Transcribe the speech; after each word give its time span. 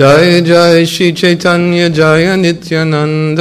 जय 0.00 0.40
जय 0.40 0.86
श्री 0.86 1.12
चैतन्य, 1.12 1.88
जय 1.90 2.36
नित्यानंद। 2.36 3.40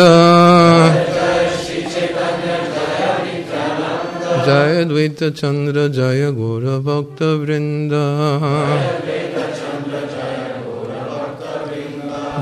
जय 4.46 4.84
द्वैत 4.86 5.24
चंद्र 5.24 5.88
जय 5.88 6.32
गौर 6.32 6.66
भक्त 6.80 7.22
वृंद 7.22 7.94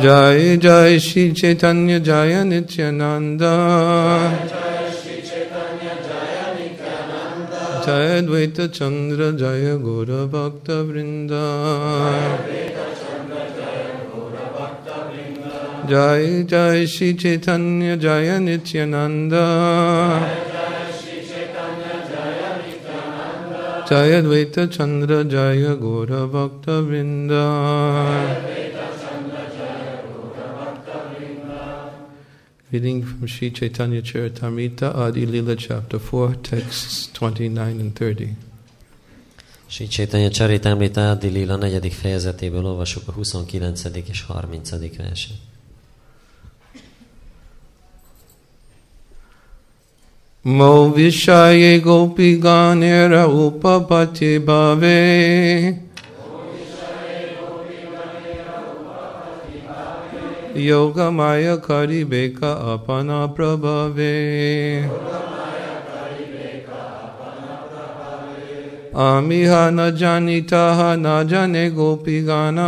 जय 0.02 0.58
जय 0.58 0.99
श्री 0.99 1.31
चैतन्य, 1.31 1.99
जय 1.99 2.44
नित्यानंद। 2.44 3.41
जय 7.86 8.22
द्वैत 8.22 8.61
चंद्र 8.61 9.31
जय 9.31 9.77
गौर 9.77 10.09
भक्त 10.34 10.70
वृंदा 10.70 11.45
Jai 15.88 16.44
Jai 16.44 16.86
Shri 16.86 17.14
Chaitanya 17.16 17.95
Jaya 17.95 18.40
Nityananda 18.40 19.45
Jaya 23.88 24.22
Dvaita 24.22 24.70
Chandra 24.70 25.23
Jaya 25.23 25.76
Gora 25.76 26.28
Bhakta 26.28 26.81
Vrinda 26.84 27.45
Reading 32.70 33.06
from 33.06 33.26
Sri 33.28 33.50
Chaitanya 33.52 34.02
Charitamrita, 34.02 34.94
Adi 34.94 35.26
Lila, 35.26 35.56
chapter 35.56 36.00
4, 36.00 36.36
texts 36.44 37.09
29 37.14 37.80
and 37.80 37.95
30. 37.95 38.36
Sri 39.70 39.88
Chaitanya 39.88 40.30
Charitamrita 40.30 41.11
Adi 41.11 41.30
Lila 41.30 41.56
negyedik 41.56 41.94
fejezetéből 41.94 42.66
olvasjuk 42.66 43.08
a 43.08 43.11
29. 43.11 44.09
és 44.09 44.26
30. 44.26 44.70
verset. 44.98 45.56
मौ 50.48 50.90
विषये 50.90 51.80
गोपिगानिरौपपचि 51.80 54.40
भवे। 54.40 55.80
योगमाय 60.58 61.58
करिबेक 61.58 62.44
अपना 62.44 63.26
प्रभवे। 63.26 64.16
हा 69.45 69.70
न 69.70 69.95
जानितः, 69.95 70.95
न 70.95 71.28
जाने 71.28 71.72
गोपी 71.72 72.23
गाना। 72.23 72.67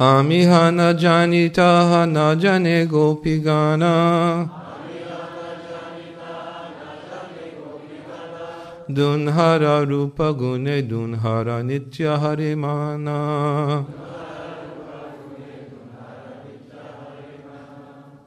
आमिह 0.00 0.70
न 0.70 0.96
जानीता, 0.96 2.06
न 2.06 2.38
जने 2.40 2.86
गोपी 2.86 3.40
गाना 3.40 3.90
दुनहरा 8.90 9.80
रूप 9.82 10.22
गुणे, 10.22 10.82
दुनहरा 10.82 11.62
नित्य 11.62 12.06
हरि 12.06 12.54
माना 12.54 13.18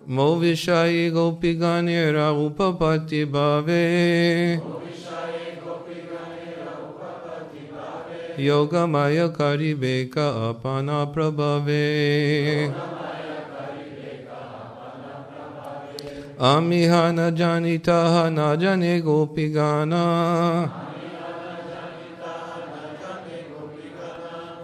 मो 0.10 0.36
विषायी 0.36 1.10
गोपी 1.12 1.54
गाने 1.54 2.12
रूपपति 2.12 3.26
भावे। 3.26 3.84
योगमय 8.40 9.28
करिबे 9.28 10.06
का 10.06 10.28
अपना 10.50 11.04
प्रभवे 11.04 11.84
अमिह 16.42 16.94
न 17.12 17.36
जानितः 17.36 18.30
न 18.30 18.56
जने 18.62 19.00
गोपिगाना 19.02 20.04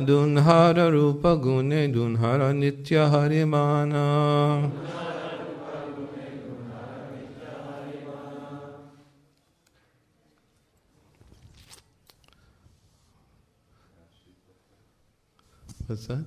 दुन्हार 0.01 0.79
रूप 0.79 1.21
गुणे 1.27 1.87
दुन्हार 1.87 2.41
नित्य 2.53 2.97
हरिमाना। 2.97 4.03
What's 15.89 16.05
that? 16.05 16.23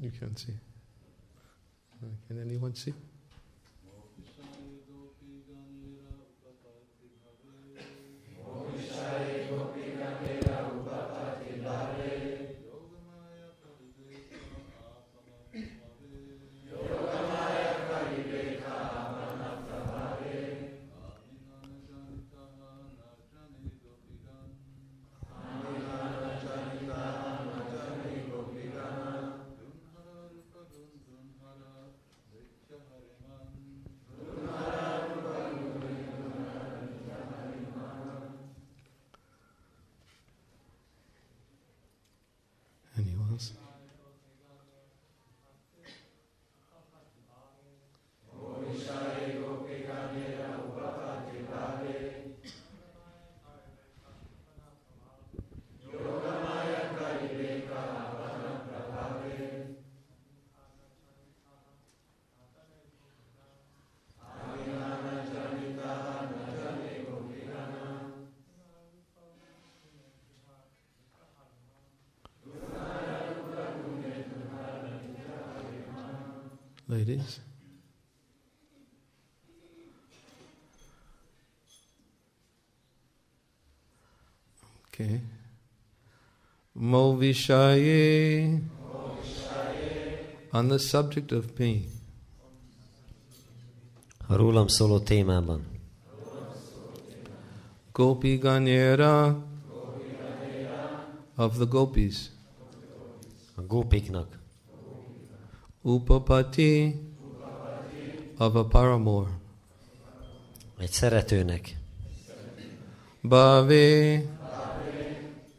You 0.00 0.10
can't 0.18 0.38
see. 0.38 0.54
Uh, 2.02 2.06
Can 2.26 2.40
anyone 2.40 2.74
see? 2.74 2.94
Ladies? 76.88 77.40
Okay. 84.88 85.20
Mo 86.74 87.16
Vishaye. 87.16 88.62
On 90.52 90.68
the 90.68 90.78
subject 90.78 91.32
of 91.32 91.52
pain. 91.54 91.84
A 94.26 94.36
rólam 94.36 94.66
szóló 94.66 95.00
témában. 95.00 95.66
Gopi 97.92 98.36
Ganera 98.36 99.46
of 101.36 101.56
the 101.56 101.64
gopis. 101.64 102.30
A 103.54 103.62
gópiknak, 103.62 104.38
Upapati 105.82 106.94
of 108.38 108.54
a 108.54 108.64
paramour. 108.64 109.28
egy 110.78 110.90
szeretőnek, 110.90 111.76
Bhave 113.20 114.14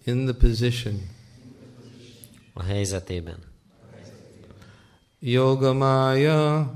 in 0.04 0.26
the 0.26 0.34
position. 0.34 1.18
a 2.54 2.64
helyzetében. 2.64 3.38
Yogamaya. 5.20 6.74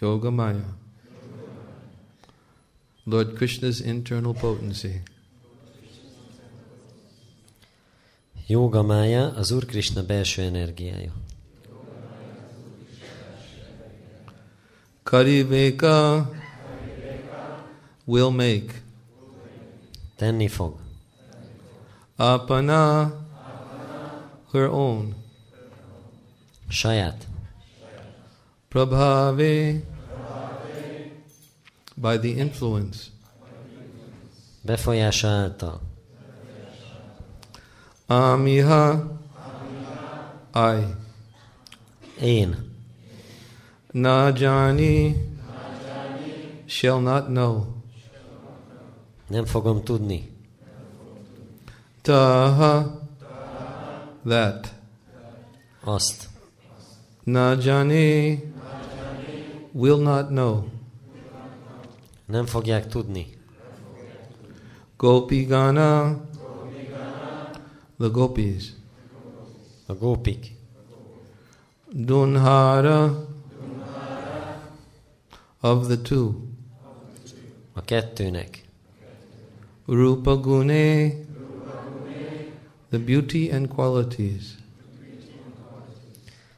Yogamaya. 0.00 0.76
Lord 3.04 3.36
Krishna's 3.38 3.80
internal 3.84 4.34
potency. 4.34 5.02
Jóga 8.46 8.82
mája 8.82 9.32
az 9.34 9.50
Úr 9.50 9.64
Krishna 9.64 10.02
belső 10.02 10.42
energiája. 10.42 11.12
Kariveka 15.08 16.26
will 18.04 18.30
make. 18.30 18.74
Tenni 20.18 20.50
fog. 20.50 20.78
Apana 22.18 23.12
her 24.52 24.68
own. 24.68 25.14
Shayat. 26.68 27.24
Prabhave 28.70 29.80
by 31.96 32.18
the 32.18 32.32
influence. 32.38 33.10
Befolyása. 34.66 35.80
Amiha 38.10 39.08
I. 40.52 40.84
Én. 42.20 42.67
Najani 43.94 45.14
shall 46.66 47.00
not 47.00 47.26
know. 47.26 47.66
Nem 49.26 49.44
fogom 49.44 49.82
tudni. 49.84 50.30
Taha 52.02 53.00
that. 54.24 54.74
Azt. 55.84 56.28
Najani 57.24 58.42
will 59.72 60.00
not 60.00 60.28
know. 60.28 60.68
Nem 62.24 62.46
fogják 62.46 62.88
tudni. 62.88 63.36
Gopigana 64.96 66.20
the 67.98 68.08
gopis. 68.08 68.72
A 69.86 69.94
gópik. 69.94 70.56
Dunhara 71.92 73.27
of 75.60 75.86
the 75.86 75.98
two. 75.98 76.34
A 77.72 77.80
kettőnek. 77.80 78.64
Rupa 79.86 80.36
Gune 80.36 81.26
the 82.88 82.98
beauty 82.98 83.50
and 83.50 83.68
qualities. 83.68 84.42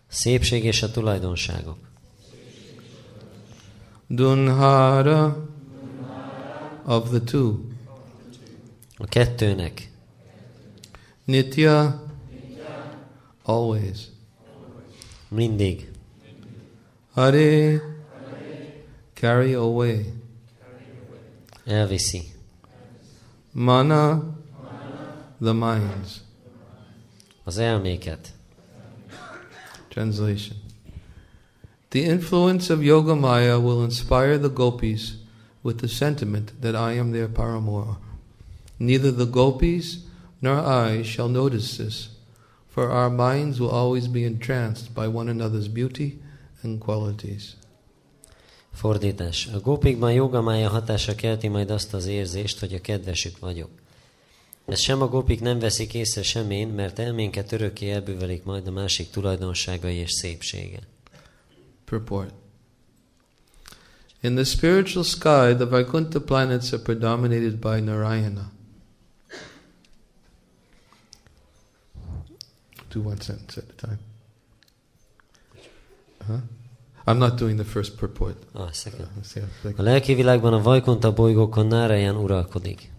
Szépség 0.06 0.64
és 0.64 0.82
a 0.82 0.90
tulajdonságok. 0.90 1.78
Dunhara 4.06 5.48
of 6.84 7.08
the 7.08 7.20
two. 7.20 7.58
A 8.96 9.06
kettőnek. 9.06 9.90
Nitya 11.24 12.02
always. 13.42 13.98
Mindig. 15.28 15.90
Hare 17.10 17.80
carry 19.20 19.52
away. 19.52 20.06
Elviszi. 21.66 22.30
Mana 23.52 24.34
the 25.38 25.52
minds. 25.52 26.22
Az 27.46 27.58
elméket. 27.58 28.32
Translation. 29.90 30.56
The 31.90 32.04
influence 32.04 32.70
of 32.70 32.82
Yoga 32.82 33.14
Maya 33.14 33.60
will 33.60 33.84
inspire 33.84 34.38
the 34.38 34.48
gopis 34.48 35.16
with 35.62 35.80
the 35.80 35.88
sentiment 35.88 36.52
that 36.62 36.74
I 36.74 36.92
am 36.92 37.12
their 37.12 37.28
paramour. 37.28 37.98
Neither 38.78 39.10
the 39.10 39.26
gopis 39.26 40.06
nor 40.40 40.60
I 40.60 41.02
shall 41.02 41.28
notice 41.28 41.76
this, 41.76 42.08
for 42.68 42.90
our 42.90 43.10
minds 43.10 43.60
will 43.60 43.70
always 43.70 44.08
be 44.08 44.24
entranced 44.24 44.94
by 44.94 45.08
one 45.08 45.28
another's 45.28 45.68
beauty 45.68 46.22
and 46.62 46.80
qualities. 46.80 47.56
Fordítás. 48.80 49.46
A 49.46 49.60
gópikban 49.60 50.12
jogamája 50.12 50.68
hatása 50.68 51.14
kelti 51.14 51.48
majd 51.48 51.70
azt 51.70 51.94
az 51.94 52.06
érzést, 52.06 52.58
hogy 52.58 52.74
a 52.74 52.80
kedvesük 52.80 53.38
vagyok. 53.38 53.70
Ezt 54.64 54.82
sem 54.82 55.02
a 55.02 55.08
gópik 55.08 55.40
nem 55.40 55.58
veszik 55.58 55.94
észre, 55.94 56.22
sem 56.22 56.50
én, 56.50 56.68
mert 56.68 56.98
elménket 56.98 57.52
örökké 57.52 57.90
elbűvelik 57.90 58.44
majd 58.44 58.66
a 58.66 58.70
másik 58.70 59.10
tulajdonságai 59.10 59.94
és 59.94 60.12
szépsége. 60.12 60.78
Purport. 61.84 62.34
In 64.20 64.34
the 64.34 64.44
spiritual 64.44 65.04
sky, 65.04 65.54
the 65.56 65.66
Vaikuntha 65.66 66.20
planets 66.20 66.72
are 66.72 66.82
predominated 66.82 67.56
by 67.56 67.80
Narayana. 67.80 68.52
Do 72.92 73.00
one 73.00 73.20
sentence 73.20 73.60
at 73.60 73.70
a 73.76 73.86
time. 73.86 73.98
Huh? 76.26 76.40
I'm 77.06 77.16
not 77.16 77.38
doing 77.38 77.56
the 77.58 77.68
first 77.68 77.92
purport. 77.92 78.36
Ah, 78.52 78.68
second. 78.72 79.08
Uh, 79.34 79.42
like- 79.62 79.78
A 79.78 79.82
lelki 79.82 80.14
világban 80.14 80.52
a 80.52 80.62
Vajkonta 80.62 81.12
bolygókon 81.12 81.66
Nárayan 81.66 82.16
uralkodik. 82.16 82.90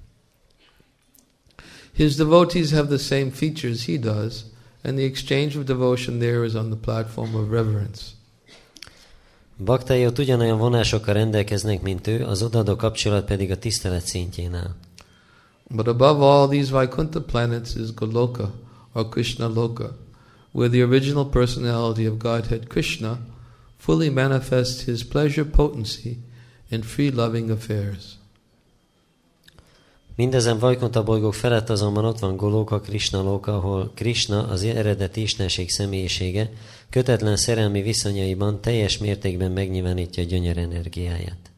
His 1.94 2.16
devotees 2.16 2.72
have 2.72 2.88
the 2.88 2.98
same 2.98 3.30
features 3.30 3.86
he 3.86 3.98
does, 3.98 4.46
and 4.84 4.96
the 4.96 5.04
exchange 5.04 5.58
of 5.58 5.64
devotion 5.64 6.20
there 6.20 6.46
is 6.46 6.54
on 6.54 6.70
the 6.70 6.78
platform 6.82 7.36
of 7.36 7.50
reverence. 7.50 8.02
Baktai 9.58 10.06
ott 10.06 10.20
ugyanolyan 10.20 10.58
vonásokkal 10.58 11.14
rendelkeznek, 11.14 11.82
mint 11.82 12.08
ő, 12.08 12.26
az 12.26 12.42
odadó 12.42 12.76
kapcsolat 12.76 13.26
pedig 13.26 13.52
a 13.52 13.58
tisztelet 13.58 14.06
szintjén 14.06 14.54
áll. 14.54 14.76
But 15.68 15.88
above 15.88 16.26
all 16.26 16.48
these 16.48 16.72
Vaikuntha 16.72 17.22
planets 17.22 17.76
is 17.76 17.94
Goloka, 17.94 18.52
or 18.94 19.10
Krishna 19.10 19.48
Loka, 19.48 19.96
where 20.52 20.70
the 20.70 20.84
original 20.84 21.26
personality 21.26 22.08
of 22.08 22.18
Godhead 22.18 22.68
Krishna 22.68 23.20
fully 23.82 24.10
manifests 24.10 24.84
his 24.84 25.04
pleasure 25.04 25.46
potency 25.46 26.18
in 26.70 26.84
free 26.84 27.12
loving 27.12 27.50
affairs. 27.50 28.20
Mindezen 30.16 30.60
Vajkonta 30.60 31.04
bolygók 31.04 31.34
felett 31.34 31.70
azonban 31.70 32.06
ott 32.06 32.20
van 32.20 32.38
Golóka, 32.38 32.80
Krishna 32.80 33.22
Lóka, 33.22 33.56
ahol 33.56 33.92
Krishna, 33.96 34.48
az 34.48 34.64
eredeti 34.64 35.22
istenség 35.22 35.70
személyisége, 35.70 36.52
kötetlen 36.90 37.38
szerelmi 37.38 37.82
viszonyaiban 37.82 38.62
teljes 38.62 38.98
mértékben 38.98 39.52
megnyilvánítja 39.52 40.24
gyönyör 40.24 40.58
energiáját. 40.58 41.52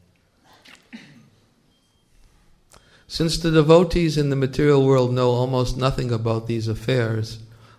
Since 3.08 3.38
the 3.40 3.50
devotees 3.50 4.16
in 4.16 4.26
the 4.26 4.36
material 4.36 4.82
world 4.82 5.10
know 5.10 5.42
almost 5.42 5.76
nothing 5.76 6.12
about 6.12 6.46
these 6.46 6.72
affairs, 6.72 7.30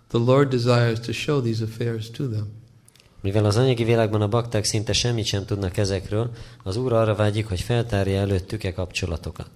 the 0.09 0.19
Lord 0.19 0.49
desires 0.49 1.01
to 1.01 1.13
show 1.13 1.41
these 1.41 1.65
affairs 1.65 2.11
to 2.11 2.29
them. 2.29 2.64
Mivel 3.25 3.45
az 3.45 3.57
anyagi 3.57 3.85
világban 3.85 4.21
a 4.21 4.29
bakták 4.29 4.65
szinte 4.65 4.93
semmit 4.93 5.25
sem 5.25 5.45
tudnak 5.45 5.77
ezekről, 5.77 6.31
az 6.63 6.77
Úr 6.77 6.93
arra 6.93 7.15
vágyik, 7.15 7.47
hogy 7.47 7.61
feltárja 7.61 8.19
előttük 8.19 8.65
e 8.65 8.73
kapcsolatokat. 8.73 9.51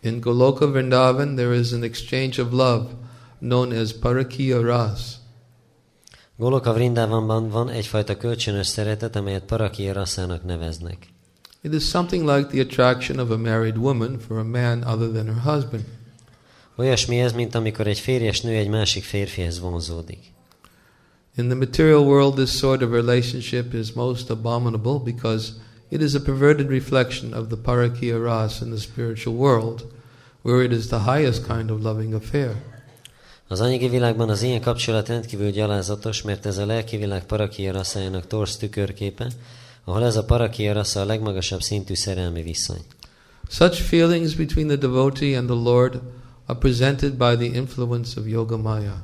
In 0.00 0.20
Goloka 0.20 0.70
Vrindavan, 0.70 1.34
there 1.34 1.54
is 1.54 1.72
an 1.72 1.82
exchange 1.82 2.42
of 2.42 2.50
love 2.50 2.86
known 3.38 3.72
as 3.72 3.92
Parakiya 3.92 4.60
Ras. 4.60 5.00
Goloka 6.36 6.72
Vrindavanban 6.72 7.48
van 7.48 7.68
egyfajta 7.68 8.16
kölcsönös 8.16 8.66
szeretet, 8.66 9.16
amelyet 9.16 9.44
Parakia 9.44 9.92
rasszának 9.92 10.44
neveznek. 10.44 11.06
It 11.62 11.74
is 11.74 11.84
something 11.84 12.28
like 12.28 12.46
the 12.46 12.60
attraction 12.60 13.18
of 13.18 13.30
a 13.30 13.36
married 13.36 13.76
woman 13.76 14.18
for 14.18 14.38
a 14.38 14.44
man 14.44 14.82
other 14.82 15.08
than 15.08 15.26
her 15.26 15.54
husband. 15.54 15.84
Olyasmi 16.76 17.20
ez, 17.20 17.32
mint 17.32 17.54
amikor 17.54 17.86
egy 17.86 17.98
férjes 17.98 18.40
nő 18.40 18.56
egy 18.56 18.68
másik 18.68 19.04
férfihez 19.04 19.60
vonzódik. 19.60 20.33
In 21.36 21.48
the 21.48 21.56
material 21.56 22.04
world, 22.04 22.36
this 22.36 22.58
sort 22.58 22.82
of 22.82 22.92
relationship 22.92 23.74
is 23.74 23.94
most 23.94 24.30
abominable 24.30 25.00
because 25.00 25.52
it 25.90 26.00
is 26.00 26.14
a 26.14 26.20
perverted 26.20 26.68
reflection 26.68 27.34
of 27.34 27.48
the 27.48 27.56
Parakiya 27.56 28.22
Ras 28.22 28.60
in 28.60 28.70
the 28.70 28.78
spiritual 28.78 29.34
world, 29.34 29.82
where 30.42 30.62
it 30.62 30.72
is 30.72 30.88
the 30.88 31.00
highest 31.00 31.46
kind 31.46 31.70
of 31.70 31.82
loving 31.82 32.14
affair. 32.14 32.62
Az 33.48 33.60
anyagi 33.60 33.88
világban 33.88 34.28
az 34.28 34.42
ilyen 34.42 34.60
kapcsolat 34.60 35.08
rendkívül 35.08 35.50
gyalázatos, 35.50 36.22
mert 36.22 36.46
ez 36.46 36.58
a 36.58 36.66
lelki 36.66 36.96
világ 36.96 37.26
parakia 37.26 37.72
rasszájának 37.72 38.26
torz 38.26 38.56
tükörképe, 38.56 39.30
ahol 39.84 40.04
ez 40.04 40.16
a 40.16 40.24
parakia 40.24 40.72
rassza 40.72 41.00
a 41.00 41.04
legmagasabb 41.04 41.60
szintű 41.60 41.94
szerelmi 41.94 42.42
viszony. 42.42 42.84
Such 43.48 43.80
feelings 43.80 44.34
between 44.34 44.66
the 44.66 44.76
devotee 44.76 45.38
and 45.38 45.46
the 45.46 45.56
Lord 45.56 46.00
are 46.46 46.58
presented 46.58 47.12
by 47.12 47.36
the 47.36 47.56
influence 47.56 48.20
of 48.20 48.28
Yoga 48.28 48.56
Maya. 48.56 49.02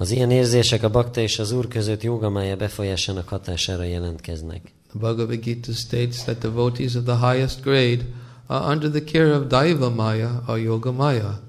Az 0.00 0.10
ilyen 0.10 0.30
érzések 0.30 0.82
a 0.82 0.90
bakta 0.90 1.20
és 1.20 1.38
az 1.38 1.52
úr 1.52 1.68
között 1.68 2.02
jogamája 2.02 2.56
befolyásának 2.56 3.28
hatására 3.28 3.82
jelentkeznek. 3.82 4.60
The 4.62 4.98
Bhagavad 4.98 5.40
Gita 5.40 5.72
states 5.72 6.22
that 6.22 6.38
devotees 6.38 6.94
of 6.94 7.04
the 7.04 7.30
highest 7.30 7.62
grade 7.62 8.06
are 8.46 8.74
under 8.74 8.90
the 8.90 9.04
care 9.04 9.36
of 9.36 9.46
Daiva 9.46 9.90
Maya 9.90 10.42
or 10.46 10.58
Yoga 10.58 10.92
Maya. 10.92 11.40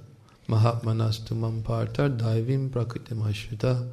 Mahatmanastumam 0.46 1.62
parta 1.62 2.08
daivim 2.08 2.70
prakritimashvita. 2.70 3.86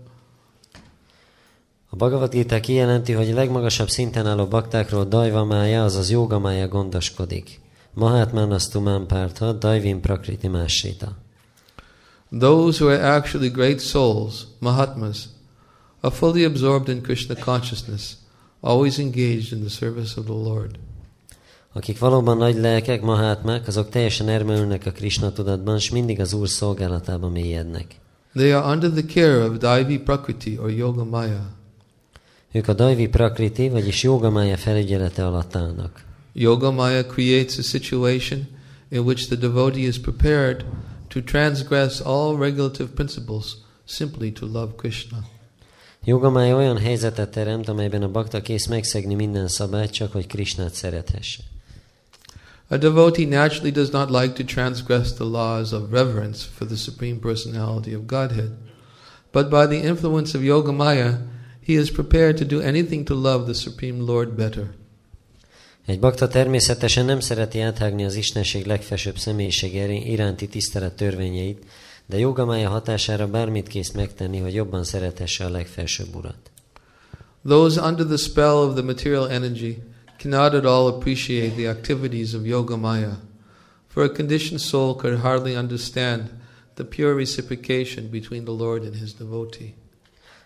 A 1.88 1.96
Bhagavad 1.96 2.30
Gita 2.30 2.60
kijelenti, 2.60 3.12
hogy 3.12 3.30
a 3.30 3.34
legmagasabb 3.34 3.88
szinten 3.88 4.26
álló 4.26 4.46
baktákról 4.46 5.04
Dajvamája, 5.04 5.84
azaz 5.84 6.10
Jogamája 6.10 6.68
gondoskodik. 6.68 7.60
Mahatmanastumam 7.94 9.06
pártha, 9.06 9.52
Daivim 9.52 10.00
prakriti 10.00 10.48
másita. 10.48 11.16
Those 12.30 12.78
who 12.78 12.90
are 12.90 13.00
actually 13.00 13.50
great 13.50 13.80
souls, 13.80 14.46
Mahatmas, 14.58 15.28
are 16.00 16.14
fully 16.14 16.44
absorbed 16.44 16.88
in 16.88 17.02
Krishna 17.02 17.34
consciousness, 17.34 18.16
always 18.60 18.98
engaged 18.98 19.52
in 19.52 19.62
the 19.62 19.70
service 19.70 20.16
of 20.16 20.24
the 20.24 20.32
Lord. 20.32 20.78
Akik 21.72 21.98
valóban 21.98 22.36
nagy 22.36 22.56
lelkek, 22.56 23.02
mahátmák, 23.02 23.66
azok 23.66 23.88
teljesen 23.88 24.28
ermülnek 24.28 24.86
a 24.86 24.90
Krishna 24.90 25.32
tudatban, 25.32 25.76
és 25.76 25.90
mindig 25.90 26.20
az 26.20 26.32
Úr 26.32 26.48
szolgálatába 26.48 27.28
mélyednek. 27.28 27.86
They 28.34 28.50
are 28.50 28.72
under 28.74 28.90
the 28.90 29.04
care 29.04 29.44
of 29.44 29.56
Daivi 29.56 29.98
Prakriti 29.98 30.58
or 30.58 30.70
Yoga 30.70 31.04
Maya. 31.04 31.50
Ők 32.52 32.68
a 32.68 32.72
Daivi 32.72 33.08
Prakriti, 33.08 33.68
vagyis 33.68 34.02
Jogamája 34.02 34.56
felügyelete 34.56 35.26
alatt 35.26 35.56
állnak. 35.56 36.04
Yoga 36.32 36.70
Maya 36.70 37.06
creates 37.06 37.58
a 37.58 37.62
situation 37.62 38.46
in 38.88 39.00
which 39.00 39.26
the 39.26 39.36
devotee 39.36 39.86
is 39.86 40.00
prepared 40.00 40.64
to 41.08 41.20
transgress 41.20 42.00
all 42.00 42.36
regulative 42.36 42.88
principles 42.94 43.56
simply 43.84 44.32
to 44.32 44.46
love 44.46 44.72
Krishna. 44.76 45.18
Jogamája 46.04 46.56
olyan 46.56 46.78
helyzetet 46.78 47.30
teremt, 47.30 47.68
amelyben 47.68 48.02
a 48.02 48.10
bakta 48.10 48.40
kész 48.40 48.66
megszegni 48.66 49.14
minden 49.14 49.48
szabályt, 49.48 49.90
csak 49.90 50.12
hogy 50.12 50.26
Krishnát 50.26 50.74
szerethesse. 50.74 51.42
A 52.68 52.76
devotee 52.76 53.26
naturally 53.26 53.70
does 53.70 53.90
not 53.90 54.10
like 54.10 54.32
to 54.32 54.44
transgress 54.44 55.12
the 55.12 55.24
laws 55.24 55.72
of 55.72 55.90
reverence 55.90 56.46
for 56.54 56.66
the 56.66 56.76
Supreme 56.76 57.18
Personality 57.18 57.94
of 57.94 58.06
Godhead. 58.06 58.50
But 59.32 59.48
by 59.48 59.66
the 59.66 59.86
influence 59.86 60.36
of 60.36 60.44
Yoga 60.44 60.72
Maya, 60.72 61.18
he 61.60 61.72
is 61.72 61.90
prepared 61.90 62.36
to 62.36 62.44
do 62.44 62.60
anything 62.60 63.04
to 63.04 63.14
love 63.14 63.44
the 63.46 63.54
Supreme 63.54 64.06
Lord 64.06 64.36
better. 64.36 64.74
Egy 65.88 66.00
bakta 66.00 66.28
természetesen 66.28 67.04
nem 67.04 67.20
szereti 67.20 67.60
áthágni 67.60 68.04
az 68.04 68.14
Istenség 68.14 68.66
legfelsőbb 68.66 69.18
személyiség 69.18 69.74
iránti 70.06 70.48
tisztelet 70.48 70.96
törvényeit, 70.96 71.64
de 72.06 72.18
jogamája 72.18 72.68
hatására 72.68 73.26
bármit 73.26 73.68
kész 73.68 73.92
megtenni, 73.92 74.38
hogy 74.38 74.54
jobban 74.54 74.84
szerethesse 74.84 75.44
a 75.44 75.50
legfelsőbb 75.50 76.14
urat. 76.14 76.50
Those 77.46 77.80
under 77.80 78.06
the 78.06 78.16
spell 78.16 78.54
of 78.54 78.74
the 78.74 78.82
material 78.82 79.30
energy 79.30 79.78
cannot 80.18 80.54
at 80.54 80.64
all 80.64 80.86
appreciate 80.86 81.54
the 81.54 81.68
activities 81.68 82.32
of 82.32 82.46
Yoga 82.46 82.76
Maya, 82.76 83.18
for 83.86 84.02
a 84.02 84.12
conditioned 84.12 84.60
soul 84.60 84.94
could 84.94 85.18
hardly 85.18 85.56
understand 85.56 86.30
the 86.74 86.84
pure 86.84 87.14
reciprocation 87.14 88.10
between 88.10 88.44
the 88.44 88.64
Lord 88.64 88.82
and 88.82 88.94
his 88.94 89.14
devotee. 89.14 89.74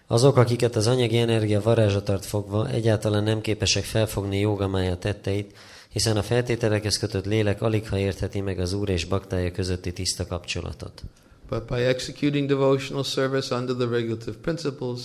Azok, 0.06 0.36
akiket 0.36 0.76
az 0.76 0.86
anyagi 0.86 1.18
energia 1.18 1.60
varázsa 1.60 2.18
fogva, 2.18 2.68
egyáltalán 2.68 3.22
nem 3.22 3.40
képesek 3.40 3.84
felfogni 3.84 4.38
jogamája 4.38 4.96
tetteit, 4.96 5.56
hiszen 5.88 6.16
a 6.16 6.22
feltételekhez 6.22 6.98
kötött 6.98 7.24
lélek 7.24 7.62
alig 7.62 7.88
ha 7.88 7.98
értheti 7.98 8.40
meg 8.40 8.58
az 8.58 8.72
Úr 8.72 8.88
és 8.88 9.04
baktája 9.04 9.50
közötti 9.50 9.92
tiszta 9.92 10.26
kapcsolatot. 10.26 11.02
But 11.48 11.66
by 11.66 11.82
executing 11.82 12.48
devotional 12.48 13.04
service 13.04 13.54
under 13.54 13.76
the 13.76 13.86
regulative 13.86 14.36
principles, 14.40 15.00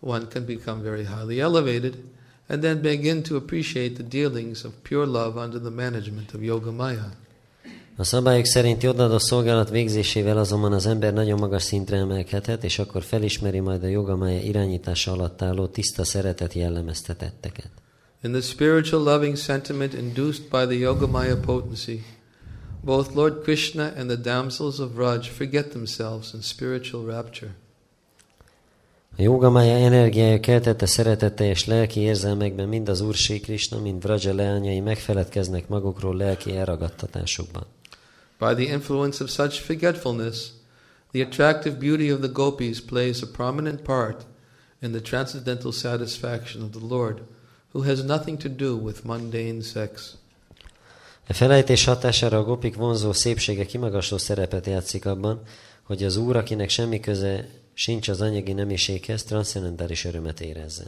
one 0.00 0.26
can 0.28 0.44
become 0.44 0.82
very 0.82 1.04
highly 1.04 1.40
elevated 1.40 1.94
and 2.48 2.62
then 2.62 2.80
begin 2.80 3.22
to 3.22 3.36
appreciate 3.36 3.94
the 3.94 4.02
dealings 4.02 4.64
of 4.64 4.72
pure 4.82 5.06
love 5.06 5.40
under 5.40 5.60
the 5.60 5.70
management 5.70 6.34
of 6.34 6.42
Yoga 6.42 6.70
Maya. 6.70 7.10
A 8.00 8.04
szabályok 8.04 8.44
szerinti 8.44 8.88
odaadó 8.88 9.18
szolgálat 9.18 9.70
végzésével 9.70 10.38
azonban 10.38 10.72
az 10.72 10.86
ember 10.86 11.12
nagyon 11.12 11.38
magas 11.38 11.62
szintre 11.62 11.96
emelkedhet, 11.96 12.64
és 12.64 12.78
akkor 12.78 13.02
felismeri 13.02 13.60
majd 13.60 13.82
a 13.82 13.86
jogamája 13.86 14.40
irányítása 14.40 15.12
alatt 15.12 15.42
álló 15.42 15.66
tiszta 15.66 16.04
szeretet 16.04 16.52
jellemeztetetteket. 16.52 17.70
In 18.22 18.32
the 18.32 18.40
spiritual 18.40 19.02
loving 19.02 19.36
sentiment 19.36 19.94
induced 19.94 20.42
by 20.42 20.74
the 20.74 20.74
Yogamaya 20.74 21.36
potency, 21.36 22.04
both 22.84 23.14
Lord 23.14 23.42
Krishna 23.42 23.92
and 23.96 24.10
the 24.10 24.16
damsels 24.16 24.78
of 24.78 24.96
Raj 24.96 25.28
forget 25.28 25.68
themselves 25.68 26.32
in 26.34 26.40
spiritual 26.40 27.04
rapture. 27.04 27.50
A 29.16 29.22
jogamája 29.22 29.76
energiája 29.76 30.40
keltette 30.40 30.86
szeretetteljes 30.86 31.66
lelki 31.66 32.00
érzelmekben 32.00 32.68
mind 32.68 32.88
az 32.88 33.00
Úr 33.00 33.14
Sri 33.14 33.40
Krishna, 33.40 33.80
mind 33.80 34.02
Vraja 34.02 34.34
leányai 34.34 34.80
megfeledkeznek 34.80 35.68
magukról 35.68 36.16
lelki 36.16 36.56
elragadtatásukban. 36.56 37.66
By 38.38 38.54
the 38.54 38.68
influence 38.68 39.24
of 39.24 39.30
such 39.30 39.60
forgetfulness, 39.60 40.52
the 41.10 41.22
attractive 41.22 41.78
beauty 41.78 42.12
of 42.12 42.20
the 42.20 42.32
gopis 42.32 42.80
plays 42.80 43.22
a 43.22 43.26
prominent 43.26 43.82
part 43.82 44.26
in 44.80 44.92
the 44.92 45.00
transcendental 45.00 45.72
satisfaction 45.72 46.62
of 46.62 46.70
the 46.70 46.86
Lord, 46.86 47.22
who 47.72 47.82
has 47.82 48.04
nothing 48.04 48.38
to 48.38 48.48
do 48.48 48.76
with 48.76 49.04
mundane 49.04 49.62
sex. 49.62 50.16
A 51.28 51.32
felejtés 51.32 51.84
hatására 51.84 52.38
a 52.38 52.44
gopik 52.44 52.74
vonzó 52.74 53.12
szépsége 53.12 53.66
kimagasló 53.66 54.18
szerepet 54.18 54.66
játszik 54.66 55.06
abban, 55.06 55.42
hogy 55.82 56.04
az 56.04 56.16
Úr, 56.16 56.36
akinek 56.36 56.68
semmi 56.68 57.00
köze 57.00 57.48
sincs 57.74 58.08
az 58.08 58.20
anyagi 58.20 58.52
nemiséghez, 58.52 59.22
transzendentális 59.22 60.04
örömet 60.04 60.40
érezzen. 60.40 60.86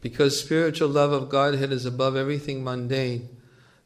Because 0.00 0.36
spiritual 0.36 0.92
love 0.92 1.16
of 1.16 1.28
Godhead 1.28 1.72
is 1.72 1.84
above 1.84 2.18
everything 2.18 2.62
mundane, 2.62 3.20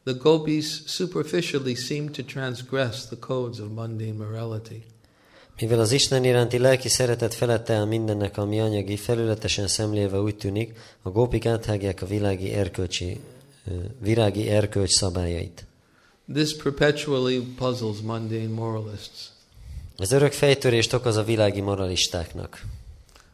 the 0.07 0.13
gopis 0.13 0.83
superficially 0.85 1.75
seem 1.75 2.09
to 2.11 2.23
transgress 2.23 3.05
the 3.05 3.17
codes 3.17 3.59
of 3.59 3.71
mundane 3.71 4.17
morality. 4.17 4.83
Mivel 5.59 5.79
az 5.79 5.91
Isten 5.91 6.23
iránti 6.23 6.57
lelki 6.57 6.89
szeretet 6.89 7.33
felette 7.33 7.73
áll 7.73 7.85
mindennek, 7.85 8.37
ami 8.37 8.59
anyagi, 8.59 8.97
felületesen 8.97 9.67
szemlélve 9.67 10.19
úgy 10.19 10.35
tűnik, 10.35 10.77
a 11.01 11.09
gópik 11.09 11.45
áthágják 11.45 12.01
a 12.01 12.05
világi 12.05 12.53
erkölcsi, 12.53 13.19
virági 13.99 14.49
erkölcs 14.49 14.91
szabályait. 14.91 15.65
This 16.33 16.55
perpetually 16.55 17.39
puzzles 17.57 17.97
mundane 18.03 18.47
moralists. 18.47 19.29
Ez 19.97 20.11
örök 20.11 20.31
fejtörést 20.31 20.93
okoz 20.93 21.15
a 21.15 21.23
világi 21.23 21.61
moralistáknak. 21.61 22.65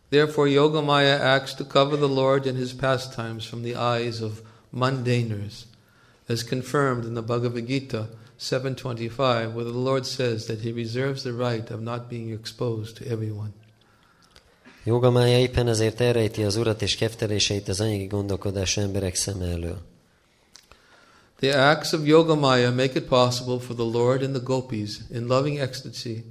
Therefore, 0.09 0.49
Yogamaya 0.49 1.33
acts 1.33 1.53
to 1.53 1.65
cover 1.65 1.97
the 1.97 2.13
Lord 2.21 2.47
and 2.47 2.57
his 2.57 2.71
pastimes 2.73 3.45
from 3.45 3.61
the 3.61 3.95
eyes 3.95 4.21
of 4.21 4.31
mundaners, 4.69 5.53
as 6.27 6.43
confirmed 6.43 7.05
in 7.05 7.13
the 7.13 7.21
Bhagavad 7.21 7.67
Gita 7.67 8.07
7.25, 8.39 9.53
where 9.53 9.63
the 9.63 9.71
Lord 9.71 10.05
says 10.05 10.45
that 10.45 10.59
he 10.61 10.71
reserves 10.71 11.23
the 11.23 11.33
right 11.33 11.69
of 11.71 11.81
not 11.81 12.09
being 12.09 12.31
exposed 12.31 12.97
to 12.97 13.05
everyone. 13.05 13.53
Jogamája 14.83 15.37
éppen 15.37 15.67
ezért 15.67 16.01
elrejti 16.01 16.43
az 16.43 16.55
urat 16.55 16.81
és 16.81 16.95
kefteléseit 16.95 17.67
az 17.67 17.79
anyagi 17.79 18.05
gondolkodású 18.05 18.81
emberek 18.81 19.15
szeme 19.15 19.45
elől. 19.45 19.81
The 21.39 21.69
acts 21.69 21.93
of 21.93 22.05
Yogamaya 22.05 22.71
make 22.71 22.99
it 22.99 23.05
possible 23.05 23.59
for 23.59 23.75
the 23.75 23.99
Lord 23.99 24.23
and 24.23 24.33
the 24.35 24.43
gopis 24.43 24.99
in 25.11 25.27
loving 25.27 25.57
ecstasy 25.57 26.23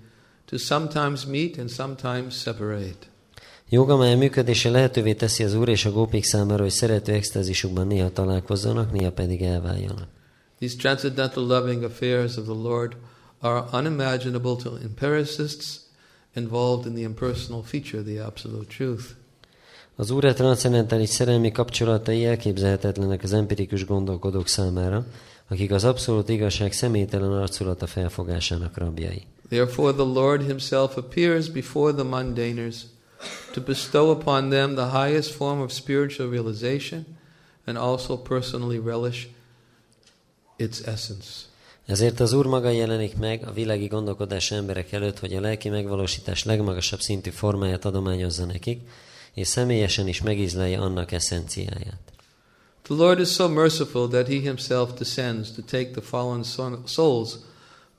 to 0.45 0.59
sometimes 0.59 1.25
meet 1.25 1.59
and 1.59 1.71
sometimes 1.71 2.35
separate. 2.35 3.12
Jogamája 3.75 4.17
működése 4.17 4.71
lehetővé 4.71 5.15
teszi 5.15 5.45
az 5.45 5.55
Úr 5.55 5.69
és 5.69 5.85
a 5.85 5.91
gópik 5.91 6.25
számára, 6.25 6.63
hogy 6.63 6.71
szerető 6.71 7.13
extázisukban 7.13 7.87
néha 7.87 8.11
találkozzanak, 8.11 8.93
néha 8.93 9.13
pedig 9.13 9.43
elváljanak. 9.43 10.07
These 10.59 10.77
transcendental 10.77 11.47
loving 11.47 11.83
affairs 11.83 12.37
of 12.37 12.45
the 12.45 12.55
Lord 12.63 12.97
are 13.39 13.65
unimaginable 13.73 14.57
to 14.63 14.71
empiricists 14.83 15.81
involved 16.35 16.87
in 16.87 16.93
the 16.93 17.03
impersonal 17.03 17.63
feature 17.63 17.99
of 18.03 18.07
the 18.07 18.25
absolute 18.25 18.75
truth. 18.77 19.05
Az 19.97 20.11
Úr 20.11 20.33
transzendentális 20.33 21.09
szerelmi 21.09 21.53
kapcsolatai 21.53 22.25
elképzelhetetlenek 22.25 23.23
az 23.23 23.33
empirikus 23.33 23.87
gondolkodók 23.87 24.49
számára, 24.49 25.07
akik 25.49 25.71
az 25.71 25.85
abszolút 25.85 26.29
igazság 26.29 26.73
személytelen 26.73 27.33
arculata 27.33 27.87
felfogásának 27.87 28.79
rabjai. 28.79 29.23
Therefore 29.49 29.93
the 29.93 30.21
Lord 30.21 30.43
himself 30.47 30.97
appears 30.97 31.49
before 31.49 31.93
the 31.93 32.03
mundaners 32.05 32.77
to 33.53 33.61
bestow 33.61 34.11
upon 34.11 34.49
them 34.49 34.75
the 34.75 34.89
highest 34.89 35.31
form 35.31 35.61
of 35.61 35.73
spiritual 35.73 36.31
realization 36.31 37.05
and 37.65 37.77
also 37.79 38.17
personally 38.17 38.79
relish 38.79 39.27
its 40.57 40.81
essence. 40.81 41.51
Ezért 41.87 42.21
az 42.21 42.33
Úr 42.33 42.47
maga 42.47 42.71
jelenik 42.71 43.17
meg 43.17 43.47
a 43.47 43.53
világi 43.53 43.87
gondolkodás 43.87 44.51
emberek 44.51 44.93
előtt, 44.93 45.19
hogy 45.19 45.35
a 45.35 45.41
lelki 45.41 45.69
megvalósítás 45.69 46.45
legmagasabb 46.45 47.01
szintű 47.01 47.31
formáját 47.31 47.85
adományozza 47.85 48.45
nekik, 48.45 48.81
és 49.35 49.49
személyesen 49.49 50.09
is 50.09 50.23
megízlelje 50.23 50.79
annak 50.79 51.13
eszenciáját. 51.13 52.13
The 52.83 52.95
Lord 52.95 53.21
is 53.21 53.29
so 53.29 53.49
merciful 53.49 54.09
that 54.09 54.27
he 54.27 54.41
himself 54.41 54.93
descends 54.99 55.53
to 55.53 55.63
take 55.63 55.91
the 55.91 56.01
fallen 56.01 56.43
souls 56.85 57.39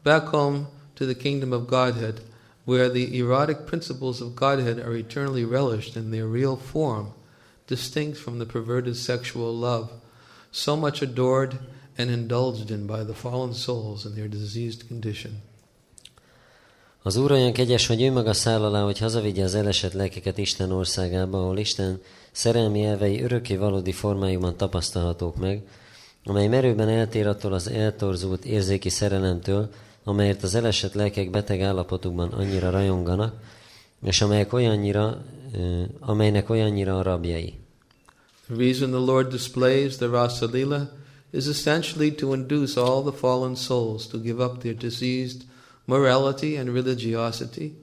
back 0.04 0.28
home 0.28 0.68
to 0.94 1.06
the 1.06 1.16
kingdom 1.16 1.52
of 1.52 1.68
Godhead, 1.68 2.22
where 2.66 2.90
the 2.90 3.18
erotic 3.18 3.66
principles 3.66 4.22
of 4.22 4.36
Godhead 4.36 4.80
are 4.80 4.96
eternally 4.96 5.46
relished 5.46 5.96
in 5.96 6.12
their 6.12 6.28
real 6.28 6.56
form, 6.56 7.14
distinct 7.68 8.18
from 8.18 8.38
the 8.38 8.46
perverted 8.46 8.96
sexual 8.96 9.54
love, 9.54 9.90
so 10.52 10.76
much 10.76 11.02
adored 11.02 11.58
and 11.98 12.10
indulged 12.10 12.72
in 12.72 12.88
by 12.88 13.04
the 13.04 13.14
fallen 13.14 13.54
souls 13.54 14.06
in 14.06 14.16
their 14.16 14.28
diseased 14.28 14.88
condition. 14.88 15.42
Az 17.06 17.16
Úr 17.16 17.32
olyan 17.32 17.54
kegyes, 17.54 17.88
hogy 17.88 18.02
ő 18.02 18.12
maga 18.12 18.34
száll 18.34 18.64
alá, 18.64 18.84
hogy 18.84 19.00
hazavigye 19.00 19.44
az 19.44 19.56
elesett 19.56 19.94
lelkeket 19.94 20.38
Isten 20.38 20.72
országába, 20.72 21.38
ahol 21.42 21.58
Isten 21.58 22.02
szerelmi 22.32 22.84
elvei 22.84 23.22
örökké 23.22 23.56
valódi 23.56 23.92
formájukban 23.92 24.58
tapasztalhatók 24.58 25.36
meg, 25.36 25.62
amely 26.24 26.48
merőben 26.48 26.90
eltér 26.90 27.28
attól 27.28 27.54
az 27.54 27.70
eltorzult 27.70 28.46
érzéki 28.46 28.90
szerelemtől, 28.90 29.70
amelyért 30.04 30.44
az 30.44 30.56
elesett 30.56 30.94
lelkek 30.94 31.30
beteg 31.30 31.62
állapotukban 31.62 32.30
annyira 32.30 32.70
rajonganak, 32.70 33.36
és 34.06 34.22
amelyek 34.22 34.54
olyannyira, 34.54 35.24
amelynek 36.00 36.50
olyannyira 36.50 36.98
a 36.98 37.02
rabjai. 37.02 37.54
The 38.46 38.56
reason 38.56 38.90
the 38.90 39.00
Lord 39.00 39.28
displays 39.28 39.96
the 39.96 40.08
Rasa 40.08 40.46
Lila 40.46 40.90
is 41.30 41.48
essentially 41.48 42.12
to 42.12 42.34
induce 42.34 42.82
all 42.82 43.02
the 43.02 43.18
fallen 43.18 43.56
souls 43.56 44.08
to 44.08 44.18
give 44.20 44.44
up 44.44 44.62
their 44.62 44.76
diseased 44.76 45.42
morality 45.86 46.58
and 46.58 46.70
religiosity 46.70 47.74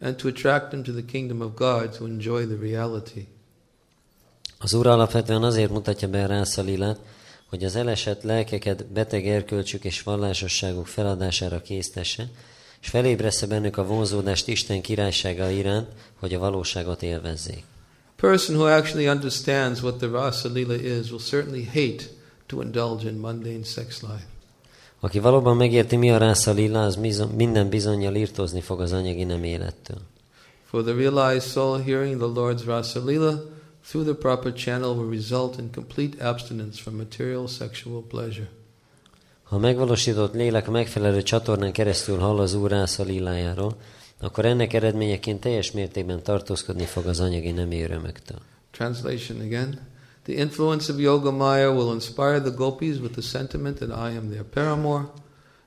and 0.00 0.16
to 0.16 0.28
attract 0.28 0.70
them 0.70 0.82
to 0.82 0.92
the 0.92 1.04
kingdom 1.04 1.40
of 1.40 1.54
God 1.54 1.96
to 1.96 2.04
enjoy 2.04 2.46
the 2.46 2.56
reality. 2.60 3.26
Az 4.58 4.74
Úr 4.74 4.86
alapvetően 4.86 5.42
azért 5.42 5.70
mutatja 5.70 6.08
be 6.08 6.22
a 6.22 6.26
rászalilát, 6.26 6.98
hogy 7.48 7.64
az 7.64 7.76
elesett 7.76 8.22
lelkeket 8.22 8.86
beteg 8.86 9.26
erkölcsük 9.26 9.84
és 9.84 10.02
vallásosságuk 10.02 10.86
feladására 10.86 11.62
késztesse, 11.62 12.30
és 12.80 12.88
felébresze 12.88 13.46
bennük 13.46 13.76
a 13.76 13.86
vonzódást 13.86 14.48
Isten 14.48 14.80
királysága 14.80 15.50
iránt, 15.50 15.88
hogy 16.18 16.34
a 16.34 16.38
valóságot 16.38 17.02
élvezzék. 17.02 17.64
Person 18.16 18.56
who 18.56 18.66
actually 18.66 19.08
understands 19.08 19.82
what 19.82 19.96
the 19.96 20.06
Rasa 20.06 20.48
Lila 20.48 20.74
is 20.74 21.10
will 21.10 21.20
certainly 21.20 21.64
hate 21.64 22.04
to 22.46 22.62
indulge 22.62 23.08
in 23.08 23.14
mundane 23.14 23.64
sex 23.64 24.00
life. 24.00 24.26
Aki 25.00 25.18
valóban 25.18 25.56
megérti, 25.56 25.96
mi 25.96 26.10
a 26.10 26.18
rászalila, 26.18 26.84
az 26.84 26.96
bizon, 26.96 27.28
minden 27.28 27.68
bizonyal 27.68 28.14
írtózni 28.14 28.60
fog 28.60 28.80
az 28.80 28.92
anyagi 28.92 29.24
nem 29.24 29.44
élettől. 29.44 29.98
For 30.64 30.82
the 30.82 30.92
realized 30.92 31.50
soul 31.50 31.78
hearing 31.78 32.16
the 32.16 32.30
Lord's 32.34 32.62
Rasa 32.64 33.04
Lila 33.04 33.57
through 33.88 34.04
the 34.04 34.14
proper 34.14 34.52
channel 34.52 34.94
will 34.94 35.10
result 35.10 35.58
in 35.58 35.70
complete 35.70 36.20
abstinence 36.20 36.78
from 36.78 36.96
material 36.96 37.48
sexual 37.48 38.02
pleasure. 38.02 38.48
Ha 39.42 39.56
a 39.56 39.58
megvalósított 39.58 40.34
lélek 40.34 40.68
a 40.68 40.70
megfelelő 40.70 41.22
csatornán 41.22 41.72
keresztül 41.72 42.18
hall 42.18 42.38
az 42.38 42.54
Úr 42.54 42.70
rászalilájáról, 42.70 43.76
akkor 44.20 44.44
ennek 44.44 44.72
eredményeként 44.72 45.40
teljes 45.40 45.72
mértékben 45.72 46.22
tartózkodni 46.22 46.84
fog 46.84 47.06
az 47.06 47.20
anyagi 47.20 47.50
nemi 47.50 47.82
örömöktől. 47.82 48.38
Translation 48.70 49.40
again. 49.40 49.86
The 50.22 50.32
influence 50.34 50.92
of 50.92 50.98
Yoga 50.98 51.30
Maya 51.30 51.72
will 51.72 51.92
inspire 51.92 52.40
the 52.40 52.50
gopis 52.50 52.98
with 52.98 53.12
the 53.12 53.22
sentiment 53.22 53.78
that 53.78 53.88
I 53.88 54.16
am 54.16 54.30
their 54.30 54.44
paramour. 54.44 55.10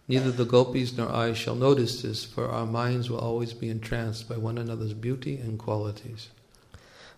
Neither 0.06 0.32
the 0.32 0.46
gopis 0.46 0.92
nor 0.94 1.28
I 1.28 1.34
shall 1.34 1.56
notice 1.56 2.02
this, 2.02 2.26
for 2.26 2.44
our 2.44 2.70
minds 2.70 3.10
will 3.10 3.20
always 3.20 3.54
be 3.54 3.70
entranced 3.70 4.28
by 4.28 4.36
one 4.36 4.60
another's 4.60 4.94
beauty 4.94 5.40
and 5.44 5.58
qualities. 5.58 6.30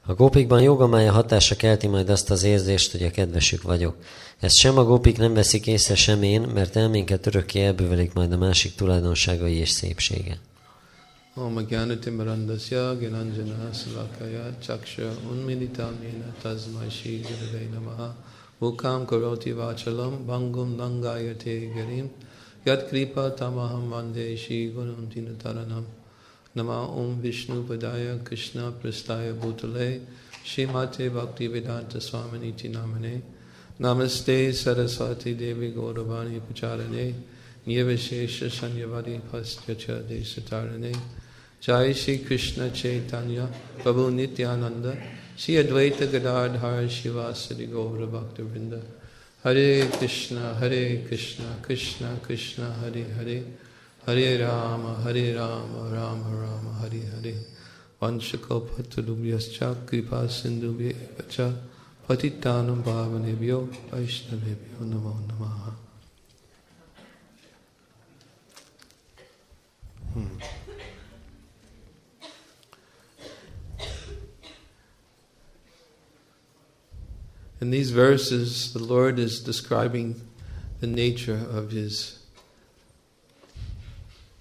A 0.05 0.13
gópikban 0.13 0.61
jogamája 0.61 1.11
hatása 1.11 1.55
kelti 1.55 1.87
majd 1.87 2.09
azt 2.09 2.31
az 2.31 2.43
érzést, 2.43 2.91
hogy 2.91 3.03
a 3.03 3.11
kedvesük 3.11 3.61
vagyok. 3.61 3.95
Ezt 4.39 4.55
sem 4.55 4.77
a 4.77 4.83
gópik 4.83 5.17
nem 5.17 5.33
veszik 5.33 5.67
észre, 5.67 5.95
sem 5.95 6.23
én, 6.23 6.41
mert 6.41 6.75
elménket 6.75 7.25
örökké 7.25 7.65
elbővelik 7.65 8.13
majd 8.13 8.31
a 8.31 8.37
másik 8.37 8.75
tulajdonságai 8.75 9.55
és 9.55 9.69
szépsége. 9.69 10.37
Om 11.35 11.65
Jnanatimarandasya 11.69 12.93
Gyananjana 12.99 13.73
Salakaya 13.73 14.57
Chaksha 14.61 15.09
Unmilitamena 15.31 16.33
Tasmai 16.41 16.89
Shri 16.89 17.21
Gurave 17.21 17.67
Namaha 17.73 18.15
Mukam 18.57 19.05
Karoti 19.05 19.51
Vachalam 19.51 20.25
Bangum 20.25 20.77
Langayate 20.77 21.73
Garim 21.73 22.11
Yat 22.63 22.87
Kripa 22.87 23.33
Tamaham 23.33 23.89
Vande 23.89 24.35
Shri 24.35 24.71
Gunam 24.75 25.07
Tinataranam 25.07 25.85
नमा 26.57 26.75
ओम 26.81 27.13
विष्णु 27.19 27.63
पदाय 27.63 28.19
कृष्ण 28.29 28.69
प्रस्ताय 28.71 29.31
भूतले। 29.31 29.87
श्रीमाते 30.45 31.09
भक्ति 31.09 31.47
वेदांत 31.47 31.97
स्वामी 31.97 32.69
नामने। 32.69 33.13
नमस्ते 33.81 34.53
सरस्वती 34.53 35.33
देवी 35.33 35.71
गौरवाणी 35.71 36.39
प्रचारणे 36.39 37.05
नियविशेष 37.67 38.43
संयवादी 38.43 39.17
फस्त्यच 39.19 39.89
देशतारणे 39.89 40.93
जय 41.63 41.93
श्री 41.93 42.17
कृष्ण 42.17 42.69
चैतन्य 42.69 43.45
प्रभु 43.83 44.09
नित्यानंद। 44.09 44.85
श्री 45.39 45.55
अद्वैत 45.55 46.01
गदाधार 46.03 46.87
शिवासरी 46.89 47.65
गौर 47.65 48.05
भक्तवृंद। 48.05 48.73
हरे 49.43 49.91
कृष्ण 49.99 50.37
हरे 50.37 51.07
कृष्ण 51.09 51.43
कृष्ण 51.67 52.17
कृष्ण, 52.17 52.63
हरे 52.63 53.01
Hare. 53.01 53.39
Hare 54.05 54.45
Rama 54.45 54.95
Hare 55.01 55.33
Rama 55.33 55.89
Rama 55.89 56.29
Rama 56.35 56.73
Hare 56.81 57.05
Hare 57.15 57.35
Vanshakopatulubhyascha 58.01 59.85
Kripa 59.87 60.27
Patitanam 62.05 62.83
Bhavanebhyo 62.83 63.67
Vaishnavebhyo 63.89 64.81
Namo 64.81 65.13
Namaha 65.27 65.73
Hmm. 70.13 70.27
In 77.61 77.71
these 77.71 77.91
verses, 77.91 78.73
the 78.73 78.83
Lord 78.83 79.17
is 79.17 79.39
describing 79.39 80.21
the 80.81 80.87
nature 80.87 81.47
of 81.49 81.71
His 81.71 82.22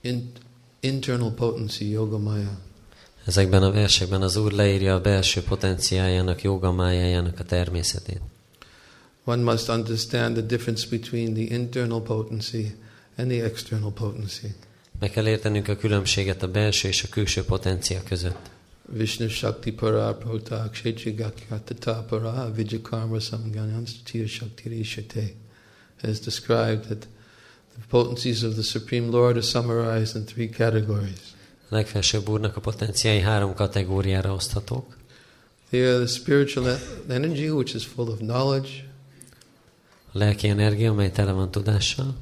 in, 0.02 0.32
internal 0.80 1.30
potency, 1.30 1.90
Yogamaya. 1.90 2.58
Ezekben 3.24 3.62
a 3.62 3.70
versekben 3.70 4.22
az 4.22 4.36
Úr 4.36 4.52
leírja 4.52 4.94
a 4.94 5.00
belső 5.00 5.42
potenciájának, 5.42 6.42
jogamájájának 6.42 7.38
a 7.38 7.44
természetét. 7.44 8.20
One 9.24 9.42
must 9.42 9.68
understand 9.68 10.36
the 10.36 10.46
difference 10.46 10.86
between 10.88 11.34
the 11.34 11.54
internal 11.54 12.00
potency 12.00 12.74
and 13.16 13.28
the 13.30 13.44
external 13.44 13.92
potency. 13.92 14.46
Meg 14.98 15.10
kell 15.10 15.28
értenünk 15.28 15.68
a 15.68 15.76
különbséget 15.76 16.42
a 16.42 16.50
belső 16.50 16.88
és 16.88 17.02
a 17.02 17.08
külső 17.08 17.44
potencia 17.44 18.02
között. 18.02 18.50
Vishnu 18.92 19.28
Shakti 19.28 19.72
Para 19.72 20.14
Prota 20.14 20.68
Kshetrigakyatata 20.72 22.04
Para 22.08 22.52
Vijakarma 22.54 23.20
Samganyam 23.20 23.82
Tir 24.04 24.28
Shakti 24.28 24.68
Rishate 24.68 25.32
has 26.00 26.20
described 26.20 26.80
that 26.86 27.06
potencies 27.88 28.42
of 28.42 28.54
the 28.54 28.62
Supreme 28.62 29.10
Lord 29.10 29.36
are 29.36 29.42
summarized 29.42 30.16
in 30.16 30.24
three 30.24 30.48
categories. 30.48 31.20
A 31.68 31.74
legfelsőbb 31.74 32.28
úrnak 32.28 32.56
a 32.56 32.60
potenciái 32.60 33.20
három 33.20 33.54
kategóriára 33.54 34.32
oszthatók. 34.32 34.96
They 35.70 35.80
are 35.80 35.98
the 35.98 36.06
spiritual 36.06 36.78
energy, 37.08 37.48
which 37.48 37.74
is 37.74 37.84
full 37.84 38.08
of 38.08 38.18
knowledge, 38.18 38.68
A 40.14 40.18
lelki 40.18 40.48
energia, 40.48 40.90
amely 40.90 41.10
tele 41.10 41.32
van 41.32 41.50
tudással. 41.50 42.14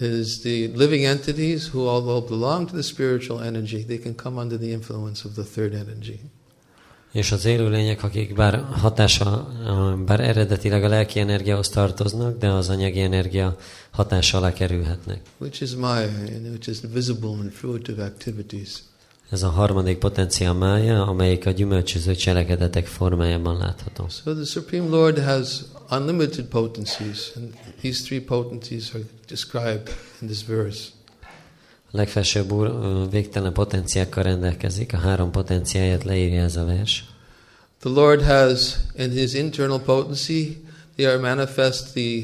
is 0.00 0.40
the 0.40 0.70
living 0.74 1.04
entities 1.04 1.68
who, 1.68 1.88
although 1.88 2.26
belong 2.28 2.68
to 2.68 2.74
the 2.74 2.82
spiritual 2.82 3.40
energy, 3.42 3.84
they 3.84 3.98
can 3.98 4.14
come 4.14 4.40
under 4.40 4.56
the 4.58 4.70
influence 4.70 5.24
of 5.28 5.34
the 5.34 5.42
third 5.42 5.74
energy. 5.74 6.20
És 7.12 7.32
az 7.32 7.44
élőlények, 7.44 8.02
akik 8.02 8.34
bár 8.34 8.64
hatása, 8.70 9.48
bár 10.06 10.20
eredetileg 10.20 10.84
a 10.84 10.88
lelki 10.88 11.20
energiához 11.20 11.68
tartoznak, 11.68 12.38
de 12.38 12.48
az 12.48 12.68
anyagi 12.68 13.00
energia 13.00 13.56
hatása 13.90 14.38
alá 14.38 14.52
kerülhetnek. 14.52 15.20
which 15.38 15.62
is 15.62 15.74
Maya, 15.74 16.08
and 16.08 16.46
which 16.50 16.68
is 16.68 16.78
visible 16.92 17.30
in 17.30 17.50
fruitive 17.50 18.04
activities. 18.04 18.68
Ez 19.30 19.42
a 19.42 19.48
harmadik 19.48 19.98
potencia 19.98 20.52
mája, 20.52 21.06
amelyik 21.06 21.46
a 21.46 21.50
gyümölcsöző 21.50 22.14
cselekedetek 22.14 22.86
formájában 22.86 23.56
látható. 23.58 24.06
So 24.08 24.34
the 24.34 24.44
Supreme 24.44 24.88
Lord 24.88 25.18
has 25.24 25.60
unlimited 25.90 26.44
potencies, 26.44 27.32
and 27.36 27.52
these 27.80 28.02
three 28.04 28.20
potencies 28.20 28.90
are 28.94 29.04
described 29.28 29.88
in 30.20 30.26
this 30.28 30.44
verse. 30.46 30.80
A 31.90 31.96
legfelsőbb 31.96 32.52
úr 32.52 33.10
végtelen 33.10 33.52
potenciákkal 33.52 34.22
rendelkezik, 34.22 34.92
a 34.92 34.96
három 34.96 35.30
potenciáját 35.30 36.04
leírja 36.04 36.42
ez 36.42 36.56
a 36.56 36.64
vers. 36.64 37.04
The 37.80 37.90
Lord 37.90 38.22
has, 38.22 38.76
in 38.96 39.10
His 39.10 39.32
internal 39.34 39.80
potency, 39.80 40.64
they 40.96 41.06
are 41.06 41.18
manifest 41.18 41.92
the 41.92 42.22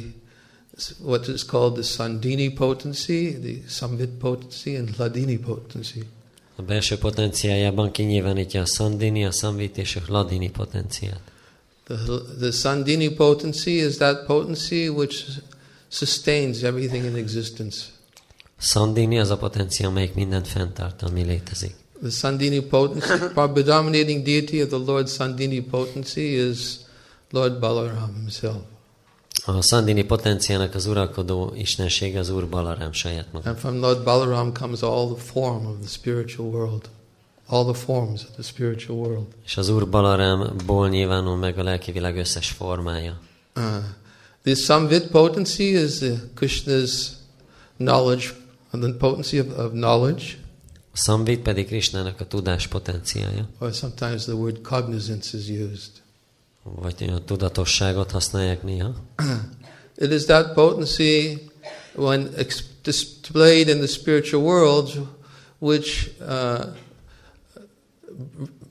what 0.99 1.29
is 1.29 1.45
called 1.45 1.75
the 1.75 1.83
Sandini 1.83 2.49
potency, 2.49 3.39
the 3.39 3.69
Samvit 3.69 4.19
potency, 4.19 4.77
and 4.77 4.91
Hladini 4.97 5.39
potency. 5.39 6.03
A 6.57 6.63
belső 6.63 6.99
potenciájában 6.99 7.91
kinyilvánítja 7.91 8.61
a 8.61 8.67
Sandini, 8.67 9.25
a 9.25 9.31
Samvit 9.31 9.79
és 9.79 9.97
a 9.97 10.01
Hladini 10.07 10.51
potenciát. 10.51 11.21
The, 11.85 11.97
the 12.39 12.51
Sandini 12.51 13.09
potency 13.09 13.71
is 13.71 13.97
that 13.97 14.27
potency 14.27 14.89
which 14.89 15.25
sustains 15.89 16.63
everything 16.63 17.05
in 17.05 17.17
existence. 17.17 17.94
Sandini 18.65 19.19
az 19.19 19.31
a 19.31 19.37
potencia, 19.37 19.89
amelyik 19.89 20.15
mindent 20.15 20.49
fenntart, 20.49 21.03
ami 21.03 21.23
létezik. 21.23 21.75
The 22.01 22.11
Sandini 22.11 22.61
potency, 22.61 23.09
predominating 23.53 24.23
deity 24.25 24.63
of 24.63 24.69
the 24.69 24.79
Lord 24.87 25.09
Sandini 25.09 25.61
potency 25.61 26.49
is 26.49 26.77
Lord 27.31 27.59
Balaram 27.59 28.15
himself. 28.15 28.57
A 29.47 29.61
Sandini 29.61 30.05
potenciának 30.05 30.75
az 30.75 30.87
uralkodó 30.87 31.53
istensége 31.57 32.19
az 32.19 32.31
Úr 32.31 32.49
Balaram 32.49 32.93
saját 32.93 33.33
maga. 33.33 33.49
And 33.49 33.59
from 33.59 33.81
Lord 33.81 34.03
Balaram 34.03 34.53
comes 34.53 34.83
all 34.83 35.15
the 35.15 35.23
form 35.23 35.67
of 35.67 35.75
the 35.81 35.89
spiritual 35.89 36.49
world, 36.49 36.89
all 37.47 37.65
the 37.65 37.83
forms 37.83 38.23
of 38.23 38.31
the 38.31 38.43
spiritual 38.43 38.99
world. 38.99 39.27
És 39.45 39.57
az 39.57 39.69
Úr 39.69 39.89
Balaramból 39.89 40.89
nyilvánul 40.89 41.37
meg 41.37 41.59
a 41.59 41.63
lelki 41.63 41.93
világ 41.93 42.17
összes 42.17 42.51
formája. 42.51 43.21
Uh, 43.57 43.65
the 44.43 44.55
Samvit 44.55 45.07
potency 45.07 45.63
is 45.63 46.01
uh, 46.01 46.19
Krishna's 46.41 46.93
knowledge, 47.77 48.25
the 48.81 48.93
potency 48.93 49.39
of, 49.39 49.59
of 49.59 49.73
knowledge, 49.73 50.39
Samvit 50.93 51.41
pedig 51.41 51.67
Krisnának 51.67 52.21
a 52.21 52.27
tudás 52.27 52.67
potenciája, 52.67 53.49
or 53.59 53.73
sometimes 53.73 54.25
the 54.25 54.33
word 54.35 54.61
cognizance 54.63 55.39
is 55.39 55.49
used. 55.49 55.91
vagy 56.63 57.11
a 57.17 57.25
tudatosságot 57.25 58.11
használják 58.11 58.63
néha. 58.63 58.95
It 59.97 60.11
is 60.11 60.25
that 60.25 60.55
potency 60.55 61.39
when 61.95 62.31
displayed 62.83 63.69
in 63.69 63.79
the 63.79 63.87
spiritual 63.87 64.43
world 64.43 65.09
which 65.59 66.11
uh, 66.21 66.67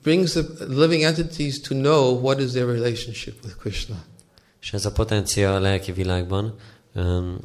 brings 0.02 0.32
the 0.32 0.42
living 0.68 1.04
entities 1.04 1.60
to 1.60 1.74
know 1.74 2.12
what 2.12 2.40
is 2.40 2.52
their 2.52 2.66
relationship 2.66 3.42
with 3.42 3.56
Krishna. 3.56 4.04
És 4.60 4.72
ez 4.72 4.84
a 4.84 4.92
potencia 4.92 5.54
a 5.54 5.58
lelki 5.58 5.92
világban 5.92 6.54
um, 6.94 7.38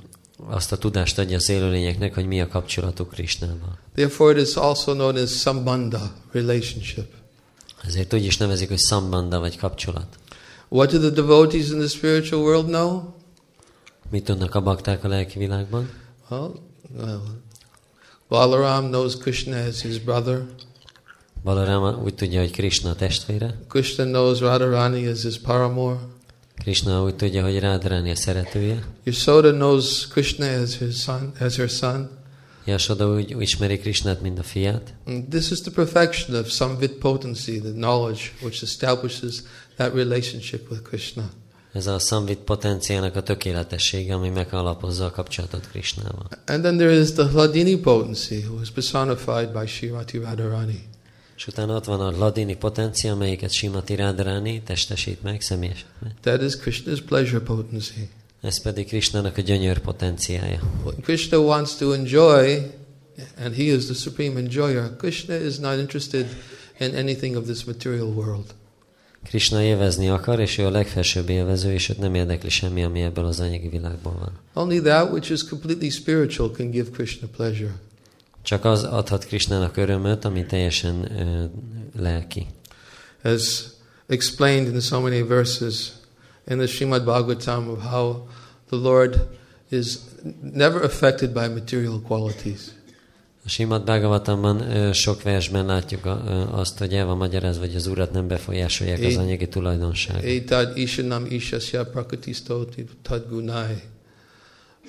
azt 0.47 0.71
a 0.71 0.78
tudást 0.78 1.19
adja 1.19 1.36
az 1.36 1.49
élőlényeknek, 1.49 2.13
hogy 2.13 2.25
mi 2.25 2.41
a 2.41 2.47
kapcsolatuk 2.47 3.10
Krisnával. 3.10 3.78
Therefore, 3.95 4.39
it 4.39 4.47
is 4.47 4.56
also 4.56 4.93
known 4.93 5.15
as 5.15 5.30
sambandha, 5.30 6.12
relationship. 6.32 7.13
Ezért 7.84 8.13
úgy 8.13 8.25
is 8.25 8.38
nevezik, 8.38 8.67
hogy 8.67 8.78
szambanda 8.78 9.39
vagy 9.39 9.58
kapcsolat. 9.58 10.19
What 10.67 10.91
do 10.91 10.99
the 10.99 11.10
devotees 11.10 11.69
in 11.69 11.78
the 11.78 11.88
spiritual 11.88 12.41
world 12.41 12.65
know? 12.65 13.02
Mit 14.10 14.23
tudnak 14.23 14.56
a 14.56 14.62
bakták 14.62 15.04
a 15.04 15.08
lelki 15.08 15.38
világban? 15.38 15.89
Well, 16.30 16.52
well 16.97 17.21
Balaram 18.30 18.89
knows 18.89 19.17
Krishna 19.17 19.58
as 19.58 19.82
his 19.82 19.99
brother. 19.99 20.45
Balaram 21.43 22.04
úgy 22.04 22.15
tudja, 22.15 22.39
hogy 22.39 22.52
Krishna 22.52 22.95
testvére. 22.95 23.60
Krishna 23.67 24.04
knows 24.04 24.39
Radharani 24.39 25.08
as 25.08 25.21
his 25.21 25.39
paramour. 25.39 25.97
Krishna 26.60 27.04
úgy 27.04 27.15
tudja, 27.15 27.43
hogy 27.43 27.60
Radharani 27.60 28.12
a 28.12 28.15
szeretője. 28.15 28.84
Yashoda 29.04 29.52
knows 29.52 30.08
Krishna 30.08 30.45
as 30.45 30.78
his 30.78 30.95
son, 30.95 31.32
as 31.39 31.56
her 31.56 31.69
son. 31.69 32.10
Yasoda 32.65 33.08
úgy, 33.08 33.36
ismeri 33.39 33.78
Krishnát, 33.78 34.22
mint 34.22 34.39
a 34.39 34.43
fiát. 34.43 34.93
And 35.06 35.28
this 35.28 35.50
is 35.50 35.62
the 35.62 35.72
perfection 35.72 36.39
of 36.39 36.50
Samvit 36.50 36.91
potency, 36.91 37.60
the 37.60 37.72
knowledge 37.72 38.22
which 38.41 38.63
establishes 38.63 39.43
that 39.76 39.93
relationship 39.93 40.69
with 40.69 40.82
Krishna. 40.82 41.30
Ez 41.74 41.88
a 41.88 42.00
Samvit 42.00 42.38
potenciának 42.38 43.15
a 43.15 43.24
tökéletessége, 43.24 44.13
ami 44.13 44.30
megalapozza 44.30 45.06
a 45.06 45.12
kapcsolatot 45.12 45.67
Krishnával. 45.67 46.28
And 46.45 46.62
then 46.62 46.78
there 46.78 47.00
is 47.00 47.12
the 47.12 47.28
Hladini 47.28 47.78
potency, 47.78 48.43
who 48.48 48.62
is 48.62 48.69
personified 48.69 49.52
by 49.52 49.65
Shrimati 49.65 50.17
Radharani. 50.17 50.88
És 51.39 51.47
utána 51.47 51.75
ott 51.75 51.86
van 51.86 51.99
a 51.99 52.17
Ladini 52.17 52.56
potencia, 52.56 53.12
amelyiket 53.12 53.52
Simati 53.52 53.95
Radharani 53.95 54.62
testesít 54.62 55.23
meg, 55.23 55.41
személyesít 55.41 55.86
meg. 56.02 56.12
That 56.21 56.41
is 56.41 56.54
Krishna's 56.58 56.99
pleasure 57.06 57.39
potency. 57.39 58.10
Ez 58.41 58.62
pedig 58.62 58.88
Krishnának 58.88 59.38
a 59.38 59.41
gyönyör 59.41 59.80
potenciája. 59.80 60.60
When 60.84 61.02
Krishna 61.02 61.38
wants 61.38 61.75
to 61.75 61.93
enjoy, 61.93 62.71
and 63.38 63.56
he 63.56 63.63
is 63.63 63.86
the 63.86 63.93
supreme 63.93 64.39
enjoyer, 64.39 64.95
Krishna 64.97 65.36
is 65.36 65.58
not 65.58 65.78
interested 65.78 66.25
in 66.80 66.95
anything 66.95 67.36
of 67.36 67.43
this 67.43 67.63
material 67.63 68.08
world. 68.08 68.45
Krishna 69.23 69.62
élvezni 69.62 70.10
akar, 70.10 70.39
és 70.39 70.58
ő 70.58 70.65
a 70.65 70.69
legfelsőbb 70.69 71.30
élvező, 71.30 71.73
és 71.73 71.89
őt 71.89 71.97
nem 71.97 72.15
érdekli 72.15 72.49
semmi, 72.49 72.84
ami 72.84 73.02
ebből 73.02 73.25
az 73.25 73.39
anyagi 73.39 73.69
világból 73.69 74.15
van. 74.19 74.63
Only 74.63 74.80
that 74.80 75.12
which 75.12 75.32
is 75.32 75.43
completely 75.43 75.89
spiritual 75.89 76.52
can 76.52 76.69
give 76.69 76.89
Krishna 76.89 77.28
pleasure. 77.28 77.73
Csak 78.49 78.65
az 78.65 78.83
adhat 78.83 79.25
Krishnának 79.25 79.77
örömöt, 79.77 80.25
ami 80.25 80.45
teljesen 80.45 81.12
ö, 81.19 81.43
lelki. 82.01 82.47
As 83.23 83.63
explained 84.07 84.73
in 84.73 84.79
so 84.79 85.01
many 85.01 85.27
verses 85.27 85.91
in 86.47 86.57
the 86.57 86.67
Srimad 86.67 87.03
Bhagavatam 87.03 87.69
of 87.69 87.83
how 87.83 88.27
the 88.69 88.77
Lord 88.77 89.27
is 89.69 89.97
never 90.53 90.83
affected 90.83 91.29
by 91.29 91.47
material 91.47 92.01
qualities. 92.07 92.59
A 93.45 93.49
Simad 93.49 93.83
Bhagavatamban 93.83 94.62
ö, 94.62 94.93
sok 94.93 95.23
versben 95.23 95.65
látjuk 95.65 96.05
a, 96.05 96.23
ö, 96.27 96.31
azt, 96.31 96.77
hogy 96.77 96.93
el 96.93 97.05
van 97.05 97.17
magyarázva, 97.17 97.65
hogy 97.65 97.75
az 97.75 97.88
urat 97.88 98.12
nem 98.12 98.27
befolyásolják 98.27 99.03
az 99.03 99.17
anyagi 99.17 99.47
tulajdonságok. 99.47 100.23
Etad 100.23 100.77
ishanam 100.77 101.25
ishasya 101.25 101.85
prakriti 101.85 102.33
stoti 102.33 102.85
tad 103.01 103.25
gunai. 103.29 103.81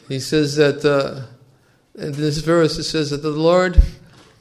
He 0.08 0.18
says 0.18 0.52
that 0.52 0.84
uh, 0.84 1.38
in 1.98 2.12
this 2.12 2.38
verse 2.38 2.78
it 2.78 2.84
says 2.84 3.08
that 3.08 3.20
the 3.20 3.28
Lord 3.28 3.76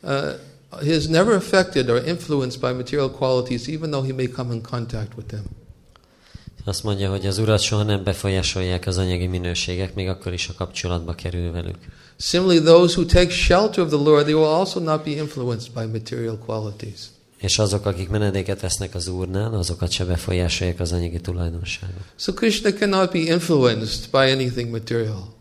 uh, 0.04 0.34
he 0.82 0.92
is 0.92 1.08
never 1.08 1.36
affected 1.36 1.90
or 1.90 1.98
influenced 1.98 2.62
by 2.62 2.74
material 2.74 3.10
qualities, 3.10 3.68
even 3.68 3.92
though 3.92 4.06
he 4.06 4.14
may 4.14 4.28
come 4.28 4.54
in 4.54 4.62
contact 4.62 5.16
with 5.16 5.28
them. 5.28 5.44
Azt 6.66 6.84
mondja, 6.84 7.10
hogy 7.10 7.26
az 7.26 7.38
urat 7.38 7.62
soha 7.62 7.84
nem 7.84 8.04
befolyásolják 8.04 8.88
az 8.88 8.98
anyagi 8.98 9.28
minőségek, 9.28 9.94
még 9.94 10.08
akkor 10.08 10.34
is 10.34 10.48
a 10.48 10.54
kapcsolatba 10.54 11.14
kerül 11.14 11.52
velük. 11.52 11.78
Similarly, 12.18 12.64
those 12.64 13.00
who 13.00 13.06
take 13.06 13.30
shelter 13.30 13.84
of 13.84 13.90
the 13.90 13.98
Lord, 13.98 14.24
they 14.24 14.34
will 14.34 14.54
also 14.54 14.80
not 14.80 15.04
be 15.04 15.10
influenced 15.10 15.74
by 15.74 15.86
material 15.86 16.38
qualities. 16.46 17.00
És 17.38 17.60
azok, 17.60 17.86
akik 17.86 18.10
menedéket 18.10 18.62
vesznek 18.62 18.96
az 18.96 19.08
Úrnál, 19.08 19.54
azokat 19.54 19.92
se 19.92 20.06
befolyásolják 20.06 20.80
az 20.80 20.92
anyagi 20.92 21.20
tulajdonságok. 21.20 22.04
So 22.16 22.34
Krishna 22.34 22.74
cannot 22.74 23.12
be 23.12 23.20
influenced 23.20 24.10
by 24.12 24.32
anything 24.32 24.70
material. 24.70 25.39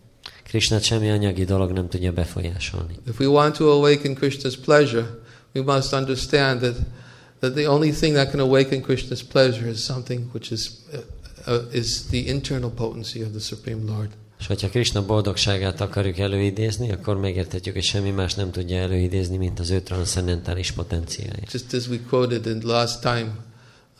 Krisnát 0.48 0.82
semmi 0.82 1.10
anyagi 1.10 1.44
dolog 1.44 1.70
nem 1.72 1.88
tudja 1.88 2.12
befolyásolni. 2.12 2.94
If 3.06 3.18
we 3.20 3.26
want 3.26 3.56
to 3.56 3.70
awaken 3.70 4.14
Krishna's 4.14 4.56
pleasure, 4.56 5.06
we 5.54 5.62
must 5.62 5.92
understand 5.92 6.60
that, 6.60 6.76
that 7.40 7.54
the 7.54 7.68
only 7.68 7.90
thing 7.90 8.14
that 8.14 8.30
can 8.30 8.40
awaken 8.40 8.82
Krishna's 8.82 9.22
pleasure 9.22 9.68
is 9.68 9.84
something 9.84 10.30
which 10.32 10.50
is, 10.50 10.70
uh, 10.92 11.54
uh, 11.54 11.74
is 11.74 12.06
the 12.06 12.18
internal 12.18 12.70
potency 12.70 13.22
of 13.22 13.30
the 13.30 13.40
Supreme 13.40 13.92
Lord. 13.92 14.08
És 14.38 14.46
hogyha 14.46 14.68
Krishna 14.68 15.06
boldogságát 15.06 15.80
akarjuk 15.80 16.18
előidézni, 16.18 16.92
akkor 16.92 17.16
megértetjük, 17.16 17.74
hogy 17.74 17.84
semmi 17.84 18.10
más 18.10 18.34
nem 18.34 18.50
tudja 18.50 18.76
előidézni, 18.76 19.36
mint 19.36 19.58
az 19.58 19.70
ő 19.70 19.80
transzcendentális 19.80 20.70
potenciája. 20.70 21.42
Just 21.52 21.74
as 21.74 21.88
we 21.88 21.98
quoted 22.08 22.46
in 22.46 22.60
last 22.64 23.00
time, 23.00 23.30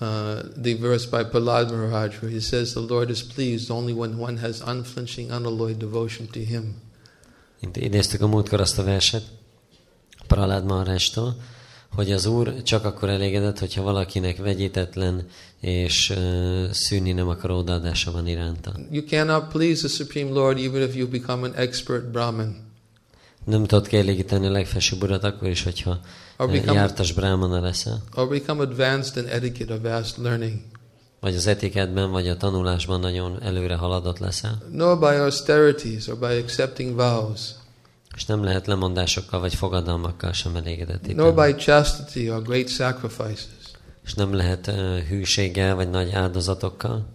uh, 0.01 0.41
the 0.63 0.75
verse 0.75 1.07
by 1.07 1.25
Prahlad 1.25 1.71
Maharaj, 1.71 2.21
where 2.21 2.31
he 2.31 2.41
says, 2.41 2.73
The 2.73 2.81
Lord 2.81 3.11
is 3.11 3.23
pleased 3.23 3.71
only 3.71 3.93
when 3.93 4.19
one 4.19 4.37
has 4.37 4.61
unflinching, 4.61 5.31
unalloyed 5.31 5.79
devotion 5.79 6.27
to 6.27 6.41
Him. 6.41 6.75
Idéztük 7.73 8.21
a 8.21 8.27
múltkor 8.27 8.61
azt 8.61 8.79
a 8.79 8.85
verset, 8.85 9.23
Pralád 10.27 10.65
Maharástól, 10.65 11.37
hogy 11.95 12.13
az 12.13 12.27
Úr 12.27 12.63
csak 12.63 12.85
akkor 12.85 13.09
elégedett, 13.09 13.59
hogyha 13.59 13.83
valakinek 13.83 14.37
vegyítetlen 14.37 15.27
és 15.61 16.11
uh, 16.11 16.71
szűnni 16.71 17.13
nem 17.13 17.29
akaró 17.29 17.57
odaadása 17.57 18.11
van 18.11 18.27
iránta. 18.27 18.73
You 18.91 19.05
cannot 19.05 19.49
please 19.49 19.79
the 19.79 19.89
Supreme 19.89 20.31
Lord 20.31 20.59
even 20.59 20.83
if 20.83 20.97
you 20.97 21.09
become 21.09 21.47
an 21.47 21.55
expert 21.55 22.11
Brahmin. 22.11 22.67
Nem 23.45 23.65
tudod 23.65 23.87
kielégíteni 23.87 24.47
a 24.47 24.51
legfelsőbb 24.51 25.03
urat 25.03 25.25
akkor 25.25 25.49
is, 25.49 25.63
hogyha 25.63 26.01
Or 26.39 26.47
uh, 26.47 26.53
become, 26.53 26.73
jártas 26.73 27.13
brámana 27.13 27.61
leszel, 27.61 28.03
or 28.15 28.29
become 28.29 28.63
advanced 28.63 29.25
in 29.25 29.31
etiquette 29.31 29.75
or 29.75 29.81
vast 29.81 30.17
learning. 30.17 30.61
vagy 31.21 31.35
az 31.35 31.47
etiketben, 31.47 32.11
vagy 32.11 32.29
a 32.29 32.37
tanulásban 32.37 33.01
nagyon 33.01 33.43
előre 33.43 33.75
haladott 33.75 34.19
leszel, 34.19 34.63
nor 34.71 34.99
by 34.99 35.05
austerities 35.05 36.07
or 36.07 36.19
by 36.19 36.37
accepting 36.43 36.95
vows, 36.95 37.41
és 38.17 38.27
nem 38.27 38.43
lehet 38.43 38.67
lemondásokkal 38.67 39.41
vagy 39.41 39.55
fogadalmakkal 39.55 40.33
sem 40.33 40.57
elégedett 40.57 41.15
nor 41.15 41.29
itt. 41.29 41.35
by 41.35 41.63
chastity 41.63 42.31
or 42.31 42.43
great 42.43 42.69
sacrifices. 42.69 43.47
És 44.05 44.15
nem 44.15 44.35
lehet 44.35 44.67
uh, 44.67 44.99
hűséggel 44.99 45.75
vagy 45.75 45.91
nagy 45.91 46.11
áldozatokkal. 46.11 47.07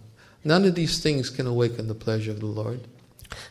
None 0.42 0.68
of 0.68 0.74
these 0.74 1.00
things 1.00 1.30
can 1.30 1.46
awaken 1.46 1.86
the 1.86 1.94
pleasure 1.94 2.32
of 2.32 2.38
the 2.38 2.62
Lord. 2.62 2.78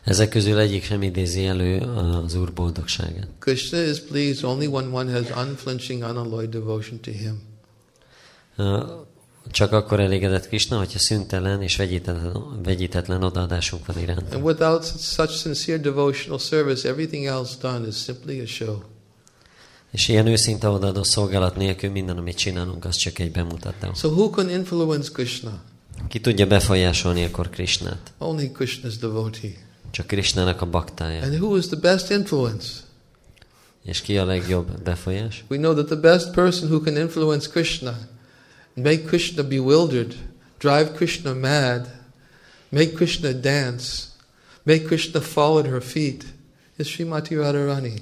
Ezek 0.04 0.28
közül 0.28 0.58
egyik 0.58 0.84
sem 0.84 1.02
idézi 1.02 1.46
elő 1.46 1.78
az 2.24 2.34
Úr 2.34 2.52
boldogságát. 2.52 3.28
Krishna 3.38 3.82
is 3.82 4.00
pleased 4.00 4.44
only 4.44 4.66
when 4.66 4.92
one 4.92 5.12
has 5.12 5.46
unflinching, 5.46 6.02
unalloyed 6.02 6.50
devotion 6.50 7.00
to 7.00 7.10
Him. 7.10 7.42
Csak 9.50 9.72
akkor 9.72 10.00
elégedett 10.00 10.48
Krishna, 10.48 10.78
hogyha 10.78 10.98
szüntelen 10.98 11.62
és 11.62 11.76
vegyítetlen, 11.76 12.62
vegyítetlen 12.62 13.22
odaadásunk 13.22 13.86
van 13.86 13.98
iránt. 13.98 14.34
And 14.34 14.44
without 14.44 14.84
such 14.98 15.32
sincere 15.32 15.78
devotional 15.78 16.38
service, 16.38 16.88
everything 16.88 17.24
else 17.24 17.54
done 17.60 17.86
is 17.86 17.96
simply 17.96 18.40
a 18.40 18.46
show. 18.46 18.76
És 19.90 20.08
ilyen 20.08 20.26
őszinte 20.26 20.68
odaadó 20.68 21.02
szolgálat 21.02 21.56
nélkül 21.56 21.90
minden, 21.90 22.16
amit 22.16 22.36
csinálunk, 22.36 22.84
az 22.84 22.96
csak 22.96 23.18
egy 23.18 23.30
bemutató. 23.30 23.92
So 23.94 24.08
who 24.08 24.30
can 24.30 24.50
influence 24.50 25.10
Krishna? 25.12 25.62
Ki 26.08 26.20
tudja 26.20 26.46
befolyásolni 26.46 27.24
akkor 27.24 27.50
Krishnát? 27.50 28.12
Only 28.18 28.50
Krishna's 28.58 28.94
devotee. 29.00 29.50
Csak 29.90 30.06
Krishnának 30.06 30.60
a 30.60 30.66
baktája. 30.66 31.22
And 31.22 31.34
who 31.34 31.56
is 31.56 31.66
the 31.66 31.76
best 31.76 32.10
influence? 32.10 32.68
És 33.84 34.00
ki 34.00 34.18
a 34.18 34.24
legjobb 34.24 34.82
befolyás? 34.82 35.44
We 35.48 35.56
know 35.56 35.74
that 35.74 35.86
the 35.86 35.96
best 35.96 36.30
person 36.30 36.68
who 36.68 36.80
can 36.80 36.96
influence 36.96 37.48
Krishna, 37.48 37.98
make 38.74 39.02
Krishna 39.02 39.42
bewildered, 39.42 40.14
drive 40.58 40.92
Krishna 40.92 41.34
mad, 41.34 41.88
make 42.68 42.92
Krishna 42.92 43.32
dance, 43.32 43.86
make 44.62 44.84
Krishna 44.84 45.20
fall 45.20 45.58
at 45.58 45.66
her 45.66 45.82
feet, 45.82 46.24
is 46.76 46.88
Srimati 46.88 47.34
Radharani. 47.34 48.00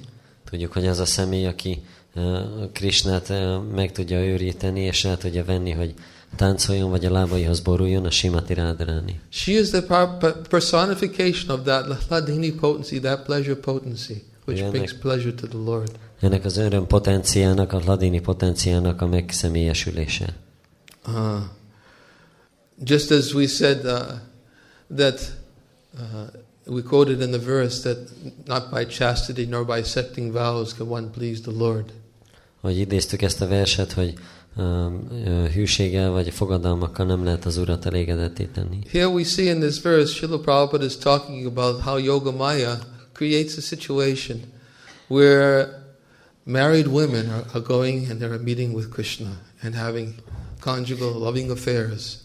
Tudjuk, 0.49 0.73
hogy 0.73 0.87
az 0.87 0.99
a 0.99 1.05
személy, 1.05 1.45
aki 1.45 1.83
uh, 2.15 2.71
Krishnát 2.71 3.29
uh, 3.29 3.63
meg 3.63 3.91
tudja 3.91 4.25
őríteni, 4.25 4.81
és 4.81 5.05
el 5.05 5.17
tudja 5.17 5.45
venni, 5.45 5.71
hogy 5.71 5.93
táncoljon, 6.35 6.89
vagy 6.89 7.05
a 7.05 7.11
lábaihoz 7.11 7.59
boruljon, 7.59 8.05
a 8.05 8.11
Simati 8.11 8.53
Radharani. 8.53 9.19
She 9.29 9.51
is 9.51 9.69
the 9.69 9.81
personification 10.49 11.59
of 11.59 11.63
that 11.65 11.85
Hladini 12.07 12.51
potency, 12.51 12.99
that 12.99 13.25
pleasure 13.25 13.55
potency, 13.55 14.23
which 14.45 14.59
Yeah, 14.59 14.71
brings 14.71 14.93
pleasure 14.93 15.33
to 15.33 15.47
the 15.47 15.57
Lord. 15.57 15.91
Ennek 16.19 16.45
az 16.45 16.57
öröm 16.57 16.87
potenciának, 16.87 17.73
a 17.73 17.81
ladini 17.85 18.19
potenciának 18.19 19.01
a 19.01 19.07
megszemélyesülése. 19.07 20.35
Uh, 21.07 21.13
just 22.83 23.11
as 23.11 23.33
we 23.33 23.47
said 23.47 23.85
uh, 23.85 24.01
that 24.95 25.19
uh, 25.99 26.75
we 26.75 26.81
quoted 26.81 27.21
in 27.21 27.31
the 27.31 27.39
verse 27.39 27.81
that 27.81 27.97
not 28.45 28.69
by 28.71 28.85
chastity 28.85 29.45
nor 29.45 29.65
by 29.65 29.77
accepting 29.77 30.31
vows 30.31 30.73
can 30.73 30.87
one 30.87 31.07
please 31.07 31.41
the 31.41 31.51
Lord. 31.57 31.85
Hogy 32.61 32.77
idéztük 32.77 33.21
ezt 33.21 33.41
a 33.41 33.47
verset, 33.47 33.91
hogy 33.91 34.13
hűséggel 35.53 36.11
vagy 36.11 36.29
fogadalmakkal 36.29 37.05
nem 37.05 37.23
lehet 37.23 37.45
az 37.45 37.57
Urat 37.57 37.85
elégedetté 37.85 38.45
tenni. 38.45 38.79
Here 38.91 39.07
we 39.07 39.23
see 39.23 39.45
in 39.45 39.59
this 39.59 39.81
verse, 39.81 40.13
Srila 40.13 40.39
Prabhupada 40.39 40.85
is 40.85 40.97
talking 40.97 41.45
about 41.45 41.81
how 41.81 41.97
Yoga 41.97 42.31
Maya 42.31 42.77
creates 43.13 43.57
a 43.57 43.61
situation 43.61 44.39
where 45.07 45.81
married 46.43 46.87
women 46.87 47.29
are, 47.29 47.45
are 47.53 47.63
going 47.63 48.09
and 48.09 48.21
they're 48.21 48.43
meeting 48.43 48.73
with 48.73 48.89
Krishna 48.89 49.39
and 49.61 49.75
having 49.75 50.13
conjugal 50.59 51.19
loving 51.19 51.51
affairs. 51.51 52.17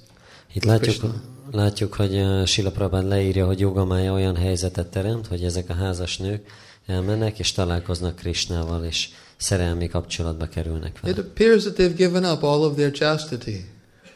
Itt 0.52 0.64
látjuk, 0.64 1.04
látjuk 1.50 1.94
hogy 1.94 2.22
Sila 2.46 2.70
Prabhupád 2.70 3.08
leírja, 3.08 3.46
hogy 3.46 3.60
jogamája 3.60 4.12
olyan 4.12 4.36
helyzetet 4.36 4.86
teremt, 4.86 5.26
hogy 5.26 5.44
ezek 5.44 5.68
a 5.68 5.74
házas 5.74 6.16
nők 6.16 6.46
elmennek 6.86 7.38
és 7.38 7.52
találkoznak 7.52 8.16
Krishnával, 8.16 8.84
és 8.84 9.08
szerelmi 9.38 9.88
kapcsolatba 9.88 10.46
kerülnek 10.46 10.92
It 10.96 11.00
vele. 11.02 11.16
appears 11.18 11.62
that 11.62 11.74
they've 11.74 11.96
given 11.96 12.24
up 12.24 12.42
all 12.42 12.60
of 12.60 12.74
their 12.76 12.90
chastity. 12.90 13.64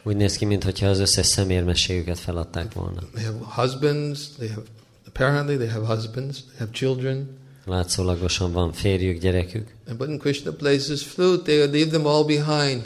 Úgy 0.03 0.15
néz 0.15 0.35
ki, 0.35 0.45
mintha 0.45 0.87
az 0.87 0.99
összes 0.99 1.25
szemérmességüket 1.25 2.19
feladták 2.19 2.73
volna. 2.73 2.99
They 3.13 3.23
have 3.23 3.37
husbands, 3.61 4.29
they 4.37 4.47
have 4.47 4.61
apparently 5.07 5.55
they 5.55 5.67
have 5.67 5.85
husbands, 5.85 6.37
they 6.43 6.57
have 6.57 6.71
children. 6.71 7.27
Látszólagosan 7.65 8.51
van 8.51 8.71
férjük, 8.73 9.19
gyerekük, 9.21 9.67
And 9.89 9.99
when 10.01 10.17
Krishna 10.17 10.51
plays 10.51 10.87
his 10.87 11.03
flute, 11.03 11.41
they 11.43 11.57
leave 11.71 11.89
them 11.89 12.05
all 12.05 12.25
behind 12.25 12.81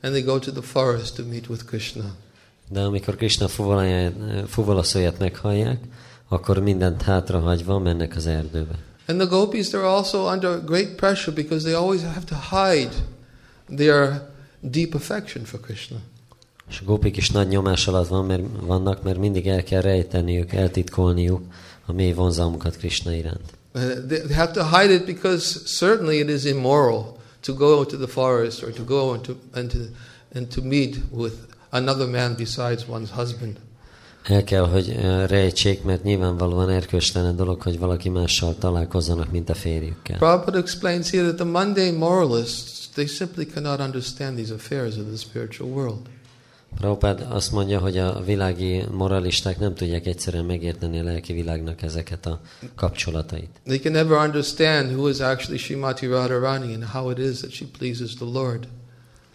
and 0.00 0.12
they 0.12 0.22
go 0.22 0.38
to 0.38 0.50
the 0.50 0.62
forest 0.62 1.14
to 1.16 1.22
meet 1.24 1.48
with 1.48 1.64
Krishna. 1.64 2.14
de 2.70 2.80
amikor 2.80 3.16
Krishna 3.16 3.48
fuvolaszóját 4.46 5.18
meghallják, 5.18 5.80
akkor 6.28 6.58
mindent 6.58 7.02
hátrahagyva 7.02 7.78
mennek 7.78 8.16
az 8.16 8.26
erdőbe. 8.26 8.78
And 9.06 9.20
the 9.20 9.26
gopis, 9.26 9.70
they're 9.70 9.84
also 9.84 10.26
under 10.26 10.58
great 10.58 10.96
pressure 10.96 11.32
because 11.32 11.64
they 11.64 11.74
always 11.74 12.02
have 12.02 12.26
to 12.26 12.34
hide 12.34 12.94
their 13.76 14.20
deep 14.60 14.94
affection 14.94 15.44
for 15.44 15.60
Krishna. 15.60 15.96
És 16.68 16.80
a 16.80 16.84
gópik 16.84 17.16
is 17.16 17.30
nagy 17.30 17.48
nyomás 17.48 17.86
alatt 17.86 18.08
van, 18.08 18.24
mert, 18.24 18.42
vannak, 18.60 19.02
mert 19.02 19.18
mindig 19.18 19.46
el 19.46 19.62
kell 19.62 19.80
rejteniük, 19.80 20.52
eltitkolniuk 20.52 21.42
a 21.86 21.92
mély 21.92 22.12
vonzalmukat 22.12 22.76
Krishna 22.76 23.12
iránt. 23.12 23.54
Uh, 23.74 23.82
they 24.06 24.18
they 24.18 24.34
have 24.34 24.52
to 24.52 24.64
hide 24.64 24.94
it 24.94 25.04
because 25.04 25.60
certainly 25.64 26.18
it 26.18 26.28
is 26.28 26.44
immoral 26.44 27.18
to 27.40 27.54
go 27.54 27.84
to 27.84 27.96
the 27.96 28.06
forest 28.06 28.62
or 28.62 28.72
to 28.72 28.84
go 28.84 29.12
and 29.12 29.22
to, 29.22 29.36
and 29.52 29.70
to, 29.70 29.78
and 30.34 30.48
to 30.48 30.62
meet 30.62 30.96
with 31.10 31.34
another 31.70 32.06
man 32.06 32.34
besides 32.34 32.84
one's 32.88 33.10
husband. 33.10 33.58
El 34.28 34.44
kell, 34.44 34.68
hogy 34.68 34.96
rejtsék, 35.26 35.82
mert 35.82 36.02
nyilvánvalóan 36.02 36.70
erkölcstelen 36.70 37.36
dolog, 37.36 37.62
hogy 37.62 37.78
valaki 37.78 38.08
mással 38.08 38.54
találkozzanak, 38.58 39.30
mint 39.30 39.48
a 39.48 39.54
férjükkel. 39.54 40.18
Prabhupada 40.18 40.58
explains 40.58 41.10
here 41.10 41.22
that 41.22 41.36
the 41.36 41.44
mundane 41.44 41.96
moralists, 41.98 42.88
they 42.94 43.06
simply 43.06 43.44
cannot 43.44 43.80
understand 43.80 44.36
these 44.36 44.54
affairs 44.54 44.96
of 44.96 45.04
the 45.06 45.16
spiritual 45.16 45.70
world. 45.70 46.00
Prabhupád 46.76 47.26
azt 47.28 47.52
mondja, 47.52 47.78
hogy 47.78 47.98
a 47.98 48.22
világi 48.24 48.84
moralisták 48.92 49.58
nem 49.58 49.74
tudják 49.74 50.06
egyszerűen 50.06 50.44
megérteni 50.44 50.98
a 50.98 51.02
lelki 51.02 51.32
világnak 51.32 51.82
ezeket 51.82 52.26
a 52.26 52.40
kapcsolatait. 52.74 53.50
They 53.64 53.78
can 53.78 53.92
never 53.92 54.26
understand 54.26 54.90
who 54.90 55.08
is 55.08 55.18
actually 55.18 55.58
Srimati 55.58 56.06
Radharani 56.06 56.74
and 56.74 56.84
how 56.84 57.10
it 57.10 57.18
is 57.18 57.38
that 57.38 57.50
she 57.50 57.64
pleases 57.78 58.14
the 58.14 58.24
Lord. 58.32 58.68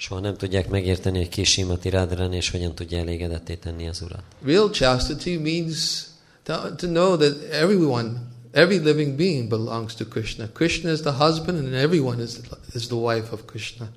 Soha 0.02 0.20
nem 0.20 0.38
tudják 0.38 0.70
megérteni, 0.70 1.18
hogy 1.18 1.30
ki 1.30 1.44
Simati 1.44 1.90
Radharani, 1.90 2.36
és 2.36 2.50
hogyan 2.50 2.76
tudja 2.76 2.98
elégedetté 2.98 3.56
tenni 3.56 3.88
az 3.88 4.02
Urat. 4.02 4.24
Real 4.44 4.70
chastity 4.70 5.38
means 5.38 6.04
to, 6.44 6.54
to 6.76 6.88
know 6.88 7.18
that 7.18 7.36
everyone, 7.52 8.10
every 8.52 8.80
living 8.80 9.16
being 9.16 9.50
belongs 9.50 9.94
to 9.94 10.06
Krishna. 10.06 10.48
Krishna 10.54 10.92
is 10.92 11.00
the 11.00 11.12
husband 11.12 11.58
and 11.58 11.74
everyone 11.74 12.24
is 12.24 12.30
is 12.74 12.88
the 12.88 12.96
wife 12.96 13.28
of 13.32 13.40
Krishna. 13.46 13.90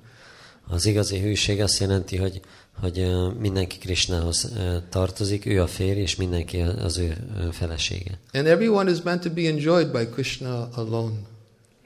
Az 0.67 0.85
igazi 0.85 1.19
hűség 1.19 1.61
azt 1.61 1.79
jelenti, 1.79 2.17
hogy, 2.17 2.41
hogy 2.79 3.07
mindenki 3.39 3.77
Krishnához 3.77 4.51
tartozik, 4.89 5.45
ő 5.45 5.61
a 5.61 5.67
férj, 5.67 5.99
és 5.99 6.15
mindenki 6.15 6.59
az 6.59 6.97
ő 6.97 7.17
felesége. 7.51 8.19
And 8.33 8.47
everyone 8.47 8.91
is 8.91 9.01
meant 9.01 9.21
to 9.21 9.29
be 9.29 9.41
enjoyed 9.41 9.91
by 9.91 10.07
Krishna 10.07 10.69
alone. 10.73 11.15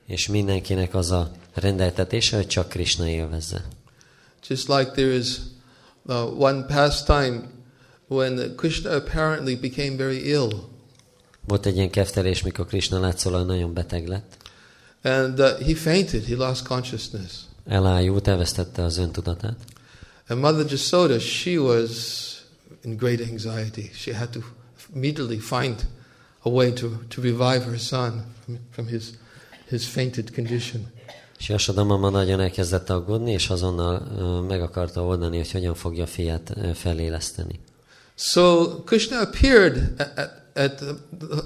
És 0.05 0.27
mindenkinek 0.27 0.93
az 0.93 1.11
a 1.11 1.31
rendeltetése, 1.53 2.35
hogy 2.35 2.47
csak 2.47 2.69
Krishna 2.69 3.07
élvezze. 3.07 3.65
Just 4.47 4.67
like 4.67 4.91
there 4.91 5.13
is 5.13 5.39
uh, 6.07 6.25
one 6.25 6.65
pastime 6.67 7.47
when 8.07 8.55
Krishna 8.55 8.91
apparently 8.91 9.55
became 9.55 9.97
very 9.97 10.31
ill. 10.31 10.69
Volt 11.45 11.65
egy 11.65 11.75
ilyen 11.75 11.89
keftelés, 11.89 12.43
mikor 12.43 12.65
Krishna 12.65 12.99
látszólag 12.99 13.45
nagyon 13.45 13.73
beteg 13.73 14.07
lett. 14.07 14.37
And 15.03 15.39
uh, 15.39 15.59
he 15.59 15.75
fainted, 15.75 16.23
he 16.23 16.35
lost 16.35 16.67
consciousness. 16.67 17.31
Elájult, 17.67 18.27
elvesztette 18.27 18.83
az 18.83 18.97
öntudatát. 18.97 19.57
And 20.27 20.41
Mother 20.41 20.65
Jasoda, 20.71 21.19
she 21.19 21.57
was 21.57 21.89
in 22.83 22.97
great 22.97 23.21
anxiety. 23.21 23.91
She 23.93 24.13
had 24.13 24.29
to 24.29 24.39
immediately 24.93 25.39
find 25.39 25.87
a 26.43 26.49
way 26.49 26.71
to, 26.73 26.89
to 27.07 27.21
revive 27.21 27.63
her 27.63 27.77
son 27.77 28.23
from, 28.43 28.59
from 28.71 28.87
his, 28.87 29.13
his 29.67 29.87
fainted 29.87 30.33
condition. 30.33 30.87
És 31.39 31.49
Jasoda 31.49 31.83
mama 31.83 32.09
nagyon 32.09 32.39
elkezdett 32.39 32.89
aggódni, 32.89 33.31
és 33.31 33.49
azonnal 33.49 33.99
meg 34.47 34.61
akarta 34.61 35.03
oldani, 35.03 35.37
hogy 35.37 35.51
hogyan 35.51 35.75
fogja 35.75 36.03
a 36.03 36.07
fiát 36.07 36.53
feléleszteni. 36.73 37.59
So 38.15 38.67
Krishna 38.83 39.19
appeared 39.19 39.93
at, 39.97 40.11
at, 40.17 40.31
at 40.55 40.75
the, 40.75 40.95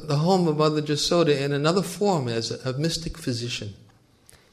the 0.07 0.17
home 0.17 0.49
of 0.49 0.57
Mother 0.57 0.83
Jasoda 0.85 1.31
in 1.31 1.51
another 1.51 1.83
form 1.83 2.27
as 2.27 2.49
a, 2.49 2.55
a 2.63 2.73
mystic 2.77 3.19
physician. 3.19 3.69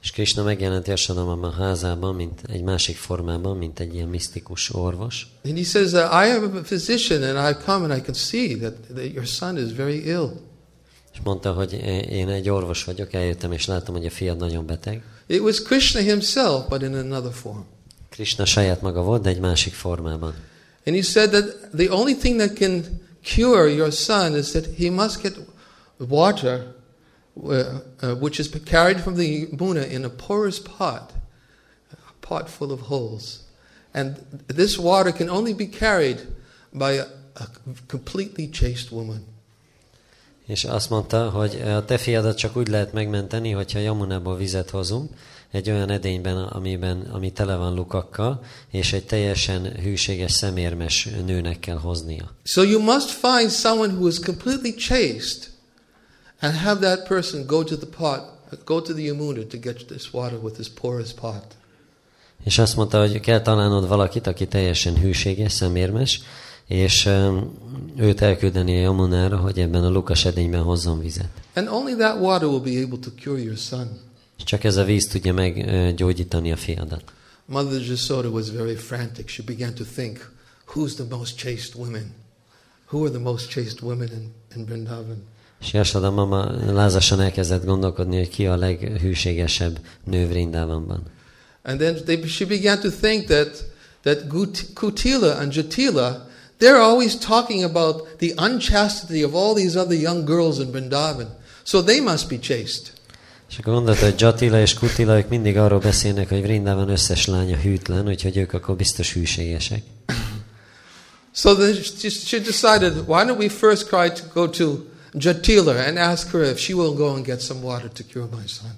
És 0.02 0.10
Krishna 0.10 0.42
megjelent 0.42 0.86
Jasoda 0.86 1.24
mama 1.24 1.50
házában, 1.50 2.14
mint 2.14 2.40
egy 2.48 2.62
másik 2.62 2.96
formában, 2.96 3.56
mint 3.56 3.80
egy 3.80 3.94
ilyen 3.94 4.08
misztikus 4.08 4.74
orvos. 4.74 5.26
And 5.44 5.56
he 5.56 5.64
says 5.64 5.90
that 5.90 6.12
I 6.12 6.30
am 6.30 6.56
a 6.56 6.60
physician 6.60 7.22
and 7.22 7.36
I've 7.36 7.64
come 7.64 7.84
and 7.84 7.96
I 7.98 8.00
can 8.00 8.14
see 8.14 8.56
that, 8.56 8.74
that 8.94 9.12
your 9.12 9.26
son 9.26 9.58
is 9.58 9.72
very 9.72 10.06
ill. 10.06 10.30
És 11.12 11.18
mondta, 11.24 11.52
hogy 11.52 11.72
én 12.10 12.28
egy 12.28 12.48
orvos 12.48 12.84
vagyok, 12.84 13.12
eljöttem, 13.12 13.52
és 13.52 13.66
látom, 13.66 13.94
hogy 13.94 14.06
a 14.06 14.10
fiad 14.10 14.36
nagyon 14.36 14.66
beteg. 14.66 15.02
It 15.30 15.42
was 15.42 15.60
Krishna 15.60 16.02
himself, 16.02 16.68
but 16.68 16.82
in 16.82 16.94
another 16.94 17.30
form. 17.30 17.66
Krishna 18.10 18.44
saját 18.44 18.82
maga 18.82 19.02
volt, 19.02 19.22
de 19.22 19.28
egy 19.28 19.40
másik 19.40 19.72
formában. 19.72 20.34
And 20.86 20.96
he 20.96 21.02
said 21.02 21.30
that 21.30 21.70
the 21.72 21.88
only 21.88 22.14
thing 22.14 22.40
that 22.40 22.56
can 22.56 23.00
cure 23.22 23.68
your 23.68 23.92
son 23.92 24.34
is 24.34 24.50
that 24.50 24.66
he 24.76 24.90
must 24.90 25.22
get 25.22 25.38
water, 25.98 26.74
uh, 27.44 27.80
uh, 28.02 28.14
which 28.18 28.38
is 28.38 28.50
carried 28.64 29.00
from 29.00 29.14
the 29.14 29.46
Muna 29.56 29.88
in 29.88 30.04
a 30.04 30.08
porous 30.08 30.58
pot, 30.58 31.12
a 31.92 32.26
pot 32.26 32.48
full 32.48 32.72
of 32.72 32.80
holes. 32.80 33.44
And 33.94 34.16
this 34.48 34.78
water 34.78 35.12
can 35.12 35.30
only 35.30 35.54
be 35.54 35.66
carried 35.66 36.20
by 36.72 36.92
a, 36.92 37.04
a 37.36 37.46
completely 37.86 38.48
chaste 38.48 38.90
woman. 38.90 39.24
És 40.50 40.64
azt 40.64 40.90
mondta, 40.90 41.30
hogy 41.30 41.62
a 41.66 41.84
te 41.84 41.98
fiadat 41.98 42.36
csak 42.36 42.56
úgy 42.56 42.68
lehet 42.68 42.92
megmenteni, 42.92 43.50
hogyha 43.50 43.78
Jamunából 43.78 44.36
vizet 44.36 44.70
hozunk, 44.70 45.10
egy 45.50 45.70
olyan 45.70 45.90
edényben, 45.90 46.36
amiben, 46.36 47.00
ami 47.12 47.32
tele 47.32 47.56
van 47.56 47.74
lukakkal, 47.74 48.42
és 48.70 48.92
egy 48.92 49.06
teljesen 49.06 49.62
hűséges, 49.62 50.32
szemérmes 50.32 51.08
nőnek 51.26 51.58
kell 51.58 51.76
hoznia. 51.76 52.34
So 52.42 52.62
you 52.62 52.82
must 52.82 53.10
find 53.10 53.50
someone 53.50 53.92
who 53.92 54.06
is 54.06 54.18
completely 54.18 54.74
chaste 54.74 55.46
and 56.40 56.54
have 56.54 56.80
that 56.80 57.08
person 57.08 57.46
go 57.46 57.64
to 57.64 57.76
the 57.76 57.88
pot, 57.96 58.22
go 58.64 58.80
to 58.82 58.92
the 58.92 59.02
Yamuna 59.02 59.46
to 59.46 59.58
get 59.58 59.86
this 59.86 60.12
water 60.12 60.38
with 60.42 60.54
this 60.54 60.68
porous 60.80 61.12
pot. 61.12 61.44
És 62.44 62.58
azt 62.58 62.76
mondta, 62.76 62.98
hogy 62.98 63.20
kell 63.20 63.40
találnod 63.40 63.88
valakit, 63.88 64.26
aki 64.26 64.46
teljesen 64.46 64.96
hűséges, 64.96 65.52
szemérmes, 65.52 66.20
és 66.70 67.08
őt 67.96 68.20
elküldeni 68.20 68.72
Jamunára, 68.72 69.36
hogy 69.36 69.58
ebben 69.58 69.84
a 69.84 69.90
lukas 69.90 70.24
edényben 70.24 70.62
hozzon 70.62 71.00
vizet. 71.00 71.28
And 71.54 71.68
only 71.68 71.94
that 71.94 72.20
water 72.20 72.48
will 72.48 72.60
be 72.60 72.82
able 72.84 72.98
to 72.98 73.10
cure 73.22 73.40
your 73.40 73.56
son. 73.56 73.88
Csak 74.44 74.64
ez 74.64 74.76
a 74.76 74.84
víz 74.84 75.06
tudja 75.06 75.32
meggyógyítani 75.32 76.52
a 76.52 76.56
fiadat. 76.56 77.02
Mother 77.44 77.80
Jasoda 77.80 78.28
was 78.28 78.50
very 78.50 78.74
frantic. 78.74 79.28
She 79.28 79.42
began 79.42 79.74
to 79.74 79.84
think, 79.94 80.30
who's 80.74 80.94
the 80.94 81.16
most 81.16 81.36
chaste 81.36 81.78
woman? 81.78 82.14
who 82.90 83.04
are 83.04 83.10
the 83.10 83.20
most 83.20 83.50
chaste 83.50 83.82
women 83.82 84.08
in, 84.08 84.32
in 84.56 84.66
Vrindavan? 84.66 85.22
És 85.60 85.72
Jasada 85.72 86.10
mama 86.10 86.72
lázasan 86.72 87.20
elkezdett 87.20 87.64
gondolkodni, 87.64 88.16
hogy 88.16 88.28
ki 88.28 88.46
a 88.46 88.56
leghűségesebb 88.56 89.80
nő 90.04 90.26
Vrindávamban. 90.26 91.02
And 91.62 91.78
then 91.78 91.94
they, 92.04 92.26
she 92.26 92.46
began 92.46 92.80
to 92.80 92.90
think 92.90 93.26
that, 93.26 93.64
that 94.02 94.28
Gut- 94.28 94.66
Kutila 94.74 95.36
and 95.36 95.54
Jatila, 95.54 96.28
they're 96.60 96.80
always 96.80 97.16
talking 97.16 97.64
about 97.64 98.18
the 98.18 98.32
unchastity 98.36 99.24
of 99.24 99.34
all 99.34 99.54
these 99.54 99.78
other 99.78 99.98
young 99.98 100.24
girls 100.24 100.58
in 100.58 100.70
Vrindavan. 100.70 101.28
So 101.64 101.82
they 101.82 102.00
must 102.00 102.28
be 102.28 102.38
chaste. 102.38 102.90
És 103.50 103.58
akkor 103.58 103.72
gondolta, 103.74 104.04
hogy 104.04 104.20
Jatila 104.20 104.60
és 104.60 104.74
Kutila, 104.74 105.16
ők 105.16 105.28
mindig 105.28 105.56
arról 105.56 105.78
beszélnek, 105.78 106.28
hogy 106.28 106.42
Vrindában 106.42 106.88
összes 106.88 107.26
lánya 107.26 107.56
hűtlen, 107.56 108.08
úgyhogy 108.08 108.36
ők 108.36 108.52
akkor 108.52 108.76
biztos 108.76 109.12
hűségesek. 109.12 109.82
So 111.32 111.54
then 111.54 111.74
she, 112.24 112.38
decided, 112.38 112.96
why 113.06 113.24
don't 113.24 113.38
we 113.38 113.48
first 113.48 113.88
try 113.88 114.10
to 114.12 114.22
go 114.32 114.48
to 114.48 114.84
Jatila 115.14 115.86
and 115.86 115.96
ask 115.96 116.30
her 116.30 116.42
if 116.42 116.58
she 116.58 116.74
will 116.74 116.92
go 116.94 117.14
and 117.14 117.24
get 117.24 117.40
some 117.40 117.60
water 117.60 117.90
to 117.90 118.02
cure 118.12 118.28
my 118.30 118.46
son. 118.46 118.70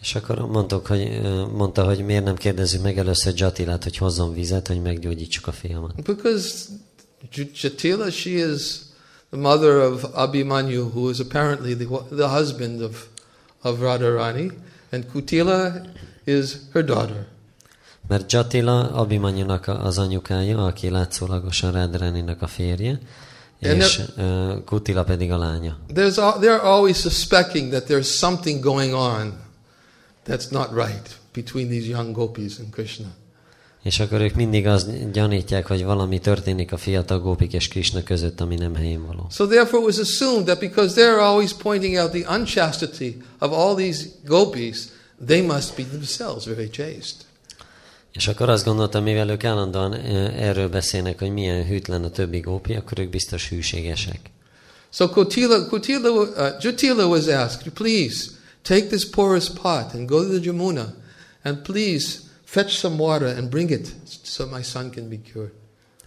És 0.00 0.14
akkor 0.14 0.38
mondtuk, 0.38 0.86
hogy, 0.86 1.20
mondta, 1.52 1.84
hogy 1.84 2.04
miért 2.04 2.24
nem 2.24 2.36
kérdezzük 2.36 2.82
meg 2.82 2.98
először 2.98 3.32
Jatilát, 3.36 3.82
hogy 3.82 3.96
hozzon 3.96 4.34
vizet, 4.34 4.66
hogy 4.66 4.82
meggyógyítsuk 4.82 5.46
a 5.46 5.52
fiamat. 5.52 6.02
Because 6.02 6.54
Jatila, 7.32 8.10
she 8.10 8.36
is 8.36 8.92
the 9.30 9.36
mother 9.36 9.80
of 9.80 10.02
Abhimanyu, 10.14 10.90
who 10.92 11.10
is 11.10 11.20
apparently 11.20 11.74
the, 11.74 11.86
the 12.10 12.28
husband 12.28 12.80
of, 12.82 13.08
of 13.62 13.78
Radharani, 13.78 14.52
and 14.92 15.04
Kutila 15.04 15.88
is 16.26 16.68
her 16.72 16.82
daughter. 16.82 17.26
Mert 18.08 18.32
Jatila 18.32 18.90
Abimanyunak 18.92 19.68
az 19.68 19.98
anyukája, 19.98 20.64
aki 20.64 20.88
látszólagosan 20.90 21.72
Rádraninak 21.72 22.42
a 22.42 22.46
férje, 22.46 22.98
And 23.62 23.80
és 23.80 24.02
ö, 24.16 24.54
Kutila 24.64 25.04
pedig 25.04 25.32
a 25.32 25.38
lánya. 25.38 25.76
There's 25.88 26.18
al- 26.18 26.38
they're 26.40 26.62
always 26.62 26.96
suspecting 26.96 27.70
that 27.70 27.84
there's 27.84 28.08
something 28.18 28.60
going 28.60 28.94
on 28.94 29.32
that's 30.26 30.50
not 30.50 30.72
right 30.72 31.18
between 31.32 31.68
these 31.68 31.88
young 31.88 32.12
gopis 32.12 32.58
and 32.58 32.70
Krishna. 32.70 33.06
És 33.88 34.00
akkor 34.00 34.20
ők 34.20 34.34
mindig 34.34 34.66
azt 34.66 35.12
gyanítják, 35.12 35.66
hogy 35.66 35.84
valami 35.84 36.18
történik 36.18 36.72
a 36.72 36.76
fiatal 36.76 37.18
gópik 37.20 37.52
és 37.52 37.68
Krishna 37.68 38.02
között, 38.02 38.40
ami 38.40 38.54
nem 38.54 38.74
helyén 38.74 39.06
való. 39.06 39.26
So 39.30 39.46
therefore 39.46 39.78
it 39.78 39.86
was 39.86 39.98
assumed 39.98 40.44
that 40.44 40.58
because 40.58 40.94
they're 41.00 41.20
always 41.20 41.52
pointing 41.52 41.96
out 41.96 42.10
the 42.10 42.36
unchastity 42.38 43.16
of 43.38 43.52
all 43.52 43.74
these 43.74 44.04
gopis, 44.24 44.78
they 45.26 45.40
must 45.40 45.76
be 45.76 45.82
themselves 45.82 46.44
very 46.46 46.68
chaste. 46.70 47.24
És 48.12 48.28
akkor 48.28 48.48
azt 48.48 48.64
gondoltam, 48.64 49.02
mivel 49.02 49.30
ők 49.30 49.44
állandóan 49.44 49.94
erről 50.34 50.68
beszélnek, 50.68 51.18
hogy 51.18 51.30
milyen 51.30 51.66
hűtlen 51.66 52.04
a 52.04 52.10
többi 52.10 52.40
gópi, 52.40 52.74
akkor 52.74 52.98
ők 52.98 53.10
biztos 53.10 53.48
hűségesek. 53.48 54.20
So 54.90 55.08
Kotila, 55.08 55.66
Kotila, 55.66 56.10
uh, 56.10 56.28
Jatila 56.60 57.06
was 57.06 57.26
asked, 57.26 57.72
please 57.72 58.30
take 58.62 58.86
this 58.86 59.08
porous 59.08 59.50
pot 59.50 59.94
and 59.94 60.08
go 60.08 60.22
to 60.22 60.28
the 60.28 60.40
Jamuna 60.42 60.94
and 61.42 61.56
please 61.56 62.26
fetch 62.48 62.78
some 62.78 62.96
water 62.96 63.36
and 63.36 63.50
bring 63.50 63.70
it 63.70 63.94
so 64.22 64.46
my 64.46 64.62
son 64.62 64.90
can 64.90 65.08
be 65.08 65.16
cured. 65.32 65.52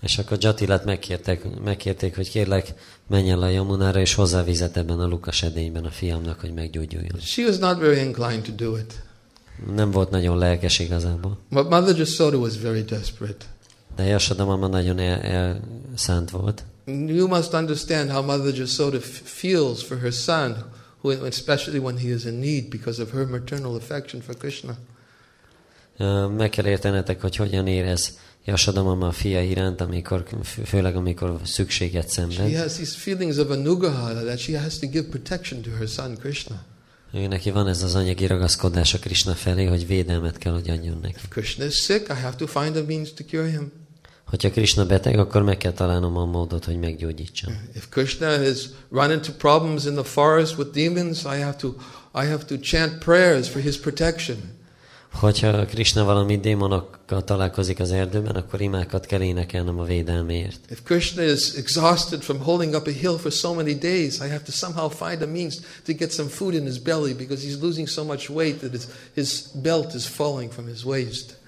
És 0.02 0.18
akkor 0.18 0.38
Jatilát 0.42 0.86
megkértek, 0.86 1.60
megkérték, 1.64 2.16
hogy 2.16 2.30
kérlek, 2.30 2.74
menj 3.08 3.30
el 3.30 3.42
a 3.42 3.48
Jamunára, 3.48 4.00
és 4.00 4.14
hozzá 4.14 4.44
vizet 4.44 4.78
ebben 4.78 5.00
a 5.00 5.08
Lukas 5.08 5.44
edényben 5.44 5.86
a 5.86 5.90
fiamnak, 5.90 6.40
hogy 6.40 6.54
meggyógyuljon. 6.54 7.20
She 7.20 7.44
was 7.44 7.58
not 7.58 7.80
very 7.80 8.00
inclined 8.00 8.42
to 8.42 8.52
do 8.52 8.78
it. 8.78 9.04
Nem 9.76 9.92
volt 9.92 10.10
nagyon 10.10 10.38
lelkes 10.38 10.80
igazából. 10.80 11.38
But 11.50 11.70
Mother 11.70 11.98
Jasoda 11.98 12.38
was 12.38 12.58
very 12.58 12.82
desperate. 12.82 13.46
De 13.96 14.04
Jasada 14.04 14.46
mama 14.46 14.68
nagyon 14.68 15.00
el, 15.00 15.22
elszánt 15.22 16.30
volt. 16.30 16.64
You 16.86 17.28
must 17.28 17.54
understand 17.54 18.10
how 18.10 18.24
Mother 18.24 18.56
Jasoda 18.56 19.00
feels 19.24 19.84
for 19.84 19.98
her 20.00 20.14
son, 20.14 20.56
who, 21.02 21.26
especially 21.26 21.80
when 21.80 21.98
he 21.98 22.08
is 22.08 22.26
in 22.26 22.40
need 22.40 22.70
because 22.70 23.02
of 23.02 23.12
her 23.12 23.26
maternal 23.26 23.76
affection 23.76 24.22
for 24.22 24.36
Krishna. 24.36 24.78
Meg 26.38 26.50
kell 26.50 26.66
értenetek, 26.66 27.22
hogy 27.22 27.36
hogyan 27.36 27.68
érez 27.68 28.18
Jasada 28.46 28.84
mama 28.84 29.08
a 29.08 29.12
fia 29.12 29.42
iránt, 29.42 29.82
amikor, 29.82 30.24
fő- 30.44 30.64
főleg 30.64 30.96
amikor 30.96 31.40
szükséget 31.44 32.04
She 32.04 32.10
szenved. 32.12 32.58
has 32.62 32.74
these 32.74 32.98
feelings 32.98 33.38
of 33.38 33.50
anugraha 33.50 34.14
that 34.14 34.40
she 34.40 34.60
has 34.60 34.78
to 34.80 34.88
give 34.88 35.08
protection 35.08 35.62
to 35.62 35.70
her 35.70 35.88
son 35.88 36.18
Krishna. 36.18 36.56
Ő 37.14 37.28
neki 37.28 37.52
van 37.52 37.68
ez 37.68 37.84
az 37.84 37.96
anyagi 37.96 38.28
ragaszkodás 38.28 38.94
a 38.94 39.00
Krishna 39.00 39.34
felé, 39.34 39.66
hogy 39.66 39.88
védelmet 39.88 40.38
kell, 40.38 40.54
hogy 40.54 40.70
adjon 40.70 41.00
neki. 41.02 41.14
If 41.16 41.28
Krishna 41.30 41.66
is 41.66 41.76
sick, 41.76 42.08
I 42.10 42.14
have 42.22 42.36
to 42.36 42.48
find 42.48 42.76
a 42.76 42.84
means 42.88 43.14
to 43.14 43.24
cure 43.24 43.50
him. 43.50 43.72
Hogyha 44.26 44.50
Krishna 44.52 44.86
beteg, 44.86 45.20
akkor 45.20 45.44
meg 45.44 45.58
kell 45.58 45.72
találnom 45.72 46.18
a 46.18 46.26
módot, 46.26 46.66
hogy 46.66 46.80
meggyógyítsam. 46.80 47.54
If 47.76 47.90
Krishna 47.90 48.38
has 48.38 48.70
run 48.92 49.12
into 49.12 49.32
problems 49.32 49.86
in 49.86 49.94
the 49.94 50.04
forest 50.04 50.58
with 50.58 50.70
demons, 50.72 51.24
I 51.24 51.40
have 51.40 51.56
to, 51.56 51.68
I 52.24 52.26
have 52.26 52.46
to 52.46 52.56
chant 52.60 52.98
prayers 52.98 53.48
for 53.48 53.62
his 53.62 53.78
protection. 53.80 54.38
Hogyha 55.13 55.65
Krishna 55.65 56.04
valami 56.04 56.39
démonokkal 56.39 57.24
találkozik 57.24 57.80
az 57.80 57.91
erdőben, 57.91 58.36
akkor 58.36 58.62
imákat 58.62 59.06
kell 59.06 59.21
énekelnem 59.21 59.80
a 59.80 59.84
védelméért. 59.84 60.60
If 60.69 60.80
Krishna 60.84 61.24
is 61.24 61.54
exhausted 61.54 62.21
from 62.21 62.39
holding 62.39 62.74
up 62.74 62.88
a 62.88 62.91
hill 62.91 63.17
for 63.17 63.32
so 63.32 63.54
many 63.54 63.74
days, 63.74 64.15
I 64.15 64.28
have 64.28 64.41
to 64.43 64.52
somehow 64.52 64.89
find 64.89 65.21
a 65.21 65.28
means 65.28 65.56
to 65.86 65.93
get 65.93 66.12
some 66.12 66.30
food 66.30 66.54
in 66.54 66.65
his 66.65 66.80
belly 66.80 67.13
because 67.13 67.45
he's 67.47 67.62
losing 67.62 67.88
so 67.88 68.04
much 68.04 68.30
weight 68.30 68.60
that 68.60 68.71
his, 68.71 68.88
his 69.13 69.41
belt 69.54 69.93
is 69.93 70.06
falling 70.06 70.52
from 70.52 70.67
his 70.67 70.84
waist. 70.86 71.39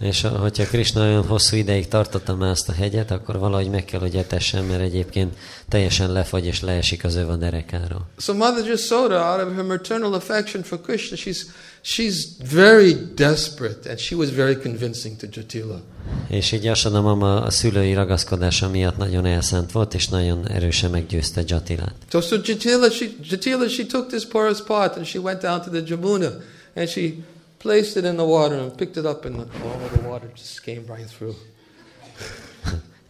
És 0.00 0.20
ha- 0.20 0.28
hogyha 0.38 0.64
Krishna 0.64 1.00
olyan 1.02 1.26
hosszú 1.26 1.56
ideig 1.56 1.88
tartotta 1.88 2.34
már 2.34 2.50
azt 2.50 2.68
a 2.68 2.72
hegyet, 2.72 3.10
akkor 3.10 3.38
valahogy 3.38 3.70
meg 3.70 3.84
kell, 3.84 4.00
hogy 4.00 4.16
etessen, 4.16 4.64
mert 4.64 4.80
egyébként 4.80 5.36
teljesen 5.68 6.12
lefagy 6.12 6.46
és 6.46 6.60
leesik 6.60 7.04
az 7.04 7.14
öv 7.14 7.28
a 7.28 7.36
derekáról. 7.36 8.06
So 8.18 8.34
Mother 8.34 8.66
Jasoda, 8.66 9.32
out 9.32 9.48
of 9.48 9.54
her 9.54 9.64
maternal 9.64 10.14
affection 10.14 10.62
for 10.62 10.80
Krishna, 10.80 11.16
she's, 11.16 11.38
she's 11.86 12.24
very 12.42 12.94
desperate 12.94 13.86
and 13.86 14.00
she 14.00 14.14
was 14.16 14.30
very 14.30 14.56
convincing 14.56 15.16
to 15.16 15.26
Jatila. 15.30 15.80
És 16.28 16.52
így 16.52 16.64
Jasada 16.64 17.00
mama 17.00 17.42
a 17.42 17.50
szülői 17.50 17.94
ragaszkodása 17.94 18.68
miatt 18.68 18.96
nagyon 18.96 19.26
elszánt 19.26 19.72
volt, 19.72 19.94
és 19.94 20.08
nagyon 20.08 20.48
erősen 20.48 20.90
meggyőzte 20.90 21.42
Jatilát. 21.46 21.94
So, 22.10 22.20
so 22.20 22.36
Jatila, 22.44 22.90
she, 22.90 23.06
Jatila, 23.22 23.68
she 23.68 23.84
took 23.84 24.06
this 24.08 24.26
porous 24.26 24.62
pot 24.62 24.96
and 24.96 25.06
she 25.06 25.18
went 25.18 25.40
down 25.40 25.60
to 25.60 25.70
the 25.70 25.82
Jamuna 25.82 26.30
and 26.74 26.88
she 26.88 27.14
placed 27.58 27.96
it 27.96 28.04
in 28.04 28.16
the 28.16 28.26
water 28.26 28.58
and 28.58 28.72
picked 28.74 28.96
it 28.96 29.04
up 29.04 29.24
and 29.24 29.36
all 29.36 29.80
of 29.84 29.92
the 29.92 30.08
water 30.08 30.30
just 30.34 30.62
came 30.62 30.84
right 30.86 31.10
through. 31.18 31.34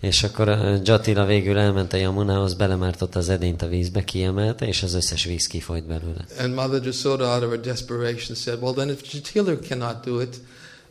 És 0.07 0.23
akkor 0.23 0.49
Jatila 0.85 1.25
végül 1.25 1.59
elment 1.59 1.93
a 1.93 1.97
Jamunához, 1.97 2.55
belemártotta 2.55 3.19
az 3.19 3.29
edényt 3.29 3.63
a 3.63 3.67
vízbe, 3.69 4.05
kiemelte, 4.05 4.67
és 4.67 4.83
az 4.83 4.95
összes 4.95 5.25
víz 5.25 5.47
kifolyt 5.47 5.87
belőle. 5.87 6.25
And 6.39 6.55
Mother 6.55 6.85
Jasoda, 6.85 7.35
out 7.35 7.43
of 7.43 7.51
her 7.51 7.61
desperation, 7.61 8.37
said, 8.37 8.63
Well, 8.63 8.73
then 8.73 8.89
if 8.89 9.13
Jatila 9.13 9.59
cannot 9.69 10.05
do 10.05 10.21
it, 10.21 10.41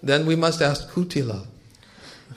then 0.05 0.25
we 0.27 0.35
must 0.35 0.61
ask 0.61 0.91
Kutila. 0.93 1.45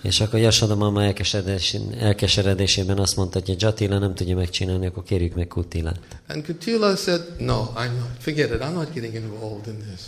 És 0.03 0.21
akkor 0.21 0.39
Jasada 0.41 0.75
mama 0.75 1.03
elkeseredés- 1.03 1.81
elkeseredésében 1.99 2.99
azt 2.99 3.17
mondta, 3.17 3.41
hogy 3.45 3.63
Jatila 3.63 3.99
nem 3.99 4.15
tudja 4.15 4.37
megcsinálni, 4.37 4.87
akkor 4.87 5.03
kérjük 5.03 5.35
meg 5.35 5.47
Kutilát. 5.47 6.01
And 6.29 6.45
Kutila 6.45 6.97
said, 6.97 7.21
No, 7.39 7.65
I'm 7.77 7.99
not, 7.99 8.09
forget 8.19 8.51
it, 8.51 8.61
I'm 8.61 8.73
not 8.75 8.93
getting 8.93 9.15
involved 9.15 9.67
in 9.67 9.79
this. 9.91 10.01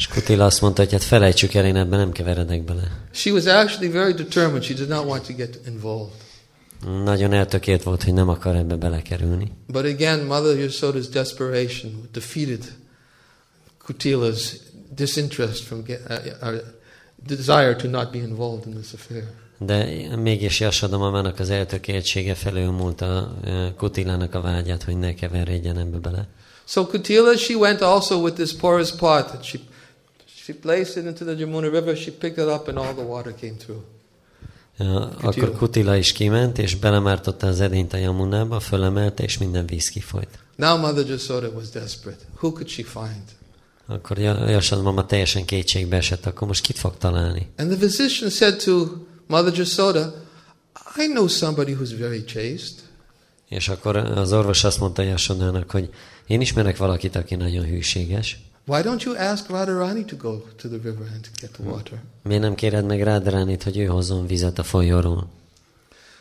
És 0.00 0.08
Kutila 0.08 0.44
azt 0.44 0.60
mondta, 0.60 0.82
hogy 0.82 0.92
hát 0.92 1.02
felejtsük 1.02 1.54
el, 1.54 1.64
én 1.64 1.76
ebben 1.76 1.98
nem 1.98 2.12
keveredek 2.12 2.62
bele. 2.62 2.82
She 3.12 3.32
was 3.32 3.44
actually 3.44 3.92
very 3.92 4.12
determined. 4.12 4.62
She 4.62 4.74
did 4.74 4.88
not 4.88 5.06
want 5.06 5.26
to 5.26 5.32
get 5.34 5.60
involved. 5.66 6.14
Nagyon 7.04 7.32
eltökélt 7.32 7.82
volt, 7.82 8.02
hogy 8.02 8.12
nem 8.12 8.28
akar 8.28 8.56
ebbe 8.56 8.76
belekerülni. 8.76 9.52
But 9.66 9.84
again, 9.84 10.24
Mother 10.24 10.56
Yasoda's 10.56 11.08
desperation 11.12 12.08
defeated 12.12 12.64
Kutila's 13.86 14.52
disinterest 14.94 15.64
from 15.64 15.82
get, 15.84 16.00
uh, 16.08 16.48
uh, 16.48 16.58
desire 17.26 17.76
to 17.76 17.88
not 17.88 18.10
be 18.12 18.18
involved 18.18 18.66
in 18.66 18.72
this 18.72 18.92
affair. 18.94 19.24
De 19.58 20.16
mégis 20.16 20.60
Jasada 20.60 20.98
mamának 20.98 21.38
az 21.38 21.50
eltökéltsége 21.50 22.34
felülmúlt 22.34 23.00
a 23.00 23.36
uh, 23.44 23.74
Kutilának 23.76 24.34
a 24.34 24.40
vágyát, 24.40 24.82
hogy 24.82 24.96
ne 24.96 25.14
keveredjen 25.14 25.78
ebbe 25.78 25.98
bele. 25.98 26.28
So 26.64 26.86
Kutila, 26.86 27.36
she 27.36 27.54
went 27.54 27.80
also 27.80 28.16
with 28.22 28.34
this 28.34 28.54
porous 28.54 28.90
pot, 28.90 29.30
and 29.34 29.44
she 29.44 29.58
she 30.50 30.58
placed 30.58 30.96
it 30.96 31.04
into 31.04 31.24
the 31.24 31.34
Jamuna 31.34 31.70
River. 31.70 31.96
She 31.96 32.10
picked 32.10 32.38
it 32.38 32.50
up, 32.50 32.68
and 32.68 32.78
all 32.78 32.94
the 32.94 33.04
water 33.04 33.34
came 33.34 33.54
through. 33.56 33.82
Uh, 34.78 35.24
akkor 35.24 35.56
Kutila 35.56 35.96
is 35.96 36.12
kiment, 36.12 36.58
és 36.58 36.74
belemártotta 36.74 37.46
az 37.46 37.60
edényt 37.60 37.92
a 37.92 37.96
Jamunába, 37.96 38.60
fölemelte, 38.60 39.22
és 39.22 39.38
minden 39.38 39.66
víz 39.66 39.88
kifolyt. 39.88 40.38
Now 40.56 40.78
Mother 40.78 41.08
Jasoda 41.08 41.48
was 41.48 41.68
desperate. 41.68 42.24
Who 42.40 42.52
could 42.52 42.68
she 42.68 42.82
find? 42.82 43.22
Akkor 43.86 44.18
Ja- 44.18 44.48
Jasada 44.50 44.82
mama 44.82 45.06
teljesen 45.06 45.44
kétségbe 45.44 45.96
esett, 45.96 46.26
akkor 46.26 46.48
most 46.48 46.62
kit 46.62 46.78
fog 46.78 46.96
találni? 46.98 47.48
And 47.56 47.68
the 47.68 47.78
physician 47.78 48.30
said 48.30 48.56
to 48.62 48.86
Mother 49.26 49.52
Jasoda, 49.56 50.14
"I 50.96 51.06
know 51.06 51.26
somebody 51.26 51.76
who's 51.80 51.94
very 51.98 52.24
chaste." 52.24 52.82
És 53.48 53.68
akkor 53.68 53.96
az 53.96 54.32
orvos 54.32 54.64
azt 54.64 54.80
mondta 54.80 55.02
Jasodának, 55.02 55.70
hogy 55.70 55.90
én 56.26 56.40
ismerek 56.40 56.76
valakit, 56.76 57.16
aki 57.16 57.34
nagyon 57.34 57.64
hűséges. 57.64 58.38
Why 58.66 58.82
don't 58.82 59.02
you 59.02 59.16
ask 59.16 59.48
Radharani 59.48 60.06
to 60.06 60.16
go 60.16 60.42
to 60.56 60.68
the 60.68 60.78
river 60.78 61.06
and 61.12 61.22
to 61.22 61.30
get 61.40 61.52
the 61.52 61.62
water? 61.62 61.98
Miért 62.22 62.42
nem 62.42 62.54
kéred 62.54 62.84
meg 62.84 63.02
Rádaránit, 63.02 63.62
hogy 63.62 63.78
ő 63.78 63.84
hozzon 63.84 64.26
vizet 64.26 64.58
a 64.58 64.62
folyóról? 64.62 65.28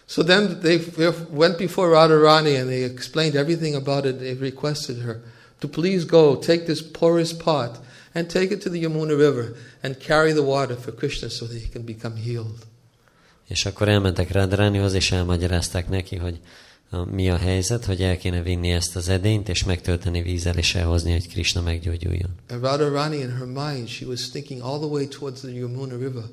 So 0.06 0.24
then 0.24 0.60
they 0.60 0.82
went 1.32 1.58
before 1.58 1.90
Radharani 1.90 2.56
and 2.56 2.68
they 2.68 2.84
explained 2.84 3.36
everything 3.36 3.76
about 3.76 4.06
it. 4.06 4.18
They 4.18 4.34
requested 4.34 4.98
her 5.02 5.22
to 5.60 5.68
please 5.68 6.06
go, 6.06 6.38
take 6.38 6.64
this 6.64 6.82
porous 6.92 7.34
pot 7.34 7.80
and 8.14 8.28
take 8.28 8.54
it 8.54 8.62
to 8.62 8.70
the 8.70 8.84
Yamuna 8.84 9.18
River 9.18 9.56
and 9.82 10.00
carry 10.00 10.34
the 10.34 10.42
water 10.42 10.76
for 10.76 10.92
Krishna 10.92 11.30
so 11.30 11.46
that 11.46 11.62
he 11.62 11.68
can 11.72 11.86
become 11.86 12.16
healed. 12.16 12.68
És 13.48 13.66
akkor 13.66 13.88
elmentek 13.88 14.32
Radharanihoz, 14.32 14.94
és 14.94 15.12
elmagyarázták 15.12 15.90
neki, 15.90 16.16
hogy 16.16 16.40
a, 16.90 17.04
mi 17.04 17.30
a 17.30 17.38
helyzet, 17.38 17.86
hogy 17.86 18.02
el 18.02 18.18
kéne 18.18 18.42
vinni 18.42 18.70
ezt 18.72 18.96
az 18.96 19.10
edényt, 19.10 19.50
és 19.50 19.64
megtölteni 19.64 20.22
vízzel, 20.22 20.58
és 20.58 20.76
elhozni, 20.76 21.12
hogy 21.12 21.28
Krishna 21.28 21.62
meggyógyuljon. 21.62 22.30
And 22.50 22.62
Radharani 22.62 23.18
in 23.18 23.36
her 23.36 23.46
mind, 23.46 23.88
she 23.88 24.06
was 24.06 24.30
thinking 24.30 24.62
all 24.62 24.78
the 24.80 24.88
way 24.88 25.08
towards 25.08 25.40
the 25.40 25.52
Yamuna 25.52 25.98
River. 25.98 26.24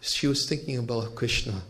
She 0.00 0.28
was 0.28 0.44
thinking 0.44 0.78
about 0.78 1.14
Krishna. 1.14 1.62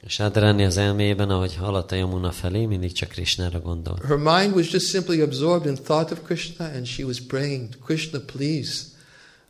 És 0.00 0.18
Radharani 0.18 0.64
az 0.64 0.76
elméjében, 0.76 1.30
ahogy 1.30 1.54
haladt 1.54 1.92
a 1.92 1.94
Yamuna 1.94 2.30
felé, 2.30 2.66
mindig 2.66 2.92
csak 2.92 3.08
Krishnára 3.08 3.60
gondol. 3.60 3.98
Her 4.02 4.16
mind 4.16 4.54
was 4.54 4.72
just 4.72 4.86
simply 4.86 5.20
absorbed 5.20 5.70
in 5.70 5.84
thought 5.84 6.10
of 6.10 6.22
Krishna 6.24 6.64
and 6.64 6.86
she 6.86 7.04
was 7.04 7.20
praying, 7.20 7.68
Krishna, 7.84 8.18
please, 8.18 8.84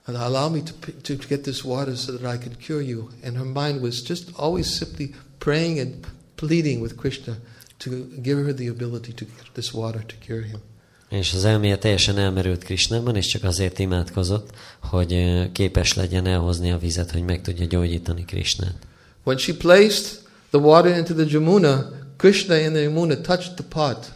and 0.05 0.17
allow 0.17 0.51
me 0.51 0.63
to, 0.63 0.93
to 1.03 1.27
get 1.29 1.43
this 1.43 1.63
water 1.65 1.97
so 1.97 2.17
that 2.17 2.35
I 2.35 2.39
can 2.39 2.57
cure 2.57 2.83
you. 2.83 3.09
And 3.25 3.37
her 3.37 3.45
mind 3.45 3.81
was 3.81 4.03
just 4.03 4.31
always 4.37 4.79
simply 4.79 5.15
praying 5.39 5.79
and 5.79 6.07
pleading 6.41 6.81
with 6.81 6.95
Krishna 6.95 7.35
to 7.79 7.91
give 8.23 8.39
her 8.45 8.55
the 8.55 8.69
ability 8.69 9.13
to 9.13 9.25
get 9.25 9.53
this 9.53 9.73
water 9.73 10.03
to 10.07 10.15
cure 10.27 10.47
him. 10.47 10.61
És 11.09 11.33
az 11.33 11.45
elméje 11.45 11.79
teljesen 11.79 12.19
elmerült 12.19 12.65
Krishnában, 12.65 13.17
és 13.17 13.27
csak 13.27 13.45
azért 13.45 13.79
imádkozott, 13.79 14.51
hogy 14.83 15.23
képes 15.53 15.95
legyen 15.95 16.27
elhozni 16.27 16.71
a 16.71 16.79
vizet, 16.79 17.11
hogy 17.11 17.23
meg 17.23 17.43
tudja 17.43 17.67
gyógyítani 17.67 18.25
Krishnát. 18.25 18.77
When 19.25 19.39
she 19.39 19.55
placed 19.55 20.21
the 20.51 20.59
water 20.59 20.97
into 20.97 21.15
the 21.15 21.25
Jamuna, 21.29 21.91
Krishna 22.17 22.57
in 22.57 22.73
the 22.73 22.81
Jamuna 22.81 23.21
touched 23.21 23.55
the 23.55 23.65
pot. 23.69 24.13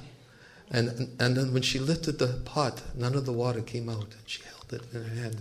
And, 0.70 0.88
and 1.18 1.36
then 1.36 1.48
when 1.50 1.62
she 1.62 1.78
lifted 1.78 2.16
the 2.16 2.34
pot, 2.54 2.82
none 2.98 3.16
of 3.16 3.22
the 3.22 3.32
water 3.32 3.64
came 3.64 3.90
out. 3.90 4.08
And 4.14 4.22
she 4.24 4.42
held 4.42 4.72
it 4.72 4.82
in 4.92 5.00
her 5.00 5.22
hand. 5.22 5.36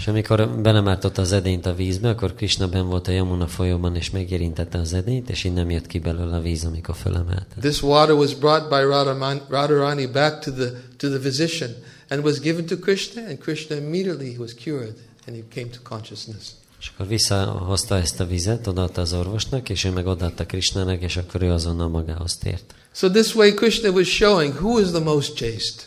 És 0.00 0.06
amikor 0.06 0.50
belemártotta 0.60 1.22
az 1.22 1.32
edényt 1.32 1.66
a 1.66 1.74
vízbe, 1.74 2.08
akkor 2.08 2.34
Krishna 2.34 2.68
ben 2.68 2.86
volt 2.86 3.08
a 3.08 3.12
Yamuna 3.12 3.46
folyóban, 3.46 3.96
és 3.96 4.10
megérintette 4.10 4.78
az 4.78 4.92
edényt, 4.92 5.30
és 5.30 5.44
innen 5.44 5.70
jött 5.70 5.86
ki 5.86 5.98
belőle 5.98 6.36
a 6.36 6.40
víz, 6.40 6.64
amikor 6.64 6.94
fölemelte. 6.94 7.54
This 7.60 7.82
water 7.82 8.14
was 8.14 8.34
brought 8.34 8.68
by 8.68 8.82
Radhaman- 8.82 9.42
Radharani 9.48 10.06
back 10.06 10.44
to 10.44 10.52
the, 10.52 10.70
to 10.96 11.08
the 11.08 11.18
physician 11.18 11.70
and 12.08 12.24
was 12.24 12.40
given 12.40 12.66
to 12.66 12.76
Krishna, 12.76 13.22
and 13.28 13.38
Krishna 13.38 13.76
immediately 13.76 14.36
was 14.38 14.54
cured 14.54 14.94
and 15.26 15.36
he 15.36 15.42
came 15.54 15.70
to 15.70 15.78
consciousness. 15.82 16.44
És 16.80 16.90
akkor 16.94 17.06
visszahozta 17.06 17.96
ezt 17.96 18.20
a 18.20 18.26
vizet, 18.26 18.66
odaadta 18.66 19.00
az 19.00 19.12
orvosnak, 19.12 19.68
és 19.68 19.84
ő 19.84 19.90
meg 19.90 20.06
odaadta 20.06 20.46
Krishnának, 20.46 21.02
és 21.02 21.16
akkor 21.16 21.42
ő 21.42 21.50
azonnal 21.50 21.88
magához 21.88 22.36
tért. 22.36 22.74
So 22.94 23.10
this 23.10 23.34
way 23.34 23.54
Krishna 23.54 23.90
was 23.90 24.08
showing 24.08 24.54
who 24.54 24.78
is 24.78 24.88
the 24.88 25.00
most 25.00 25.34
chaste. 25.34 25.82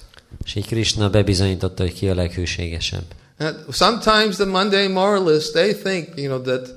És 0.45 0.55
így 0.55 0.65
Krishna 0.65 1.09
bebizonyította, 1.09 1.83
hogy 1.83 1.93
ki 1.93 2.09
a 2.09 2.15
leghűségesebb. 2.15 3.05
And 3.43 3.55
sometimes 3.69 4.37
the 4.37 4.45
mundane 4.45 4.93
moralists, 4.93 5.51
they 5.51 5.73
think, 5.73 6.17
you 6.17 6.27
know, 6.27 6.41
that, 6.41 6.73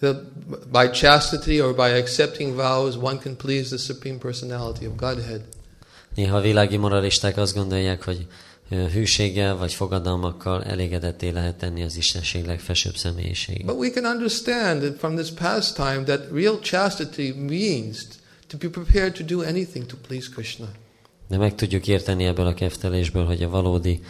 that 0.00 0.16
by 0.72 0.88
chastity 0.88 1.60
or 1.60 1.74
by 1.74 1.88
accepting 1.88 2.54
vows, 2.54 2.96
one 2.96 3.18
can 3.18 3.36
please 3.36 3.68
the 3.68 3.78
Supreme 3.78 4.18
Personality 4.18 4.86
of 4.86 4.96
Godhead. 4.96 5.40
Néha 6.14 6.40
világi 6.40 6.76
moralisták 6.76 7.36
azt 7.36 7.54
gondolják, 7.54 8.04
hogy 8.04 8.26
hűséggel 8.68 9.56
vagy 9.56 9.72
fogadalmakkal 9.74 10.64
elégedetté 10.64 11.28
lehet 11.28 11.54
tenni 11.56 11.82
az 11.82 11.96
Istenség 11.96 12.46
legfelsőbb 12.46 12.96
személyiségét. 12.96 13.66
But 13.66 13.76
we 13.76 13.90
can 13.90 14.04
understand 14.04 14.80
that 14.80 14.98
from 14.98 15.16
this 15.16 15.30
pastime 15.30 16.02
that 16.04 16.20
real 16.32 16.58
chastity 16.60 17.32
means 17.32 18.06
to 18.46 18.56
be 18.58 18.68
prepared 18.68 19.12
to 19.12 19.24
do 19.24 19.40
anything 19.40 19.86
to 19.86 19.96
please 20.06 20.28
Krishna. 20.34 20.66
De 21.28 21.36
meg 21.36 21.54
tudjuk 21.54 21.86
érteni 21.86 22.24
ebből 22.24 22.46
a 22.46 22.54
keftelésből, 22.54 23.24
hogy 23.24 23.42
a 23.42 23.48
valódi 23.48 24.00
ö, 24.00 24.06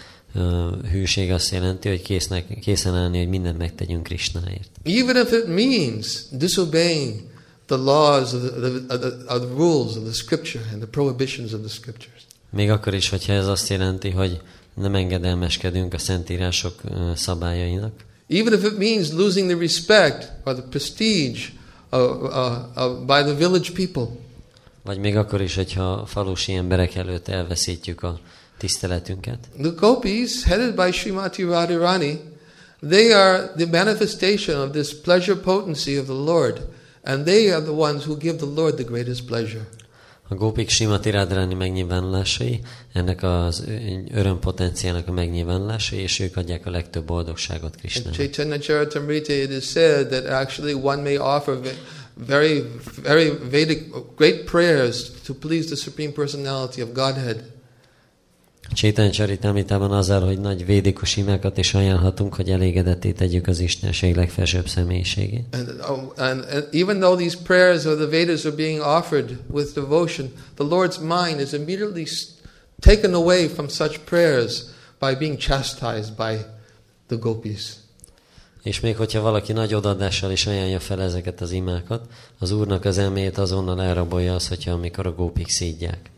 hűség 0.91 1.31
azt 1.31 1.51
jelenti, 1.51 1.89
hogy 1.89 2.03
késznek, 2.03 2.59
készen 2.61 2.95
állni, 2.95 3.19
hogy 3.19 3.29
mindent 3.29 3.59
megtegyünk 3.59 4.03
Krishnáért. 4.03 4.71
Even 4.85 5.17
if 5.17 5.33
it 5.33 5.47
means 5.47 6.23
disobeying 6.31 7.21
the 7.67 7.77
laws 7.77 8.33
of 8.33 8.43
the, 8.43 8.95
of 8.95 9.01
the, 9.01 9.35
of 9.35 9.41
the 9.41 9.55
rules 9.55 9.97
of 9.97 10.03
the 10.03 10.13
scripture 10.13 10.65
and 10.73 10.81
the 10.81 10.91
prohibitions 10.91 11.53
of 11.53 11.61
the 11.61 11.69
scriptures. 11.69 12.27
Még 12.51 12.71
akkor 12.71 12.95
is, 12.95 13.09
hogyha 13.09 13.33
ez 13.33 13.47
azt 13.47 13.69
jelenti, 13.69 14.11
hogy 14.11 14.41
nem 14.75 14.95
engedelmeskedünk 14.95 15.95
a 15.95 15.99
szentírások 15.99 16.81
szabályainak. 17.15 17.93
Even 18.29 18.53
if 18.53 18.65
it 18.65 18.79
means 18.79 19.13
losing 19.13 19.51
the 19.51 19.59
respect 19.59 20.33
or 20.45 20.55
the 20.55 20.65
prestige 20.71 21.39
of, 21.91 22.23
uh, 22.23 22.85
of, 22.85 23.07
by 23.07 23.23
the 23.23 23.35
village 23.35 23.73
people. 23.73 24.07
Vagy 24.83 24.99
még 24.99 25.17
akkor 25.17 25.41
is, 25.41 25.55
hogyha 25.55 25.93
a 25.93 26.07
falusi 26.07 26.55
emberek 26.55 26.95
előtt 26.95 27.29
elveszítjük 27.29 28.03
a 28.03 28.21
tiszteletünket. 28.59 29.39
The 29.61 29.71
gopis, 29.71 30.45
headed 30.45 30.75
by 30.75 30.91
Srimati 30.91 31.43
Radharani, 31.43 32.19
they 32.89 33.13
are 33.13 33.53
the 33.57 33.67
manifestation 33.67 34.61
of 34.61 34.71
this 34.71 35.01
pleasure 35.01 35.37
potency 35.37 35.99
of 35.99 36.07
the 36.07 36.13
Lord, 36.13 36.61
and 37.03 37.25
they 37.25 37.53
are 37.53 37.63
the 37.63 37.75
ones 37.75 38.05
who 38.05 38.17
give 38.19 38.37
the 38.37 38.53
Lord 38.55 38.75
the 38.75 38.85
greatest 38.85 39.25
pleasure. 39.27 39.67
A 40.29 40.35
gópik 40.35 40.71
Simati 40.71 41.11
Radharani 41.11 41.55
megnyilvánulásai, 41.55 42.61
ennek 42.93 43.23
az 43.23 43.65
örömpotenciának 44.15 45.09
a 45.09 45.13
megnyilvánulásai, 45.13 45.99
és 45.99 46.19
ők 46.21 46.37
adják 46.37 46.67
a 46.67 46.71
legtöbb 46.71 47.05
boldogságot 47.05 47.75
In 47.83 48.13
Chaitanya 48.13 48.59
Charitamrita, 48.59 49.33
it 49.33 49.51
is 49.51 49.65
said 49.65 50.09
that 50.09 50.27
actually 50.27 50.73
one 50.73 51.03
may 51.03 51.17
offer 51.17 51.59
very, 52.15 52.65
very 53.03 53.31
Vedic, 53.51 53.83
great 54.17 54.45
prayers 54.45 55.11
to 55.25 55.35
please 55.35 55.67
the 55.67 55.77
Supreme 55.77 56.13
Personality 56.13 56.83
of 56.83 56.93
Godhead. 56.93 57.56
Csétán 58.73 59.11
Csaritámitában 59.11 59.93
az 59.93 60.11
áll, 60.11 60.21
hogy 60.21 60.39
nagy 60.39 60.67
védikus 60.67 61.17
imákat 61.17 61.59
is 61.59 61.75
ajánlhatunk, 61.75 62.35
hogy 62.35 62.51
elégedetté 62.51 63.13
tegyük 63.13 63.47
az 63.47 63.59
Istenség 63.59 64.17
legfelsőbb 64.17 64.69
személyiségét. 64.69 65.45
And, 65.53 65.69
oh, 65.89 65.99
and, 66.17 66.45
and 66.51 66.69
even 66.73 67.01
though 67.01 67.19
these 67.19 67.37
prayers 67.43 67.85
of 67.85 67.97
the 67.97 68.07
Vedas 68.07 68.45
are 68.45 68.55
being 68.55 68.81
offered 68.81 69.39
with 69.51 69.75
devotion, 69.75 70.33
the 70.55 70.65
Lord's 70.65 70.99
mind 71.01 71.41
is 71.41 71.53
immediately 71.53 72.07
taken 72.81 73.15
away 73.15 73.49
from 73.49 73.69
such 73.69 73.99
prayers 74.05 74.63
by 74.99 75.15
being 75.15 75.39
chastised 75.39 76.15
by 76.17 76.37
the 77.07 77.17
gopis. 77.17 77.63
És 78.63 78.81
még 78.81 78.97
hogyha 78.97 79.21
valaki 79.21 79.53
nagy 79.53 79.75
odaadással 79.75 80.31
is 80.31 80.47
ajánlja 80.47 80.81
fel 80.81 81.03
ezeket 81.03 81.41
az 81.41 81.51
imákat, 81.51 82.07
az 82.39 82.51
Úrnak 82.51 82.85
az 82.85 82.99
elméjét 82.99 83.39
azonnal 83.39 83.83
elrabolja 83.83 84.35
az, 84.35 84.49
hogyha 84.49 84.71
amikor 84.71 85.07
a 85.07 85.13
gópik 85.13 85.49
szídják. 85.49 86.11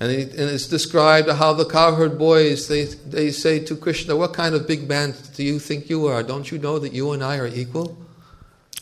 And, 0.00 0.10
it, 0.10 0.38
and 0.38 0.50
it's 0.50 0.68
described 0.68 1.28
how 1.28 1.54
the 1.54 1.66
cowherd 1.66 2.16
boys 2.18 2.66
they, 2.66 2.86
they 3.10 3.30
say 3.30 3.62
to 3.62 3.76
Krishna, 3.76 4.14
"What 4.14 4.36
kind 4.36 4.54
of 4.54 4.66
big 4.66 4.88
man 4.88 5.14
do 5.36 5.42
you 5.42 5.58
think 5.58 5.88
you 5.88 6.06
are? 6.06 6.24
Don't 6.24 6.50
you 6.50 6.60
know 6.60 6.78
that 6.78 6.94
you 6.94 7.12
and 7.12 7.22
I 7.22 7.38
are 7.38 7.50
equal?" 7.54 7.96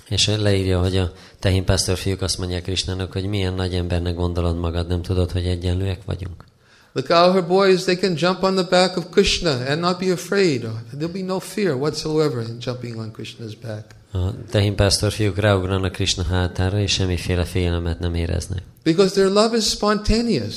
És 0.08 0.26
leírja, 0.26 0.80
hogy 0.80 0.96
a 0.96 1.12
tehénpásztor 1.38 1.96
fiúk 1.96 2.22
azt 2.22 2.38
mondják 2.38 2.62
Krisnának, 2.62 3.12
hogy 3.12 3.26
milyen 3.26 3.54
nagy 3.54 3.74
embernek 3.74 4.14
gondolod 4.14 4.58
magad, 4.58 4.86
nem 4.86 5.02
tudod, 5.02 5.32
hogy 5.32 5.46
egyenlőek 5.46 6.00
vagyunk. 6.04 6.44
The 6.92 7.02
cowherd 7.02 7.46
boys 7.46 7.82
they 7.82 7.96
can 7.96 8.14
jump 8.16 8.42
on 8.42 8.54
the 8.54 8.66
back 8.70 8.96
of 8.96 9.04
Krishna 9.10 9.50
and 9.50 9.80
not 9.80 9.98
be 9.98 10.12
afraid. 10.12 10.68
There'll 10.98 11.12
be 11.12 11.22
no 11.22 11.38
fear 11.38 11.74
whatsoever 11.74 12.42
in 12.48 12.56
jumping 12.60 12.96
on 12.96 13.12
Krishna's 13.12 13.52
back. 13.62 13.84
A 14.12 14.46
tehénpásztor 14.50 15.12
fiúk 15.12 15.36
ráugranak 15.36 15.92
Krishna 15.92 16.22
hátára, 16.22 16.80
és 16.80 16.92
semmiféle 16.92 17.44
félelmet 17.44 17.98
nem 17.98 18.14
éreznek. 18.14 18.62
Because 18.82 19.12
their 19.12 19.28
love 19.28 19.56
is 19.56 19.64
spontaneous. 19.64 20.54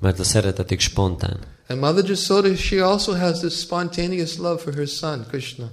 Mert 0.00 0.18
a 0.18 0.64
spontán. 0.78 1.38
And 1.68 1.80
Mother 1.80 2.04
Jasoda, 2.04 2.56
she 2.56 2.80
also 2.80 3.14
has 3.14 3.40
this 3.40 3.60
spontaneous 3.60 4.38
love 4.38 4.60
for 4.60 4.74
her 4.74 4.86
son, 4.86 5.26
Krishna. 5.28 5.70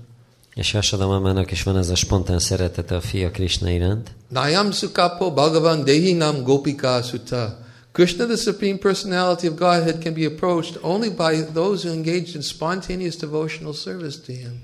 És 0.55 0.73
Yashoda 0.73 1.07
mamának 1.07 1.51
is 1.51 1.63
van 1.63 1.77
ez 1.77 1.89
a 1.89 1.95
spontán 1.95 2.39
szeretete 2.39 2.95
a 2.95 3.01
fia 3.01 3.31
Krishna 3.31 3.69
iránt. 3.69 4.11
Nayam 4.27 4.71
Sukapo 4.71 5.31
Bhagavan 5.33 5.83
Dehinam 5.83 6.43
Gopika 6.43 7.01
Sutta. 7.01 7.57
Krishna, 7.91 8.25
the 8.25 8.35
Supreme 8.35 8.77
Personality 8.77 9.47
of 9.47 9.55
Godhead, 9.55 9.99
can 9.99 10.13
be 10.13 10.25
approached 10.25 10.77
only 10.81 11.09
by 11.09 11.41
those 11.53 11.87
who 11.87 11.93
engage 11.93 12.35
in 12.35 12.41
spontaneous 12.41 13.15
devotional 13.15 13.73
service 13.73 14.17
to 14.25 14.33
Him. 14.33 14.59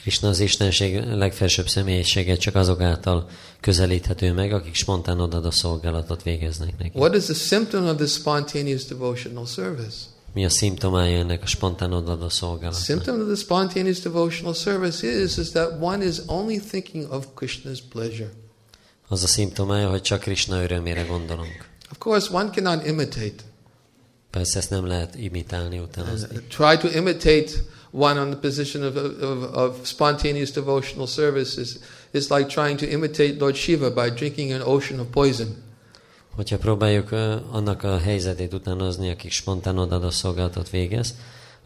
Krishna 0.00 0.28
az 0.28 0.40
Istenség 0.40 1.04
legfelsőbb 1.04 1.68
személyisége 1.68 2.36
csak 2.36 2.54
azok 2.54 2.80
által 2.80 3.28
közelíthető 3.60 4.32
meg, 4.32 4.52
akik 4.52 4.74
spontán 4.74 5.20
odadó 5.20 5.50
szolgálatot 5.50 6.22
végeznek 6.22 6.78
neki. 6.78 6.98
What 6.98 7.14
is 7.14 7.24
the 7.24 7.34
symptom 7.34 7.86
of 7.86 7.96
this 7.96 8.12
spontaneous 8.12 8.84
devotional 8.84 9.46
service? 9.46 9.96
Mi 10.34 10.44
a 10.44 10.48
szimptomája 10.48 11.18
ennek 11.18 11.42
a 11.42 11.46
spontán 11.46 11.92
odadó 11.92 12.26
The 12.26 12.28
szolgálatnak? 12.28 12.84
symptom 12.84 13.20
of 13.20 13.26
the 13.26 13.36
spontaneous 13.36 14.00
devotional 14.00 14.54
service 14.54 15.22
is, 15.22 15.36
is 15.36 15.48
that 15.50 15.80
one 15.80 16.04
is 16.04 16.16
only 16.26 16.58
thinking 16.58 17.12
of 17.12 17.26
Krishna's 17.36 17.78
pleasure. 17.88 18.30
Az 19.08 19.22
a 19.22 19.26
szimptomája, 19.26 19.90
hogy 19.90 20.02
csak 20.02 20.20
Krishna 20.20 20.62
örömére 20.62 21.02
gondolunk. 21.02 21.68
Of 21.90 21.98
course, 21.98 22.32
one 22.32 22.50
cannot 22.50 22.86
imitate. 22.86 23.42
Persze 24.30 24.58
ezt 24.58 24.70
nem 24.70 24.86
lehet 24.86 25.14
imitálni. 25.14 25.78
Uh, 25.78 25.88
try 26.48 26.76
to 26.78 26.98
imitate 26.98 27.50
one 27.90 28.20
on 28.20 28.30
the 28.30 28.38
position 28.38 28.84
of, 28.84 28.96
of, 28.96 29.42
of 29.54 29.86
spontaneous 29.86 30.50
devotional 30.52 31.06
service 31.06 31.60
is, 31.60 31.78
is 32.12 32.30
like 32.30 32.48
trying 32.48 32.78
to 32.78 32.86
imitate 32.86 33.40
Lord 33.40 33.56
Shiva 33.56 33.90
by 33.90 34.10
drinking 34.10 34.52
an 34.52 34.62
ocean 34.62 35.00
of 35.00 35.06
poison. 35.10 35.56
Hogyha 36.30 36.58
próbáljuk 36.58 37.12
annak 37.50 37.82
a 37.82 37.98
helyzetét 37.98 38.54
utánozni, 38.54 39.10
akik 39.10 39.30
spontán 39.30 39.78
odadó 39.78 40.10
szolgálatot 40.10 40.70
végez, 40.70 41.14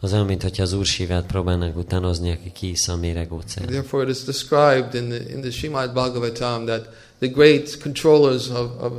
az 0.01 0.13
olyan, 0.13 0.27
mint 0.27 0.43
hogyha 0.43 0.63
az 0.63 0.73
Úr 0.73 0.85
Sivát 0.85 1.27
próbálnak 1.27 1.77
utánozni, 1.77 2.31
aki 2.31 2.53
kiissza 2.53 2.93
a 2.93 2.97
méregócát. 2.97 3.67
Therefore, 3.67 4.03
it 4.03 4.09
is 4.09 4.23
described 4.23 4.95
in 4.95 5.09
the, 5.09 5.33
in 5.33 5.41
the 5.41 5.51
Srimad 5.51 5.93
Bhagavatam 5.93 6.67
that 6.67 6.89
the 7.19 7.29
great 7.29 7.79
controllers 7.83 8.49
of, 8.49 8.71
of, 8.81 8.93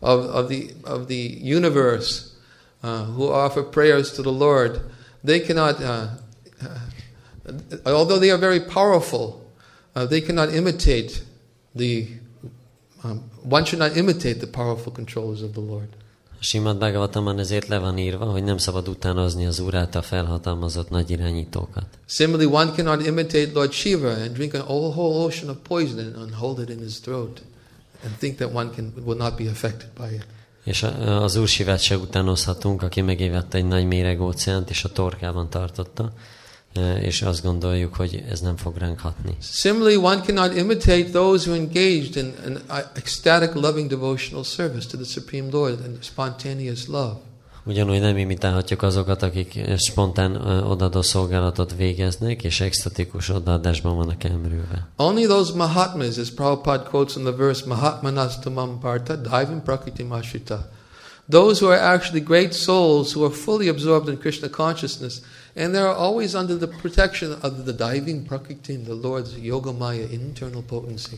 of, 0.00 0.24
of, 0.34 0.48
the, 0.48 0.70
of 0.84 1.06
the 1.06 1.38
universe 1.42 2.22
uh, 2.82 3.04
who 3.04 3.30
offer 3.30 3.62
prayers 3.62 4.12
to 4.12 4.22
the 4.22 4.32
Lord, 4.32 4.80
they 5.24 5.40
cannot, 5.40 5.80
uh, 5.80 6.06
although 7.84 8.18
they 8.18 8.30
are 8.30 8.38
very 8.38 8.60
powerful, 8.60 9.40
uh, 9.94 10.06
they 10.06 10.20
cannot 10.20 10.54
imitate 10.54 11.10
the, 11.76 12.06
um, 13.04 13.22
one 13.48 13.64
should 13.64 13.78
not 13.88 13.96
imitate 13.96 14.38
the 14.38 14.46
powerful 14.46 14.92
controllers 14.92 15.40
of 15.42 15.50
the 15.50 15.60
Lord. 15.60 15.88
A 16.40 16.44
Simad 16.44 16.78
Bhagavatamban 16.78 17.38
ezért 17.38 17.68
le 17.68 17.78
van 17.78 17.98
írva, 17.98 18.24
hogy 18.24 18.44
nem 18.44 18.58
szabad 18.58 18.88
utánozni 18.88 19.46
az 19.46 19.58
Úr 19.58 19.74
által 19.74 20.02
felhatalmazott 20.02 20.90
nagy 20.90 21.10
irányítókat. 21.10 21.86
Similarly, 22.06 22.52
one 22.52 22.72
cannot 22.72 23.06
imitate 23.06 23.50
Lord 23.52 23.72
Shiva 23.72 24.10
and 24.10 24.32
drink 24.32 24.54
a 24.54 24.58
whole, 24.58 25.24
ocean 25.24 25.48
of 25.50 25.56
poison 25.68 26.14
and 26.16 26.34
hold 26.34 26.58
it 26.58 26.68
in 26.68 26.78
his 26.78 27.00
throat 27.00 27.42
and 28.04 28.14
think 28.18 28.36
that 28.36 28.54
one 28.54 28.70
can, 28.74 28.92
will 29.04 29.16
not 29.16 29.36
be 29.36 29.50
affected 29.50 29.88
by 29.96 30.14
it. 30.14 30.26
És 30.64 30.82
a- 30.82 31.22
az 31.22 31.36
Úr 31.36 31.48
Sivát 31.48 31.80
se 31.80 31.96
utánozhatunk, 31.96 32.82
aki 32.82 33.00
megévette 33.00 33.58
egy 33.58 33.64
nagy 33.66 33.86
méreg 33.86 34.20
óceánt, 34.20 34.70
és 34.70 34.84
a 34.84 34.92
torkában 34.92 35.50
tartotta, 35.50 36.12
és 37.02 37.22
azt 37.22 37.42
gondoljuk, 37.42 37.94
hogy 37.94 38.24
ez 38.30 38.40
nem 38.40 38.56
fog 38.56 38.76
ránk 38.76 39.00
hatni. 39.00 39.36
Similarly, 39.40 39.96
one 39.96 40.20
cannot 40.20 40.56
imitate 40.56 41.10
those 41.10 41.50
who 41.50 41.56
engaged 41.60 42.16
in 42.16 42.34
an 42.44 42.60
ecstatic, 42.94 43.54
loving 43.54 43.88
devotional 43.88 44.44
service 44.44 44.86
to 44.86 44.96
the 44.96 45.06
Supreme 45.06 45.48
Lord 45.50 45.80
and 45.84 45.96
spontaneous 46.00 46.86
love. 46.86 47.16
Ugyanúgy 47.64 48.00
nem 48.00 48.16
imitálhatjuk 48.16 48.82
azokat, 48.82 49.22
akik 49.22 49.60
spontán 49.76 50.36
odadó 50.62 51.02
szolgálatot 51.02 51.74
végeznek, 51.76 52.44
és 52.44 52.60
extatikus 52.60 53.28
odaadásban 53.28 53.96
vannak 53.96 54.24
elmerülve. 54.24 54.88
Only 54.96 55.26
those 55.26 55.54
Mahatmas, 55.54 56.16
as 56.16 56.30
Prabhupada 56.30 56.82
quotes 56.82 57.16
in 57.16 57.22
the 57.22 57.32
verse, 57.32 57.66
Mahatmanastamam 57.66 58.78
Parta, 58.80 59.16
Diving 59.16 59.62
Prakritim 59.62 60.12
Ashrita. 60.12 60.68
Those 61.30 61.64
who 61.64 61.70
are 61.70 61.80
actually 61.80 62.20
great 62.20 62.52
souls 62.52 63.12
who 63.12 63.24
are 63.24 63.34
fully 63.34 63.68
absorbed 63.68 64.08
in 64.08 64.18
Krishna 64.18 64.48
consciousness, 64.48 65.20
and 65.58 65.74
they 65.74 65.82
are 65.82 65.94
always 65.94 66.34
under 66.34 66.56
the 66.56 66.68
protection 66.68 67.36
of 67.42 67.64
the 67.64 67.72
diving 67.72 68.26
Prakritim, 68.26 68.84
the 68.84 68.94
Lord's 68.94 69.36
Yogamaya 69.42 70.06
internal 70.10 70.62
potency. 70.62 71.16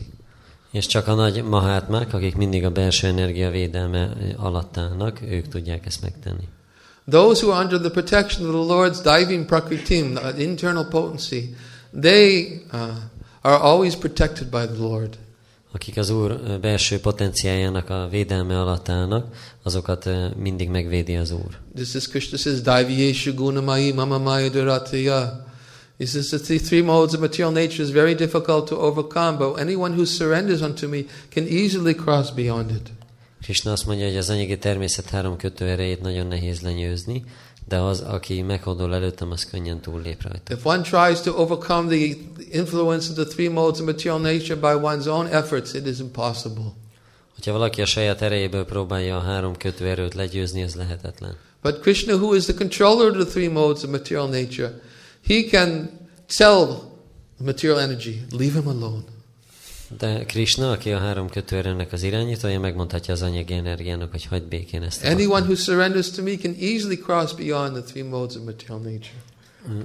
És 0.71 0.87
csak 0.87 1.07
a 1.07 1.15
nagy 1.15 1.45
mahátmák, 1.45 2.15
akik 2.15 2.37
mindig 2.37 2.65
a 2.65 2.71
belső 2.71 3.07
energia 3.07 3.51
védelme 3.51 4.13
alatt 4.37 4.77
állnak, 4.77 5.21
ők 5.23 5.49
tudják 5.49 5.87
ezt 5.87 6.03
megtenni. 6.03 6.49
Those 7.09 7.45
who 7.45 7.55
are 7.55 7.65
under 7.65 7.81
the 7.81 7.91
protection 7.91 8.49
of 8.49 8.67
the 8.67 8.75
Lord's 8.75 9.19
diving 9.19 9.45
Prakritim, 9.45 10.15
the 10.15 10.43
internal 10.43 10.85
potency, 10.85 11.55
they 12.01 12.63
uh, 12.73 12.89
are 13.41 13.59
always 13.59 13.97
protected 13.97 14.49
by 14.51 14.67
the 14.67 14.79
Lord. 14.79 15.19
Akik 15.73 15.97
az 15.97 16.11
Úr 16.11 16.59
belső 16.61 17.01
potenciájának 17.01 17.91
a 17.91 18.09
védelme 18.11 18.61
alatt 18.61 18.89
állnak, 18.89 19.35
azokat 19.63 20.09
mindig 20.37 20.69
megvédi 20.69 21.17
az 21.17 21.31
Úr. 21.31 21.59
This 21.75 21.95
is 21.95 22.09
Krishna 22.09 22.39
says, 22.39 22.61
Daiviyeshu 22.61 23.35
gunamai 23.35 23.93
mama 23.93 24.19
maya 24.19 24.49
durataya. 24.49 25.49
He 25.99 26.07
says 26.07 26.29
that 26.29 26.43
the 26.43 26.59
three 26.59 26.83
modes 26.83 27.15
of 27.15 27.21
material 27.21 27.53
nature 27.53 27.83
is 27.83 27.91
very 27.91 28.15
difficult 28.15 28.69
to 28.69 28.77
overcome, 28.77 29.37
but 29.37 29.59
anyone 29.59 29.95
who 29.95 30.05
surrenders 30.05 30.61
unto 30.61 30.89
me 30.89 31.05
can 31.29 31.47
easily 31.47 31.95
cross 31.95 32.31
beyond 32.31 32.71
it. 32.71 32.91
Krishna 33.43 33.73
azt 33.73 33.87
mondja, 33.87 34.07
hogy 34.07 34.17
az 34.17 34.31
anyagi 34.31 34.59
természet 34.59 35.09
három 35.11 35.37
kötő 35.37 35.67
erejét 35.67 36.01
nagyon 36.01 36.27
nehéz 36.27 36.61
lenyőzni, 36.61 37.25
de 37.71 37.79
az, 37.79 38.01
aki 38.01 38.43
meghódol 38.43 38.95
előttem, 38.95 39.31
az 39.31 39.45
könnyen 39.45 39.81
túllép 39.81 40.23
rajta. 40.23 40.55
If 40.55 40.65
one 40.65 40.81
tries 40.81 41.21
to 41.21 41.33
overcome 41.37 41.97
the 41.97 42.17
influence 42.51 43.11
of 43.11 43.15
the 43.15 43.25
three 43.25 43.49
modes 43.49 43.81
of 43.81 43.87
material 43.87 44.19
nature 44.19 44.55
by 44.55 44.87
one's 44.87 45.07
own 45.07 45.27
efforts, 45.27 45.73
it 45.73 45.87
is 45.87 45.99
impossible. 45.99 46.73
Hogyha 47.35 47.53
valaki 47.53 47.83
a 47.83 47.87
saját 47.87 48.23
erejéből 48.23 48.65
próbálja 48.65 49.17
a 49.17 49.21
három 49.21 49.57
kötő 49.57 49.87
erőt 49.87 50.15
legyőzni, 50.15 50.63
ez 50.63 50.75
lehetetlen. 50.75 51.37
But 51.63 51.81
Krishna, 51.81 52.15
who 52.15 52.35
is 52.35 52.45
the 52.45 52.55
controller 52.55 53.11
of 53.11 53.17
the 53.17 53.25
three 53.25 53.49
modes 53.49 53.83
of 53.83 53.91
material 53.91 54.29
nature, 54.29 54.81
he 55.27 55.43
can 55.51 55.91
tell 56.37 56.67
the 57.37 57.45
material 57.45 57.79
energy, 57.79 58.23
leave 58.31 58.53
him 58.53 58.69
alone. 58.69 59.05
De 59.99 60.25
Krishna, 60.25 60.71
aki 60.71 60.93
a 60.93 60.99
három 60.99 61.29
kötőerőnek 61.29 61.93
az 61.93 62.03
irányítója, 62.03 62.61
megmondhatja 62.61 63.15
az 63.15 63.23
anyagi 63.23 63.55
energiának, 63.55 64.11
hogy 64.11 64.25
hagyd 64.25 64.45
békén 64.45 64.83
ezt. 64.83 65.05
Anyone 65.05 65.45
who 65.45 65.55
surrenders 65.55 66.11
to 66.11 66.23
me 66.23 66.37
can 66.37 66.57
easily 66.61 66.97
cross 66.97 67.33
beyond 67.33 67.73
the 67.73 67.83
three 67.83 68.05
modes 68.05 68.37
of 68.37 68.43
material 68.45 68.79
nature. 68.79 69.23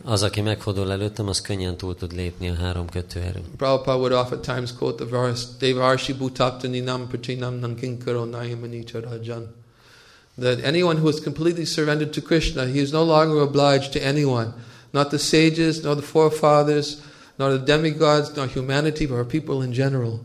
Az, 0.03 0.23
aki 0.23 0.41
megfordul 0.41 0.91
előttem, 0.91 1.27
az 1.27 1.41
könnyen 1.41 1.77
túl 1.77 1.95
tud 1.95 2.15
lépni 2.15 2.49
a 2.49 2.53
három 2.53 2.89
kötőerőn. 2.89 3.43
Prabhupada 3.57 3.97
would 3.97 4.11
oftentimes 4.11 4.73
quote 4.73 5.05
the 5.05 5.17
verse, 5.17 5.47
Devarshi 5.59 6.13
bhutaptaninam 6.13 7.07
pratinam 7.07 7.59
nankinkaro 7.59 8.25
nayamani 8.25 8.83
charajan. 8.83 9.55
That 10.39 10.65
anyone 10.65 10.99
who 10.99 11.09
is 11.09 11.19
completely 11.23 11.65
surrendered 11.65 12.09
to 12.09 12.21
Krishna, 12.21 12.65
he 12.65 12.79
is 12.79 12.89
no 12.89 13.03
longer 13.03 13.41
obliged 13.41 13.91
to 13.91 13.99
anyone, 13.99 14.53
not 14.91 15.09
the 15.09 15.17
sages, 15.17 15.81
nor 15.81 15.95
the 15.95 16.05
forefathers, 16.05 16.97
nor 17.37 17.57
the 17.57 17.63
demigods, 17.63 18.35
nor 18.35 18.47
humanity, 18.47 19.05
but 19.05 19.17
our 19.17 19.25
people 19.25 19.65
in 19.65 19.73
general. 19.73 20.19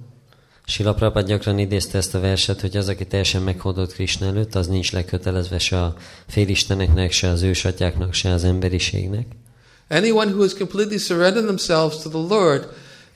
Sila 0.67 0.95
Prabhupada 0.95 1.27
gyakran 1.27 1.59
idézte 1.59 1.99
ezt 1.99 2.15
a 2.15 2.21
verset, 2.21 2.61
hogy 2.61 2.77
az, 2.77 2.89
aki 2.89 3.07
teljesen 3.07 3.57
Krishna 3.93 4.27
előtt, 4.27 4.55
az 4.55 4.67
nincs 4.67 4.93
lekötelezve 4.93 5.59
se 5.59 5.83
a 5.83 5.95
félisteneknek, 6.27 7.13
se 7.13 7.29
az 7.29 7.43
ősatyáknak, 7.43 8.15
se 8.15 8.33
az 8.33 8.45
emberiségnek. 8.45 9.27
Anyone 9.89 10.31
who 10.31 10.41
has 10.41 10.55
completely 10.55 10.99
surrendered 10.99 11.45
themselves 11.45 12.03
to 12.03 12.09
the 12.09 12.35
Lord, 12.37 12.69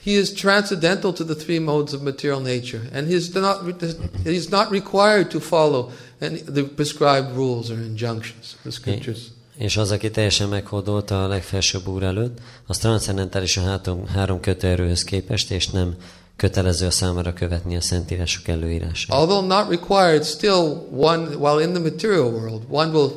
he 0.05 0.11
is 0.11 0.33
transcendental 0.33 1.13
to 1.13 1.25
the 1.25 1.35
three 1.35 1.59
modes 1.59 1.93
of 1.93 2.03
material 2.03 2.41
nature, 2.41 2.83
and 2.93 3.07
he 3.07 3.15
is 3.15 3.29
not, 3.29 3.83
he 4.25 4.35
is 4.35 4.49
not 4.49 4.71
required 4.71 5.29
to 5.29 5.41
follow 5.41 5.93
any, 6.21 6.43
the 6.43 6.65
prescribed 6.65 7.37
rules 7.37 7.71
or 7.71 7.75
injunctions 7.75 8.55
of 8.55 8.63
the 8.63 8.73
scriptures. 8.73 9.34
És 9.57 9.77
az, 9.77 9.91
aki 9.91 10.11
teljesen 10.11 10.49
meghódolta 10.49 11.25
a 11.25 11.29
legfelsőbb 11.29 11.87
úr 11.87 12.03
előtt, 12.03 12.39
az 12.67 12.79
transzendentális 12.79 13.57
a 13.57 13.61
hátom, 13.61 14.07
három 14.07 14.41
kötőerőhöz 14.41 15.05
képest, 15.05 15.51
és 15.51 15.69
nem 15.69 15.95
kötelező 16.37 16.87
a 16.87 16.91
számára 16.91 17.33
követni 17.33 17.77
a 17.77 17.81
szentírások 17.81 18.49
előírását. 18.49 19.19
Although 19.19 19.47
not 19.47 19.69
required, 19.69 20.25
still 20.25 20.89
one, 20.97 21.37
while 21.37 21.63
in 21.63 21.73
the 21.73 21.83
material 21.83 22.33
world, 22.33 22.63
one 22.69 22.91
will, 22.91 23.11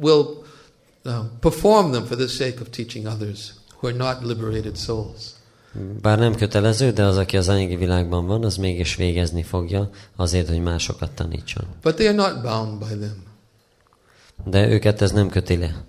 will 0.00 0.42
um, 1.04 1.30
perform 1.40 1.90
them 1.90 2.04
for 2.04 2.16
the 2.16 2.26
sake 2.26 2.60
of 2.60 2.68
teaching 2.70 3.06
others 3.06 3.54
who 3.78 3.88
are 3.88 3.96
not 3.96 4.24
liberated 4.24 4.76
souls. 4.76 5.20
Bár 6.00 6.18
nem 6.18 6.34
kötelező, 6.34 6.90
de 6.90 7.04
az, 7.04 7.16
aki 7.16 7.36
az 7.36 7.48
anyagi 7.48 7.76
világban 7.76 8.26
van, 8.26 8.44
az 8.44 8.56
mégis 8.56 8.96
végezni 8.96 9.42
fogja 9.42 9.90
azért, 10.16 10.48
hogy 10.48 10.62
másokat 10.62 11.10
tanítson. 11.10 11.64
But 11.82 11.94
they 11.94 12.06
are 12.06 12.16
not 12.16 12.42
bound 12.42 12.78
by 12.78 12.98
them. 12.98 13.33
De 14.44 14.68
őket 14.68 15.02
ez 15.02 15.10
nem 15.10 15.28
köti 15.28 15.56
le. 15.56 15.84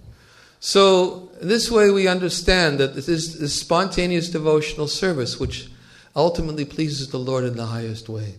So, 0.59 1.09
this 1.47 1.69
way 1.69 1.89
we 1.89 2.11
understand 2.11 2.77
that 2.77 2.91
this 2.91 3.07
is 3.07 3.35
this 3.35 3.53
spontaneous 3.53 4.29
devotional 4.29 4.87
service 4.87 5.37
which 5.39 5.65
ultimately 6.13 6.65
pleases 6.65 7.07
the 7.07 7.17
Lord 7.17 7.45
in 7.45 7.53
the 7.53 7.79
highest 7.79 8.07
way. 8.07 8.35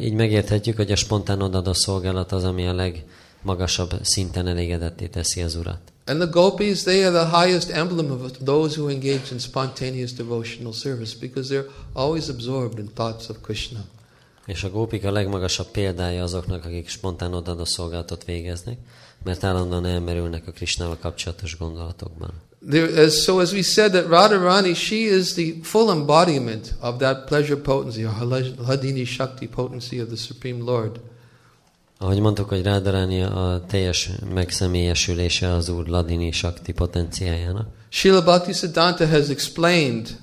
Így 0.00 0.14
megérthetjük, 0.14 0.76
hogy 0.76 0.92
a 0.92 0.96
spontán 0.96 1.42
odadó 1.42 1.72
szolgálat 1.72 2.32
az, 2.32 2.44
ami 2.44 2.66
a 2.66 2.74
legmagasabb 2.74 3.98
szinten 4.02 4.46
elégedetté 4.46 5.06
teszi 5.06 5.42
az 5.42 5.54
Urat. 5.54 5.80
And 6.06 6.20
the 6.20 6.30
gopis, 6.30 6.82
they 6.82 7.04
are 7.04 7.12
the 7.12 7.44
highest 7.44 7.70
emblem 7.70 8.10
of 8.10 8.30
those 8.44 8.80
who 8.80 8.88
engage 8.88 9.32
in 9.32 9.38
spontaneous 9.38 10.12
devotional 10.12 10.72
service 10.72 11.14
because 11.20 11.54
they're 11.54 11.70
always 11.92 12.28
absorbed 12.28 12.78
in 12.78 12.90
thoughts 12.94 13.28
of 13.28 13.36
Krishna. 13.40 13.84
És 14.46 14.64
a 14.64 14.70
gópik 14.70 15.04
a 15.04 15.10
legmagasabb 15.10 15.66
példája 15.66 16.22
azoknak, 16.22 16.64
akik 16.64 16.88
spontán 16.88 17.34
odadó 17.34 17.64
szolgálatot 17.64 18.24
végeznek, 18.24 18.78
mert 19.24 19.44
állandóan 19.44 19.86
elmerülnek 19.86 20.46
a 20.46 20.50
Krisnával 20.50 20.98
kapcsolatos 20.98 21.56
gondolatokban. 21.56 22.30
There, 22.70 23.02
as, 23.02 23.22
so 23.22 23.40
as 23.40 23.52
we 23.52 23.62
said 23.62 23.92
that 23.92 24.06
Radharani, 24.06 24.74
she 24.74 24.96
is 24.96 25.34
the 25.34 25.54
full 25.62 25.90
embodiment 25.90 26.74
of 26.80 26.98
that 26.98 27.26
pleasure 27.26 27.56
potency, 27.56 28.04
or 28.04 28.12
Hadini 28.66 29.04
Shakti 29.04 29.48
potency 29.48 30.00
of 30.00 30.08
the 30.08 30.16
Supreme 30.16 30.64
Lord. 30.64 31.00
Ahogy 31.98 32.20
mondtuk, 32.20 32.48
hogy 32.48 32.62
Rádaráni 32.62 33.22
a 33.22 33.64
teljes 33.68 34.10
megszemélyesülése 34.34 35.52
az 35.52 35.68
Úr 35.68 35.86
Ladini 35.86 36.32
Shakti 36.32 36.72
potenciájának. 36.72 37.66
Srila 37.88 38.22
Bhaktisiddhanta 38.22 39.06
has 39.06 39.28
explained 39.28 40.18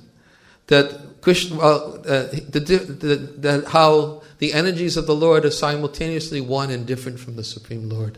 that 0.66 1.00
Krishna, 1.22 1.56
well, 1.56 2.00
uh, 2.06 2.30
the, 2.52 2.60
the, 2.60 3.16
the, 3.40 3.62
how 3.66 4.22
the 4.38 4.54
energies 4.54 4.96
of 4.96 5.06
the 5.06 5.16
Lord 5.16 5.44
are 5.44 5.52
simultaneously 5.52 6.40
one 6.40 6.74
and 6.74 6.86
different 6.86 7.20
from 7.20 7.36
the 7.36 7.44
Supreme 7.44 7.90
Lord. 7.90 8.18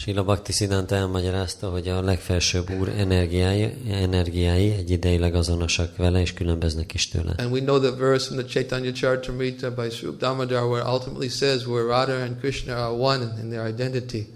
Sila 0.00 0.22
Bhakti 0.22 0.52
Siddhanta 0.52 0.94
elmagyarázta, 0.94 1.68
hogy 1.68 1.88
a 1.88 2.02
legfelsőbb 2.02 2.70
úr 2.80 2.88
energiái, 2.88 3.74
energiái 3.90 4.72
egy 4.72 4.90
ideileg 4.90 5.34
azonosak 5.34 5.96
vele, 5.96 6.20
és 6.20 6.34
különböznek 6.34 6.94
is 6.94 7.08
tőle. 7.08 7.34
And 7.36 7.52
we 7.52 7.60
know 7.60 7.78
the 7.78 7.90
verse 7.90 8.34
in 8.34 8.38
the 8.38 8.46
Chaitanya 8.46 8.92
Charitamrita 8.92 9.70
by 9.70 9.90
Sri 9.90 10.08
Damodar 10.18 10.68
where 10.68 10.90
ultimately 10.90 11.28
says 11.28 11.66
where 11.66 11.84
Radha 11.84 12.22
and 12.22 12.38
Krishna 12.38 12.74
are 12.74 12.92
one 12.92 13.40
in 13.42 13.48
their 13.48 13.68
identity. 13.68 14.26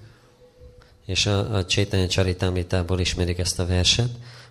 És 1.06 1.26
a, 1.26 1.54
a 1.54 1.64
Chaitanya 1.64 2.06
Charitamritából 2.06 3.00
ismerik 3.00 3.38
ezt 3.38 3.58
a 3.58 3.66
verset, 3.66 4.10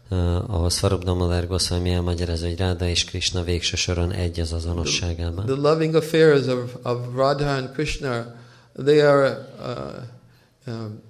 uh, 0.09 0.49
ahol 0.49 0.70
Svarup 0.70 1.03
Damodar 1.03 1.47
Goswami 1.47 1.89
elmagyarázza, 1.89 2.47
hogy 2.47 2.57
Ráda 2.57 2.88
és 2.88 3.05
Krishna 3.05 3.43
végső 3.43 3.76
soron 3.76 4.11
egy 4.11 4.39
az 4.39 4.53
azonosságában. 4.53 5.45
The 5.45 5.55
loving 5.55 5.95
affairs 5.95 6.45
of, 6.47 6.76
of 6.84 6.97
Radha 7.16 7.49
and 7.49 7.72
Krishna, 7.72 8.36
they 8.84 8.99
are, 8.99 9.47
uh, 9.59 10.74
um, 10.74 11.03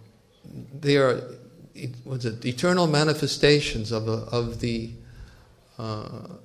they 0.81 0.97
are, 0.97 1.23
what's 2.03 2.25
it, 2.25 2.45
eternal 2.45 2.87
manifestations 2.87 3.91
of, 3.91 4.07
a, 4.07 4.27
of 4.31 4.59
the 4.59 4.89
uh, 5.77 6.37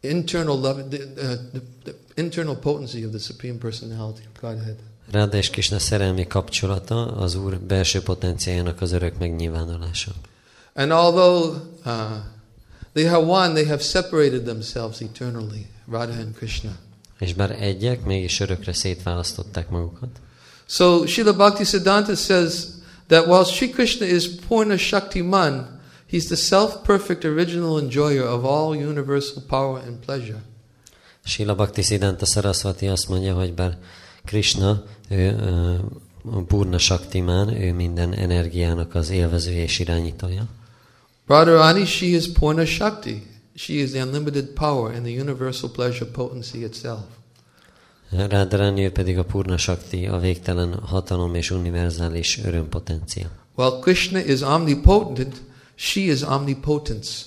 internal 0.00 0.56
love, 0.56 0.90
the, 0.90 1.02
uh, 1.02 1.36
the, 1.52 1.62
the 1.84 1.94
internal 2.16 2.56
potency 2.56 3.04
of 3.04 3.12
the 3.12 3.20
Supreme 3.20 3.58
Personality 3.58 4.22
of 4.26 4.40
Godhead. 4.40 4.76
Ráda 5.10 5.36
és 5.36 5.50
Krishna 5.50 5.78
szerelmi 5.78 6.26
kapcsolata 6.26 7.06
az 7.06 7.34
Úr 7.34 7.60
belső 7.60 8.02
potenciájának 8.02 8.80
az 8.80 8.92
örök 8.92 9.18
megnyilvánulása. 9.18 10.12
And 10.74 10.90
although 10.90 11.56
uh, 11.84 12.16
they 12.92 13.04
have 13.04 13.26
one, 13.26 13.52
they 13.52 13.64
have 13.64 13.82
separated 13.82 14.42
themselves 14.42 15.00
eternally, 15.00 15.66
Radha 15.90 16.20
and 16.20 16.34
Krishna. 16.34 16.76
És 17.18 17.34
bár 17.34 17.50
egyek, 17.62 18.04
mégis 18.04 18.40
örökre 18.40 18.72
szétválasztották 18.72 19.68
magukat. 19.68 20.20
So 20.68 21.04
Srila 21.06 21.32
Bhakti 21.36 21.64
Siddhanta 21.64 22.14
says 22.14 22.82
that 23.08 23.26
while 23.26 23.44
Sri 23.44 23.68
Krishna 23.68 24.06
is 24.06 24.28
Purna 24.28 24.76
Shakti 24.76 25.22
Man, 25.22 25.66
he's 26.06 26.28
the 26.28 26.36
self-perfect 26.36 27.24
original 27.24 27.78
enjoyer 27.78 28.22
of 28.22 28.44
all 28.44 28.76
universal 28.76 29.42
power 29.48 29.78
and 29.78 30.02
pleasure. 30.02 30.40
Sila 31.24 31.54
Bhakti 31.54 31.82
Siddhanta 31.82 32.26
Saraswati 32.26 32.86
azt 32.86 33.08
mondja, 33.08 33.34
hogy 33.34 33.54
bár 33.54 33.78
Krishna, 34.24 34.82
ő 35.08 35.34
uh, 36.24 36.42
Purna 36.46 36.78
Shaktimán, 36.78 37.48
ő 37.48 37.72
minden 37.72 38.14
energiának 38.14 38.94
az 38.94 39.10
élvezője 39.10 39.62
és 39.62 39.78
irányítója. 39.78 40.46
Radharani, 41.26 41.84
she 41.84 42.06
is 42.06 42.32
Purna 42.32 42.64
Shakti. 42.64 43.26
She 43.54 43.72
is 43.72 43.90
the 43.90 44.02
unlimited 44.02 44.46
power 44.46 44.94
and 44.94 45.04
the 45.04 45.20
universal 45.20 45.70
pleasure 45.70 46.10
potency 46.10 46.64
itself. 46.64 47.17
Radharani 48.10 48.90
pedig 48.90 49.18
a 49.18 49.24
Purna 49.24 49.56
Shakti, 49.56 50.06
a 50.06 50.18
végtelen 50.18 50.74
hatalom 50.74 51.34
és 51.34 51.50
univerzális 51.50 52.38
örömpotencia. 52.44 53.30
While 53.54 53.78
Krishna 53.80 54.18
is 54.18 54.40
omnipotent, 54.40 55.42
she 55.74 56.00
is 56.00 56.22
omnipotence. 56.22 57.24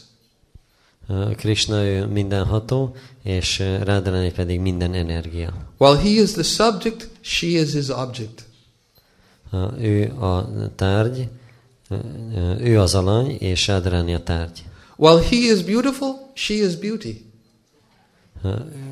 Krishna 1.35 1.83
ő 1.83 2.05
mindenható, 2.05 2.95
és 3.23 3.59
Radharani 3.83 4.31
pedig 4.31 4.59
minden 4.59 4.93
energia. 4.93 5.53
While 5.77 5.97
he 5.97 6.09
is 6.09 6.31
the 6.31 6.43
subject, 6.43 7.09
she 7.21 7.47
is 7.47 7.71
his 7.71 7.89
object. 7.89 8.43
Ő 9.79 10.11
a 10.19 10.49
tárgy, 10.75 11.27
ő 12.59 12.79
az 12.79 12.95
alany, 12.95 13.29
és 13.39 13.67
Radharani 13.67 14.13
a 14.13 14.23
tárgy. 14.23 14.63
While 14.95 15.21
he 15.21 15.35
is 15.35 15.63
beautiful, 15.63 16.31
she 16.33 16.53
is 16.53 16.75
beauty. 16.75 17.30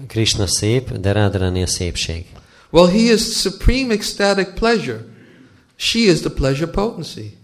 Krishna 0.07 0.47
szép, 0.47 0.91
de 0.91 1.11
Radharani 1.11 1.61
a 1.61 1.67
szépség. 1.67 2.25
While 2.69 2.91
he 2.91 3.13
is 3.13 3.21
supreme 3.21 3.93
ecstatic 3.93 4.47
pleasure, 4.53 5.05
she 5.75 5.99
is 5.99 6.19
the 6.19 6.29
pleasure 6.29 6.71
potency. 6.71 7.37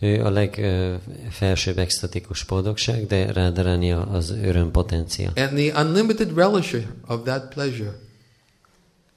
Ő 0.00 0.24
a 0.24 0.30
legfelsőbb 0.30 1.78
extatikus 1.78 2.44
boldogság, 2.44 3.06
de 3.06 3.32
Radharani 3.32 3.92
az 3.92 4.30
öröm 4.30 4.70
potencia. 4.70 5.32
and 5.36 5.58
the 5.58 5.82
unlimited 5.82 6.36
relisher 6.36 6.86
of 7.06 7.22
that 7.24 7.48
pleasure. 7.54 7.98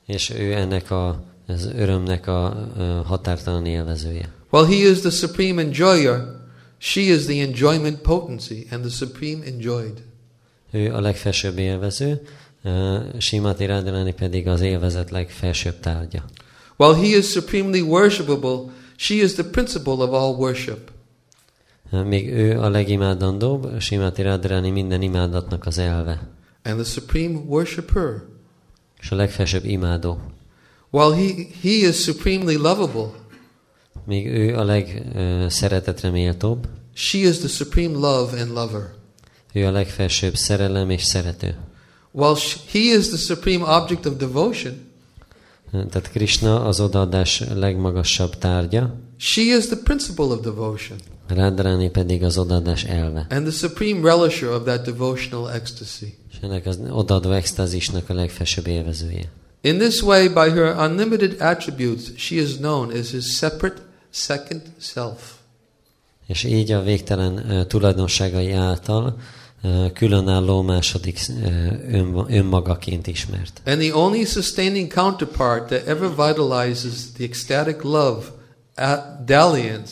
És 0.06 0.30
ő 0.30 0.54
ennek 0.54 0.92
a, 0.92 1.24
az 1.48 1.70
örömnek 1.76 2.28
a 2.28 2.68
határtalan 3.06 3.66
élvezője. 3.66 4.34
While 4.50 4.68
he 4.68 4.90
is 4.90 5.00
the 5.00 5.10
supreme 5.10 5.62
enjoyer, 5.62 6.22
she 6.78 7.02
is 7.02 7.26
the 7.26 7.42
enjoyment 7.42 8.02
potency 8.02 8.68
and 8.72 8.82
the 8.82 8.92
supreme 8.92 9.46
enjoyed. 9.46 10.04
Ő 10.72 10.94
a 10.94 11.00
legfelsőbb 11.00 11.58
élvező, 11.58 12.22
Simati 13.18 13.66
Radharani 13.66 14.14
pedig 14.14 14.48
az 14.48 14.62
élvezet 14.62 15.12
legfelsőbb 15.12 15.80
tárgya. 15.80 16.24
While 16.78 16.96
he 16.96 17.18
is 17.18 17.26
supremely 17.26 17.82
worshipable, 17.82 18.74
she 18.96 19.14
is 19.16 19.34
the 19.34 19.44
principle 19.44 19.94
of 19.94 20.12
all 20.14 20.36
worship. 20.36 20.92
Ö, 21.92 22.04
Míg 22.04 22.30
ő 22.30 22.60
a 22.60 22.70
legimádandóbb, 22.70 23.80
Simati 23.82 24.22
Radharani 24.22 24.70
minden 24.70 25.02
imádatnak 25.02 25.66
az 25.66 25.78
elve. 25.78 26.28
and 26.64 26.76
the 26.82 26.84
supreme 26.92 27.40
worshipper. 27.48 28.22
És 29.02 29.12
a 29.12 29.16
legfelsőbb 29.16 29.66
imádó. 29.66 30.20
While 30.90 31.16
he, 31.16 31.34
he 31.62 31.70
is 31.88 31.96
supremely 32.04 32.56
lovable, 32.56 33.10
Míg 34.06 34.28
ő 34.28 34.56
a 34.58 34.64
legszeretetre 34.64 36.10
méltóbb, 36.10 36.68
she 36.94 37.18
is 37.18 37.38
the 37.38 37.48
supreme 37.48 37.94
love 37.94 38.42
and 38.42 38.52
lover. 38.54 38.98
Ő 39.54 39.66
a 39.66 39.72
legfelsőbb 39.72 40.36
szerelem 40.36 40.90
és 40.90 41.04
szerető. 41.04 41.56
While 42.12 42.36
he 42.72 42.80
is 42.80 43.08
the 43.08 43.18
supreme 43.18 43.78
object 43.82 44.06
of 44.06 44.16
devotion, 44.18 44.88
Tehát 45.72 46.10
Krishna 46.12 46.66
az 46.66 46.80
odaadás 46.80 47.44
legmagasabb 47.54 48.38
tárgya, 48.38 48.96
she 49.18 49.42
is 49.42 49.66
the 49.66 49.78
principle 49.84 50.26
of 50.26 50.40
devotion 50.40 50.98
Radharani 51.28 51.90
pedig 51.90 52.24
az 52.24 52.38
odaadás 52.38 52.84
elve. 52.84 53.26
and 53.30 53.48
the 53.48 53.52
supreme 53.68 54.00
relisher 54.16 54.50
of 54.50 54.64
that 54.64 54.86
devotional 54.86 55.52
ecstasy. 55.52 56.18
És 56.32 56.38
ennek 56.42 56.66
az 56.66 56.80
odaadó 56.90 57.32
extázisnak 57.32 58.10
a 58.10 58.14
legfelsőbb 58.14 58.68
élvezője. 58.68 59.32
In 59.62 59.78
this 59.78 60.02
way, 60.02 60.28
by 60.28 60.50
her 60.60 60.90
unlimited 60.90 61.36
attributes, 61.40 62.04
she 62.16 62.36
is 62.36 62.56
known 62.56 62.92
as 62.92 63.12
his 63.12 63.26
separate 63.38 63.82
second 64.10 64.62
self. 64.80 65.34
És 66.28 66.44
így 66.44 66.72
a 66.72 66.82
végtelen 66.82 67.52
ö, 67.52 67.66
tulajdonságai 67.66 68.52
által 68.52 69.18
különálló 69.94 70.62
második 70.62 71.20
ön, 71.92 72.26
önmagaként 72.30 73.08
ismert. 73.08 73.62
And 73.66 73.82
the 73.82 73.96
only 73.96 74.26
sustaining 74.26 74.94
counterpart 74.94 75.68
that 75.68 75.88
ever 75.88 76.10
vitalizes 76.10 77.12
the 77.14 77.24
ecstatic 77.24 77.82
love 77.82 78.26
dalliance 79.26 79.92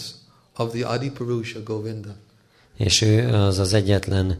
of 0.55 0.71
the 0.71 0.87
Adipurusha 0.87 1.63
Govinda. 1.63 2.15
És 2.77 3.01
ő 3.01 3.33
az 3.33 3.59
az 3.59 3.73
egyetlen 3.73 4.39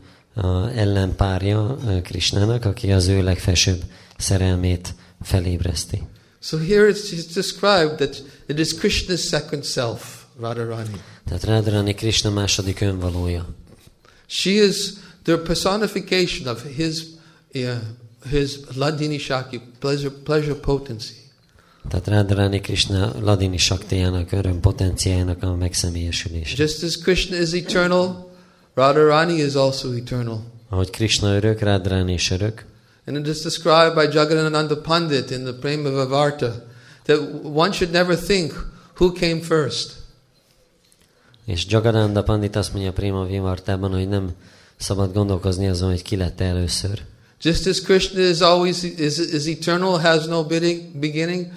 ellenpárja 0.76 1.78
Krishnának, 2.04 2.66
aki 2.66 2.92
az 2.92 3.08
ő 3.08 3.24
legfelsőbb 3.24 3.84
szerelmét 4.18 4.94
felébreszti. 5.22 6.04
So 6.40 6.58
here 6.58 6.92
it's, 6.92 7.12
it's 7.12 7.34
described 7.34 7.96
that 7.96 8.24
it 8.48 8.60
is 8.60 8.76
Krishna's 8.76 9.20
second 9.20 9.66
self, 9.66 10.24
Radharani. 10.40 11.02
Tehát 11.26 11.44
Radharani 11.44 11.94
Krishna 11.94 12.30
második 12.30 12.82
önvalója. 12.82 13.46
She 14.28 14.50
is 14.50 14.76
the 15.28 15.38
personification 15.38 16.48
of 16.48 16.64
his, 16.64 17.18
uh, 17.56 17.80
his 18.30 18.66
Ladini 18.76 19.20
Shakti, 19.20 19.60
pleasure, 19.80 20.12
pleasure 20.24 20.56
potency. 20.56 21.16
Tehát 21.90 22.08
Radharani 22.08 22.60
Krishna 22.60 23.12
Ladini 23.22 23.58
Shaktijának, 23.58 24.32
öröm 24.32 24.60
potenciájának 24.60 25.44
a 25.44 25.56
megszemélyesülése. 25.56 26.56
Just 26.56 26.84
as 26.84 26.98
Krishna 26.98 27.38
is 27.38 27.54
eternal, 27.54 28.32
Radharani 28.74 29.38
is 29.38 29.54
also 29.54 29.94
eternal. 29.94 30.40
Ahogy 30.70 30.90
Krishna 30.90 31.36
örök, 31.36 31.60
Radharani 31.60 32.14
is 32.14 32.32
örök, 32.32 32.66
And 33.06 33.18
it 33.18 33.28
is 33.28 33.42
described 33.42 33.96
by 33.96 34.18
Jagadananda 34.18 34.76
Pandit 34.76 35.32
in 35.32 35.44
the 35.44 35.54
Prema 35.54 35.90
Vivarta 35.90 36.54
that 37.04 37.20
one 37.44 37.72
should 37.72 37.94
never 37.94 38.16
think 38.16 38.54
who 38.98 39.12
came 39.12 39.40
first. 39.42 39.92
És 41.46 41.66
Jagadanda 41.70 42.24
Pandit 42.24 42.56
azt 42.56 42.72
mondja 42.74 42.90
a 42.90 42.94
Prima 42.94 43.26
Vimartában, 43.26 43.92
hogy 43.92 44.08
nem 44.08 44.36
szabad 44.78 45.14
gondolkozni 45.14 45.68
azon, 45.68 45.90
hogy 45.90 46.02
ki 46.02 46.16
lett 46.16 46.42
először. 46.42 47.02
Just 47.42 47.68
as 47.68 47.82
Krishna 47.82 48.22
is 48.22 48.40
always 48.40 48.84
is, 48.84 49.18
is 49.18 49.46
eternal, 49.46 50.00
has 50.00 50.26
no 50.26 50.44
beginning, 50.94 51.48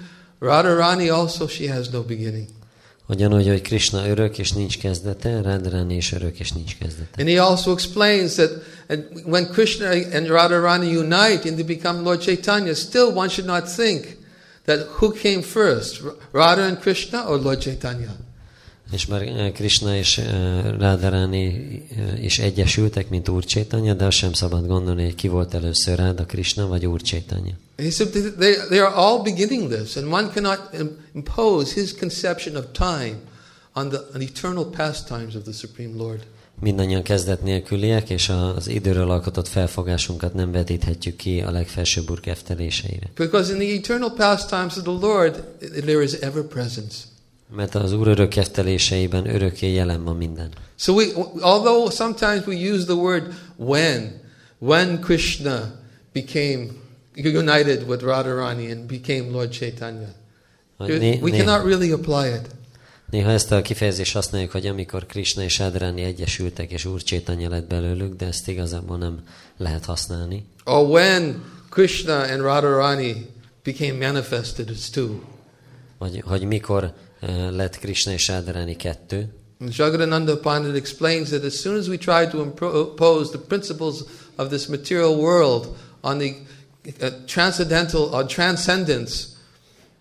Radharani 0.41 1.09
also 1.09 1.49
she 1.49 1.73
has 1.73 1.89
no 1.89 2.03
beginning. 2.03 2.47
Ugyanúgy, 3.09 3.49
hogy 3.49 3.61
Krishna 3.61 4.09
örök 4.09 4.39
és 4.39 4.53
nincs 4.53 4.79
kezdete, 4.79 5.43
Radharani 5.43 5.97
is 5.97 6.13
örök 6.13 6.41
és 6.41 6.53
nincs 6.53 6.77
kezdete. 6.77 7.21
And 7.21 7.29
he 7.29 7.43
also 7.43 7.73
explains 7.73 8.35
that 8.35 8.51
and 8.89 9.05
when 9.25 9.47
Krishna 9.47 9.89
and 9.89 10.29
Radharani 10.29 10.91
unite 10.91 11.49
and 11.49 11.55
they 11.55 11.65
become 11.65 12.03
Lord 12.03 12.21
Chaitanya, 12.21 12.75
still 12.75 13.13
one 13.15 13.29
should 13.29 13.49
not 13.49 13.75
think 13.75 14.17
that 14.65 14.87
who 14.99 15.13
came 15.13 15.43
first, 15.43 16.03
Radha 16.33 16.63
and 16.63 16.79
Krishna 16.79 17.25
or 17.29 17.39
Lord 17.39 17.61
Chaitanya. 17.61 18.11
És 18.91 19.07
már 19.07 19.23
eh, 19.23 19.51
Krishna 19.53 19.97
és 19.97 20.19
eh, 20.19 20.27
Radharani 20.79 21.47
eh, 21.97 22.25
is 22.25 22.39
egyesültek, 22.39 23.09
mint 23.09 23.29
Úr 23.29 23.45
Csétanya, 23.45 23.95
de 23.95 24.05
azt 24.05 24.17
sem 24.17 24.33
szabad 24.33 24.67
gondolni, 24.67 25.05
hogy 25.05 25.15
ki 25.15 25.29
volt 25.29 25.55
először 25.55 25.99
Ráda 25.99 26.25
Krishna 26.25 26.67
vagy 26.67 26.87
Úr 26.87 27.01
Csétanya. 27.01 27.53
He 27.77 27.91
said 27.91 28.11
they, 28.11 28.55
they, 28.69 28.79
are 28.79 28.95
all 28.95 29.23
beginning 29.23 29.73
this, 29.73 29.97
and 29.97 30.13
one 30.13 30.29
cannot 30.29 30.61
im- 30.81 30.97
impose 31.15 31.81
his 31.81 31.95
conception 31.95 32.57
of 32.57 32.65
time 32.73 33.19
on 33.73 33.89
the 33.89 33.99
on 34.15 34.21
eternal 34.21 34.65
pastimes 34.65 35.35
of 35.35 35.43
the 35.43 35.53
Supreme 35.53 35.97
Lord. 35.97 36.27
Mindannyian 36.61 37.03
kezdet 37.03 37.43
nélküliek, 37.43 38.11
és 38.11 38.29
az 38.29 38.69
időről 38.69 39.11
alkotott 39.11 39.49
felfogásunkat 39.49 40.35
nem 40.35 40.53
vetíthetjük 40.53 41.17
ki 41.17 41.41
a 41.41 41.51
legfelsőbb 41.51 42.11
úr 42.11 42.21
kefteléseire. 42.21 43.11
Because 43.15 43.53
in 43.53 43.59
the 43.59 43.75
eternal 43.77 44.13
pastimes 44.17 44.77
of 44.77 44.83
the 44.83 45.07
Lord, 45.07 45.45
there 45.59 46.03
is 46.03 46.13
ever 46.13 46.43
presence. 46.43 47.10
Mert 47.57 47.75
az 47.75 47.93
úr 47.93 48.07
örök 48.09 48.29
kefteléseiben 48.29 49.35
örökké 49.35 49.73
jelen 49.73 50.05
van 50.05 50.17
minden. 50.17 50.49
So 50.77 50.93
we, 50.93 51.07
although 51.41 51.93
sometimes 51.93 52.47
we 52.47 52.55
use 52.55 52.85
the 52.85 52.95
word 52.95 53.35
when, 53.57 54.21
when 54.59 55.01
Krishna 55.01 55.81
became 56.13 56.67
united 57.17 57.89
with 57.89 58.03
Radharani 58.03 58.71
and 58.71 58.87
became 58.87 59.31
Lord 59.31 59.51
Chaitanya, 59.51 60.15
né- 60.79 61.23
we 61.23 61.31
cannot 61.31 61.65
really 61.65 61.91
apply 61.93 62.29
it. 62.29 62.51
néha 63.11 63.31
ezt 63.31 63.53
a 63.53 63.63
kifejezést 63.63 64.13
használjuk, 64.13 64.51
hogy 64.51 64.67
amikor 64.67 65.07
Krishna 65.07 65.43
és 65.43 65.59
Radharani 65.59 66.03
egyesültek, 66.03 66.71
és 66.71 66.85
Úr 66.85 67.03
Csétanya 67.03 67.49
lett 67.49 67.69
belőlük, 67.69 68.15
de 68.15 68.27
ezt 68.27 68.49
igazából 68.49 68.99
nem 68.99 69.19
lehet 69.57 69.85
használni. 69.85 70.45
Or 70.65 70.89
when 70.89 71.43
Krishna 71.71 72.21
and 72.21 72.41
Radharani 72.41 73.27
became 73.63 74.07
manifested 74.07 74.71
as 74.71 74.91
two. 74.91 75.09
Vagy 75.99 76.23
hogy 76.27 76.45
mikor 76.45 76.93
lett 77.51 77.79
Krishna 77.79 78.13
és 78.13 78.29
Radharani 78.29 78.77
kettő. 78.77 79.35
And 79.61 79.75
Jagadananda 79.75 80.37
Pandit 80.37 80.75
explains 80.75 81.29
that 81.31 81.45
as 81.45 81.61
soon 81.61 81.77
as 81.77 81.87
we 81.87 81.97
try 81.97 82.27
to 82.27 82.43
impose 82.43 83.31
the 83.31 83.39
principles 83.39 84.05
of 84.37 84.49
this 84.49 84.67
material 84.67 85.17
world 85.17 85.77
on 86.01 86.19
the 86.19 86.35
uh, 87.03 87.11
transcendental 87.27 88.15
or 88.15 88.27
transcendence, 88.27 89.37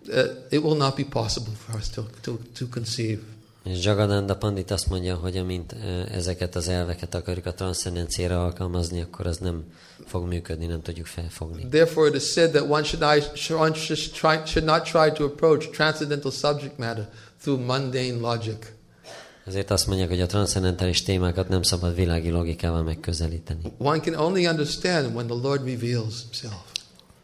uh, 0.08 0.24
it 0.50 0.62
will 0.62 0.76
not 0.76 0.96
be 0.96 1.04
possible 1.04 1.52
for 1.52 1.76
us 1.76 1.88
to, 1.90 2.06
to, 2.22 2.38
to 2.54 2.66
conceive. 2.66 3.22
És 3.64 3.84
Jagadanda 3.84 4.36
Pandit 4.36 4.70
azt 4.70 4.88
mondja, 4.88 5.14
hogy 5.14 5.36
amint 5.36 5.74
ezeket 6.12 6.56
az 6.56 6.68
elveket 6.68 7.14
akarjuk 7.14 7.46
a 7.46 7.54
transzcendenciára 7.54 8.44
alkalmazni, 8.44 9.00
akkor 9.00 9.26
az 9.26 9.38
nem 9.38 9.64
fog 10.06 10.28
működni, 10.28 10.66
nem 10.66 10.82
tudjuk 10.82 11.06
felfogni. 11.06 11.66
Therefore, 11.70 12.08
it 12.08 12.14
is 12.14 12.30
said 12.30 12.50
that 12.50 12.70
one 12.70 12.82
should, 12.82 13.02
one 13.60 13.74
should, 13.74 14.00
try, 14.12 14.40
should 14.44 14.64
not 14.64 14.82
try 14.82 15.12
to 15.12 15.24
approach 15.24 15.70
transcendental 15.70 16.30
subject 16.30 16.78
matter 16.78 17.08
through 17.42 17.60
mundane 17.60 18.20
logic. 18.20 18.72
Ezért 19.46 19.70
azt 19.70 19.86
mondják, 19.86 20.08
hogy 20.08 20.20
a 20.20 20.26
transzcendentális 20.26 21.02
témákat 21.02 21.48
nem 21.48 21.62
szabad 21.62 21.94
világi 21.94 22.30
logikával 22.30 22.82
megközelíteni. 22.82 23.60
One 23.78 24.00
can 24.00 24.14
only 24.14 24.46
understand 24.46 25.14
when 25.14 25.26
the 25.26 25.36
Lord 25.42 25.64
reveals 25.64 26.14
Himself. 26.22 26.62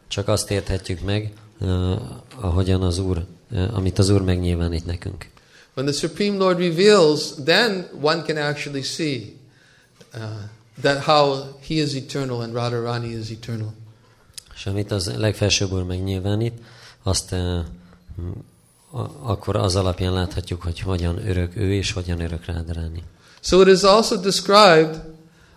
Csak 0.08 0.28
azt 0.28 0.50
érthetjük 0.50 1.00
meg, 1.00 1.32
uh, 1.60 2.00
ahogyan 2.40 2.82
az 2.82 2.98
Úr, 2.98 3.26
uh, 3.50 3.76
amit 3.76 3.98
az 3.98 4.08
Úr 4.08 4.22
megnyilvánít 4.22 4.86
nekünk. 4.86 5.34
When 5.76 5.86
the 5.86 5.92
Supreme 5.92 6.38
Lord 6.38 6.58
reveals, 6.58 7.34
then 7.44 7.86
one 8.00 8.22
can 8.22 8.38
actually 8.38 8.82
see 8.82 9.36
uh, 10.14 10.48
that 10.80 11.04
how 11.04 11.58
He 11.60 11.74
is 11.74 11.94
eternal 11.94 12.40
and 12.40 12.54
Radharani 12.54 13.12
is 13.12 13.30
eternal. 13.30 13.74
És 14.54 14.66
amit 14.66 14.90
az 14.90 15.16
legfelsőbb 15.16 15.72
Úr 15.72 15.82
megnyilvánít, 15.82 16.52
azt 17.02 17.32
uh, 17.32 17.58
akkor 19.22 19.56
az 19.56 19.76
alapján 19.76 20.12
láthatjuk, 20.12 20.62
hogy 20.62 20.80
hogyan 20.80 21.28
örök 21.28 21.56
ő, 21.56 21.72
és 21.72 21.92
hogyan 21.92 22.20
örök 22.20 22.44
Rádaráni. 22.44 23.02
So 23.40 23.60
it 23.60 23.68
is 23.68 23.82
also 23.82 24.16
described 24.16 25.02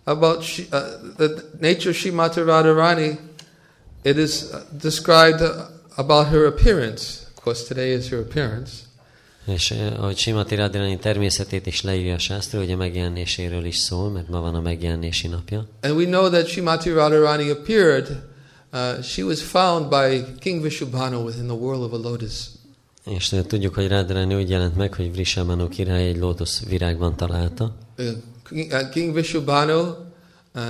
about 0.04 0.38
uh, 0.38 0.80
the 1.16 1.28
nature 1.60 1.90
of 1.90 1.96
Shrimati 1.96 2.42
Radharani. 2.42 3.20
It 4.02 4.18
is 4.18 4.42
uh, 4.42 4.60
described 4.82 5.42
about 5.96 6.28
her 6.28 6.46
appearance. 6.46 7.04
Of 7.36 7.44
course, 7.44 7.68
today 7.68 7.94
is 7.94 8.10
her 8.10 8.20
appearance. 8.20 8.89
És 9.46 9.74
ahogy 9.98 10.18
Simati 10.18 10.56
Radharani 10.56 10.98
természetét 10.98 11.66
is 11.66 11.82
leírja 11.82 12.14
a 12.14 12.20
sásztra, 12.20 12.62
ugye 12.62 12.76
megjelenéséről 12.76 13.66
is 13.66 13.78
szól, 13.78 14.10
mert 14.10 14.28
ma 14.28 14.40
van 14.40 14.56
a 14.56 14.62
megjelenési 14.62 15.28
napja. 15.28 15.68
And 15.82 15.96
we 15.96 16.06
know 16.06 16.30
that 16.30 16.48
Shrimati 16.48 16.90
Radharani 16.90 17.50
appeared. 17.50 18.28
Uh, 18.74 19.04
she 19.04 19.24
was 19.24 19.42
found 19.42 19.90
by 19.90 20.24
King 20.40 20.62
Vishubhanu 20.62 21.24
within 21.24 21.48
the 21.48 21.56
whirl 21.56 21.84
of 21.84 21.94
a 21.94 21.98
lotus. 21.98 22.34
És 23.06 23.36
tudjuk, 23.48 23.74
hogy 23.74 23.88
Radharani 23.88 24.36
úgy 24.36 24.50
jelent 24.50 24.76
meg, 24.76 24.94
hogy 24.94 25.12
Vrishamanu 25.12 25.68
király 25.68 26.08
egy 26.08 26.18
lótusz 26.18 26.64
virágban 26.64 27.16
találta, 27.16 27.76
Uh, 27.98 28.06
King, 28.50 28.72
uh, 28.72 28.90
King 28.90 29.14
Vishubhanu 29.14 29.96
uh, 30.56 30.62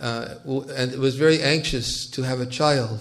uh, 0.00 0.64
and 0.76 0.98
was 0.98 1.16
very 1.16 1.42
anxious 1.42 2.08
to 2.08 2.22
have 2.22 2.40
a 2.40 2.46
child. 2.46 3.00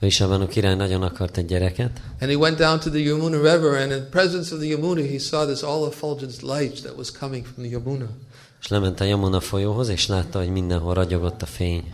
Vrishamanu 0.00 0.46
király 0.46 0.74
nagyon 0.74 1.02
akart 1.02 1.36
egy 1.36 1.44
gyereket, 1.44 2.00
And 2.20 2.30
he 2.30 2.36
went 2.36 2.56
down 2.58 2.80
to 2.80 2.90
the 2.90 2.98
Yamuna 2.98 3.36
River, 3.36 3.74
and 3.74 3.92
in 3.92 3.98
the 3.98 4.08
presence 4.10 4.54
of 4.54 4.60
the 4.60 4.68
Yamuna, 4.68 5.00
he 5.00 5.18
saw 5.18 5.44
this 5.44 5.62
all 5.62 5.86
effulgent 5.86 6.42
light 6.42 6.82
that 6.82 6.96
was 6.96 7.10
coming 7.10 7.44
from 7.44 7.64
the 7.64 7.72
Yamuna. 7.72 8.08
és 8.60 8.68
lement 8.68 9.00
a 9.00 9.04
Yamuna 9.04 9.40
folyóhoz, 9.40 9.88
és 9.88 10.06
látta, 10.06 10.38
hogy 10.38 10.48
mindenhol 10.48 10.94
ragyogott 10.94 11.42
a 11.42 11.46
fény. 11.46 11.92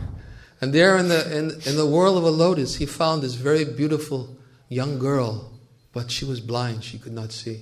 And 0.61 0.73
there 0.73 0.99
in 0.99 1.07
the, 1.07 1.39
in, 1.39 1.45
in 1.45 1.75
the 1.75 1.85
whirl 1.85 2.17
of 2.17 2.25
a 2.25 2.45
lotus, 2.45 2.77
he 2.77 2.87
found 2.87 3.23
this 3.23 3.41
very 3.43 3.65
beautiful 3.65 4.29
young 4.69 5.01
girl, 5.01 5.31
but 5.93 6.11
she 6.11 6.27
was 6.27 6.41
blind, 6.41 6.83
she 6.83 6.99
could 6.99 7.19
not 7.19 7.31
see. 7.31 7.57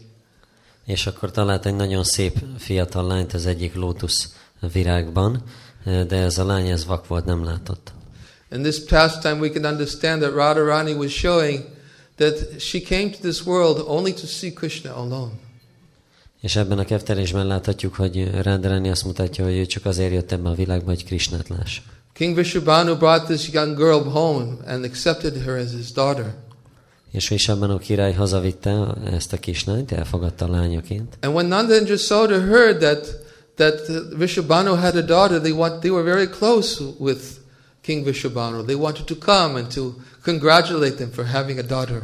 És 0.85 1.07
akkor 1.07 1.31
talált 1.31 1.67
egy 1.67 1.75
nagyon 1.75 2.05
szép 2.05 2.39
fiatal 2.59 3.07
lányt 3.07 3.33
az 3.33 3.47
egyik 3.47 3.75
lótusz 3.75 4.35
virágban, 4.73 5.43
de 5.85 6.17
ez 6.17 6.39
a 6.39 6.45
lány 6.45 6.69
ez 6.69 6.85
vak 6.85 7.07
volt, 7.07 7.25
nem 7.25 7.45
látott. 7.45 7.93
In 8.51 8.63
this 8.63 8.85
pastime, 8.85 9.39
we 9.39 9.51
can 9.51 9.65
understand 9.65 10.23
that 10.23 10.35
Radharani 10.35 10.97
was 10.97 11.11
showing 11.11 11.65
that 12.17 12.61
she 12.61 12.81
came 12.81 13.11
to 13.11 13.19
this 13.21 13.47
world 13.47 13.85
only 13.87 14.13
to 14.13 14.27
see 14.27 14.53
Krishna 14.53 14.95
alone. 14.95 15.33
És 16.41 16.57
ebben 16.57 16.79
a 16.79 16.85
keftelésben 16.85 17.47
láthatjuk, 17.47 17.95
hogy 17.95 18.31
Radharani 18.43 18.91
azt 18.91 19.05
mutatja, 19.05 19.45
hogy 19.45 19.57
ő 19.57 19.67
csak 19.67 19.87
azért 19.87 20.13
jött 20.13 20.33
ebbe 20.33 20.49
a 20.49 20.55
világba, 20.55 20.91
hogy 20.91 21.05
Krishnát 21.05 21.49
lássa. 21.49 21.83
King 22.13 22.37
Vishubhanu 22.37 22.97
brought 22.97 23.27
this 23.27 23.49
young 23.53 23.77
girl 23.77 23.99
home 23.99 24.57
and 24.67 24.85
accepted 24.85 25.43
her 25.43 25.59
as 25.59 25.71
his 25.71 25.93
daughter. 25.93 26.35
És 27.11 27.29
Vishabbanó 27.29 27.79
király 27.79 28.13
hazavitte 28.13 28.95
ezt 29.13 29.33
a 29.33 29.37
kislányt, 29.37 29.93
elfogadta 29.93 30.49
lányaként. 30.49 31.19
And 31.21 31.35
when 31.35 31.47
Nanda 31.47 31.75
and 31.75 31.89
Jasoda 31.89 32.41
heard 32.41 32.79
that 32.79 33.23
that 33.55 33.89
Vishabhanu 34.17 34.75
had 34.75 34.97
a 34.97 35.01
daughter, 35.01 35.41
they 35.41 35.53
want 35.53 35.81
they 35.81 35.91
were 35.91 36.03
very 36.03 36.29
close 36.29 36.85
with 36.99 37.21
King 37.85 38.05
Vishabhanu. 38.05 38.65
They 38.65 38.75
wanted 38.75 39.05
to 39.05 39.15
come 39.15 39.59
and 39.59 39.75
to 39.75 39.95
congratulate 40.23 40.97
them 40.97 41.11
for 41.11 41.25
having 41.25 41.59
a 41.59 41.63
daughter. 41.63 42.03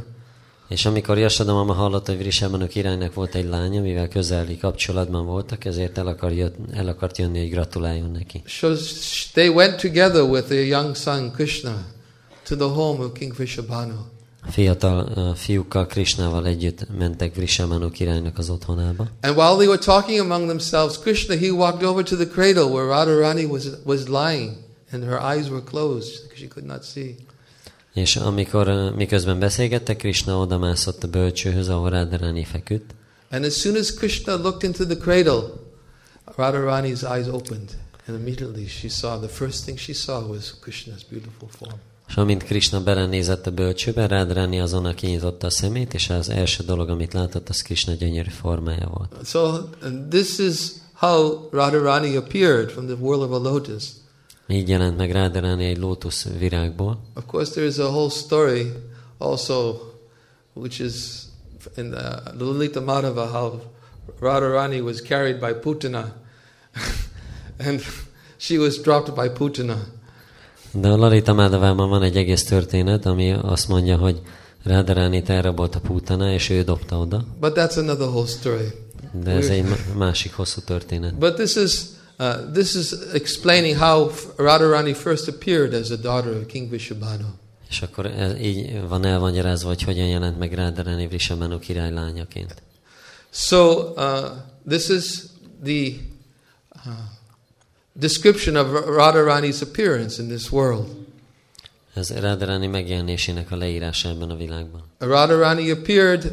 És 0.69 0.87
amikor 0.87 1.19
Jasoda 1.19 1.53
mama 1.53 1.73
hallotta, 1.73 2.13
hogy 2.13 2.23
Vishabbanó 2.25 2.67
királynak 2.67 3.15
volt 3.15 3.35
egy 3.35 3.49
lánya, 3.49 3.81
mivel 3.81 4.09
közeli 4.09 4.59
kapcsolatban 4.59 5.27
voltak, 5.27 5.65
ezért 5.65 5.99
el, 5.99 6.07
akar 6.07 6.33
jött, 6.33 6.55
el 6.73 6.89
akart 6.89 7.19
jönni, 7.19 7.39
hogy 7.39 7.51
gratuláljon 7.51 8.11
neki. 8.11 8.43
So 8.45 8.75
they 9.33 9.49
went 9.49 9.81
together 9.81 10.23
with 10.23 10.47
their 10.47 10.67
young 10.67 10.97
son 10.97 11.33
Krishna 11.33 11.87
to 12.49 12.57
the 12.57 12.69
home 12.69 13.05
of 13.05 13.13
King 13.13 13.37
Vishabhanu. 13.37 13.95
Fiatal 14.51 15.13
uh, 15.17 15.35
fiúkkal, 15.35 15.87
Krishnával 15.87 16.47
együtt 16.47 16.87
mentek 16.99 17.35
Vishabbanó 17.35 17.89
királynak 17.91 18.39
az 18.39 18.51
otthonába. 18.51 19.09
And 19.21 19.37
while 19.37 19.55
they 19.57 19.67
were 19.67 19.79
talking 19.79 20.19
among 20.19 20.47
themselves, 20.47 20.99
Krishna 20.99 21.35
he 21.35 21.51
walked 21.51 21.83
over 21.83 22.05
to 22.05 22.17
the 22.17 22.27
cradle 22.27 22.65
where 22.65 22.87
Radharani 22.87 23.49
was 23.51 23.67
was 23.85 24.07
lying, 24.07 24.69
and 24.93 25.05
her 25.05 25.21
eyes 25.21 25.49
were 25.49 25.63
closed 25.63 26.23
because 26.23 26.39
she 26.39 26.49
could 26.49 26.69
not 26.69 26.83
see. 26.83 27.15
És 27.95 28.17
amikor 28.17 28.69
uh, 28.69 28.95
miközben 28.95 29.39
beszélgettek, 29.39 29.97
Krishna 29.97 30.39
odamászott 30.39 31.05
a 31.05 31.09
bölcsőhöz, 31.09 31.69
ahol 31.69 31.91
Radharani 31.91 32.45
feküdt, 32.45 32.95
And 33.31 33.45
as 33.45 33.53
soon 33.55 33.77
as 33.77 33.95
Krishna 33.95 34.37
looked 34.37 34.63
into 34.63 34.85
the 34.85 34.97
cradle, 34.97 35.43
Radharani's 36.37 37.03
eyes 37.03 37.27
opened, 37.27 37.69
and 38.07 38.19
immediately 38.19 38.67
she 38.67 38.89
saw 38.89 39.19
the 39.19 39.29
first 39.29 39.65
thing 39.65 39.79
she 39.79 39.93
saw 39.93 40.29
was 40.29 40.55
Krishna's 40.61 41.03
beautiful 41.09 41.49
form. 41.49 41.79
és 42.09 42.17
amint 42.17 42.43
Krishna 42.43 42.83
belenézett 42.83 43.47
a 43.47 43.51
bölcsőbe, 43.51 44.07
Radharani 44.07 44.61
azonnal 44.61 44.95
kinyitotta 44.95 45.47
a 45.47 45.51
szemét, 45.51 45.95
és 45.95 46.11
az 46.11 46.29
első 46.29 46.65
dolog, 46.65 46.89
amit 46.89 47.13
látott, 47.13 47.49
az 47.49 47.63
Krishna 47.63 47.93
gyönyörű 47.93 48.31
formája 48.31 48.91
volt. 48.95 49.27
So 49.27 49.53
and 49.83 50.09
this 50.09 50.39
is 50.39 50.57
how 50.93 51.49
Radharani 51.51 52.17
appeared 52.17 52.71
from 52.71 52.87
the 52.87 52.95
whirl 52.95 53.23
of 53.23 53.31
a 53.31 53.49
lotus. 53.51 53.85
Így 54.51 54.69
jelent 54.69 54.97
meg 54.97 55.13
Radharani 55.13 55.65
egy 55.65 55.79
lótusz 55.79 56.27
virágból. 56.39 57.01
Of 57.15 57.25
course, 57.27 57.51
there 57.51 57.67
is 57.67 57.79
a 57.79 57.89
whole 57.89 58.11
story 58.11 58.73
also, 59.19 59.77
which 60.53 60.81
is 60.81 60.95
in 61.77 61.91
the 61.91 62.23
Lalita 62.39 62.81
Madhava, 62.81 63.27
how 63.27 63.61
Radharani 64.21 64.81
was 64.81 65.03
carried 65.03 65.39
by 65.39 65.53
Putana, 65.53 66.13
and 67.67 67.81
she 68.37 68.59
was 68.59 68.81
dropped 68.81 69.15
by 69.15 69.29
Putana. 69.29 69.77
De 70.73 70.89
a 70.89 70.97
Lalita 70.97 71.33
Mádavában 71.33 71.89
van 71.89 72.03
egy 72.03 72.17
egész 72.17 72.45
történet, 72.45 73.07
ami 73.07 73.33
azt 73.33 73.69
mondja, 73.69 73.97
hogy 73.97 74.21
Radharani 74.63 75.23
elrabolt 75.27 75.75
a 75.75 75.81
pútana, 75.81 76.33
és 76.33 76.51
ő 76.51 76.63
dobta 76.63 76.99
oda. 76.99 77.25
But 77.41 77.57
that's 77.57 77.79
another 77.79 78.09
whole 78.09 78.27
story. 78.27 78.89
de 79.13 79.31
ez 79.31 79.49
egy 79.49 79.65
másik 79.97 80.35
hosszú 80.35 80.61
történet. 80.61 81.19
But 81.19 81.35
this 81.35 81.55
is 81.55 81.81
uh, 82.21 82.53
this 82.53 82.75
is 82.75 83.15
explaining 83.15 83.77
how 83.77 84.11
Radharani 84.37 84.95
first 84.95 85.29
appeared 85.29 85.73
as 85.73 85.91
a 85.91 85.97
daughter 85.97 86.31
of 86.37 86.47
King 86.47 86.71
Vishabhanu. 86.71 87.39
És 87.71 87.83
akkor 87.83 88.07
ez, 88.07 88.41
így 88.41 88.89
van 88.89 89.05
elmagyarázva, 89.05 89.69
hogy 89.69 89.83
hogyan 89.83 90.07
jelent 90.07 90.39
meg 90.39 90.53
Rádarani 90.53 91.07
Vrishabhanu 91.07 91.59
király 91.59 91.93
lányaként. 91.93 92.63
So 93.31 93.93
uh, 93.97 94.31
this 94.69 94.89
is 94.89 95.23
the 95.65 95.93
uh, 96.87 96.93
description 97.93 98.57
of 98.57 98.85
Radharani's 98.87 99.63
appearance 99.63 100.23
in 100.23 100.29
this 100.29 100.51
world. 100.51 100.87
Ez 101.95 102.11
Rádarani 102.11 102.67
megjelenésének 102.67 103.51
a 103.51 103.57
leírása 103.57 104.09
ebben 104.09 104.31
a 104.31 104.37
világban. 104.37 104.83
Radharani 104.99 105.71
appeared 105.71 106.25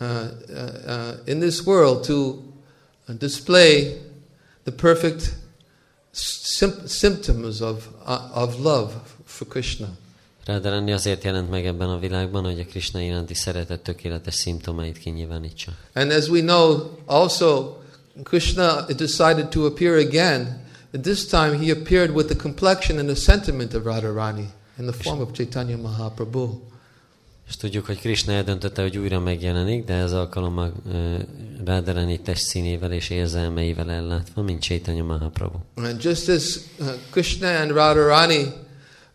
uh, 0.00 0.08
uh, 0.08 0.62
uh, 0.86 1.14
in 1.24 1.38
this 1.38 1.66
world 1.66 2.06
to 2.06 2.42
display 3.18 4.00
the 4.66 4.72
perfect 4.72 5.34
sim- 6.12 6.86
symptoms 6.86 7.60
of, 7.60 7.88
uh, 8.04 8.30
of 8.34 8.58
love 8.58 8.92
for 9.24 9.46
Krishna. 9.46 9.88
Rádarani 10.44 10.92
azért 10.92 11.24
jelent 11.24 11.50
meg 11.50 11.66
ebben 11.66 11.88
a 11.88 11.98
világban, 11.98 12.44
hogy 12.44 12.60
a 12.60 12.64
Krishna 12.64 13.00
iránti 13.00 13.34
szeretet 13.34 13.80
tökéletes 13.80 14.34
szimptomait 14.34 14.98
kinyilvánítsa. 14.98 15.72
And 15.94 16.10
as 16.10 16.28
we 16.28 16.40
know, 16.40 16.90
also 17.04 17.76
Krishna 18.22 18.86
decided 18.96 19.48
to 19.48 19.64
appear 19.64 19.96
again. 19.96 20.64
And 20.92 21.02
this 21.02 21.26
time 21.26 21.58
he 21.58 21.70
appeared 21.70 22.10
with 22.10 22.26
the 22.26 22.36
complexion 22.36 22.98
and 22.98 23.08
the 23.08 23.14
sentiment 23.14 23.74
of 23.74 23.82
Radharani 23.84 24.48
in 24.78 24.86
the 24.86 24.92
form 24.92 25.20
of 25.20 25.32
Chaitanya 25.32 25.76
Mahaprabhu. 25.76 26.60
És 27.48 27.56
tudjuk, 27.56 27.86
hogy 27.86 27.98
Krishna 27.98 28.32
eldöntötte, 28.32 28.82
hogy 28.82 28.96
újra 28.96 29.20
megjelenik, 29.20 29.84
de 29.84 29.94
ez 29.94 30.12
alkalommal 30.12 30.72
uh, 30.84 31.20
Rádarani 31.64 32.20
testszínével 32.20 32.92
és 32.92 33.10
érzelmeivel 33.10 33.90
ellátva, 33.90 34.42
mint 34.42 34.62
Chaitanya 34.62 35.04
Mahaprabhu. 35.04 35.58
And 35.74 36.02
just 36.02 36.28
as 36.28 36.58
uh, 36.78 36.86
Krishna 37.10 37.48
and 37.48 37.70
Radharani 37.70 38.52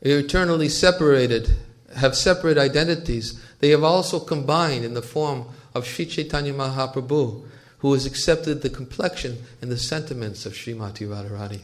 are 0.03 0.17
eternally 0.17 0.67
separated, 0.67 1.57
have 1.95 2.13
separate 2.13 2.65
identities, 2.65 3.33
they 3.59 3.71
have 3.71 3.83
also 3.83 4.23
combined 4.23 4.83
in 4.83 4.93
the 4.93 5.01
form 5.01 5.43
of 5.71 5.85
Sri 5.85 6.05
Chaitanya 6.05 6.53
Mahaprabhu, 6.53 7.43
who 7.77 7.93
has 7.93 8.05
accepted 8.05 8.59
the 8.61 8.69
complexion 8.69 9.37
and 9.61 9.71
the 9.71 9.77
sentiments 9.77 10.45
of 10.45 10.53
Srimati 10.53 11.05
Radharani. 11.05 11.61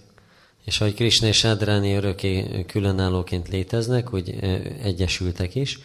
És 0.66 0.82
ahogy 0.82 0.94
Krishna 0.94 1.28
és 1.28 1.44
Rádarani 1.44 1.94
örökké 1.94 2.66
különállóként 2.68 3.48
léteznek, 3.48 4.14
úgy 4.14 4.30
uh, 4.30 4.60
egyesültek 4.84 5.56
is, 5.56 5.80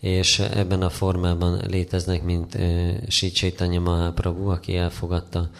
és 0.00 0.38
ebben 0.38 0.82
a 0.82 0.90
formában 0.90 1.62
léteznek, 1.68 2.22
mint 2.22 2.54
uh, 2.54 3.78
Mahaprabhu, 3.78 4.48
aki 4.48 4.76
elfogadta 4.76 5.50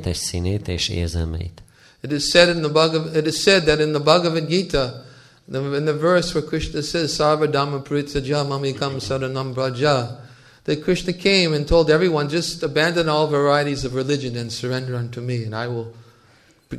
testszínét 0.00 0.68
és 0.68 0.88
érzelmeit. 0.88 1.62
It 2.02 2.12
is 2.12 2.24
said 2.24 2.56
in 2.56 2.62
the 2.62 2.70
Bhagav, 2.70 3.14
it 3.14 3.26
is 3.26 3.42
said 3.42 3.64
that 3.64 3.78
in 3.78 3.92
the 3.92 4.00
Bhagavad 4.00 4.48
Gita, 4.48 5.04
in 5.52 5.84
the 5.84 5.92
verse 5.92 6.34
where 6.34 6.44
Krishna 6.44 6.82
says 6.82 7.12
Sarva 7.12 7.46
Sarvadhamma 7.46 7.82
Pritsaja 7.82 8.44
Mamikam 8.44 9.00
Saranam 9.00 9.54
Braja, 9.54 10.18
that 10.64 10.82
Krishna 10.82 11.12
came 11.12 11.52
and 11.52 11.66
told 11.66 11.90
everyone, 11.90 12.28
just 12.28 12.62
abandon 12.62 13.08
all 13.08 13.28
varieties 13.28 13.84
of 13.84 13.94
religion 13.94 14.36
and 14.36 14.52
surrender 14.52 14.96
unto 14.96 15.20
me, 15.20 15.44
and 15.44 15.54
I 15.54 15.68
will 15.68 15.92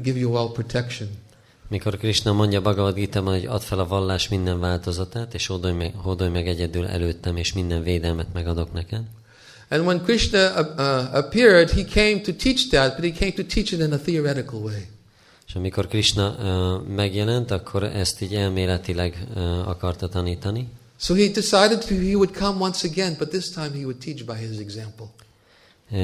give 0.01 0.17
you 0.17 0.35
all 0.35 0.49
protection. 0.49 1.09
Mikor 1.67 1.97
Krishna 1.97 2.33
mondja 2.33 2.61
Bhagavad 2.61 2.93
gita 2.93 3.21
hogy 3.21 3.45
add 3.45 3.59
fel 3.59 3.79
a 3.79 3.87
vallás 3.87 4.27
minden 4.27 4.59
változatát, 4.59 5.33
és 5.33 5.47
hódolj 5.47 5.73
meg, 5.73 5.93
hódolj 5.95 6.29
meg 6.29 6.47
egyedül 6.47 6.87
előttem, 6.87 7.37
és 7.37 7.53
minden 7.53 7.83
védelmet 7.83 8.33
megadok 8.33 8.73
neked. 8.73 9.01
And 9.69 9.85
when 9.85 10.03
Krishna 10.03 10.51
uh, 10.51 10.67
uh, 10.77 11.15
appeared, 11.15 11.69
he 11.69 11.83
came 11.83 12.21
to 12.21 12.31
teach 12.33 12.69
that, 12.69 12.95
but 12.95 13.05
he 13.05 13.11
came 13.11 13.31
to 13.31 13.43
teach 13.43 13.73
it 13.73 13.79
in 13.79 13.91
a 13.91 13.97
theoretical 13.97 14.59
way. 14.59 14.87
És 15.47 15.55
amikor 15.55 15.87
Krishna 15.87 16.29
uh, 16.29 16.87
megjelent, 16.87 17.51
akkor 17.51 17.83
ezt 17.83 18.21
így 18.21 18.35
elméletileg 18.35 19.27
uh, 19.35 19.67
akarta 19.67 20.07
tanítani. 20.09 20.67
So 20.99 21.13
he 21.15 21.27
decided 21.27 21.83
he 21.83 22.15
would 22.15 22.31
come 22.31 22.59
once 22.59 22.87
again, 22.87 23.15
but 23.17 23.29
this 23.29 23.49
time 23.49 23.71
he 23.73 23.83
would 23.83 23.97
teach 23.97 24.25
by 24.25 24.47
his 24.47 24.57
example. 24.59 25.05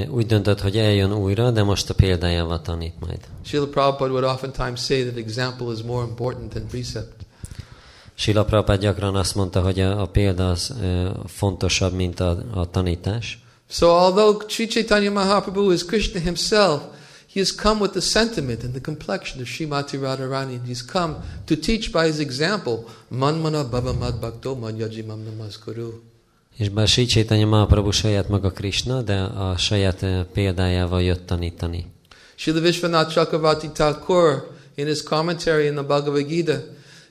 Úgy 0.09 0.25
döntött, 0.25 0.59
hogy 0.59 0.77
eljön 0.77 1.13
újra, 1.13 1.51
de 1.51 1.63
most 1.63 1.89
a 1.89 1.93
példájával 1.93 2.61
tanít 2.61 2.93
majd. 2.99 3.19
Srila 3.45 3.67
Prabhupada 3.67 4.11
would 4.11 4.23
oftentimes 4.23 4.83
say 4.83 5.03
that 5.03 5.17
example 5.17 5.73
is 5.73 5.81
more 5.81 6.07
important 6.07 6.53
than 6.53 6.67
precept. 6.67 7.13
Sila 8.15 8.45
Prabhupada 8.45 8.79
gyakran 8.81 9.15
azt 9.15 9.35
mondta, 9.35 9.61
hogy 9.61 9.79
a, 9.79 10.01
a 10.01 10.05
példa 10.05 10.49
az 10.49 10.73
uh, 10.81 11.09
fontosabb, 11.25 11.93
mint 11.93 12.19
a, 12.19 12.37
a 12.53 12.69
tanítás. 12.69 13.39
So 13.69 13.87
although 13.87 14.49
Sri 14.49 14.67
Chaitanya 14.67 15.11
Mahaprabhu 15.11 15.71
is 15.71 15.85
Krishna 15.85 16.19
himself, 16.19 16.81
he 17.33 17.39
has 17.39 17.51
come 17.51 17.79
with 17.79 17.91
the 17.91 18.01
sentiment 18.01 18.63
and 18.63 18.73
the 18.73 18.81
complexion 18.81 19.41
of 19.41 19.47
Srimati 19.47 19.97
Radharani. 19.97 20.59
He's 20.65 20.85
come 20.85 21.15
to 21.45 21.55
teach 21.55 21.91
by 21.91 22.05
his 22.05 22.19
example, 22.19 22.85
Manmana 23.11 23.63
Baba 23.63 23.93
Mad 23.93 24.19
Bhakto 24.19 24.55
Madhyajimam 24.55 25.23
Namaskuru. 25.23 26.08
És 26.59 26.69
bár 26.69 26.87
Sri 26.87 27.05
Chaitanya 27.05 27.45
Mahaprabhu 27.45 27.91
saját 27.91 28.29
maga 28.29 28.51
Krishna, 28.51 29.01
de 29.01 29.19
a 29.21 29.57
saját 29.57 30.01
uh, 30.01 30.21
példájával 30.21 31.01
jött 31.01 31.25
tanítani. 31.25 31.85
Srila 32.35 32.59
Vishwanath 32.59 33.11
Chakravarti 33.11 33.69
Thakur, 33.69 34.51
in 34.75 34.85
his 34.85 35.03
commentary 35.03 35.65
in 35.65 35.73
the 35.73 35.83
Bhagavad 35.83 36.27
Gita, 36.27 36.59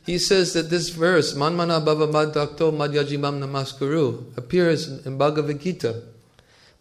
he 0.06 0.18
says 0.18 0.52
that 0.52 0.68
this 0.68 0.94
verse, 0.94 1.36
Manmana 1.36 1.84
Baba 1.84 2.06
Mad 2.06 2.32
Bhakto 2.32 2.70
Madhyajimam 2.70 3.38
Namaskuru, 3.38 4.14
appears 4.34 4.88
in 5.06 5.16
Bhagavad 5.16 5.62
Gita. 5.62 5.92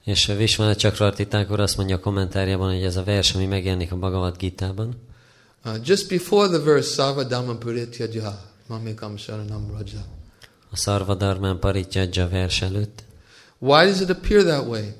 És 0.03 0.25
Vishwanath 0.25 0.79
Chakravarti 0.79 1.27
Thakur 1.27 1.59
azt 1.59 1.77
mondja 1.77 1.95
a 1.95 1.99
kommentárjában, 1.99 2.73
hogy 2.73 2.83
ez 2.83 2.95
a 2.95 3.03
vers, 3.03 3.35
ami 3.35 3.45
megjelenik 3.45 3.91
a 3.91 3.95
Bhagavad 3.95 4.37
Gita-ban, 4.37 4.95
Uh, 5.65 5.77
just 5.83 6.09
before 6.09 6.47
the 6.47 6.59
verse, 6.59 6.93
Sarvadhamma 6.93 7.57
Purityaja, 7.57 8.39
Mamikam 8.67 9.17
Sharanam 9.17 9.71
Raja. 9.71 10.16
A 10.77 10.79
Sarvadarman 10.79 11.59
Parityaja 11.59 12.27
vers 12.27 12.61
előtt. 12.61 13.03
Why 13.59 13.85
does 13.85 13.99
it 13.99 14.09
appear 14.09 14.43
that 14.43 14.67
way? 14.67 14.93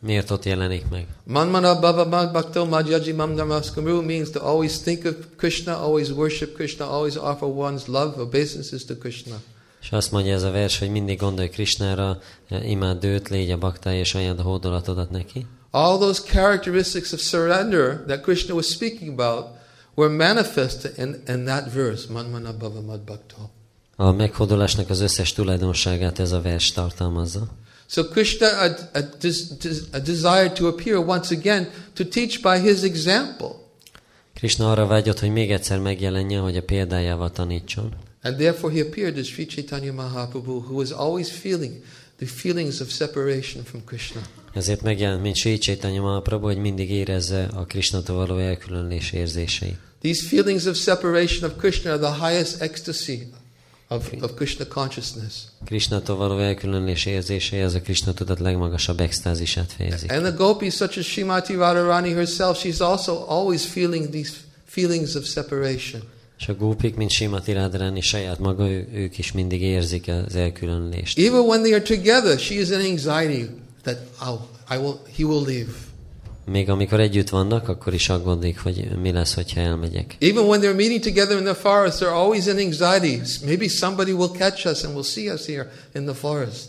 Miért 0.00 0.30
ott 0.30 0.44
jelenik 0.44 0.88
meg? 0.90 1.06
Manmana 1.24 1.80
Baba 1.80 2.04
Mag 2.04 2.32
Bhakto 2.32 2.64
Madhyaji 2.64 3.12
Mam 3.12 3.34
Namaskaru 3.34 4.04
means 4.04 4.30
to 4.30 4.40
always 4.40 4.78
think 4.78 5.04
of 5.04 5.14
Krishna, 5.36 5.72
always 5.72 6.10
worship 6.10 6.54
Krishna, 6.54 6.86
always 6.86 7.16
offer 7.16 7.48
one's 7.48 7.86
love, 7.86 8.20
obeisances 8.20 8.84
to 8.84 8.94
Krishna. 8.96 9.34
És 9.82 9.90
azt 9.90 10.10
mondja 10.10 10.34
ez 10.34 10.42
a 10.42 10.50
vers, 10.50 10.78
hogy 10.78 10.90
mindig 10.90 11.18
gondolj 11.18 11.48
Krishnára, 11.48 12.18
imád 12.62 13.04
őt, 13.04 13.28
légy 13.28 13.50
a 13.50 13.58
baktája, 13.58 13.98
és 13.98 14.14
ajánd 14.14 14.38
a 14.38 14.42
hódolatodat 14.42 15.10
neki. 15.10 15.46
All 15.70 15.98
those 15.98 16.22
characteristics 16.26 17.12
of 17.12 17.20
surrender 17.20 18.04
that 18.06 18.20
Krishna 18.20 18.54
was 18.54 18.66
speaking 18.66 19.20
about 19.20 19.46
were 19.94 20.14
manifested 20.14 20.92
in, 20.98 21.22
in 21.34 21.44
that 21.44 21.72
verse, 21.72 22.06
Manmana 22.12 22.52
Baba 22.58 22.80
Mad 22.80 23.00
Bhakto. 23.00 23.50
A 23.96 24.12
meghódolásnak 24.12 24.90
az 24.90 25.00
összes 25.00 25.32
tulajdonságát 25.32 26.18
ez 26.18 26.32
a 26.32 26.40
vers 26.40 26.72
tartalmazza. 26.72 27.48
So 27.86 28.04
Krishna 28.04 28.46
a, 28.46 28.76
a, 28.92 28.98
a 29.92 29.98
desired 29.98 30.52
to 30.52 30.66
appear 30.66 31.08
once 31.08 31.34
again 31.34 31.70
to 31.92 32.04
teach 32.04 32.42
by 32.42 32.68
his 32.68 32.82
example. 32.82 33.48
Krishna 34.34 34.70
arra 34.70 34.86
vágyott, 34.86 35.18
hogy 35.18 35.32
még 35.32 35.52
egyszer 35.52 35.78
megjelenjen, 35.78 36.42
hogy 36.42 36.56
a 36.56 36.62
példájával 36.62 37.30
tanítson. 37.30 37.94
And 38.22 38.36
therefore 38.36 38.72
he 38.72 38.80
appeared 38.80 39.18
as 39.18 39.26
Sri 39.26 39.46
Chaitanya 39.46 39.92
Mahaprabhu, 39.92 40.52
who 40.52 40.74
was 40.74 40.90
always 40.90 41.30
feeling 41.30 41.82
the 42.16 42.26
feelings 42.26 42.80
of 42.80 42.90
separation 42.90 43.64
from 43.64 43.84
Krishna. 43.84 44.20
Ezért 44.54 44.82
megjelent, 44.82 45.22
mint 45.22 45.36
Sri 45.36 45.58
Chaitanya 45.58 46.00
Mahaprabhu, 46.00 46.46
hogy 46.46 46.58
mindig 46.58 46.90
érezze 46.90 47.48
a 47.54 47.64
Krishnától 47.64 48.16
való 48.16 48.38
elkülönülés 48.38 49.12
érzéseit. 49.12 49.78
These 50.00 50.26
feelings 50.26 50.64
of 50.64 50.76
separation 50.76 51.50
of 51.50 51.56
Krishna 51.56 51.90
are 51.90 51.98
the 51.98 52.28
highest 52.28 52.60
ecstasy 52.60 53.28
of, 53.88 54.12
of 54.20 54.34
Krishna 54.34 54.64
consciousness. 54.66 55.34
Krishnától 55.64 56.16
való 56.16 56.38
elkülönülés 56.38 57.06
érzései 57.06 57.60
az 57.60 57.74
a 57.74 57.80
Krishna 57.80 58.12
tudat 58.12 58.40
legmagasabb 58.40 59.00
extázisát 59.00 59.72
fejezik. 59.72 60.12
And 60.12 60.22
the 60.22 60.30
gopis, 60.30 60.74
such 60.74 60.98
as 60.98 61.06
Srimati 61.06 61.54
Radharani 61.54 62.12
herself, 62.12 62.62
she's 62.62 62.80
also 62.80 63.24
always 63.28 63.66
feeling 63.66 64.08
these 64.08 64.32
feelings 64.64 65.14
of 65.14 65.24
separation. 65.24 66.02
És 66.38 66.48
a 66.48 66.54
gópik, 66.54 66.94
mint 66.94 67.10
Simati 67.10 67.52
Radharani 67.52 68.00
saját 68.00 68.38
maga, 68.38 68.68
ő, 68.68 68.88
ők 68.92 69.18
is 69.18 69.32
mindig 69.32 69.62
érzik 69.62 70.08
az 70.08 70.34
elkülönülést. 70.34 71.18
Even 71.18 71.40
when 71.40 71.62
they 71.62 71.72
are 71.72 71.82
together, 71.82 72.38
she 72.38 72.54
is 72.54 72.68
in 72.68 72.80
anxiety 72.80 73.50
that 73.82 73.98
oh, 74.20 74.40
I 74.70 74.76
will, 74.76 75.00
he 75.16 75.24
will 75.24 75.44
leave. 75.44 75.72
Még 76.46 76.70
amikor 76.70 77.00
együtt 77.00 77.28
vannak, 77.28 77.68
akkor 77.68 77.94
is 77.94 78.08
aggódik, 78.08 78.58
hogy 78.58 78.88
mi 79.02 79.12
lesz, 79.12 79.34
hogyha 79.34 79.60
elmegyek. 79.60 80.16
Even 80.18 80.44
when 80.44 80.60
they're 80.60 80.76
meeting 80.76 81.02
together 81.02 81.38
in 81.38 81.44
the 81.44 81.54
forest, 81.54 81.98
they're 82.00 82.14
always 82.14 82.46
in 82.46 82.58
anxiety. 82.58 83.20
Maybe 83.44 83.68
somebody 83.68 84.12
will 84.12 84.30
catch 84.30 84.66
us 84.66 84.84
and 84.84 84.94
will 84.94 85.04
see 85.04 85.32
us 85.32 85.46
here 85.46 85.72
in 85.94 86.04
the 86.04 86.14
forest. 86.14 86.68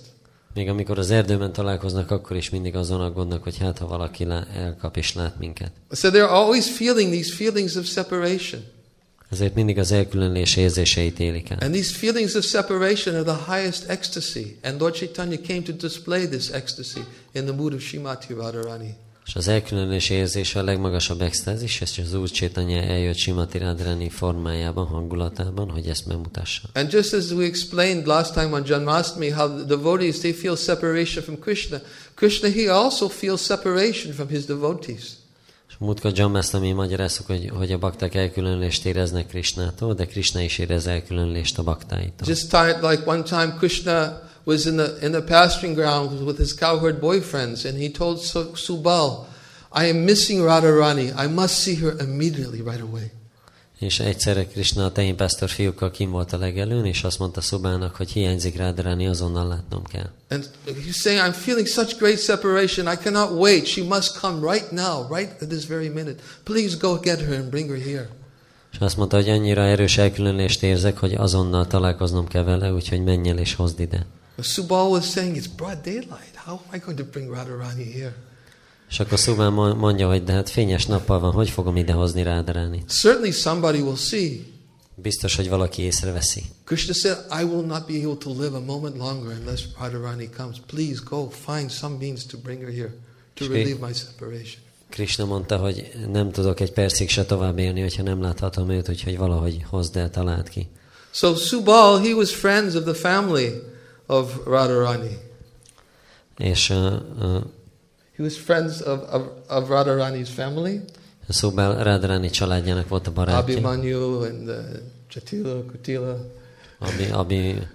Még 0.54 0.70
amikor 0.70 1.00
az 1.00 1.12
erdőben 1.12 1.54
találkoznak, 1.54 2.12
akkor 2.12 2.36
is 2.36 2.50
mindig 2.50 2.76
azon 2.76 3.02
aggódnak, 3.02 3.44
hogy 3.44 3.58
hát 3.58 3.78
ha 3.78 3.88
valaki 3.88 4.28
elkap 4.56 4.98
és 4.98 5.14
lát 5.14 5.40
minket. 5.40 5.72
So 5.92 6.10
they're 6.10 6.30
always 6.30 6.70
feeling 6.70 7.12
these 7.12 7.34
feelings 7.34 7.76
of 7.76 7.86
separation. 7.86 8.64
Ezért 9.30 9.56
mindig 9.56 9.78
az 9.78 9.92
elkülönülés 9.92 10.56
érzéseit 10.56 11.20
élik 11.20 11.50
el. 11.50 11.58
And 11.62 11.74
these 11.74 11.94
feelings 11.94 12.34
of 12.34 12.46
separation 12.46 13.16
are 13.16 13.24
the 13.24 13.54
highest 13.56 13.90
ecstasy. 13.90 14.58
And 14.64 14.80
Lord 14.80 14.96
Chaitanya 14.96 15.38
came 15.48 15.62
to 15.62 15.72
display 15.72 16.28
this 16.28 16.50
ecstasy 16.50 17.02
in 17.32 17.46
the 17.46 17.54
mood 17.54 17.74
of 17.74 17.82
Srimati 17.82 18.34
Radharani. 18.34 18.96
És 19.26 19.36
az 19.36 19.48
elkülönülés 19.48 20.10
érzése 20.10 20.60
a 20.60 20.64
legmagasabb 20.64 21.22
extázis, 21.22 21.82
és 21.82 21.98
az 21.98 22.14
Úr 22.14 22.30
Csétanya 22.30 22.82
eljött 22.82 23.16
Simati 23.16 23.58
Radharani 23.58 24.10
formájában, 24.10 24.86
hangulatában, 24.86 25.70
hogy 25.70 25.88
ezt 25.88 26.06
megmutassa. 26.06 26.62
And 26.74 26.92
just 26.92 27.14
as 27.14 27.32
we 27.32 27.46
explained 27.46 28.06
last 28.06 28.34
time 28.34 28.50
on 28.52 28.64
Janmashtami, 28.66 29.30
how 29.30 29.56
the 29.56 29.64
devotees 29.64 30.18
they 30.18 30.32
feel 30.32 30.56
separation 30.56 31.24
from 31.24 31.40
Krishna, 31.40 31.78
Krishna 32.14 32.50
he 32.50 32.74
also 32.74 33.08
feels 33.08 33.42
separation 33.42 34.14
from 34.14 34.28
his 34.28 34.46
devotees. 34.46 35.04
És 35.70 35.76
múltkor 35.78 36.12
Jammasztami 36.16 36.72
magyaráztuk, 36.72 37.26
hogy, 37.26 37.52
hogy 37.54 37.72
a 37.72 37.78
bakták 37.78 38.16
elkülönülést 38.16 38.86
éreznek 38.86 39.28
Krishnától, 39.28 39.94
de 39.94 40.06
Krishna 40.06 40.42
is 40.42 40.58
érez 40.58 40.88
elkülönülést 40.88 41.58
a 41.58 41.64
baktáitól. 41.64 42.28
Just 42.28 42.50
time, 42.50 42.90
like 42.90 43.04
one 43.06 43.24
time 43.24 43.56
Krishna 43.58 44.22
was 44.46 44.66
in 44.66 44.76
the 44.76 45.06
in 45.06 45.12
the 45.12 45.22
pasturing 45.22 45.76
grounds 45.76 46.22
with 46.22 46.38
his 46.38 46.54
cowherd 46.54 47.00
boyfriends, 47.00 47.66
and 47.66 47.78
he 47.78 47.90
told 47.90 48.20
Su- 48.20 48.56
Subal, 48.56 49.26
"I 49.74 49.90
am 49.90 49.98
missing 49.98 50.44
Radharani. 50.44 51.14
I 51.24 51.28
must 51.28 51.54
see 51.54 51.76
her 51.76 51.96
immediately, 52.00 52.62
right 52.62 52.82
away." 52.82 53.12
És 53.80 54.00
egyszerre 54.00 54.46
Krishna 54.46 54.86
a 54.86 54.92
tehénpásztor 54.92 55.50
fiúkkal 55.50 55.92
kim 55.92 56.12
volt 56.12 56.34
a 56.34 56.38
legelőn, 56.38 56.86
és 56.86 57.04
azt 57.04 57.20
mondta 57.20 57.42
Szubának, 57.42 57.96
hogy 57.96 58.12
hiányzik 58.12 58.58
Radharani, 58.58 59.08
azonnal 59.08 59.48
látnom 59.48 59.84
kell. 59.84 60.10
And 60.30 60.50
he's 60.66 60.96
saying, 60.96 61.22
"I'm 61.22 61.36
feeling 61.38 61.68
such 61.68 61.98
great 61.98 62.20
separation. 62.20 62.94
I 62.94 62.96
cannot 63.04 63.40
wait. 63.40 63.66
She 63.66 63.84
must 63.84 64.20
come 64.20 64.52
right 64.52 64.72
now, 64.72 65.16
right 65.16 65.42
at 65.42 65.48
this 65.48 65.66
very 65.66 65.90
minute. 65.90 66.16
Please 66.44 66.78
go 66.80 67.00
get 67.00 67.20
her 67.20 67.36
and 67.36 67.50
bring 67.50 67.70
her 67.70 67.82
here." 67.82 68.10
És 68.72 68.78
azt 68.80 68.98
mondta, 68.98 69.16
hogy 69.16 69.30
annyira 69.30 69.62
erős 69.62 69.98
elkülönülést 69.98 70.64
érzek, 70.64 70.98
hogy 70.98 71.14
azonnal 71.14 71.68
találkoznom 71.68 72.28
kell 72.28 72.44
vele, 72.44 72.74
úgyhogy 72.74 73.04
menj 73.04 73.30
el 73.30 73.38
és 73.38 73.54
hozd 73.54 73.80
ide. 73.80 74.06
Subal 74.42 74.90
was 74.90 75.06
saying, 75.06 75.38
"It's 75.38 75.56
broad 75.56 75.82
daylight. 75.84 76.36
How 76.36 76.54
am 76.54 76.76
I 76.76 76.78
going 76.86 76.98
to 77.00 77.06
bring 77.12 77.34
Radharani 77.34 77.92
here?" 77.92 78.16
És 78.90 79.00
akkor 79.00 79.52
mo- 79.52 79.78
mondja, 79.78 80.08
hogy 80.08 80.24
de 80.24 80.32
hát 80.34 80.50
fényes 80.50 80.86
nappal 80.86 81.20
van, 81.20 81.32
hogy 81.32 81.50
fogom 81.50 81.76
idehozni 81.76 82.24
Radharánit? 82.24 82.92
Certainly, 83.02 83.32
somebody 83.32 83.80
will 83.82 83.96
see. 83.96 84.30
Biztos, 84.96 85.36
hogy 85.36 85.50
valaki 85.50 85.82
észreveszi. 85.82 86.44
Krishna 86.64 86.94
said, 86.94 87.18
I 87.42 87.44
will 87.44 87.66
not 87.66 87.88
be 87.88 87.94
able 87.94 88.18
to 88.18 88.42
live 88.42 88.56
a 88.56 88.60
moment 88.60 88.98
longer 88.98 89.38
unless 89.40 89.64
Radharani 89.80 90.30
comes. 90.38 90.58
Please 90.68 91.02
go 91.10 91.30
find 91.30 91.72
some 91.72 91.96
means 92.00 92.26
to 92.26 92.38
bring 92.38 92.62
her 92.62 92.72
here 92.72 92.94
to 93.34 93.48
relieve 93.48 93.86
my 93.88 93.94
separation. 93.94 94.64
Krishna 94.90 95.26
mondta, 95.26 95.58
hogy 95.58 95.92
nem 96.12 96.32
tudok 96.32 96.60
egy 96.60 96.72
percig 96.72 97.10
se 97.10 97.26
tovább 97.26 97.58
élni, 97.58 97.82
hogyha 97.82 98.04
nem 98.04 98.22
láthatom 98.22 98.70
őt, 98.70 98.90
úgyhogy 98.90 99.18
valahogy 99.18 99.66
hozd 99.70 99.98
el, 99.98 100.10
találd 100.10 100.50
ki. 100.50 100.68
So 101.12 101.36
Subal, 101.36 102.00
he 102.00 102.14
was 102.14 102.36
friends 102.36 102.76
of 102.76 102.84
the 102.84 102.94
family 102.94 103.52
of 104.06 104.36
Radharani. 104.46 105.18
És 106.38 106.70
uh, 106.70 106.94
uh, 107.22 107.42
He 108.18 108.24
was 108.24 108.38
friends 108.38 108.82
of, 108.82 109.00
of, 109.12 109.22
of 109.48 109.70
Radharani's 109.70 110.30
family, 110.30 110.82
szóval 111.30 111.84
Radharani 111.84 112.30
családjának 112.30 112.88
volt 112.88 113.08
a 113.08 113.12
barátja, 113.12 113.40
Abhimanyu 113.40 114.22
and 114.22 114.48
uh, 114.48 114.56
Jatila, 115.14 115.66
Kutila. 115.72 116.18
ami, 116.80 117.12
ami 117.12 117.68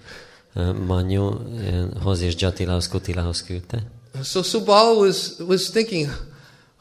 uh, 0.54 0.76
Manyu 0.86 1.24
uh, 1.24 2.02
hoz 2.02 2.20
és 2.20 2.34
Jatilahoz, 2.38 2.88
Kutilahoz 2.88 3.42
küldte. 3.42 3.82
So 4.22 4.42
Subal 4.42 4.96
was, 4.96 5.32
was 5.38 5.70
thinking, 5.70 6.06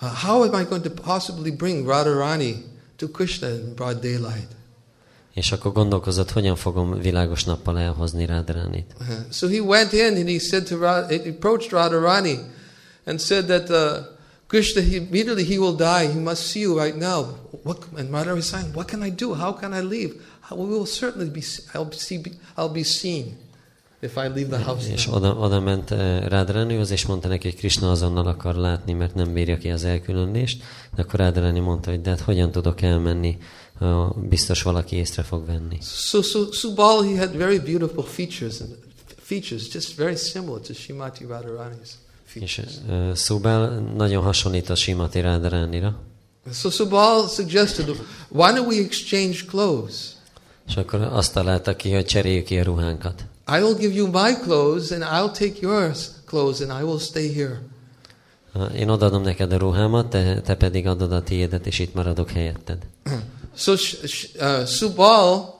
uh, 0.01 0.09
how 0.23 0.43
am 0.43 0.61
I 0.61 0.65
going 0.65 0.83
to 0.83 1.03
possibly 1.03 1.51
bring 1.51 1.87
Radharani 1.87 2.55
to 2.95 3.07
Krishna 3.07 3.47
in 3.49 3.73
broad 3.75 3.99
daylight? 3.99 4.57
És 5.39 5.51
akkor 5.51 5.71
gondolkozott, 5.71 6.31
hogyan 6.31 6.55
fogom 6.55 6.99
világos 6.99 7.43
nappal 7.43 7.79
elhozni 7.79 8.25
Radharánit. 8.25 8.85
Uh, 8.99 9.07
So 9.29 9.47
he 9.47 9.59
went 9.59 9.93
in 9.93 10.15
and 10.15 10.27
he 10.27 10.39
said 10.39 10.63
to 10.63 10.77
Ra- 10.77 11.07
he 11.09 11.29
approached 11.29 11.71
Radharani 11.71 12.39
and 13.05 13.19
said 13.19 13.45
that 13.45 13.69
uh, 13.69 14.05
Krishna 14.47 14.81
he, 14.81 14.95
immediately 14.95 15.43
he 15.43 15.57
will 15.57 15.75
die. 15.75 16.11
He 16.13 16.19
must 16.19 16.41
see 16.41 16.61
you 16.61 16.83
right 16.83 16.97
now. 16.97 17.25
What, 17.63 17.77
and 17.97 18.09
Radharani 18.09 18.35
was 18.35 18.47
saying, 18.47 18.75
"What 18.75 18.87
can 18.89 19.03
I 19.05 19.11
do? 19.15 19.33
How 19.33 19.53
can 19.53 19.73
I 19.73 19.81
leave? 19.87 20.13
How, 20.39 20.57
we 20.57 20.65
will 20.75 20.85
certainly 20.85 21.29
be. 21.29 21.41
I'll 21.73 21.91
see. 21.91 22.21
I'll 22.57 22.73
be 22.73 22.83
seen 22.83 23.37
if 23.99 24.15
I 24.15 24.27
leave 24.35 24.47
the 24.47 24.63
house." 24.65 24.91
És 24.91 25.05
now." 25.05 25.15
oda, 25.15 25.35
oda 25.35 25.59
ment 25.59 25.91
uh, 25.91 26.27
Radharanihoz, 26.27 26.91
és 26.91 27.05
mondta 27.05 27.27
neki, 27.27 27.49
hogy 27.49 27.57
Krishna 27.57 27.91
azonnal 27.91 28.27
akar 28.27 28.55
látni, 28.55 28.93
mert 28.93 29.15
nem 29.15 29.33
bírja 29.33 29.57
ki 29.57 29.69
az 29.69 29.83
elkülönülést. 29.83 30.63
De 30.95 31.01
akkor 31.01 31.19
Radharani 31.19 31.59
mondta, 31.59 31.89
hogy 31.89 32.01
de 32.01 32.09
hát 32.09 32.19
hogyan 32.19 32.51
tudok 32.51 32.81
elmenni, 32.81 33.37
uh, 33.79 34.15
biztos 34.29 34.61
valaki 34.61 34.95
észre 34.95 35.23
fog 35.23 35.45
venni. 35.45 35.77
So, 35.81 36.21
so 36.21 36.51
Subal 36.51 37.03
he 37.03 37.17
had 37.17 37.35
very 37.35 37.59
beautiful 37.59 38.03
features 38.03 38.59
and 38.59 38.69
features 39.21 39.71
just 39.71 39.95
very 39.95 40.15
similar 40.15 40.59
to 40.59 40.73
Shimati 40.73 41.25
Radharani's 41.27 41.89
És 42.33 42.53
features. 42.53 42.73
uh, 42.89 43.15
Szubál 43.15 43.79
nagyon 43.95 44.23
hasonlít 44.23 44.69
a 44.69 44.75
Simati 44.75 45.19
Radharánira. 45.21 45.95
So 46.53 46.69
Subal 46.69 47.27
suggested, 47.27 47.87
"Why 48.27 48.51
don't 48.51 48.67
we 48.67 48.75
exchange 48.75 49.37
clothes?" 49.47 49.95
És 50.67 50.75
akkor 50.77 51.01
azt 51.01 51.33
találta 51.33 51.75
ki, 51.75 51.91
hogy 51.93 52.05
cseréljük 52.05 52.45
ki 52.45 52.59
a 52.59 52.63
ruhánkat. 52.63 53.25
I 53.57 53.61
will 53.61 53.75
give 53.75 53.93
you 53.93 54.07
my 54.07 54.33
clothes 54.43 54.91
and 54.91 55.03
I'll 55.03 55.37
take 55.37 55.55
yours 55.61 56.07
clothes 56.25 56.61
and 56.69 56.81
I 56.81 56.83
will 56.83 56.99
stay 56.99 57.33
here. 57.33 57.61
Én 58.75 58.89
odadom 58.89 59.21
neked 59.21 59.51
a 59.51 59.57
ruhámat, 59.57 60.09
te, 60.09 60.41
te 60.41 60.55
pedig 60.55 60.87
adod 60.87 61.11
a 61.11 61.23
tiédet, 61.23 61.65
és 61.67 61.79
itt 61.79 61.93
maradok 61.93 62.29
helyetted. 62.29 62.77
So 63.55 63.73
uh, 63.73 64.65
Subal, 64.65 65.55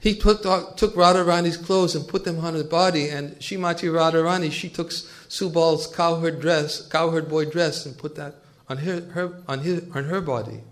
he 0.00 0.14
put, 0.14 0.44
uh, 0.46 0.72
took 0.76 0.94
Radharani's 0.94 1.56
clothes 1.56 1.94
and 1.94 2.06
put 2.06 2.24
them 2.24 2.38
on 2.44 2.54
his 2.54 2.64
body, 2.64 3.08
and 3.10 3.36
Shimati 3.38 3.88
Radharani, 3.90 4.50
she 4.50 4.68
took 4.68 4.90
Subal's 5.28 5.86
cowherd 5.86 6.40
dress, 6.40 6.86
cowherd 6.88 7.28
boy 7.28 7.46
dress, 7.46 7.86
and 7.86 7.96
put 7.96 8.14
that 8.16 8.34
on 8.68 8.78
her, 8.78 9.00
her 9.12 9.42
on 9.48 9.60
his 9.60 9.82
on 9.94 10.04
her 10.04 10.20
body. 10.20 10.62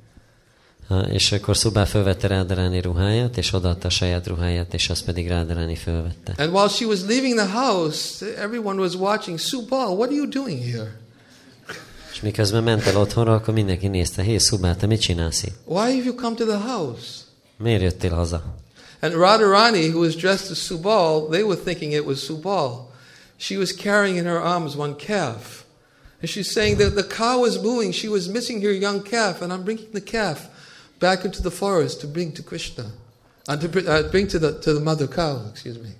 És 1.11 1.33
akkor 1.33 1.57
fölvette 1.87 2.27
Rádaráni 2.27 2.81
ruháját, 2.81 3.37
és 3.37 3.53
odaadta 3.53 3.87
a 3.87 3.91
saját 3.91 4.27
ruháját, 4.27 4.75
és 4.75 4.91
azt 4.91 5.05
pedig 5.05 5.29
Rádaráni 5.29 5.77
fölvette. 5.77 6.35
And 6.37 6.53
while 6.53 6.69
she 6.69 6.87
was 6.87 7.01
leaving 7.07 7.35
the 7.39 7.49
house, 7.49 8.27
everyone 8.37 8.81
was 8.81 8.95
watching. 8.95 9.39
Subal, 9.39 9.97
what 9.97 10.09
are 10.09 10.15
you 10.15 10.27
doing 10.27 10.63
here? 10.63 11.02
Miközben 12.23 12.63
ment 12.63 12.87
el 12.87 12.97
otthonra, 12.97 13.35
akkor 13.35 13.55
mindenki 13.55 13.87
nézte, 13.87 14.23
hé 14.23 14.39
Szubál, 14.39 14.77
te 14.77 14.87
mit 14.87 15.01
csinálsz 15.01 15.43
itt? 15.43 15.55
Why 15.65 15.77
have 15.77 16.05
you 16.05 16.15
come 16.15 16.37
to 16.37 16.45
the 16.45 16.59
house? 16.59 17.07
Miért 17.59 17.83
jöttél 17.83 18.11
haza? 18.11 18.55
And 19.01 19.15
Radharani, 19.15 19.89
who 19.89 19.99
was 19.99 20.15
dressed 20.15 20.51
as 20.51 20.59
Subal, 20.59 21.29
they 21.31 21.43
were 21.43 21.57
thinking 21.57 21.93
it 21.93 22.05
was 22.05 22.25
Subal. 22.25 22.91
She 23.37 23.57
was 23.57 23.75
carrying 23.75 24.17
in 24.17 24.25
her 24.25 24.41
arms 24.41 24.77
one 24.77 24.95
calf. 24.95 25.65
And 26.21 26.31
she's 26.31 26.53
saying 26.53 26.79
that 26.79 26.95
the 26.95 27.03
cow 27.03 27.41
was 27.41 27.59
mooing. 27.59 27.93
She 27.93 28.09
was 28.09 28.29
missing 28.29 28.63
her 28.63 28.73
young 28.73 29.03
calf, 29.03 29.43
and 29.43 29.53
I'm 29.53 29.65
bringing 29.65 29.91
the 29.93 30.01
calf 30.01 30.49
back 30.99 31.25
into 31.25 31.43
the 31.43 31.51
forest 31.51 32.01
to 32.01 32.07
bring 32.07 32.33
to 32.33 32.43
Krishna. 32.43 32.85
And 33.49 33.61
to 33.61 33.69
bring, 33.69 33.89
uh, 33.89 34.09
bring 34.11 34.29
to, 34.29 34.39
the, 34.39 34.61
to 34.61 34.73
the 34.73 34.81
mother 34.81 35.09
cow, 35.09 35.49
excuse 35.51 35.79
me. 35.79 35.97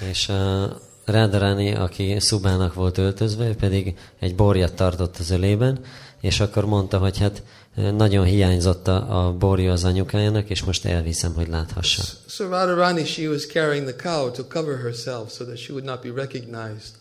És 0.00 0.28
uh, 0.28 0.76
Rádaráni, 1.06 1.74
aki 1.74 2.16
Szubának 2.18 2.74
volt 2.74 2.98
öltözve, 2.98 3.48
ő 3.48 3.54
pedig 3.54 3.94
egy 4.20 4.34
borjat 4.34 4.74
tartott 4.74 5.16
az 5.18 5.30
ölében, 5.30 5.78
és 6.20 6.40
akkor 6.40 6.64
mondta, 6.64 6.98
hogy 6.98 7.18
hát 7.18 7.42
nagyon 7.74 8.24
hiányzott 8.24 8.88
a, 8.88 9.26
a 9.26 9.32
borja 9.32 9.72
az 9.72 9.84
anyukájának, 9.84 10.50
és 10.50 10.64
most 10.64 10.84
elviszem, 10.84 11.34
hogy 11.34 11.48
láthassa. 11.48 12.02
So 12.28 12.48
Radharani, 12.48 13.04
she 13.04 13.28
was 13.28 13.46
carrying 13.46 13.88
the 13.88 14.10
cow 14.10 14.30
to 14.30 14.44
cover 14.44 14.78
herself 14.78 15.32
so 15.32 15.44
that 15.44 15.56
she 15.56 15.72
would 15.72 15.84
not 15.84 16.02
be 16.02 16.12
recognized. 16.14 16.94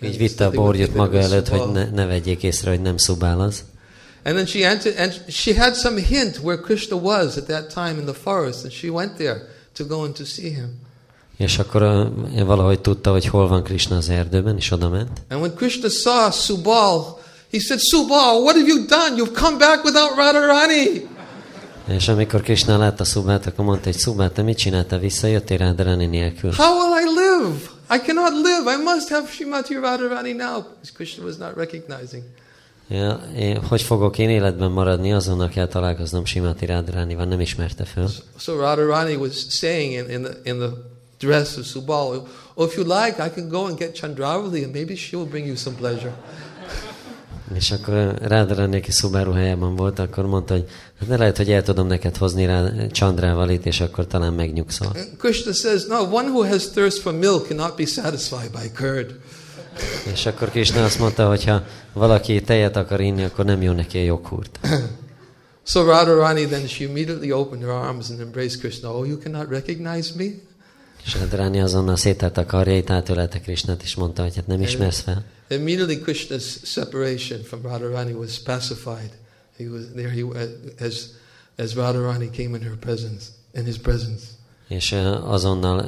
Így 0.00 0.16
vitte 0.16 0.46
a 0.46 0.50
that 0.50 0.94
maga 0.94 1.18
előtt, 1.18 1.48
hogy 1.48 1.72
ne, 1.72 1.90
ne 1.90 2.06
vegyék 2.06 2.42
észre, 2.42 2.70
hogy 2.70 2.80
nem 2.80 2.96
Szubál 2.96 3.40
az. 3.40 3.64
And 4.24 4.34
then 4.34 4.46
she 4.46 4.68
entered, 4.68 4.98
and 4.98 5.30
she 5.30 5.54
had 5.62 5.74
some 5.74 6.00
hint 6.00 6.40
where 6.42 6.60
Krishna 6.60 6.96
was 6.96 7.36
at 7.36 7.44
that 7.46 7.72
time 7.72 7.98
in 7.98 8.04
the 8.04 8.12
forest, 8.12 8.64
and 8.64 8.72
she 8.72 8.88
went 8.88 9.16
there 9.16 9.48
to 9.72 9.84
go 9.84 10.02
and 10.02 10.14
to 10.14 10.24
see 10.24 10.50
him. 10.50 10.85
És 11.36 11.58
akkor 11.58 11.82
uh, 11.82 12.42
valahogy 12.44 12.80
tudta, 12.80 13.10
hogy 13.10 13.26
hol 13.26 13.48
van 13.48 13.62
Krishna 13.62 13.96
az 13.96 14.08
erdőben, 14.08 14.56
és 14.56 14.70
oda 14.70 14.88
ment. 14.88 15.22
And 15.28 15.40
when 15.40 15.54
Krishna 15.54 15.88
saw 15.88 16.30
Subal, 16.30 17.18
he 17.52 17.58
said, 17.58 17.80
Subal, 17.80 18.42
what 18.42 18.56
have 18.56 18.68
you 18.68 18.84
done? 18.86 19.16
You've 19.16 19.40
come 19.40 19.56
back 19.56 19.84
without 19.84 20.16
Radharani. 20.16 21.08
És 21.88 22.08
amikor 22.08 22.40
Krishna 22.40 22.78
látta 22.78 23.04
Szubát, 23.04 23.46
akkor 23.46 23.64
mondta, 23.64 23.84
hogy 23.84 23.98
Szubát, 23.98 24.32
te 24.32 24.42
mit 24.42 24.56
csináltál? 24.56 24.98
Visszajöttél 24.98 25.56
Rádarani 25.56 26.06
nélkül? 26.06 26.52
How 26.52 26.76
will 26.78 27.00
I 27.00 27.04
live? 27.04 27.56
I 27.90 27.98
cannot 28.06 28.32
live. 28.32 28.72
I 28.72 28.82
must 28.82 29.08
have 29.08 29.28
Srimati 29.28 29.74
Radharani 29.74 30.32
now. 30.32 30.62
Because 30.62 30.92
Krishna 30.94 31.24
was 31.24 31.36
not 31.36 31.56
recognizing. 31.56 32.22
Ja, 32.88 33.20
én, 33.36 33.62
hogy 33.62 33.82
fogok 33.82 34.18
én 34.18 34.30
életben 34.30 34.70
maradni, 34.70 35.12
azonnal 35.12 35.48
kell 35.48 35.66
találkoznom 35.66 36.24
Simati 36.24 36.66
Rádaránival, 36.66 37.24
nem 37.24 37.40
ismerte 37.40 37.84
föl. 37.84 38.08
So 38.38 38.56
Radharani 38.56 39.14
was 39.14 39.46
saying 39.48 39.92
in, 39.92 40.10
in, 40.10 40.22
the, 40.22 40.32
in 40.44 40.58
the 40.58 40.68
dress 41.18 41.56
of 41.56 41.64
Subal, 41.64 42.26
oh, 42.54 42.66
if 42.66 42.76
you 42.76 42.84
like, 42.84 43.26
I 43.26 43.30
can 43.30 43.48
go 43.48 43.66
and 43.66 43.78
get 43.78 43.94
Chandravali 44.00 44.64
and 44.64 44.72
maybe 44.72 44.94
she 44.94 45.16
will 45.16 45.28
bring 45.28 45.46
you 45.46 45.56
some 45.56 45.76
pleasure. 45.76 46.14
És 47.54 47.70
akkor 47.70 48.14
Rádaráni, 48.22 48.76
aki 48.76 48.90
Szubáru 48.90 49.32
helyében 49.32 49.76
volt, 49.76 49.98
akkor 49.98 50.26
mondta, 50.26 50.54
hogy 50.54 50.68
hát 50.98 51.08
de 51.08 51.16
lehet, 51.16 51.36
hogy 51.36 51.50
el 51.50 51.62
tudom 51.62 51.86
neked 51.86 52.16
hozni 52.16 52.46
rá 52.46 52.70
Chandrávalit, 52.90 53.66
és 53.66 53.80
akkor 53.80 54.06
talán 54.06 54.32
megnyugszol. 54.32 54.92
Krishna 55.18 55.52
says, 55.52 55.84
no, 55.84 55.96
one 55.96 56.28
who 56.28 56.42
has 56.42 56.68
thirst 56.68 56.98
for 56.98 57.12
milk 57.12 57.46
cannot 57.46 57.76
be 57.76 57.86
satisfied 57.86 58.50
by 58.50 58.70
curd. 58.74 59.14
És 60.12 60.26
akkor 60.26 60.50
Krishna 60.50 60.84
azt 60.84 60.98
mondta, 60.98 61.28
hogy 61.28 61.44
ha 61.44 61.62
valaki 61.92 62.42
tejet 62.42 62.76
akar 62.76 63.00
inni, 63.00 63.24
akkor 63.24 63.44
nem 63.44 63.62
jó 63.62 63.72
neki 63.72 63.98
a 63.98 64.02
joghurt. 64.02 64.58
So 65.64 65.84
Radharani 65.84 66.46
then 66.46 66.66
she 66.66 66.84
immediately 66.84 67.32
opened 67.32 67.62
her 67.64 67.72
arms 67.72 68.10
and 68.10 68.20
embraced 68.20 68.60
Krishna. 68.60 68.98
Oh, 68.98 69.06
you 69.06 69.18
cannot 69.18 69.50
recognize 69.50 70.12
me? 70.16 70.24
És 71.06 71.14
Radharani 71.14 71.60
azonnal 71.60 71.96
szételt 71.96 72.36
a 72.36 72.46
karjait, 72.46 72.90
átölelte 72.90 73.40
Krishnát, 73.40 73.82
és 73.82 73.94
mondta, 73.94 74.22
hogy 74.22 74.34
hát 74.36 74.46
nem 74.46 74.62
ismersz 74.62 75.00
fel. 75.00 75.24
Immediately 75.48 75.98
Krishna's 76.04 76.44
separation 76.62 77.42
from 77.42 77.62
Radharani 77.62 78.12
was 78.12 78.38
pacified. 78.38 79.10
He 79.56 79.64
was 79.68 79.82
there 79.94 80.10
he 80.10 80.22
as 80.86 81.08
as 81.58 81.74
Radharani 81.74 82.30
came 82.30 82.56
in 82.56 82.62
her 82.62 82.76
presence, 82.76 83.24
in 83.54 83.64
his 83.64 83.78
presence. 83.78 84.22
És 84.68 84.92
azonnal 85.22 85.86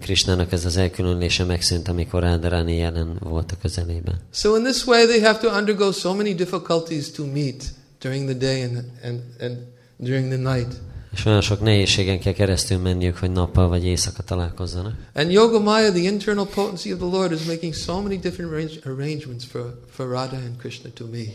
Krishnának 0.00 0.52
ez 0.52 0.64
az 0.64 0.76
elkülönülése 0.76 1.44
megszűnt, 1.44 1.88
amikor 1.88 2.22
Radharani 2.22 2.76
jelen 2.76 3.16
volt 3.20 3.52
a 3.52 3.56
közelében. 3.60 4.20
So 4.32 4.56
in 4.56 4.62
this 4.64 4.86
way 4.86 5.06
they 5.06 5.20
have 5.20 5.38
to 5.38 5.56
undergo 5.56 5.92
so 5.92 6.14
many 6.14 6.34
difficulties 6.34 7.10
to 7.10 7.24
meet 7.24 7.64
during 8.00 8.28
the 8.28 8.38
day 8.38 8.62
and 8.62 8.84
and 9.04 9.20
and 9.40 9.56
during 9.96 10.28
the 10.28 10.54
night. 10.54 10.74
És 11.12 11.24
olyan 11.24 11.40
sok 11.40 11.60
nehézségen 11.60 12.20
kell 12.20 12.32
keresztül 12.32 12.78
menniük, 12.78 13.16
hogy 13.16 13.30
nappal 13.30 13.68
vagy 13.68 13.84
éjszaka 13.84 14.22
találkozzanak. 14.22 14.94
And 15.14 15.30
Yogamaya, 15.30 15.92
the 15.92 16.02
internal 16.02 16.46
potency 16.46 16.92
of 16.92 16.98
the 16.98 17.08
Lord, 17.08 17.32
is 17.32 17.44
making 17.44 17.74
so 17.74 18.00
many 18.00 18.18
different 18.18 18.52
arrange- 18.52 18.86
arrangements 18.86 19.44
for, 19.50 19.78
for 19.90 20.06
Radha 20.08 20.36
and 20.36 20.56
Krishna 20.58 20.90
to 20.94 21.04
meet. 21.10 21.32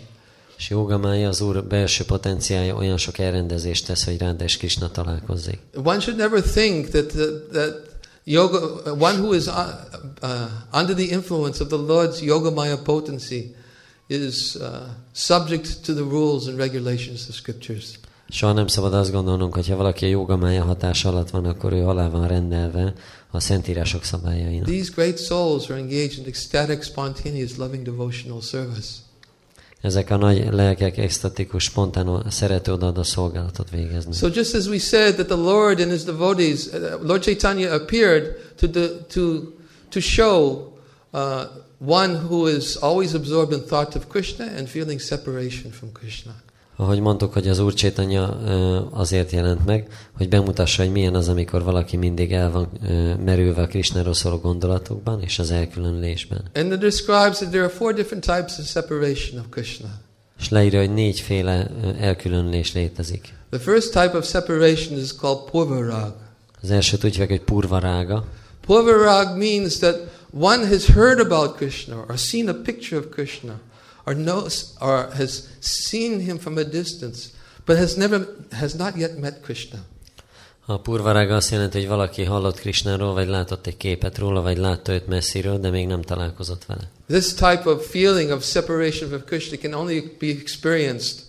És 0.57 0.69
Jogamája, 0.69 1.28
az 1.28 1.41
Úr 1.41 1.63
belső 1.63 2.03
potenciája 2.03 2.76
olyan 2.76 2.97
sok 2.97 3.17
elrendezést 3.17 3.86
tesz, 3.86 4.03
hogy 4.03 4.17
Ráda 4.17 4.43
és 4.43 4.57
Krishna 4.57 4.91
találkozzék. 4.91 5.59
One 5.84 5.99
should 5.99 6.19
never 6.19 6.41
think 6.41 6.88
that, 6.88 7.07
that, 7.07 7.49
that 7.51 7.73
yoga, 8.23 8.57
one 8.99 9.17
who 9.17 9.34
is 9.34 9.45
uh, 9.45 9.53
uh, 10.21 10.30
under 10.80 10.95
the 10.95 11.11
influence 11.11 11.63
of 11.63 11.67
the 11.67 11.78
Lord's 11.78 12.21
Yogamaya 12.21 12.78
potency 12.84 13.55
is 14.07 14.55
uh, 14.55 14.88
subject 15.13 15.86
to 15.86 15.93
the 15.93 16.03
rules 16.03 16.47
and 16.47 16.57
regulations 16.57 17.30
of 17.30 17.36
scriptures. 17.36 17.97
Soha 18.30 18.53
nem 18.53 18.67
szabad 18.67 18.93
azt 18.93 19.11
gondolnunk, 19.11 19.53
hogy 19.53 19.67
ha 19.67 19.76
valaki 19.76 20.05
a 20.05 20.09
jogamája 20.09 20.63
hatása 20.63 21.09
alatt 21.09 21.30
van, 21.30 21.45
akkor 21.45 21.73
ő 21.73 21.88
alá 21.88 22.09
van 22.09 22.28
rendelve 22.28 22.93
a 23.32 23.39
szentírások 23.39 24.03
szabályainak. 24.03 24.67
These 24.67 24.91
great 24.95 25.19
souls 25.19 25.69
are 25.69 25.80
engaged 25.80 26.17
in 26.17 26.26
ecstatic, 26.26 26.84
spontaneous, 26.84 27.57
loving 27.57 27.84
devotional 27.84 28.41
service. 28.41 28.89
Ezek 29.82 30.09
a 30.09 30.15
nagy 30.15 30.47
lelkek 30.51 30.97
extatikus, 30.97 31.63
spontán, 31.63 32.23
szerető 32.30 32.71
odaadó 32.71 33.03
szolgálatot 33.03 33.69
végeznek. 33.69 34.13
So 34.13 34.28
just 34.28 34.55
as 34.55 34.67
we 34.67 34.80
said 34.80 35.15
that 35.15 35.28
the 35.28 35.36
Lord 35.36 35.80
and 35.80 35.91
His 35.91 36.03
devotees, 36.03 36.65
uh, 36.65 37.01
Lord 37.01 37.23
Chaitanya 37.23 37.73
appeared 37.73 38.36
to 38.55 38.69
the, 38.69 39.05
to 39.13 39.53
to 39.95 40.01
show 40.01 40.73
uh, 41.13 41.45
one 41.80 42.15
who 42.15 42.47
is 42.47 42.76
always 42.76 43.13
absorbed 43.13 43.53
in 43.53 43.61
thought 43.61 43.95
of 43.95 44.09
Krishna 44.09 44.45
and 44.45 44.67
feeling 44.67 44.99
separation 44.99 45.71
from 45.71 45.91
Krishna. 45.91 46.34
Ahogy 46.78 46.99
mondtuk, 46.99 47.34
hogy 47.34 47.47
az 47.47 47.59
Úr 47.59 47.73
Csétanya 47.73 48.28
azért 48.91 49.32
jelent 49.32 49.65
meg, 49.65 49.88
hogy 50.17 50.30
bemutassa, 50.30 50.84
hogy 50.84 50.91
milyen 50.91 51.15
az, 51.15 51.28
amikor 51.28 51.63
valaki 51.63 51.97
mindig 51.97 52.32
el 52.32 52.51
van 52.51 52.69
merülve 53.26 53.61
a 53.61 53.67
Krishnáról 53.67 54.13
szóló 54.13 54.38
gondolatokban 54.38 55.21
és 55.21 55.39
az 55.39 55.51
elkülönülésben. 55.51 56.41
And 56.53 56.71
it 56.71 56.80
describes 56.80 57.38
that 57.38 57.49
there 57.49 57.63
are 57.63 57.73
four 57.73 57.93
different 57.93 58.26
types 58.26 58.57
of 58.57 58.65
separation 58.65 59.39
of 59.39 59.45
Krishna. 59.49 59.88
És 60.39 60.49
leírja, 60.49 60.80
hogy 60.80 60.93
négyféle 60.93 61.67
elkülönülés 61.99 62.73
létezik. 62.73 63.34
The 63.49 63.59
first 63.59 63.91
type 63.91 64.17
of 64.17 64.30
separation 64.30 64.99
is 64.99 65.15
called 65.15 65.49
purvarag. 65.51 66.15
Az 66.61 66.71
első 66.71 66.97
úgy 67.03 67.11
hívják, 67.11 67.30
hogy 67.30 67.41
purvarága. 67.41 68.26
Purvarag 68.65 69.38
means 69.38 69.78
that 69.78 69.99
one 70.39 70.67
has 70.67 70.86
heard 70.86 71.19
about 71.19 71.55
Krishna 71.55 72.05
or 72.07 72.17
seen 72.17 72.47
a 72.47 72.53
picture 72.53 72.99
of 72.99 73.05
Krishna 73.09 73.53
or 74.06 74.14
knows 74.14 74.74
or 74.80 75.10
has 75.14 75.47
seen 75.60 76.20
him 76.20 76.38
from 76.38 76.58
a 76.58 76.64
distance 76.64 77.30
but 77.66 77.78
has 77.78 77.95
never 77.95 78.28
has 78.51 78.74
not 78.74 78.95
yet 78.97 79.20
met 79.20 79.41
Krishna. 79.41 79.80
A 80.68 80.82
purvarága 80.82 81.36
azt 81.36 81.51
jelenti, 81.51 81.78
hogy 81.78 81.88
valaki 81.88 82.24
hallott 82.24 82.60
Krishnáról, 82.60 83.14
vagy 83.14 83.28
látott 83.28 83.68
egy 83.68 83.78
képet 83.78 84.18
róla, 84.18 84.41
vagy 84.41 84.58
látta 84.58 84.93
őt 84.93 85.08
messziről, 85.08 85.58
de 85.58 85.70
még 85.70 85.88
nem 85.88 86.01
találkozott 86.01 86.66
vele. 86.66 86.89
This 87.08 87.34
type 87.34 87.70
of 87.70 87.89
feeling 87.89 88.32
of 88.32 88.45
separation 88.45 89.10
from 89.10 89.24
Krishna 89.26 89.58
can 89.58 89.74
only 89.74 90.16
be 90.20 90.28
experienced. 90.28 91.20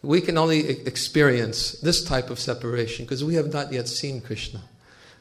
We 0.00 0.20
can 0.20 0.36
only 0.36 0.58
e- 0.58 0.76
experience 0.84 1.76
this 1.82 2.02
type 2.02 2.30
of 2.30 2.38
separation 2.38 3.06
because 3.06 3.24
we 3.24 3.34
have 3.34 3.48
not 3.52 3.72
yet 3.72 3.88
seen 3.88 4.22
Krishna. 4.22 4.60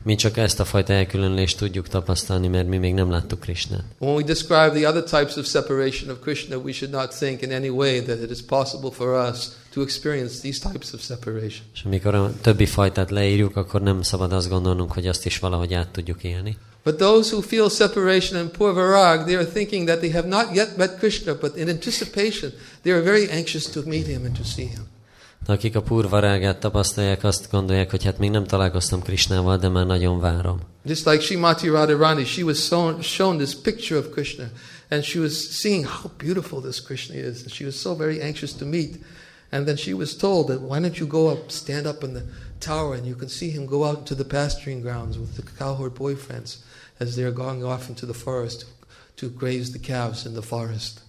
Mi 0.03 0.15
csak 0.15 0.37
ezt 0.37 0.59
a 0.59 0.65
fajta 0.65 0.93
elkülönülést 0.93 1.57
tudjuk 1.57 1.87
tapasztalni, 1.87 2.47
mert 2.47 2.67
mi 2.67 2.77
még 2.77 2.93
nem 2.93 3.09
láttuk 3.09 3.39
Krishnát. 3.39 3.83
When 3.97 4.15
we 4.15 4.23
describe 4.23 4.69
the 4.69 4.87
other 4.87 5.03
types 5.03 5.35
of 5.35 5.45
separation 5.45 6.09
of 6.09 6.19
Krishna, 6.19 6.57
we 6.57 6.71
should 6.71 6.93
not 6.93 7.15
think 7.17 7.41
in 7.41 7.51
any 7.51 7.69
way 7.69 8.01
that 8.01 8.21
it 8.21 8.31
is 8.31 8.41
possible 8.41 8.91
for 8.91 9.29
us 9.31 9.47
to 9.73 9.81
experience 9.81 10.39
these 10.39 10.69
types 10.69 10.93
of 10.93 11.01
separation. 11.01 11.65
És 11.73 11.83
amikor 11.85 12.15
a 12.15 12.31
többi 12.41 12.65
fajtát 12.65 13.11
leírjuk, 13.11 13.55
akkor 13.55 13.81
nem 13.81 14.01
szabad 14.01 14.33
azt 14.33 14.49
gondolnunk, 14.49 14.91
hogy 14.91 15.07
azt 15.07 15.25
is 15.25 15.39
valahogy 15.39 15.73
át 15.73 15.89
tudjuk 15.89 16.23
élni. 16.23 16.57
But 16.83 16.97
those 16.97 17.33
who 17.33 17.41
feel 17.41 17.69
separation 17.69 18.41
in 18.41 18.51
Purvarag, 18.51 19.23
they 19.23 19.35
are 19.35 19.45
thinking 19.45 19.87
that 19.87 19.99
they 19.99 20.11
have 20.11 20.27
not 20.27 20.55
yet 20.55 20.77
met 20.77 20.97
Krishna, 20.97 21.35
but 21.35 21.55
in 21.55 21.69
anticipation, 21.69 22.51
they 22.81 22.93
are 22.93 23.01
very 23.01 23.29
anxious 23.29 23.69
to 23.69 23.81
meet 23.85 24.07
him 24.07 24.25
and 24.25 24.37
to 24.37 24.43
see 24.43 24.65
him. 24.65 24.92
Akik 25.45 25.75
a 25.75 26.57
tapasztalják, 26.59 27.23
azt 27.23 27.51
gondolják, 27.51 27.89
hogy 27.89 28.03
hát 28.03 28.17
még 28.17 28.29
nem 28.29 28.43
találkoztam 28.43 29.01
Krishnával, 29.01 29.57
de 29.57 29.69
már 29.69 29.85
nagyon 29.85 30.19
várom. 30.19 30.59
Just 30.85 31.05
like 31.05 31.23
Srimati 31.23 31.69
Radharani, 31.69 32.23
she 32.23 32.43
was 32.43 32.65
shown, 32.65 33.01
shown 33.01 33.37
this 33.37 33.55
picture 33.55 33.99
of 33.99 34.09
Krishna, 34.09 34.45
and 34.89 35.03
she 35.03 35.19
was 35.19 35.33
seeing 35.33 35.85
how 35.85 36.11
beautiful 36.17 36.61
this 36.61 36.81
Krishna 36.81 37.15
is, 37.15 37.41
and 37.41 37.51
she 37.51 37.65
was 37.65 37.75
so 37.75 37.95
very 37.95 38.21
anxious 38.21 38.53
to 38.53 38.65
meet. 38.65 39.03
And 39.51 39.67
then 39.67 39.77
she 39.77 39.93
was 39.93 40.17
told 40.17 40.47
that 40.47 40.61
why 40.61 40.79
don't 40.79 40.97
you 40.99 41.07
go 41.07 41.27
up, 41.27 41.51
stand 41.51 41.85
up 41.85 42.03
in 42.03 42.13
the 42.13 42.23
tower, 42.59 42.95
and 42.95 43.05
you 43.05 43.15
can 43.15 43.29
see 43.29 43.51
him 43.51 43.65
go 43.65 43.83
out 43.83 43.97
into 43.99 44.15
the 44.15 44.25
pasturing 44.25 44.81
grounds 44.81 45.17
with 45.17 45.35
the 45.35 45.43
cowherd 45.59 45.93
boyfriends 45.93 46.63
as 46.99 47.15
they're 47.15 47.35
going 47.35 47.63
off 47.63 47.89
into 47.89 48.05
the 48.05 48.13
forest 48.13 48.65
to 49.17 49.29
graze 49.29 49.71
the 49.71 49.79
calves 49.79 50.25
in 50.25 50.33
the 50.33 50.41
forest. 50.41 51.02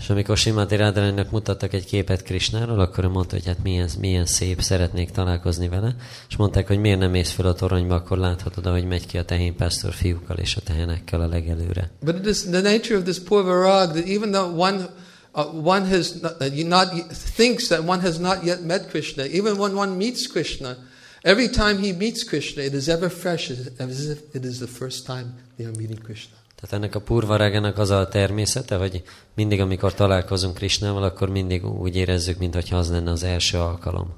És 0.00 0.10
amikor 0.10 0.36
Simati 0.36 0.76
Radharaninak 0.76 1.30
mutattak 1.30 1.72
egy 1.72 1.84
képet 1.84 2.22
Krishnáról, 2.22 2.80
akkor 2.80 3.04
ő 3.04 3.08
mondta, 3.08 3.34
hogy 3.34 3.46
hát 3.46 3.62
milyen, 3.62 3.88
milyen 3.98 4.26
szép, 4.26 4.60
szeretnék 4.60 5.10
találkozni 5.10 5.68
vele, 5.68 5.94
és 6.28 6.36
mondták, 6.36 6.66
hogy 6.66 6.78
miért 6.78 6.98
nem 6.98 7.10
mész 7.10 7.30
fel 7.30 7.46
a 7.46 7.54
toronyba, 7.54 7.94
akkor 7.94 8.18
láthatod, 8.18 8.66
ahogy 8.66 8.84
megy 8.84 9.06
ki 9.06 9.18
a 9.18 9.24
tehénpásztor 9.24 9.92
fiúkkal 9.92 10.36
és 10.36 10.56
a 10.56 10.60
tehenekkel 10.60 11.20
a 11.20 11.26
legelőre. 11.26 11.90
But 12.04 12.16
it 12.16 12.26
is 12.26 12.40
the 12.42 12.60
nature 12.60 12.96
of 12.96 13.02
this 13.02 13.18
purvarag 13.18 13.92
that 13.92 14.06
even 14.06 14.30
though 14.30 14.58
one 14.58 14.88
uh, 15.34 15.66
one 15.66 15.88
has 15.88 16.20
not, 16.20 16.40
not 16.54 16.88
thinks 17.34 17.68
that 17.68 17.84
one 17.84 18.00
has 18.00 18.18
not 18.18 18.44
yet 18.44 18.64
met 18.64 18.88
Krishna, 18.88 19.24
even 19.24 19.58
when 19.58 19.76
one 19.76 19.96
meets 19.96 20.26
Krishna, 20.26 20.76
every 21.22 21.48
time 21.48 21.78
he 21.78 21.92
meets 21.92 22.24
Krishna, 22.24 22.62
it 22.62 22.74
is 22.74 22.88
ever 22.88 23.10
fresh, 23.10 23.50
as 23.78 24.08
if 24.10 24.34
it 24.34 24.44
is 24.44 24.58
the 24.58 24.66
first 24.66 25.06
time 25.06 25.34
they 25.56 25.66
are 25.66 25.78
meeting 25.78 25.98
Krishna. 25.98 26.39
Tehát 26.60 26.76
ennek 26.76 26.94
a 26.94 27.00
purvarágának 27.00 27.78
az 27.78 27.90
a 27.90 28.08
természete, 28.08 28.76
hogy 28.76 29.02
mindig, 29.34 29.60
amikor 29.60 29.94
találkozunk 29.94 30.54
Krishnával, 30.54 31.02
akkor 31.02 31.28
mindig 31.28 31.66
úgy 31.66 31.96
érezzük, 31.96 32.38
mintha 32.38 32.76
az 32.76 32.90
lenne 32.90 33.10
az 33.10 33.22
első 33.22 33.58
alkalom. 33.58 34.14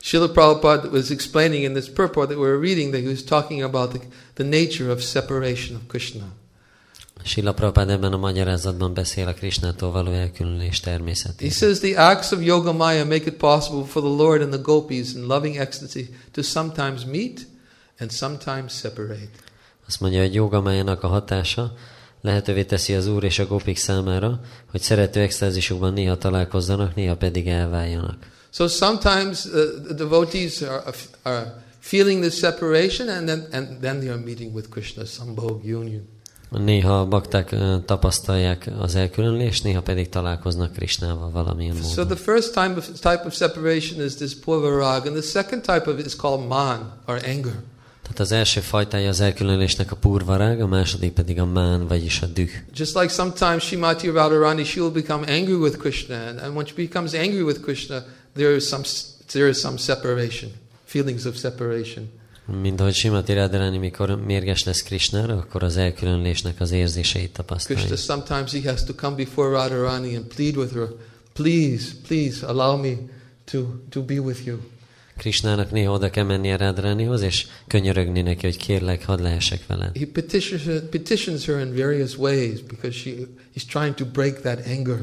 Srila 0.00 0.30
Prabhupada 0.30 0.88
was 0.90 1.10
explaining 1.10 1.62
in 1.62 1.72
this 1.74 1.88
purport 1.88 2.28
that 2.28 2.38
we 2.38 2.44
were 2.44 2.58
reading 2.58 2.92
that 2.92 3.02
he 3.02 3.08
was 3.08 3.22
talking 3.22 3.62
about 3.62 3.92
the, 3.92 4.00
the 4.34 4.44
nature 4.44 4.90
of 4.90 5.00
separation 5.00 5.76
of 5.76 5.82
Krishna. 5.86 6.24
Sila 7.24 7.52
Prabhupád 7.52 7.90
ebben 7.90 8.12
a 8.12 8.16
magyarázatban 8.16 8.94
beszél 8.94 9.26
a 9.26 9.32
Krishnától 9.32 9.90
való 9.90 10.10
elkülönülés 10.10 10.80
He 10.80 10.90
természetéről. 10.90 11.52
says 11.52 11.78
the 11.78 11.96
acts 11.96 12.32
of 12.32 12.44
Yoga 12.44 12.72
Maya 12.72 13.04
make 13.04 13.24
it 13.26 13.34
possible 13.34 13.84
for 13.84 14.02
the 14.02 14.10
Lord 14.10 14.40
and 14.40 14.52
the 14.52 14.60
gopis 14.62 15.14
in 15.14 15.26
loving 15.26 15.56
ecstasy 15.56 16.08
to 16.32 16.42
sometimes 16.42 17.04
meet 17.04 17.46
and 17.98 18.10
sometimes 18.10 18.72
separate. 18.72 19.30
Azt 19.92 20.00
mondja, 20.00 20.20
hogy 20.20 20.34
jogamájának 20.34 21.02
a 21.02 21.06
hatása 21.06 21.72
lehetővé 22.20 22.64
teszi 22.64 22.94
az 22.94 23.06
Úr 23.06 23.24
és 23.24 23.38
a 23.38 23.46
gópik 23.46 23.76
számára, 23.76 24.40
hogy 24.70 24.80
szerető 24.80 25.20
extázisukban 25.20 25.92
néha 25.92 26.16
találkozzanak, 26.16 26.94
néha 26.94 27.16
pedig 27.16 27.48
elváljanak. 27.48 28.16
So 28.50 28.68
sometimes 28.68 29.44
uh, 29.44 29.52
the 29.84 29.94
devotees 29.94 30.60
are, 30.60 30.82
are 31.22 31.62
feeling 31.78 32.22
this 32.22 32.34
separation 32.34 33.08
and 33.08 33.26
then, 33.26 33.46
and 33.52 33.80
then 33.80 33.98
they 33.98 34.08
are 34.08 34.20
meeting 34.24 34.54
with 34.54 34.68
Krishna, 34.68 35.04
Sambhog 35.04 35.64
union. 35.64 36.08
Néha 36.50 37.00
a 37.00 37.06
bakták 37.06 37.52
ö, 37.52 37.76
tapasztalják 37.84 38.70
az 38.78 38.94
elkülönülést, 38.94 39.64
néha 39.64 39.82
pedig 39.82 40.08
találkoznak 40.08 40.72
Krishnával 40.72 41.30
valamilyen 41.30 41.74
So 41.74 41.88
módon. 41.88 42.06
the 42.06 42.32
first 42.32 42.52
type 42.52 42.74
of, 42.76 42.86
type 42.86 43.22
of 43.26 43.34
separation 43.34 44.04
is 44.04 44.14
this 44.14 44.34
purvarag, 44.34 45.06
and 45.06 45.16
the 45.16 45.22
second 45.22 45.62
type 45.62 45.90
of 45.90 45.98
it 45.98 46.06
is 46.06 46.16
called 46.16 46.48
man, 46.48 46.92
or 47.06 47.20
anger. 47.24 47.54
Tehát 48.02 48.20
az 48.20 48.32
első 48.32 48.60
fajtája 48.60 49.08
az 49.08 49.20
elkülönülésnek 49.20 49.92
a 49.92 49.96
purvarág, 49.96 50.60
a 50.60 50.66
második 50.66 51.12
pedig 51.12 51.40
a 51.40 51.44
mán, 51.44 51.86
vagyis 51.86 52.22
a 52.22 52.26
düh. 52.26 52.50
Just 52.74 52.94
like 52.94 53.08
sometimes 53.08 53.64
Shrimati 53.64 54.08
Radharani, 54.08 54.64
she 54.64 54.80
will 54.80 54.92
become 54.92 55.26
angry 55.26 55.54
with 55.54 55.76
Krishna, 55.76 56.16
and, 56.16 56.54
when 56.54 56.66
she 56.66 56.74
becomes 56.74 57.14
angry 57.14 57.42
with 57.42 57.60
Krishna, 57.60 58.04
there 58.34 58.54
is 58.54 58.68
some 58.68 58.82
there 59.32 59.48
is 59.48 59.60
some 59.60 59.78
separation, 59.78 60.50
feelings 60.84 61.24
of 61.24 61.36
separation. 61.36 62.10
Mint 62.60 62.80
ahogy 62.80 62.94
Simati 62.94 63.32
Radharani, 63.32 63.78
mikor 63.78 64.24
mérges 64.24 64.64
lesz 64.64 64.82
Krishnára, 64.82 65.36
akkor 65.36 65.62
az 65.62 65.76
elkülönlésnek 65.76 66.60
az 66.60 66.70
érzéseit 66.70 67.32
tapasztalja. 67.32 67.84
Krishna, 67.84 68.14
sometimes 68.14 68.52
he 68.52 68.70
has 68.70 68.84
to 68.84 68.94
come 68.94 69.16
before 69.16 69.48
Radharani 69.48 70.16
and 70.16 70.24
plead 70.24 70.56
with 70.56 70.74
her, 70.74 70.88
please, 71.32 71.92
please 72.06 72.46
allow 72.46 72.80
me 72.80 72.96
to, 73.44 73.58
to 73.90 74.02
be 74.02 74.18
with 74.18 74.46
you. 74.46 74.58
Krishnának 75.22 75.70
néha 75.70 75.92
oda 75.92 76.10
kell 76.10 76.24
mennie 76.24 76.56
Radharanihoz, 76.56 77.22
és 77.22 77.46
könyörögni 77.66 78.20
neki, 78.20 78.46
hogy 78.46 78.56
kérlek, 78.56 79.04
hadd 79.04 79.22
lehessek 79.22 79.66
veled. 79.66 79.96
He 79.96 80.06
petitions 80.12 80.64
her, 80.64 80.80
petitions 80.80 81.44
her 81.44 81.60
in 81.60 81.74
various 81.74 82.16
ways 82.16 82.60
because 82.60 82.96
she, 82.96 83.10
he's 83.54 83.64
trying 83.66 83.94
to 83.94 84.04
break 84.04 84.40
that 84.40 84.66
anger. 84.66 84.98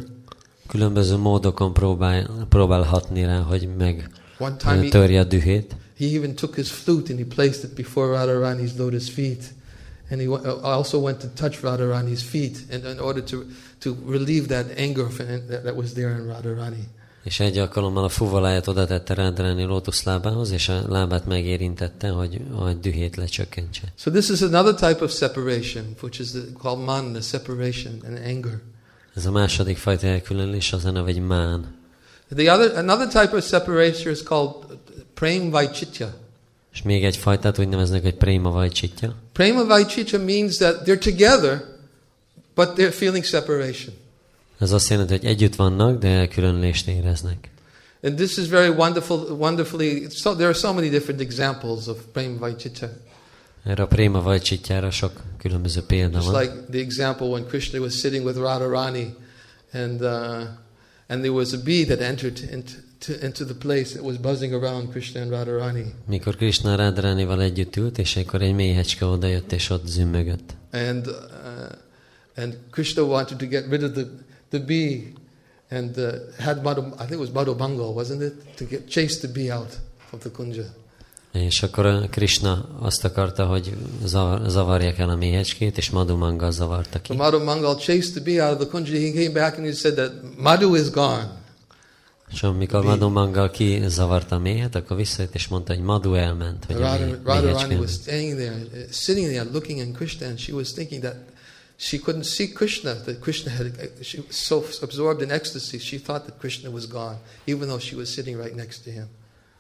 Különböző 0.68 1.16
módokon 1.16 1.74
próbál, 1.74 2.46
próbál 2.50 2.82
hatni 2.82 3.24
rá, 3.24 3.40
hogy 3.40 3.70
meg 3.78 4.10
One 4.38 4.56
time 4.56 4.82
he, 4.82 4.90
törje 4.90 5.20
a 5.20 5.24
dühét. 5.24 5.76
he 5.98 6.06
even 6.06 6.36
took 6.36 6.56
his 6.56 6.70
flute 6.70 7.14
and 7.14 7.20
he 7.20 7.36
placed 7.36 7.64
it 7.64 7.76
before 7.76 8.08
Radharani's 8.08 8.78
lotus 8.78 9.10
feet. 9.10 9.44
And 10.10 10.22
he 10.22 10.28
uh, 10.28 10.60
also 10.62 11.00
went 11.02 11.20
to 11.20 11.28
touch 11.28 11.62
Radharani's 11.62 12.24
feet 12.24 12.58
in, 12.72 12.86
in 12.86 13.00
order 13.00 13.22
to, 13.22 13.46
to 13.80 13.98
relieve 14.06 14.48
that 14.48 14.66
anger 14.78 15.08
that 15.64 15.76
was 15.76 15.94
there 15.94 16.10
in 16.10 16.28
Radharani. 16.28 16.84
És 17.30 17.40
egy 17.40 17.58
alkalommal 17.58 18.04
a 18.04 18.10
fuvaláját 18.10 18.68
oda 18.68 18.86
tette 18.86 19.14
Radharani 19.14 19.64
lótuszlábához, 19.64 20.52
és 20.52 20.70
a 20.70 20.82
lábát 20.88 21.26
megérintette, 21.26 22.10
hogy 22.10 22.42
a 22.56 22.74
dühét 22.74 23.16
lecsökkentse. 23.16 23.82
So 23.98 24.12
this 24.12 24.30
is 24.30 24.42
another 24.42 24.74
type 24.74 25.04
of 25.04 25.14
separation, 25.14 25.96
which 26.02 26.20
is 26.20 26.32
the, 26.32 26.40
called 26.62 26.86
man, 26.86 27.12
the 27.12 27.22
separation 27.22 27.94
and 28.06 28.18
anger. 28.26 28.60
Ez 29.16 29.26
a 29.26 29.32
második 29.32 29.78
fajta 29.78 30.08
elkülönülés, 30.08 30.74
az 30.74 30.86
a 30.86 30.92
neve 30.92 31.08
egy 31.08 31.20
mán. 31.20 31.76
The 32.36 32.54
other, 32.54 32.78
another 32.78 33.08
type 33.08 33.38
of 33.38 33.48
separation 33.48 34.14
is 34.14 34.24
called 34.24 34.54
prem 35.14 35.50
vaichitya. 35.50 36.14
És 36.74 36.82
még 36.82 37.06
egy 37.06 37.18
fajtát 37.18 37.60
úgy 37.60 37.68
neveznek, 37.68 38.02
hogy 38.02 38.16
préma 38.16 38.52
vajcsitja. 38.52 39.16
Prema 39.34 39.66
vaichitya 39.66 40.18
means 40.18 40.58
that 40.58 40.82
they're 40.86 41.04
together, 41.04 41.66
but 42.56 42.70
they're 42.76 42.94
feeling 42.94 43.24
separation. 43.24 43.94
Ez 44.60 44.72
azt 44.72 44.90
jelenti, 44.90 45.12
hogy 45.12 45.26
együtt 45.26 45.56
vannak, 45.56 46.00
de 46.00 46.08
elkülönülést 46.08 46.88
éreznek. 46.88 47.50
And 48.04 48.16
this 48.16 48.38
is 48.38 48.48
very 48.48 48.70
wonderful, 48.70 49.18
wonderfully, 49.18 50.08
so, 50.10 50.34
there 50.34 50.48
are 50.48 50.58
so 50.58 50.74
many 50.74 50.90
different 50.90 51.22
examples 51.22 51.88
of 51.88 51.98
prema 52.12 52.38
vaichitya. 52.38 52.90
Erre 53.64 53.84
a 53.84 53.88
préma 53.88 54.22
vajcsitjára 54.22 54.92
sok 54.92 55.12
különböző 55.38 55.82
példa 55.82 56.18
Just 56.18 56.32
van. 56.32 56.42
like 56.42 56.54
the 56.70 56.80
example 56.80 57.28
when 57.28 57.46
Krishna 57.48 57.80
was 57.80 57.94
sitting 57.94 58.26
with 58.26 58.38
Radharani 58.38 59.16
and, 59.72 60.02
uh, 60.02 60.44
and 61.08 61.22
there 61.22 61.32
was 61.32 61.54
a 61.54 61.58
bee 61.64 61.86
that 61.86 62.02
entered 62.02 62.40
into, 62.52 62.72
to, 63.00 63.26
into 63.26 63.46
the 63.46 63.54
place 63.54 63.94
that 63.94 64.04
was 64.04 64.18
buzzing 64.18 64.54
around 64.54 64.92
Krishna 64.92 65.22
and 65.22 65.32
Radharani. 65.32 65.94
Mikor 66.08 66.36
Krishna 66.36 66.76
Radharanival 66.76 67.42
együtt 67.42 67.76
ült, 67.76 67.98
és 67.98 68.16
akkor 68.16 68.42
egy 68.42 68.54
méhecske 68.56 69.06
odajött, 69.06 69.52
és 69.52 69.70
ott 69.70 69.88
zümmögött. 69.88 70.54
And, 70.72 71.08
uh, 71.08 72.44
and 72.44 72.58
Krishna 72.72 73.04
wanted 73.04 73.38
to 73.38 73.46
get 73.48 73.66
rid 73.70 73.84
of 73.84 73.92
the, 73.92 74.04
the 74.50 74.60
bee 74.60 75.14
and 75.70 75.98
uh, 75.98 76.12
had 76.38 76.62
Madhu, 76.64 76.82
I 76.82 77.06
think 77.06 77.12
it 77.12 77.20
was 77.20 77.30
Madhu 77.30 77.56
Bangal, 77.56 77.94
wasn't 77.94 78.22
it? 78.22 78.34
To 78.58 78.66
get, 78.66 78.88
chase 78.90 79.20
the 79.20 79.28
bee 79.28 79.52
out 79.54 79.72
of 80.12 80.20
the 80.20 80.30
kunja. 80.32 80.64
És 81.34 81.64
akkor 81.64 81.86
a 81.86 82.08
Krishna 82.12 82.66
azt 82.80 83.04
akarta, 83.04 83.46
hogy 83.46 83.74
zavar, 84.06 84.50
zavarják 84.50 84.98
el 85.00 85.10
a 85.10 85.16
méhecskét, 85.16 85.78
és 85.78 85.90
Madhumanga 85.90 86.52
zavarta 86.52 86.98
So 86.98 87.14
ki. 87.14 87.16
Madhu 87.16 87.44
Mangal 87.44 87.76
chased 87.76 88.12
the 88.14 88.22
bee 88.24 88.44
out 88.44 88.52
of 88.54 88.60
the 88.60 88.68
kunja. 88.70 89.00
He 89.00 89.12
came 89.12 89.30
back 89.40 89.58
and 89.58 89.66
he 89.66 89.74
said 89.74 89.94
that 89.96 90.12
Madhu 90.38 90.76
is 90.76 90.90
gone. 90.90 91.38
És 92.32 92.44
amikor 92.44 92.84
Madhumanga 92.84 93.50
ki 93.50 93.82
zavarta 93.88 94.36
a 94.36 94.40
méhet, 94.40 94.76
akkor 94.76 94.98
visszajött, 94.98 95.36
és 95.36 95.48
mondta, 95.48 95.74
hogy 95.74 95.84
Madhu 95.84 96.14
elment, 96.14 96.66
hogy 96.66 96.76
a 96.76 96.80
Radha, 96.80 97.06
méh- 97.06 97.20
Radharani 97.24 97.76
was 97.76 97.92
staying 97.92 98.38
there, 98.38 98.56
uh, 98.56 98.92
sitting 98.92 99.28
there, 99.28 99.44
looking 99.52 99.80
at 99.80 99.92
Krishna, 99.98 100.28
and 100.28 100.40
she 100.40 100.54
was 100.54 100.72
thinking 100.74 101.02
that 101.02 101.16
she 101.80 101.98
couldn't 101.98 102.26
see 102.26 102.52
Krishna. 102.52 102.94
That 103.06 103.22
Krishna 103.22 103.52
had, 103.52 103.92
she 104.02 104.20
was 104.28 104.36
so 104.36 104.64
absorbed 104.82 105.22
in 105.22 105.32
ecstasy, 105.32 105.80
she 105.80 105.98
thought 105.98 106.26
that 106.26 106.40
Krishna 106.40 106.70
was 106.70 106.86
gone, 106.86 107.18
even 107.46 107.68
though 107.68 107.80
she 107.80 107.96
was 107.96 108.10
sitting 108.10 108.38
right 108.38 108.56
next 108.56 108.84
to 108.84 108.92
him. 108.92 109.08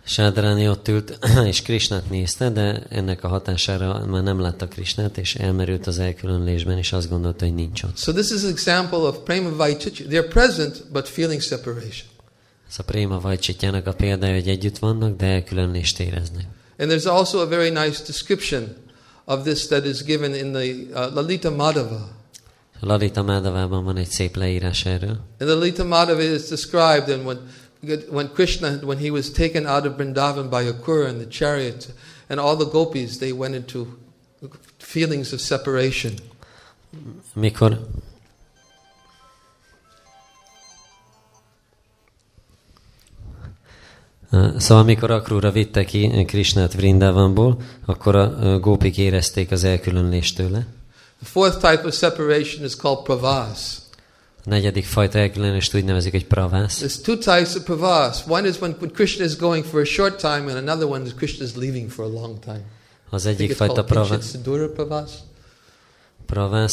Sádrani 0.05 0.67
ott 0.67 0.87
ült, 0.87 1.19
és 1.51 1.61
Krishnát 1.61 2.09
nézte, 2.09 2.49
de 2.49 2.83
ennek 2.89 3.23
a 3.23 3.27
hatására 3.27 4.05
már 4.05 4.23
nem 4.23 4.39
látta 4.39 4.67
Krishnát, 4.67 5.17
és 5.17 5.35
elmerült 5.35 5.87
az 5.87 5.99
elkülönülésben, 5.99 6.77
és 6.77 6.91
azt 6.91 7.09
gondolta, 7.09 7.45
hogy 7.45 7.53
nincs 7.53 7.83
ott. 7.83 7.97
So 7.97 8.11
this 8.11 8.31
is 8.31 8.43
an 8.43 8.49
example 8.49 8.97
of 8.97 9.17
prema 9.23 9.55
vaichicha. 9.55 10.03
They're 10.03 10.29
present, 10.29 10.83
but 10.91 11.07
feeling 11.07 11.41
separation. 11.41 12.07
Ez 12.69 12.75
a 12.77 12.83
préma 12.83 13.19
vajcsitjának 13.19 13.87
a 13.87 13.93
példája, 13.93 14.33
hogy 14.33 14.47
együtt 14.47 14.77
vannak, 14.77 15.17
de 15.17 15.25
elkülönülést 15.25 15.99
éreznek. 15.99 16.45
And 16.77 16.91
there's 16.91 17.07
also 17.07 17.39
a 17.39 17.47
very 17.47 17.69
nice 17.69 18.03
description 18.05 18.75
of 19.29 19.43
this 19.43 19.67
that 19.67 19.85
is 19.85 20.01
given 20.01 20.33
in 20.33 20.53
the 20.53 20.87
uh, 20.93 21.11
Lalita 21.13 21.51
Madhava. 21.51 22.01
A 22.81 22.85
Lalita 22.85 23.21
Mádavában 23.21 23.83
van 23.83 23.97
egy 23.97 24.09
szép 24.09 24.35
leírás 24.35 24.85
erről. 24.85 25.19
And 25.39 25.49
the 25.49 25.53
Lalita 25.53 25.83
Madhava 25.83 26.21
is 26.21 26.47
described 26.47 27.09
and 27.09 27.25
when, 27.25 27.37
when 28.09 28.29
Krishna, 28.33 28.79
when 28.83 28.97
he 28.97 29.11
was 29.11 29.31
taken 29.31 29.65
out 29.67 29.85
of 29.85 29.97
Vrindavan 29.97 30.49
by 30.49 30.63
Akura 30.63 31.09
in 31.09 31.17
the 31.17 31.27
chariot, 31.27 31.93
and 32.29 32.39
all 32.39 32.55
the 32.55 32.69
gopis, 32.69 33.17
they 33.17 33.31
went 33.31 33.55
into 33.55 33.87
feelings 34.79 35.33
of 35.33 35.39
separation. 35.41 36.15
Mikor 37.35 37.77
Szóval 44.57 44.83
amikor 44.83 45.11
Akrúra 45.11 45.51
vitte 45.51 45.85
ki 45.85 46.25
Krishnát 46.27 46.73
Vrindavanból, 46.73 47.61
akkor 47.85 48.15
a 48.15 48.33
ö, 48.41 48.59
gópik 48.59 48.97
érezték 48.97 49.51
az 49.51 49.63
elkülönülést 49.63 50.35
tőle. 50.35 50.67
The 51.23 51.31
fourth 51.31 51.57
type 51.57 51.87
of 51.87 51.95
separation 51.95 52.65
is 52.65 52.75
called 52.75 53.03
pravas. 53.03 53.59
A 54.45 54.49
negyedik 54.49 54.85
fajta 54.85 55.19
elkülönülést 55.19 55.75
úgy 55.75 55.83
nevezik, 55.83 56.11
hogy 56.11 56.25
pravász. 56.25 56.81
There's 56.81 57.01
two 57.01 57.17
types 57.17 57.55
of 57.55 57.63
pravas. 57.63 58.17
One 58.27 58.47
is 58.47 58.59
when, 58.59 58.77
Krishna 58.93 59.25
is 59.25 59.35
going 59.35 59.65
for 59.65 59.81
a 59.81 59.85
short 59.85 60.19
time, 60.19 60.43
and 60.47 60.69
another 60.69 60.87
one 60.87 61.05
is 61.05 61.13
Krishna 61.13 61.45
is 61.45 61.55
leaving 61.55 61.89
for 61.89 62.05
a 62.05 62.09
long 62.09 62.39
time. 62.39 62.61
Az 63.09 63.25
egyik 63.25 63.55
fajta 63.55 63.83
pravas. 63.83 64.25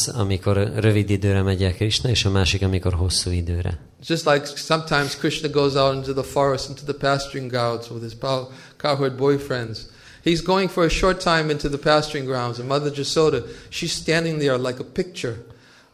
Amikor 0.07 0.73
rövid 0.77 1.11
időre 1.11 1.43
megy 1.43 1.62
el 1.62 1.74
Krishna, 1.74 2.09
és 2.11 2.24
a 2.24 2.31
másik, 2.31 2.62
amikor 2.62 2.93
hosszú 2.95 3.31
időre. 3.31 3.78
Just 4.07 4.24
like 4.24 4.47
sometimes 4.47 5.15
Krishna 5.15 5.49
goes 5.49 5.74
out 5.74 5.95
into 5.95 6.12
the 6.12 6.28
forest, 6.31 6.69
into 6.69 6.85
the 6.85 6.93
pasturing 6.93 7.49
grounds 7.49 7.89
with 7.89 8.03
his 8.03 8.16
cowherd 8.77 9.16
boyfriends. 9.16 9.78
He's 10.24 10.43
going 10.43 10.69
for 10.70 10.85
a 10.85 10.89
short 10.89 11.23
time 11.23 11.51
into 11.51 11.69
the 11.69 11.78
pasturing 11.78 12.27
grounds, 12.27 12.59
and 12.59 12.69
Mother 12.69 12.91
Jasoda, 12.91 13.47
she's 13.70 13.93
standing 13.93 14.39
there 14.39 14.59
like 14.59 14.81
a 14.81 14.85
picture, 14.85 15.37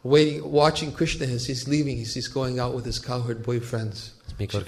waiting, 0.01 0.51
watching 0.51 0.91
Krishna 0.91 1.27
as 1.27 1.45
he's 1.45 1.67
leaving, 1.67 2.01
as 2.01 2.15
he's 2.15 2.27
going 2.27 2.59
out 2.59 2.73
with 2.73 2.85
his 2.85 2.99
cowherd 2.99 3.43
boyfriends. 3.43 4.09
Mikor 4.37 4.63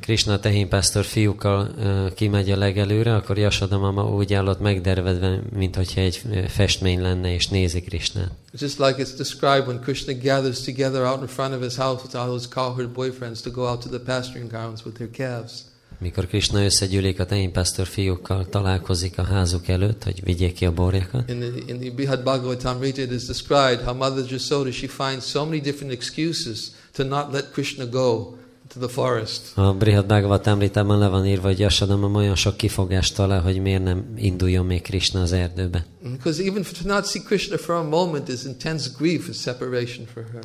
Krishna, 0.00 0.38
tehénpásztor 0.38 1.04
fiúkkal 1.04 1.70
kimegy 2.14 2.50
a 2.50 2.56
legelőre, 2.56 3.14
akkor 3.14 3.38
Yashoda 3.38 3.78
mama 3.78 4.14
úgy 4.14 4.34
állott 4.34 4.60
megdervedve, 4.60 5.40
mint 5.56 5.76
hogyha 5.76 6.00
egy 6.00 6.22
festmény 6.48 7.00
lenne, 7.00 7.34
és 7.34 7.48
nézi 7.48 7.80
Krishnát. 7.80 8.30
Just 8.52 8.78
like 8.78 9.02
it's 9.02 9.16
described 9.16 9.66
when 9.66 9.80
Krishna 9.80 10.12
gathers 10.22 10.60
together 10.60 11.02
out 11.02 11.20
in 11.20 11.26
front 11.26 11.54
of 11.54 11.62
his 11.62 11.74
house 11.74 12.02
with 12.02 12.16
all 12.16 12.26
those 12.26 12.48
cowherd 12.48 12.88
boyfriends 12.88 13.40
to 13.40 13.50
go 13.50 13.68
out 13.68 13.80
to 13.80 13.88
the 13.88 13.98
pasturing 13.98 14.48
grounds 14.48 14.84
with 14.84 14.96
their 14.96 15.10
calves. 15.10 15.52
Mikor 15.98 16.26
Krishna 16.26 16.64
összegyűlik 16.64 17.20
a 17.20 17.26
tehénpásztor 17.26 17.86
fiúkkal, 17.86 18.48
találkozik 18.48 19.18
a 19.18 19.22
házuk 19.22 19.68
előtt, 19.68 20.04
hogy 20.04 20.24
vigyék 20.24 20.54
ki 20.54 20.66
a 20.66 20.72
borjakat. 20.72 21.30
In 21.30 21.38
the, 21.38 21.72
in 21.72 21.80
the 21.80 21.90
Bihad 21.90 22.22
Bhagavatamrita, 22.22 23.00
it 23.00 23.10
is 23.10 23.24
described 23.24 23.80
how 23.84 23.94
Mother 23.94 24.24
Jasoda, 24.30 24.72
she 24.72 24.86
finds 24.86 25.24
so 25.24 25.44
many 25.44 25.60
different 25.60 25.92
excuses 25.92 26.72
to 26.92 27.04
not 27.04 27.32
let 27.32 27.50
Krishna 27.52 27.86
go 27.86 28.36
to 28.78 28.86
the 28.86 28.94
forest. 28.94 29.42
A 29.54 29.72
Brihad 29.72 30.06
Bhagavat 30.06 30.46
Amritában 30.46 30.98
le 30.98 31.08
van 31.08 31.26
írva, 31.26 31.46
hogy 31.46 31.58
Yashoda 31.58 31.96
mama 31.96 32.18
olyan 32.18 32.34
sok 32.34 32.56
kifogást 32.56 33.14
talál, 33.14 33.42
hogy 33.42 33.60
miért 33.60 33.82
nem 33.82 34.12
induljon 34.16 34.66
még 34.66 34.82
Krishna 34.82 35.20
az 35.20 35.32
erdőbe. 35.32 35.86
Because 36.02 36.42
even 36.42 36.62
to 36.62 36.94
not 36.94 37.06
see 37.06 37.22
Krishna 37.22 37.58
for 37.58 37.74
a 37.74 37.82
moment 37.82 38.28
is 38.28 38.44
intense 38.44 38.90
grief 38.98 39.26
and 39.26 39.34
separation 39.34 40.06
for 40.06 40.24
her. 40.32 40.42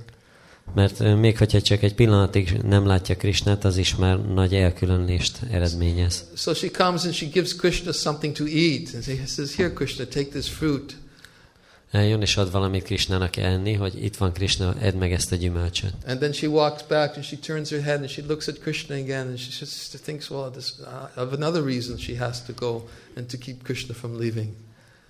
Mert 0.76 1.20
még 1.20 1.38
hogyha 1.38 1.62
csak 1.62 1.84
egy 1.84 1.96
pillanatig 1.96 2.60
nem 2.64 2.86
látja 2.86 3.16
Krishnát, 3.16 3.66
az 3.66 3.78
is 3.78 3.96
már 3.96 4.26
nagy 4.34 4.54
elkülönlést 4.54 5.40
eredményez. 5.52 6.26
So 6.36 6.54
she 6.54 6.70
comes 6.70 7.04
and 7.04 7.14
she 7.14 7.26
gives 7.26 7.56
Krishna 7.56 7.92
something 7.92 8.36
to 8.36 8.46
eat. 8.46 8.90
And 8.94 9.04
she 9.04 9.26
says, 9.26 9.56
Here, 9.56 9.74
Krishna, 9.74 10.06
take 10.06 10.30
this 10.30 10.50
fruit. 10.50 10.96
Eljön 11.92 12.22
és 12.22 12.38
ad 12.38 12.52
valamit 12.52 12.84
Krishnának 12.84 13.36
enni, 13.36 13.74
hogy 13.74 14.04
itt 14.04 14.18
van 14.18 14.34
Krishna, 14.34 14.76
edd 14.80 14.96
meg 14.96 15.12
ezt 15.12 15.32
a 15.32 15.36
gyümölcsöt. 15.36 15.94
And 16.08 16.20
then 16.20 16.32
she 16.32 16.48
walks 16.48 16.84
back 16.88 17.16
and 17.16 17.26
she 17.26 17.36
turns 17.36 17.70
her 17.70 17.82
head 17.82 18.00
and 18.00 18.10
she 18.10 18.24
looks 18.28 18.48
at 18.48 18.60
Krishna 18.60 18.96
again 18.96 19.28
and 19.28 19.38
she 19.38 19.50
just 19.60 20.00
thinks, 20.04 20.30
well, 20.30 20.50
this, 20.50 20.74
uh, 21.16 21.24
of 21.24 21.34
another 21.34 21.64
reason 21.64 21.98
she 21.98 22.18
has 22.18 22.42
to 22.44 22.54
go 22.60 22.88
and 23.16 23.26
to 23.26 23.38
keep 23.38 23.64
Krishna 23.64 23.94
from 23.94 24.20
leaving. 24.20 24.48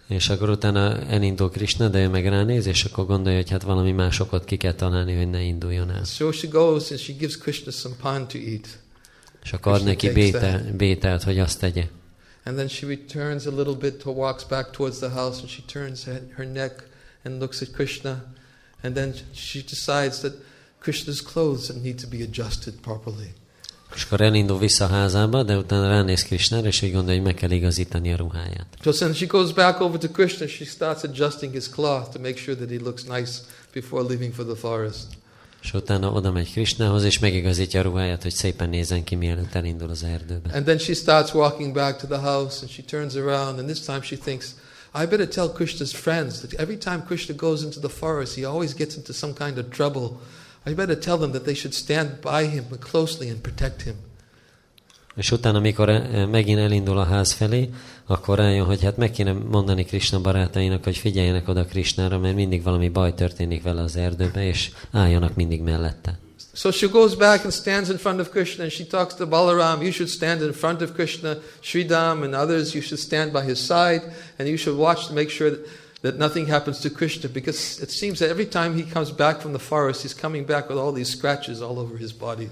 És 0.07 0.29
akkor 0.29 0.49
utána 0.49 0.99
elindul 0.99 1.49
Krishna, 1.49 1.87
de 1.87 1.99
ő 1.99 2.09
meg 2.09 2.27
ránéz, 2.27 2.65
és 2.65 2.83
akkor 2.83 3.05
gondolja, 3.05 3.37
hogy 3.37 3.49
hát 3.49 3.63
valami 3.63 3.91
más 3.91 4.19
okot 4.19 4.45
ki 4.45 4.57
kell 4.57 4.73
találni, 4.73 5.15
hogy 5.15 5.29
ne 5.29 5.41
induljon 5.41 5.91
el. 5.91 6.03
So 6.03 6.31
she 6.31 6.47
goes 6.47 6.91
and 6.91 6.99
she 6.99 7.13
gives 7.13 7.37
Krishna 7.37 7.71
some 7.71 7.95
pan 8.01 8.27
to 8.27 8.37
eat. 8.37 8.67
És 9.43 9.53
akkor 9.53 9.71
ad 9.71 9.83
neki 9.83 10.11
bétel, 10.11 10.63
bételt, 10.77 11.23
hogy 11.23 11.39
azt 11.39 11.59
tegye. 11.59 11.87
And 12.43 12.57
then 12.57 12.67
she 12.67 12.85
returns 12.85 13.45
a 13.45 13.51
little 13.51 13.75
bit, 13.75 14.01
to, 14.01 14.11
walks 14.11 14.43
back 14.43 14.71
towards 14.71 14.99
the 14.99 15.09
house, 15.09 15.39
and 15.39 15.49
she 15.49 15.61
turns 15.61 16.05
her, 16.05 16.45
neck 16.45 16.83
and 17.23 17.39
looks 17.39 17.61
at 17.61 17.71
Krishna. 17.71 18.23
And 18.83 18.95
then 18.95 19.13
she 19.33 19.61
decides 19.61 20.21
that 20.21 20.33
Krishna's 20.79 21.21
clothes 21.21 21.69
need 21.69 21.99
to 21.99 22.07
be 22.07 22.23
adjusted 22.23 22.73
properly. 22.81 23.33
És 23.95 24.03
akkor 24.03 24.21
elindul 24.21 24.57
vissza 24.57 24.85
a 24.85 24.87
házába, 24.87 25.43
de 25.43 25.57
utána 25.57 25.87
ránéz 25.87 26.23
Krishnára, 26.23 26.67
és 26.67 26.81
úgy 26.81 26.91
gondolja, 26.91 27.21
hogy 27.21 27.31
meg 27.31 27.35
kell 27.35 27.51
igazítani 27.51 28.13
a 28.13 28.17
ruháját. 28.17 28.77
So 28.83 28.91
then 28.91 29.13
she 29.13 29.25
goes 29.25 29.51
back 29.51 29.81
over 29.81 29.99
to 29.99 30.07
Krishna, 30.07 30.47
she 30.47 30.65
starts 30.65 31.03
adjusting 31.03 31.53
his 31.53 31.69
cloth 31.69 32.11
to 32.11 32.19
make 32.19 32.37
sure 32.37 32.55
that 32.55 32.69
he 32.69 32.77
looks 32.77 33.03
nice 33.03 33.39
before 33.73 34.03
leaving 34.03 34.33
for 34.33 34.45
the 34.45 34.55
forest. 34.55 35.05
És 35.61 35.73
utána 35.73 36.11
oda 36.11 36.31
megy 36.31 36.51
Krishnához, 36.51 37.03
és 37.03 37.19
megigazítja 37.19 37.79
a 37.79 37.83
ruháját, 37.83 38.21
hogy 38.21 38.33
szépen 38.33 38.69
nézzen 38.69 39.03
ki, 39.03 39.15
mielőtt 39.15 39.55
elindul 39.55 39.89
az 39.89 40.03
erdőbe. 40.03 40.53
And 40.53 40.63
then 40.63 40.77
she 40.77 40.93
starts 40.93 41.33
walking 41.33 41.73
back 41.73 41.99
to 41.99 42.07
the 42.07 42.19
house 42.19 42.57
and 42.61 42.69
she 42.69 42.81
turns 42.81 43.15
around 43.15 43.59
and 43.59 43.67
this 43.67 43.79
time 43.79 44.01
she 44.01 44.15
thinks, 44.15 44.55
I 44.93 45.05
better 45.05 45.27
tell 45.27 45.49
Krishna's 45.49 45.93
friends 45.93 46.39
that 46.39 46.53
every 46.53 46.77
time 46.77 47.03
Krishna 47.05 47.35
goes 47.35 47.63
into 47.63 47.79
the 47.79 47.89
forest, 47.89 48.35
he 48.35 48.45
always 48.45 48.73
gets 48.73 48.95
into 48.95 49.13
some 49.13 49.33
kind 49.33 49.57
of 49.57 49.69
trouble. 49.69 50.19
I 50.65 50.73
better 50.73 50.99
tell 50.99 51.17
them 51.17 51.31
that 51.31 51.43
they 51.43 51.55
should 51.55 51.73
stand 51.73 52.09
by 52.21 52.45
him 52.45 52.65
closely 52.79 53.29
and 53.29 53.41
protect 53.41 53.81
him. 53.81 53.95
És 55.15 55.31
utána, 55.31 55.57
amikor 55.57 55.89
eh, 55.89 56.25
megint 56.25 56.59
elindul 56.59 56.97
a 56.97 57.03
ház 57.03 57.31
felé, 57.31 57.69
akkor 58.05 58.37
rájön, 58.37 58.65
hogy 58.65 58.83
hát 58.83 58.97
meg 58.97 59.11
kéne 59.11 59.31
mondani 59.31 59.85
Krishna 59.85 60.21
barátainak, 60.21 60.83
hogy 60.83 60.97
figyeljenek 60.97 61.47
oda 61.47 61.65
Krishnára, 61.65 62.19
mert 62.19 62.35
mindig 62.35 62.63
valami 62.63 62.89
baj 62.89 63.13
történik 63.13 63.63
vele 63.63 63.81
az 63.81 63.95
erdőbe, 63.95 64.45
és 64.47 64.71
álljanak 64.91 65.35
mindig 65.35 65.61
mellette. 65.61 66.19
So 66.53 66.71
she 66.71 66.87
goes 66.87 67.15
back 67.15 67.43
and 67.43 67.53
stands 67.53 67.89
in 67.89 67.97
front 67.97 68.19
of 68.19 68.29
Krishna 68.29 68.63
and 68.63 68.71
she 68.71 68.83
talks 68.83 69.15
to 69.15 69.25
Balaram, 69.25 69.81
you 69.81 69.91
should 69.91 70.09
stand 70.09 70.41
in 70.41 70.51
front 70.51 70.81
of 70.81 70.93
Krishna, 70.93 71.37
Sridham 71.61 72.23
and 72.23 72.33
others, 72.33 72.73
you 72.73 72.81
should 72.81 72.99
stand 72.99 73.31
by 73.31 73.41
his 73.41 73.65
side 73.65 74.01
and 74.37 74.49
you 74.49 74.57
should 74.57 74.77
watch 74.77 75.07
to 75.07 75.13
make 75.13 75.29
sure 75.29 75.49
that, 75.49 75.65
that 76.01 76.17
nothing 76.17 76.47
happens 76.47 76.81
to 76.81 76.89
Krishna 76.89 77.29
because 77.29 77.79
it 77.79 77.89
seems 77.89 78.19
that 78.19 78.29
every 78.29 78.45
time 78.45 78.75
he 78.75 78.83
comes 78.83 79.11
back 79.11 79.39
from 79.39 79.53
the 79.53 79.59
forest, 79.59 80.01
he's 80.01 80.13
coming 80.13 80.43
back 80.43 80.67
with 80.67 80.77
all 80.77 80.91
these 80.91 81.09
scratches 81.09 81.61
all 81.61 81.79
over 81.79 81.95
his 81.97 82.11
body. 82.11 82.49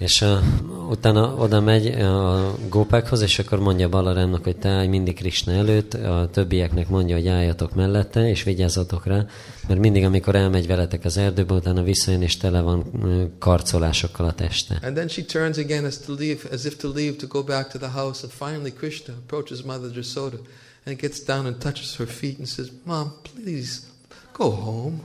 És 0.00 0.20
uh, 0.20 0.90
utána 0.90 1.34
oda 1.34 1.60
megy 1.60 1.86
a 1.86 2.54
gópákhoz, 2.68 3.20
és 3.20 3.38
akkor 3.38 3.58
mondja 3.58 3.88
Balarámnak, 3.88 4.44
hogy 4.44 4.56
te 4.56 4.68
állj 4.68 4.86
mindig 4.86 5.14
Krishna 5.14 5.52
előtt, 5.52 5.94
a 5.94 6.28
többieknek 6.32 6.88
mondja, 6.88 7.16
hogy 7.16 7.28
álljatok 7.28 7.74
mellette, 7.74 8.28
és 8.28 8.42
vigyázzatok 8.42 9.06
rá, 9.06 9.26
mert 9.68 9.80
mindig, 9.80 10.04
amikor 10.04 10.34
elmegy 10.34 10.66
veletek 10.66 11.04
az 11.04 11.16
erdőbe, 11.16 11.54
utána 11.54 11.82
visszajön, 11.82 12.22
és 12.22 12.36
tele 12.36 12.60
van 12.60 12.84
karcolásokkal 13.38 14.26
a 14.26 14.32
teste. 14.32 14.78
And 14.82 14.94
then 14.94 15.08
she 15.08 15.22
turns 15.22 15.58
again 15.58 15.84
as 15.84 15.98
to 15.98 16.14
leave, 16.14 16.40
as 16.52 16.64
if 16.64 16.76
to 16.76 16.92
leave 16.92 17.16
to 17.16 17.26
go 17.26 17.42
back 17.42 17.68
to 17.68 17.78
the 17.78 17.90
house. 17.90 18.22
And 18.22 18.32
finally, 18.32 18.72
Krishna 18.72 19.14
approaches 19.14 19.62
Mother 19.62 19.90
Jasoda 19.94 20.38
and 20.84 21.00
gets 21.00 21.24
down 21.24 21.46
and 21.46 21.56
touches 21.58 21.96
her 21.96 22.06
feet 22.06 22.38
and 22.38 22.48
says, 22.48 22.70
"Mom, 22.84 23.12
please 23.22 23.80
go 24.32 24.50
home." 24.50 25.00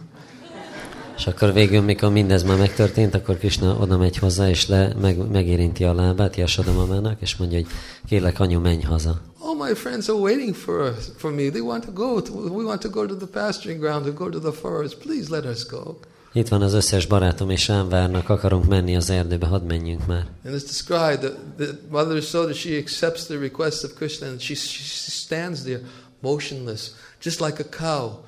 És 1.18 1.28
akkor 1.28 1.54
végül, 1.54 1.82
mikor 1.82 2.12
mindez 2.12 2.44
már 2.44 2.58
megtörtént, 2.58 3.14
akkor 3.14 3.38
Krishna 3.38 3.78
oda 3.80 3.98
megy 3.98 4.18
hozzá, 4.18 4.50
és 4.50 4.68
le, 4.68 4.94
meg, 5.02 5.18
megérinti 5.32 5.84
a 5.84 5.94
lábát 5.94 6.36
Jasoda 6.36 6.74
mamának, 6.74 7.22
és 7.22 7.36
mondja, 7.36 7.58
hogy 7.58 7.68
kérlek, 8.08 8.40
anyu, 8.40 8.60
menj 8.60 8.82
haza. 8.82 9.22
All 9.40 9.68
my 9.68 9.74
friends 9.74 10.08
are 10.08 10.18
waiting 10.18 10.56
for 10.56 10.94
us, 10.98 11.06
for 11.18 11.32
me. 11.32 11.50
They 11.50 11.62
want 11.62 11.86
to 11.86 11.92
go. 11.92 12.22
To, 12.22 12.34
we 12.34 12.64
want 12.64 12.82
to 12.82 12.90
go 12.90 13.06
to 13.06 13.16
the 13.16 13.28
pasturing 13.28 13.80
ground, 13.80 14.06
to 14.06 14.12
go 14.12 14.30
to 14.30 14.40
the 14.40 14.52
forest. 14.52 14.98
Please 14.98 15.30
let 15.30 15.46
us 15.46 15.66
go. 15.66 15.98
Itt 16.34 16.48
van 16.48 16.62
az 16.62 16.74
összes 16.74 17.06
barátom, 17.06 17.50
és 17.50 17.68
rám 17.68 17.90
várnak, 17.90 18.30
akarunk 18.30 18.66
menni 18.66 18.96
az 18.96 19.10
erdőbe, 19.10 19.46
hadd 19.46 19.64
menjünk 19.64 20.06
már. 20.06 20.28
And 20.46 20.56
it's 20.56 20.66
described 20.66 21.20
that, 21.20 21.36
that 21.58 21.76
Mother 21.90 22.22
Soda, 22.22 22.54
she 22.54 22.78
accepts 22.78 23.26
the 23.26 23.38
request 23.38 23.84
of 23.84 23.94
Krishna 23.94 24.28
and 24.28 24.42
she, 24.42 24.54
she 24.54 24.84
stands 25.10 25.64
there 25.64 25.82
motionless, 26.20 26.92
just 27.22 27.40
like 27.40 27.64
a 27.64 27.70
cow, 27.78 28.24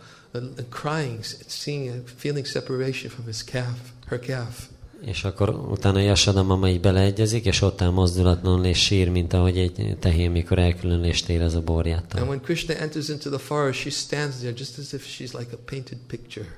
crying, 0.70 1.20
seeing, 1.48 2.04
feeling 2.18 2.46
separation 2.46 3.12
from 3.12 3.26
his 3.26 3.44
calf, 3.44 3.78
her 4.08 4.20
calf. 4.20 4.68
És 5.02 5.24
akkor 5.24 5.50
utána 5.50 6.00
Jasoda 6.00 6.44
mama 6.44 6.70
így 6.70 6.80
beleegyezik, 6.80 7.46
és 7.46 7.62
ott 7.62 7.82
áll 7.82 7.90
mozdulatlanul 7.90 8.66
és 8.66 8.78
sír, 8.84 9.10
mint 9.10 9.34
ahogy 9.34 9.58
egy 9.58 9.98
tehén, 10.00 10.32
mikor 10.32 10.60
elkülönülést 10.60 11.30
érez 11.30 11.54
a 11.54 11.58
And 11.58 11.66
borjától. 11.66 12.28
when 12.28 12.42
Krishna 12.42 12.74
enters 12.76 13.10
into 13.10 13.30
the 13.30 13.40
forest, 13.40 13.80
she 13.80 13.90
stands 13.90 14.36
there 14.38 14.54
just 14.58 14.78
as 14.78 14.94
if 14.94 15.06
she's 15.06 15.40
like 15.40 15.54
a 15.54 15.58
painted 15.66 15.98
picture, 16.08 16.58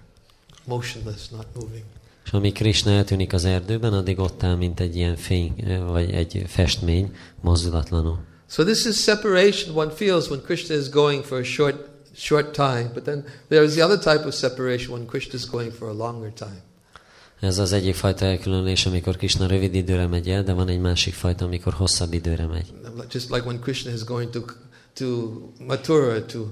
motionless, 0.65 1.29
not 1.29 1.45
moving. 1.55 1.83
És 2.25 2.31
amíg 2.31 2.53
Krishna 2.53 2.91
eltűnik 2.91 3.33
az 3.33 3.45
erdőben, 3.45 3.93
addig 3.93 4.19
ott 4.19 4.43
áll, 4.43 4.55
mint 4.55 4.79
egy 4.79 4.95
ilyen 4.95 5.15
fény, 5.15 5.53
vagy 5.87 6.11
egy 6.11 6.43
festmény, 6.47 7.15
mozdulatlanul. 7.41 8.19
So 8.49 8.63
this 8.63 8.85
is 8.85 9.03
separation 9.03 9.75
one 9.75 9.91
feels 9.91 10.27
when 10.29 10.41
Krishna 10.41 10.75
is 10.75 10.89
going 10.89 11.23
for 11.23 11.39
a 11.39 11.43
short, 11.43 11.88
short 12.19 12.53
time. 12.53 12.89
But 12.93 13.03
then 13.03 13.23
there's 13.49 13.73
the 13.73 13.83
other 13.83 13.97
type 13.97 14.27
of 14.27 14.33
separation 14.33 14.93
when 14.93 15.05
Krishna 15.05 15.35
is 15.35 15.45
going 15.45 15.71
for 15.71 15.89
a 15.89 15.93
longer 15.93 16.31
time. 16.33 16.61
Ez 17.39 17.57
az 17.57 17.71
egyik 17.71 17.95
fajta 17.95 18.25
elkülönülés, 18.25 18.85
amikor 18.85 19.17
Krishna 19.17 19.47
rövid 19.47 19.73
időre 19.73 20.07
megy 20.07 20.29
el, 20.29 20.43
de 20.43 20.53
van 20.53 20.67
egy 20.67 20.79
másik 20.79 21.13
fajta, 21.13 21.45
amikor 21.45 21.73
hosszabb 21.73 22.13
időre 22.13 22.45
megy. 22.45 22.73
Just 23.11 23.29
like 23.29 23.45
when 23.45 23.59
Krishna 23.59 23.91
is 23.91 24.03
going 24.03 24.29
to 24.29 24.45
to 24.93 25.05
Mathura 25.67 26.25
to 26.25 26.47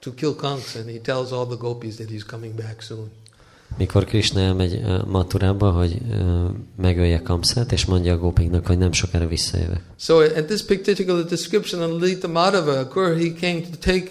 to 0.00 0.14
kill 0.14 0.34
Kansa, 0.34 0.78
and 0.78 0.88
he 0.88 0.98
tells 0.98 1.32
all 1.32 1.46
the 1.46 1.56
gopis 1.56 1.96
that 1.96 2.08
he's 2.08 2.24
coming 2.24 2.54
back 2.54 2.82
soon. 2.82 3.10
Mikor 3.76 4.04
Krishna 4.04 4.40
elmegy 4.40 4.74
uh, 4.74 5.06
Maturába, 5.06 5.70
hogy 5.70 5.98
uh, 6.10 6.50
megölje 6.76 7.22
Kamszát, 7.22 7.72
és 7.72 7.84
mondja 7.84 8.12
a 8.12 8.18
gópiknak, 8.18 8.66
hogy 8.66 8.78
nem 8.78 8.92
sokára 8.92 9.26
visszajövök. 9.26 9.80
So 9.96 10.18
at 10.18 10.44
this 10.46 10.62
particular 10.62 11.24
description 11.24 11.82
of 11.82 12.02
Lita 12.02 12.28
Madhava, 12.28 12.78
Akur, 12.78 13.16
he 13.16 13.32
came 13.40 13.60
to 13.60 13.76
take 13.92 14.10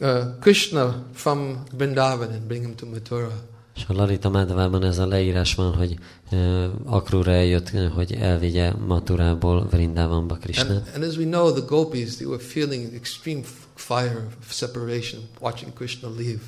uh, 0.00 0.38
Krishna 0.40 1.04
from 1.14 1.64
Vrindavan 1.76 2.30
and 2.30 2.42
bring 2.46 2.64
him 2.64 2.74
to 2.74 2.86
Mathura. 2.86 3.50
És 3.76 3.84
a 3.88 3.92
Lalita 3.92 4.28
Madhavában 4.28 4.84
ez 4.84 4.98
a 4.98 5.06
leírás 5.06 5.54
van, 5.54 5.74
hogy 5.74 5.98
uh, 6.30 6.64
Akrura 6.84 7.30
eljött, 7.30 7.70
hogy 7.70 8.12
elvigye 8.12 8.72
Maturából 8.72 9.66
Vrindavanba 9.70 10.34
Krishna. 10.34 10.74
And, 10.74 10.82
and 10.94 11.04
as 11.04 11.16
we 11.16 11.24
know, 11.24 11.52
the 11.52 11.64
gopis, 11.66 12.16
they 12.16 12.26
were 12.26 12.42
feeling 12.42 12.94
extreme 12.94 13.42
fire 13.74 14.26
of 14.40 14.52
separation 14.52 15.20
watching 15.40 15.72
Krishna 15.72 16.08
leave. 16.18 16.40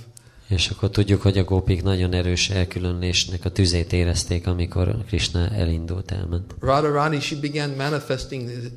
És 0.48 0.68
akkor 0.68 0.90
tudjuk, 0.90 1.22
hogy 1.22 1.38
a 1.38 1.44
gópik 1.44 1.82
nagyon 1.82 2.12
erős 2.12 2.50
elkülönülésnek 2.50 3.44
a 3.44 3.50
tüzét 3.50 3.92
érezték, 3.92 4.46
amikor 4.46 5.04
Krishna 5.06 5.48
elindult, 5.48 6.10
elment. 6.10 6.54
Radharani, 6.60 7.20
she 7.20 7.36
began 7.36 7.70
manifesting 7.70 8.48
the, 8.48 8.70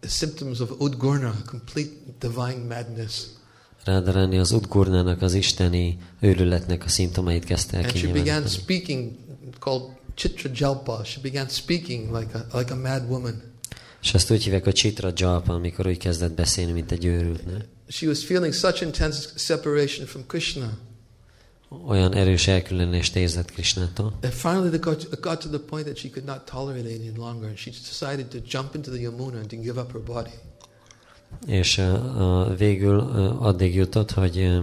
the 0.00 0.08
symptoms 0.08 0.60
of 0.60 0.70
Udgurna, 0.78 1.34
complete 1.46 1.90
divine 2.18 2.58
madness. 2.68 3.26
Rádarani 3.84 4.38
az 4.38 4.52
Udgurnának, 4.52 5.22
az 5.22 5.34
isteni 5.34 5.98
őrületnek 6.20 6.84
a 6.84 6.88
szimptomait 6.88 7.44
kezdte 7.44 7.76
el 7.76 7.84
And 7.84 7.96
she 7.96 8.12
began 8.12 8.46
speaking, 8.46 9.12
called 9.58 9.82
Chitra 10.14 10.50
Jalpa. 10.54 11.04
She 11.04 11.20
began 11.20 11.48
speaking 11.48 12.16
like 12.16 12.38
a, 12.38 12.58
like 12.58 12.72
a 12.72 12.76
mad 12.76 13.10
woman. 13.10 13.42
És 14.02 14.14
ezt 14.14 14.30
úgy 14.30 14.44
hívják, 14.44 14.64
hogy 14.64 14.74
Chitra 14.74 15.12
Jalpa, 15.16 15.54
amikor 15.54 15.86
úgy 15.86 15.98
kezdett 15.98 16.32
beszélni, 16.32 16.72
mint 16.72 16.92
egy 16.92 17.04
őrült 17.04 17.46
nő. 17.46 17.68
She 17.88 18.06
was 18.06 18.24
feeling 18.24 18.52
such 18.52 18.82
intense 18.82 19.28
separation 19.36 20.06
from 20.06 20.26
Krishna 20.26 20.78
Olyan 21.86 22.14
erős 22.14 22.46
elkülönülést 22.46 23.16
érzett 23.16 23.50
Krishnától, 23.50 24.12
that 24.20 24.34
finally 24.34 24.74
it 24.74 24.80
got, 24.80 25.20
got 25.20 25.38
to 25.38 25.48
the 25.48 25.58
point 25.58 25.84
that 25.84 25.96
she 25.96 26.08
could 26.08 26.26
not 26.26 26.44
tolerate 26.44 26.88
it 26.88 27.00
any 27.00 27.16
longer. 27.16 27.48
And 27.48 27.56
she 27.56 27.70
decided 27.70 28.26
to 28.26 28.38
jump 28.48 28.74
into 28.74 28.90
the 28.90 29.00
Yamuna 29.00 29.36
and 29.36 29.46
to 29.46 29.56
give 29.56 29.80
up 29.80 29.92
her 29.92 30.00
body. 30.00 30.30
És 31.46 31.80
végül 32.58 32.98
addig 33.40 33.74
jutott, 33.74 34.10
hogy 34.10 34.60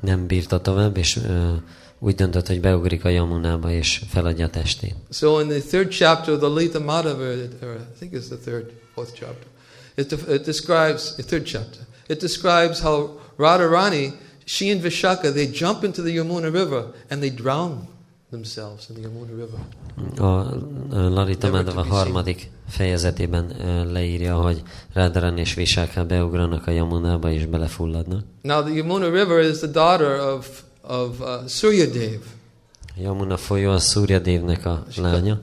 nem 0.00 0.26
bírta 0.26 0.60
tovább, 0.60 0.96
és 0.96 1.20
úgy 1.98 2.14
döntött, 2.14 2.46
hogy 2.46 2.60
beugrik 2.60 3.04
a 3.04 3.08
Yamunába, 3.08 3.70
és 3.70 4.02
feladja 4.08 4.48
testét. 4.48 4.94
So 5.10 5.40
in 5.40 5.48
the 5.48 5.60
third 5.60 5.88
chapter 5.88 6.34
of 6.34 6.40
the 6.40 6.48
Lita 6.48 6.80
Madhava, 6.80 7.32
I 7.32 7.48
think 7.98 8.12
it's 8.12 8.26
the 8.26 8.36
third, 8.44 8.70
fourth 8.94 9.12
chapter, 9.14 9.46
it, 9.94 10.12
it 10.12 10.44
describes, 10.44 11.14
the 11.14 11.22
third 11.22 11.44
chapter, 11.44 11.80
it 12.08 12.20
describes 12.20 12.80
how 12.80 13.20
Radharani, 13.38 14.12
she 14.44 14.70
and 14.70 14.82
Vishaka, 14.82 15.30
they 15.32 15.46
jump 15.46 15.84
into 15.84 16.02
the 16.02 16.16
Yamuna 16.16 16.52
River 16.52 16.92
and 17.10 17.22
they 17.22 17.30
drown 17.30 17.86
themselves 18.30 18.88
in 18.88 18.94
the 18.94 19.02
Yamuna 19.02 19.34
River. 19.36 19.58
A 20.18 21.08
Lalita 21.08 21.50
Madhava 21.50 21.84
harmadik 21.84 22.50
fejezetében 22.68 23.52
leírja, 23.92 24.34
hogy 24.34 24.62
Radharan 24.92 25.38
és 25.38 25.54
Visáka 25.54 26.04
beugranak 26.04 26.66
a 26.66 26.70
Yamunába, 26.70 27.30
és 27.30 27.46
belefulladnak. 27.46 28.24
Now 28.42 28.62
the 28.62 28.74
Yamuna 28.74 29.10
River 29.10 29.50
is 29.50 29.58
the 29.58 29.66
daughter 29.66 30.20
of, 30.20 30.62
of 30.82 31.20
uh, 31.20 31.48
Suryadev. 31.48 32.20
Yamuna 32.96 33.36
folyó 33.36 33.70
a 33.70 33.78
Surya 33.78 34.20
a 34.64 34.84
lánya, 34.96 35.40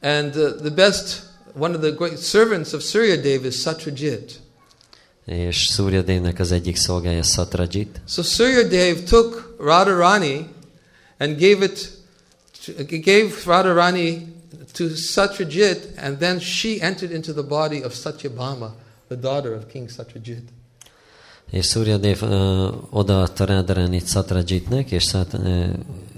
And 0.00 0.36
uh, 0.36 0.60
the 0.60 0.70
best, 0.70 1.22
one 1.58 1.74
of 1.74 1.80
the 1.80 1.90
great 1.90 2.18
servants 2.18 2.72
of 2.72 2.82
Suryadev 2.82 3.44
is 3.44 3.54
Satrajit. 3.54 4.42
és 5.24 5.56
Surya 5.56 6.02
az 6.38 6.52
egyik 6.52 6.76
szolgája 6.76 7.22
Satrajit, 7.22 8.00
So 8.06 8.22
Suryadev 8.22 9.02
took 9.02 9.56
Radharani 9.58 10.48
and 11.18 11.38
gave 11.38 11.64
it, 11.64 11.93
gave 12.86 13.44
Radharani 13.44 14.26
to 14.72 14.88
Satrajit, 14.96 15.96
and 15.96 16.18
then 16.18 16.38
she 16.40 16.80
entered 16.80 17.10
into 17.10 17.32
the 17.32 17.42
body 17.42 17.82
of 17.82 17.92
Satyabhama, 17.92 18.72
the 19.08 19.16
daughter 19.16 19.54
of 19.54 19.66
King 19.66 19.90
Satyajit. 19.90 20.42
És 21.50 21.66
Suryadev 21.66 22.22
uh, 22.22 22.74
odaadta 22.90 23.44
Rádaránit 23.44 24.06
Satrajitnek, 24.06 24.90
és, 24.90 25.02
Szat, 25.02 25.32
uh, 25.32 25.68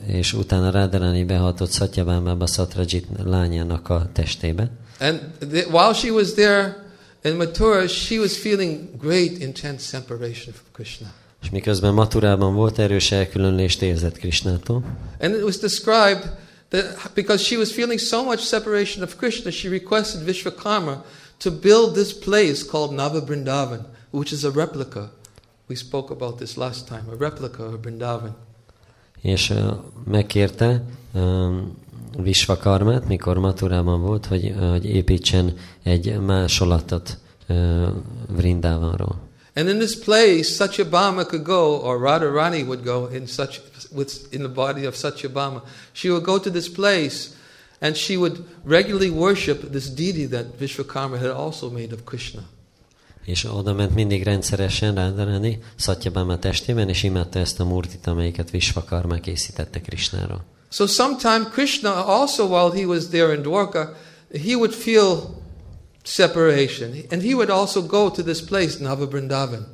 és 0.06 0.32
utána 0.32 0.70
Rádarányi 0.70 1.24
behatott 1.24 1.70
Satyabámába 1.70 2.46
Satrajit 2.46 3.06
lányának 3.24 3.88
a 3.88 4.10
testébe. 4.12 4.70
And 4.98 5.20
th- 5.50 5.66
while 5.66 5.92
she 5.92 6.10
was 6.10 6.32
there 6.32 6.76
in 7.24 7.36
Mathura, 7.36 7.88
she 7.88 8.18
was 8.18 8.36
feeling 8.36 8.96
great 8.98 9.38
intense 9.38 9.84
separation 9.84 10.54
from 10.54 10.66
Krishna. 10.72 11.12
És 11.42 11.50
miközben 11.50 11.94
Maturában 11.94 12.54
volt 12.54 12.78
erős 12.78 13.12
elkülönülést 13.12 13.82
érzett 13.82 14.16
Krisnától. 14.16 14.84
And 15.20 15.34
it 15.34 15.42
was 15.42 15.58
described 15.58 16.30
that 16.68 17.10
because 17.14 17.44
she 17.44 17.56
was 17.56 17.72
feeling 17.72 17.98
so 17.98 18.24
much 18.24 18.40
separation 18.40 19.02
of 19.04 19.16
Krishna, 19.16 19.50
she 19.50 19.68
requested 19.68 20.24
Vishvakarma 20.24 21.04
to 21.38 21.50
build 21.50 21.92
this 21.92 22.12
place 22.12 22.64
called 22.66 22.94
Nava 22.94 23.24
Vrindavan, 23.24 23.86
which 24.10 24.32
is 24.32 24.44
a 24.44 24.50
replica. 24.50 25.10
We 25.68 25.76
spoke 25.76 26.12
about 26.12 26.36
this 26.36 26.56
last 26.56 26.86
time, 26.86 27.04
a 27.10 27.16
replica 27.18 27.64
of 27.64 27.80
Vrindavan. 27.80 28.36
És 29.20 29.50
uh, 29.50 29.76
megkérte 30.04 30.82
um, 31.14 31.76
Visvakarmát, 32.18 33.08
mikor 33.08 33.38
Maturában 33.38 34.00
volt, 34.00 34.26
hogy, 34.26 34.54
hogy 34.70 34.84
építsen 34.84 35.56
egy 35.82 36.20
másolatot 36.20 37.18
uh, 37.48 37.86
Vrindávanról. 38.28 39.25
And 39.56 39.68
in 39.70 39.78
this 39.78 39.94
place, 39.94 40.58
Satyabhama 40.58 41.26
could 41.26 41.44
go, 41.44 41.78
or 41.78 41.98
Radharani 41.98 42.62
would 42.66 42.84
go 42.84 43.06
in 43.06 43.26
such 43.26 43.60
with 43.90 44.28
in 44.30 44.42
the 44.42 44.48
body 44.48 44.84
of 44.86 44.94
Satyabhama. 44.94 45.62
She 45.92 46.10
would 46.10 46.24
go 46.24 46.38
to 46.38 46.50
this 46.50 46.68
place, 46.68 47.30
and 47.80 47.96
she 47.96 48.16
would 48.16 48.44
regularly 48.64 49.10
worship 49.10 49.72
this 49.72 49.88
deity 49.88 50.26
that 50.26 50.58
Vishvakarma 50.58 51.18
had 51.18 51.30
also 51.30 51.70
made 51.70 51.92
of 51.92 52.04
Krishna. 52.04 52.42
És 53.24 53.44
oda 53.44 53.72
ment 53.72 53.94
mindig 53.94 54.22
rendszeresen 54.22 54.94
Rádarani 54.94 55.58
Satyabáma 55.76 56.38
testében, 56.38 56.88
és 56.88 57.02
imádta 57.02 57.38
ezt 57.38 57.60
a 57.60 57.64
murtit, 57.64 58.06
amelyiket 58.06 58.50
Visvakarma 58.50 59.20
készítette 59.20 59.80
Krisnára. 59.80 60.44
So 60.70 60.86
sometime 60.86 61.48
Krishna 61.52 62.06
also, 62.06 62.46
while 62.46 62.80
he 62.80 62.86
was 62.86 63.08
there 63.08 63.34
in 63.34 63.42
Dwarka, 63.42 63.96
he 64.32 64.54
would 64.54 64.72
feel 64.72 65.44
separation, 66.06 67.04
and 67.10 67.22
he 67.22 67.34
would 67.34 67.50
also 67.50 67.82
go 67.82 68.10
to 68.10 68.22
this 68.22 68.42
place, 68.42 68.78
Nava 68.78 69.06
Vrindavan. 69.06 69.66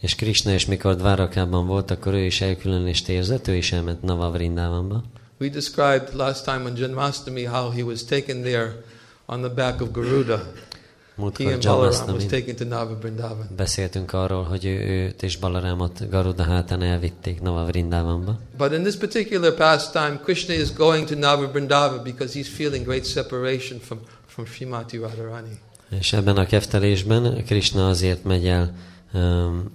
És 0.00 0.14
Krishna 0.14 0.52
is 0.52 0.66
mikor 0.66 0.96
Dvárakában 0.96 1.66
volt, 1.66 1.90
akkor 1.90 2.12
ő 2.14 2.24
is 2.24 2.40
elkülönést 2.40 3.08
érzett, 3.08 3.48
ő 3.48 3.54
is 3.54 3.72
elment 3.72 4.02
Nava 4.02 4.30
Vrindavanba. 4.30 5.04
We 5.38 5.48
described 5.48 6.14
last 6.14 6.44
time 6.44 6.62
on 6.64 6.76
Janmastami 6.76 7.44
how 7.44 7.70
he 7.70 7.82
was 7.82 8.04
taken 8.04 8.42
there 8.42 8.84
on 9.26 9.40
the 9.40 9.50
back 9.50 9.80
of 9.80 9.90
Garuda. 9.92 10.36
He 10.36 11.22
Múltkor 11.22 11.52
and 11.52 11.62
Balaram 11.62 12.14
was 12.14 12.26
taken 12.26 12.56
to 12.56 12.64
Nava 12.64 12.98
Vrindavan. 13.00 13.48
beszéltünk 13.56 14.12
arról, 14.12 14.42
hogy 14.42 14.64
ő, 14.64 14.78
őt 14.78 15.22
és 15.22 15.36
Balarámot 15.36 16.10
Garuda 16.10 16.42
hátán 16.42 16.82
elvitték 16.82 17.40
Nava 17.40 17.64
Vrindavanba. 17.64 18.38
But 18.58 18.72
in 18.72 18.82
this 18.82 18.96
particular 18.96 19.54
pastime, 19.54 20.20
Krishna 20.22 20.54
is 20.54 20.72
going 20.72 21.06
to 21.06 21.14
Nava 21.14 21.50
Vrindavan 21.52 22.00
because 22.04 22.38
he's 22.38 22.48
feeling 22.48 22.84
great 22.84 23.04
separation 23.04 23.78
from, 23.80 24.00
from 24.34 24.46
Srimati 24.46 24.96
Radharani. 24.96 25.58
És 25.98 26.12
ebben 26.12 26.36
a 26.36 26.46
keftelésben 26.46 27.44
Krishna 27.44 27.88
azért 27.88 28.24
megy 28.24 28.46
el 28.46 28.74
um, 29.12 29.70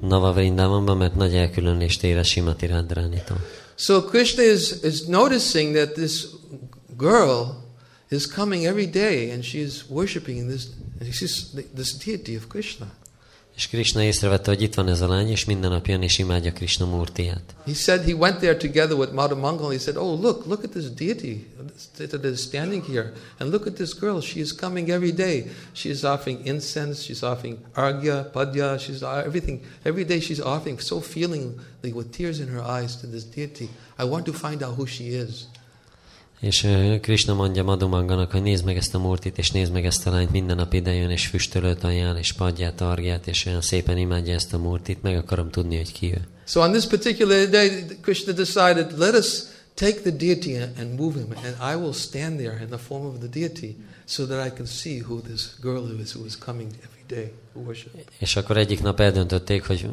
Nava 0.00 0.32
Vrindavanba, 0.32 0.94
mert 0.94 1.14
nagy 1.14 1.34
elkülönést 1.34 2.04
érez 2.04 2.26
Simati 2.26 2.66
Radharánitól. 2.66 3.40
So 3.74 4.02
Krishna 4.02 4.42
is, 4.42 4.70
is 4.82 5.04
noticing 5.06 5.74
that 5.74 5.92
this 5.92 6.26
girl 6.96 7.64
is 8.08 8.26
coming 8.26 8.64
every 8.64 8.86
day 8.86 9.30
and 9.30 9.44
she 9.44 9.58
is 9.58 9.84
worshipping 9.88 10.48
this, 10.48 10.68
she's 11.12 11.44
this 11.74 11.92
deity 12.04 12.36
of 12.36 12.46
Krishna. 12.48 12.86
És 13.56 13.68
Krishna 13.68 14.02
észrevette, 14.02 14.50
hogy 14.50 14.62
itt 14.62 14.74
van 14.74 14.88
ez 14.88 15.00
a 15.00 15.08
lány, 15.08 15.30
és 15.30 15.44
minden 15.44 15.70
nap 15.70 15.86
jön 15.86 16.02
és 16.02 16.18
imádja 16.18 16.52
Krishna 16.52 16.86
murtiát. 16.86 17.54
He 17.64 17.74
said 17.74 18.04
he 18.04 18.12
went 18.12 18.38
there 18.38 18.56
together 18.56 18.96
with 18.96 19.12
Madhu 19.12 19.36
Mangal. 19.36 19.70
He 19.70 19.78
said, 19.78 19.96
"Oh, 19.96 20.20
look, 20.20 20.46
look 20.46 20.64
at 20.64 20.70
this 20.70 20.90
deity 20.90 21.46
that 21.96 22.24
is 22.24 22.40
standing 22.40 22.84
here, 22.84 23.12
and 23.38 23.50
look 23.50 23.66
at 23.66 23.74
this 23.74 23.98
girl. 23.98 24.20
She 24.20 24.40
is 24.40 24.54
coming 24.54 24.90
every 24.90 25.12
day. 25.12 25.46
She 25.72 25.88
is 25.88 26.04
offering 26.04 26.46
incense. 26.46 27.02
She's 27.02 27.22
offering 27.22 27.58
argya, 27.74 28.30
padya. 28.32 28.78
She's 28.78 29.02
uh, 29.02 29.22
everything. 29.26 29.60
Every 29.84 30.04
day 30.04 30.20
she's 30.20 30.40
offering, 30.40 30.78
so 30.80 31.00
feelingly 31.00 31.92
with 31.94 32.12
tears 32.12 32.40
in 32.40 32.48
her 32.48 32.62
eyes 32.62 32.96
to 32.96 33.06
this 33.06 33.24
deity. 33.24 33.68
I 33.98 34.04
want 34.04 34.24
to 34.26 34.32
find 34.32 34.62
out 34.62 34.74
who 34.76 34.86
she 34.86 35.04
is." 35.04 35.46
És 36.40 36.66
Krishna 37.00 37.34
mondja 37.34 37.62
Madumanganak, 37.62 38.30
hogy 38.30 38.42
nézd 38.42 38.64
meg 38.64 38.76
ezt 38.76 38.94
a 38.94 38.98
murtit, 38.98 39.38
és 39.38 39.50
nézd 39.50 39.72
meg 39.72 39.86
ezt 39.86 40.06
a 40.06 40.10
lányt, 40.10 40.30
minden 40.30 40.56
nap 40.56 40.72
idejön, 40.72 41.10
és 41.10 41.26
füstölőt 41.26 41.84
ajánl, 41.84 42.18
és 42.18 42.32
padját, 42.32 42.80
argját, 42.80 43.26
és 43.26 43.46
olyan 43.46 43.60
szépen 43.60 43.98
imádja 43.98 44.34
ezt 44.34 44.54
a 44.54 44.58
murtit, 44.58 45.02
meg 45.02 45.16
akarom 45.16 45.50
tudni, 45.50 45.76
hogy 45.76 45.92
ki 45.92 46.12
ő. 46.12 46.26
So 46.44 46.60
on 46.60 46.70
this 46.70 46.86
particular 46.86 47.48
day, 47.48 47.84
Krishna 48.00 48.32
decided, 48.32 48.98
let 48.98 49.14
us 49.14 49.38
take 49.74 50.00
the 50.00 50.10
deity 50.10 50.56
and 50.56 50.98
move 50.98 51.18
him, 51.18 51.32
and 51.44 51.56
I 51.72 51.82
will 51.82 51.92
stand 51.92 52.38
there 52.38 52.58
in 52.62 52.66
the 52.66 52.78
form 52.78 53.04
of 53.04 53.18
the 53.18 53.28
deity 53.28 53.76
so 54.04 54.26
that 54.26 54.46
I 54.46 54.56
can 54.56 54.66
see 54.66 55.02
who 55.02 55.20
this 55.20 55.50
girl 55.60 56.00
is 56.02 56.12
who 56.12 56.24
is 56.24 56.38
coming 56.38 56.70
every 56.70 57.22
day. 57.22 57.32
És 58.18 58.36
akkor 58.36 58.56
egyik 58.56 58.82
nap 58.82 59.00
eldöntötték, 59.00 59.64
hogy 59.64 59.88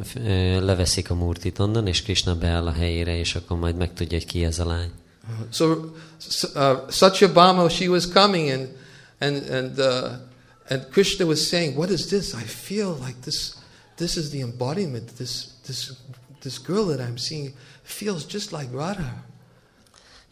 leveszik 0.59 1.09
a 1.09 1.15
murtit 1.15 1.59
onnan, 1.59 1.87
és 1.87 2.01
Krishna 2.01 2.35
beáll 2.35 2.67
a 2.67 2.71
helyére, 2.71 3.17
és 3.17 3.35
akkor 3.35 3.57
majd 3.57 3.75
megtudja, 3.75 4.17
hogy 4.17 4.27
ki 4.27 4.43
ez 4.43 4.59
a 4.59 4.65
lány. 4.65 4.89
So 5.51 5.93
uh, 6.55 6.87
Satyabhama, 6.89 7.69
she 7.69 7.87
was 7.87 8.05
coming, 8.05 8.49
and 8.49 8.69
and 9.19 9.49
and 9.49 9.79
uh, 9.79 10.17
and 10.69 10.91
Krishna 10.91 11.25
was 11.25 11.47
saying, 11.47 11.77
"What 11.77 11.89
is 11.89 12.07
this? 12.07 12.33
I 12.33 12.43
feel 12.43 12.97
like 12.99 13.21
this. 13.21 13.55
This 13.95 14.17
is 14.17 14.31
the 14.31 14.41
embodiment. 14.41 15.17
This 15.17 15.53
this 15.65 15.93
this 16.41 16.57
girl 16.57 16.85
that 16.87 16.99
I'm 16.99 17.17
seeing 17.17 17.53
feels 17.83 18.25
just 18.25 18.51
like 18.51 18.69
Radha." 18.71 19.23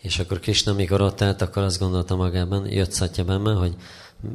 És 0.01 0.19
akkor 0.19 0.39
Krishna, 0.39 0.73
mikor 0.73 1.01
ott 1.01 1.21
állt, 1.21 1.41
akkor 1.41 1.63
azt 1.63 1.79
gondolta 1.79 2.15
magában, 2.15 2.69
jött 2.69 2.93
Satyabama, 2.93 3.53
hogy 3.53 3.75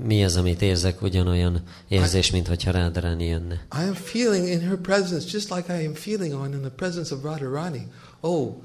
mi 0.04 0.24
az, 0.24 0.36
amit 0.36 0.62
érzek, 0.62 1.02
ugyanolyan 1.02 1.62
érzés, 1.88 2.30
mint 2.30 2.46
hogyha 2.46 2.70
Rádarani 2.70 3.24
jönne. 3.26 3.54
I 3.54 3.82
am 3.88 3.94
feeling 3.94 4.48
in 4.48 4.68
her 4.68 4.76
presence 4.76 5.26
just 5.32 5.50
like 5.50 5.82
I 5.82 5.86
am 5.86 5.94
feeling 5.94 6.34
on 6.34 6.52
in 6.52 6.60
the 6.60 6.70
presence 6.70 7.14
of 7.14 7.22
Radharani. 7.22 7.86
Oh, 8.20 8.62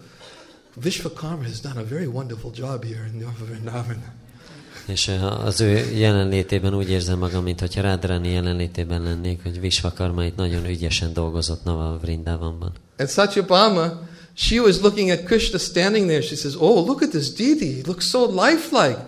Vishvakarma 0.80 1.44
has 1.44 1.60
done 1.60 1.78
a 1.78 1.84
very 1.84 2.08
wonderful 2.08 2.52
job 2.56 2.84
here 2.84 3.06
in 3.14 3.26
Vrindavan. 3.46 4.04
És 4.88 5.08
eh, 5.08 5.46
az 5.46 5.62
ő 5.62 5.92
jelenlétében 5.94 6.74
úgy 6.76 6.90
érzem 6.90 7.20
magam, 7.20 7.44
mint 7.44 7.60
hogyha 7.60 7.82
Rádarani 7.82 8.32
jelenlétében 8.32 9.02
lennék, 9.02 9.44
hogy 9.44 9.60
Vishvakarma 9.60 10.24
itt 10.24 10.36
nagyon 10.36 10.66
ügyesen 10.66 11.14
dolgozott 11.14 11.64
Nava 11.64 12.00
Vrindavanban. 12.02 12.72
And 12.98 13.10
Satyabhama, 13.10 14.00
she 14.34 14.60
was 14.60 14.82
looking 14.82 15.10
at 15.10 15.24
Krishna 15.24 15.58
standing 15.58 16.08
there. 16.08 16.22
She 16.22 16.36
says, 16.36 16.56
Oh, 16.56 16.86
look 16.86 17.02
at 17.02 17.10
this 17.10 17.34
deity. 17.34 17.74
He 17.74 17.82
looks 17.86 18.10
so 18.10 18.26
lifelike. 18.26 19.00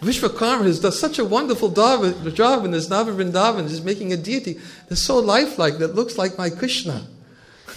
Vishvakarma 0.00 0.64
has 0.64 0.80
done 0.80 0.92
such 0.92 1.18
a 1.18 1.24
wonderful 1.24 1.68
job 1.68 2.34
job 2.34 2.64
in 2.64 2.70
this 2.70 2.88
Nava 2.88 3.12
Vrindavan, 3.12 3.68
just 3.68 3.84
making 3.84 4.12
a 4.12 4.16
deity 4.16 4.58
that's 4.88 5.02
so 5.02 5.18
lifelike 5.18 5.78
that 5.78 5.94
looks 5.94 6.16
like 6.16 6.38
my 6.38 6.50
Krishna. 6.50 7.02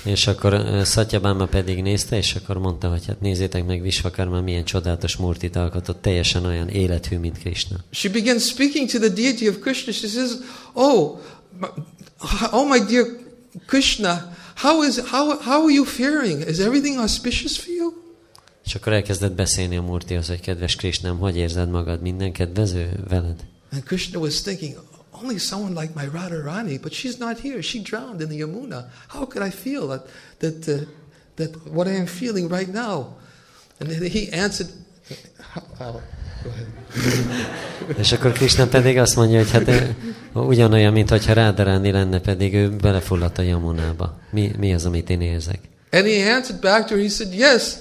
És 0.04 0.28
akkor 0.28 0.82
Satyabama 0.86 1.46
pedig 1.46 1.82
nézte, 1.82 2.18
és 2.18 2.36
akkor 2.36 2.58
mondta, 2.58 2.90
hogy 2.90 3.06
hát 3.06 3.22
nézzétek 3.22 3.66
meg 3.66 3.82
Vishvakarma 3.82 4.42
milyen 4.42 4.64
csodálatos 4.64 5.16
murtit 5.16 5.56
alkotott, 5.56 6.02
teljesen 6.02 6.46
olyan 6.46 6.68
élethű, 6.68 7.18
mint 7.18 7.38
Krishna. 7.38 7.78
She 7.92 8.10
begins 8.10 8.46
speaking 8.46 8.90
to 8.90 9.00
the 9.00 9.10
deity 9.10 9.48
of 9.48 9.60
Krishna. 9.60 9.92
She 9.92 10.08
says, 10.08 10.32
Oh, 10.74 11.20
oh 12.52 12.70
my 12.70 12.80
dear 12.80 13.06
Krishna, 13.66 14.34
how 14.56 14.84
is 14.84 14.98
how 14.98 15.38
how 15.42 15.64
are 15.64 15.74
you 15.74 15.86
faring? 15.86 16.42
Is 16.42 16.60
everything 16.60 16.98
auspicious 16.98 17.58
for 17.58 17.74
you? 17.74 17.94
És 18.66 18.76
akkor 18.76 18.94
elkezdett 18.94 19.34
beszélni 19.34 19.78
a 19.78 19.82
Murtihoz, 19.82 20.28
hogy 20.28 20.40
kedves 20.40 20.76
Krishnám, 20.76 21.18
hogy 21.18 21.38
érzed 21.38 21.70
magad, 21.70 22.02
minden 22.02 22.32
kedvező 22.32 23.04
veled? 23.10 23.36
And 23.72 23.84
Krishna 23.84 24.20
was 24.20 24.42
thinking, 24.42 24.76
only 25.24 25.40
someone 25.40 25.76
like 25.76 25.96
my 25.96 26.06
Radharani, 26.06 26.82
but 26.82 26.94
she's 26.94 27.20
not 27.20 27.40
here. 27.40 27.62
She 27.62 27.80
drowned 27.80 28.22
in 28.22 28.30
the 28.30 28.40
Yamuna. 28.42 28.90
How 29.08 29.26
could 29.26 29.42
I 29.42 29.50
feel 29.50 29.88
that 29.88 30.08
that 30.40 30.68
uh, 30.68 30.86
that 31.36 31.52
what 31.72 31.88
I 31.88 31.92
am 31.92 32.08
feeling 32.08 32.50
right 32.50 32.70
now? 32.70 33.16
And 33.80 33.90
then 33.90 34.04
he 34.10 34.32
answered. 34.32 34.70
Uh, 35.80 35.84
uh, 35.84 36.02
ahead. 36.46 36.68
És 37.98 38.12
akkor 38.12 38.32
Krishna 38.32 38.68
pedig 38.68 38.98
azt 38.98 39.16
mondja, 39.16 39.38
hogy 39.38 39.52
hát 39.52 39.68
ő 39.68 39.96
ugyanolyan, 40.34 40.94
mint 40.94 41.10
hogyha 41.10 41.34
Rádaráni 41.34 41.92
lenne, 41.92 42.20
pedig 42.20 42.54
ő 42.54 42.70
belefulladt 42.70 43.38
a 43.38 43.42
Yamunába. 43.42 44.20
Mi, 44.32 44.52
mi 44.58 44.74
az, 44.74 44.86
amit 44.86 45.10
én 45.10 45.22
érzek? 45.22 45.60
And 45.92 46.06
he 46.06 46.36
answered 46.36 46.62
back 46.62 46.86
to 46.88 46.96
her. 46.96 47.04
He 47.04 47.10
said, 47.10 47.34
Yes, 47.34 47.74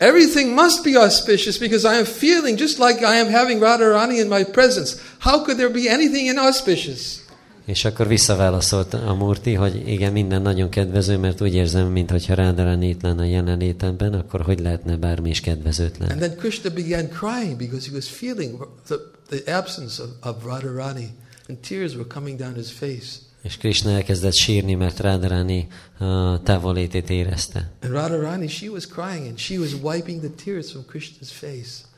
everything 0.00 0.54
must 0.54 0.82
be 0.84 0.96
auspicious 0.96 1.58
because 1.58 1.84
I 1.84 1.98
am 1.98 2.04
feeling 2.04 2.58
just 2.58 2.78
like 2.78 3.04
I 3.04 3.20
am 3.20 3.28
having 3.28 3.60
Radharani 3.60 4.18
in 4.18 4.28
my 4.28 4.44
presence. 4.44 4.96
How 5.18 5.44
could 5.44 5.56
there 5.56 5.70
be 5.70 5.88
anything 5.90 6.26
inauspicious? 6.26 7.18
És 7.64 7.84
akkor 7.84 8.08
visszaválaszolt 8.08 8.94
a 8.94 9.14
Murti, 9.14 9.54
hogy 9.54 9.88
igen, 9.88 10.12
minden 10.12 10.42
nagyon 10.42 10.68
kedvező, 10.68 11.16
mert 11.16 11.40
úgy 11.40 11.54
érzem, 11.54 11.86
mintha 11.86 12.34
Rádarani 12.34 12.88
itt 12.88 13.02
lenne 13.02 13.22
a 13.22 13.24
jelenlétemben, 13.24 14.12
akkor 14.14 14.40
hogy 14.40 14.60
lehetne 14.60 14.96
bármi 14.96 15.30
is 15.30 15.40
kedvezőtlen. 15.40 16.10
And 16.10 16.20
then 16.20 16.36
Krishna 16.36 16.70
began 16.70 17.08
crying 17.08 17.56
because 17.56 17.88
he 17.88 17.94
was 17.94 18.08
feeling 18.08 18.66
the, 18.86 18.96
the 19.28 19.56
absence 19.56 20.02
of, 20.02 20.08
of 20.22 20.44
Radharani 20.44 21.08
and 21.48 21.58
tears 21.58 21.94
were 21.94 22.06
coming 22.06 22.38
down 22.38 22.54
his 22.54 22.70
face. 22.70 23.29
És 23.42 23.56
Krishna 23.56 23.90
elkezdett 23.90 24.34
sírni, 24.34 24.74
mert 24.74 25.00
Radharani 25.00 25.66
uh, 26.00 26.42
távolétét 26.42 27.10
érezte. 27.10 27.72
And 27.82 27.92
Radharani, 27.92 28.46
she 28.48 28.70
was 28.70 28.86
crying 28.86 29.26
and 29.26 29.38
she 29.38 29.58
was 29.58 29.72
wiping 29.82 30.20
the 30.20 30.30
tears 30.44 30.70
from 30.70 30.84
Krishna's 30.92 31.30
face. 31.32 31.88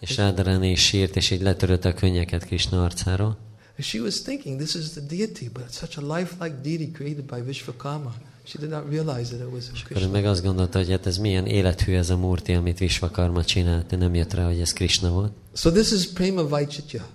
És 0.00 0.16
Radharani 0.16 0.70
is 0.70 0.84
sírt, 0.84 1.16
és 1.16 1.30
így 1.30 1.42
letörölte 1.42 1.88
a 1.88 1.94
könnyeket 1.94 2.44
Krishna 2.44 2.84
arcáról. 2.84 3.36
And 3.76 3.84
she 3.84 4.00
was 4.00 4.22
thinking, 4.22 4.58
this 4.58 4.74
is 4.74 4.88
the 4.88 5.00
deity, 5.00 5.48
but 5.52 5.64
it's 5.68 5.78
such 5.78 5.98
a 5.98 6.16
lifelike 6.16 6.56
deity 6.62 6.90
created 6.90 7.24
by 7.24 7.40
Vishvakarma. 7.46 8.14
She 8.44 8.58
did 8.58 8.68
not 8.68 8.84
realize 8.90 9.36
that 9.36 9.46
it 9.46 9.52
was 9.52 9.64
ő 9.68 9.82
Krishna. 9.84 10.10
meg 10.10 10.24
azt 10.24 10.42
gondolta, 10.42 10.78
hogy 10.78 10.90
hát 10.90 11.06
ez 11.06 11.18
milyen 11.18 11.46
élethű 11.46 11.94
ez 11.94 12.10
a 12.10 12.16
murti, 12.16 12.52
amit 12.52 12.78
Vishvakarma 12.78 13.44
csinált, 13.44 13.86
de 13.86 13.96
nem 13.96 14.14
jött 14.14 14.34
rá, 14.34 14.46
hogy 14.46 14.60
ez 14.60 14.72
Krishna 14.72 15.10
volt. 15.10 15.32
So 15.54 15.70
this 15.70 15.90
is 15.90 16.08
prema 16.08 16.48
vaichitya. 16.48 17.06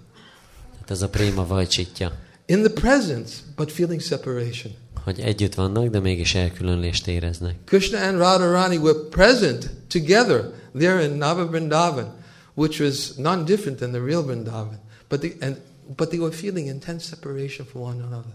Hát 0.79 0.91
ez 0.91 1.01
a 1.01 1.09
préma 1.09 1.47
vajcsitja, 1.47 2.11
In 2.45 2.63
the 2.63 2.73
presence, 2.73 3.31
but 3.55 3.71
feeling 3.71 4.01
separation. 4.01 4.71
hogy 5.03 5.19
együtt 5.19 5.55
vannak, 5.55 5.87
de 5.87 5.99
mégis 5.99 6.35
elkülönlést 6.35 7.07
éreznek. 7.07 7.55
Krishna 7.65 7.99
and 7.99 8.17
Radharani 8.17 8.77
were 8.77 8.99
present 9.09 9.69
together 9.87 10.51
there 10.77 11.03
in 11.03 11.17
Nava 11.17 11.49
Vrindavan, 11.49 12.11
which 12.53 12.79
was 12.79 13.13
non 13.15 13.45
different 13.45 13.79
than 13.79 13.91
the 13.91 13.99
real 13.99 14.23
Vrindavan. 14.23 14.79
But 15.09 15.19
they, 15.19 15.35
and, 15.41 15.57
but 15.95 16.09
they 16.09 16.19
were 16.19 16.31
feeling 16.31 16.67
intense 16.67 17.05
separation 17.05 17.65
from 17.65 17.81
one 17.81 18.03
another. 18.03 18.33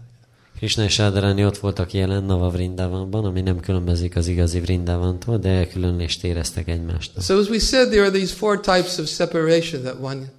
Krishna 0.57 0.83
és 0.83 0.97
Radharani 0.97 1.45
ott 1.45 1.57
voltak 1.57 1.93
jelen 1.93 2.23
Nava 2.23 2.49
Vrindavanban, 2.49 3.25
ami 3.25 3.41
nem 3.41 3.59
különbözik 3.59 4.15
az 4.15 4.27
igazi 4.27 4.59
Vrindavantól, 4.59 5.37
de 5.37 5.49
elkülönést 5.49 6.23
éreztek 6.23 6.67
egymástól. 6.67 7.23
So 7.23 7.39
as 7.39 7.49
we 7.49 7.59
said, 7.59 7.89
there 7.89 8.01
are 8.01 8.11
these 8.11 8.33
four 8.33 8.59
types 8.59 8.97
of 8.97 9.07
separation 9.07 9.81
that 9.81 9.95
one 10.01 10.31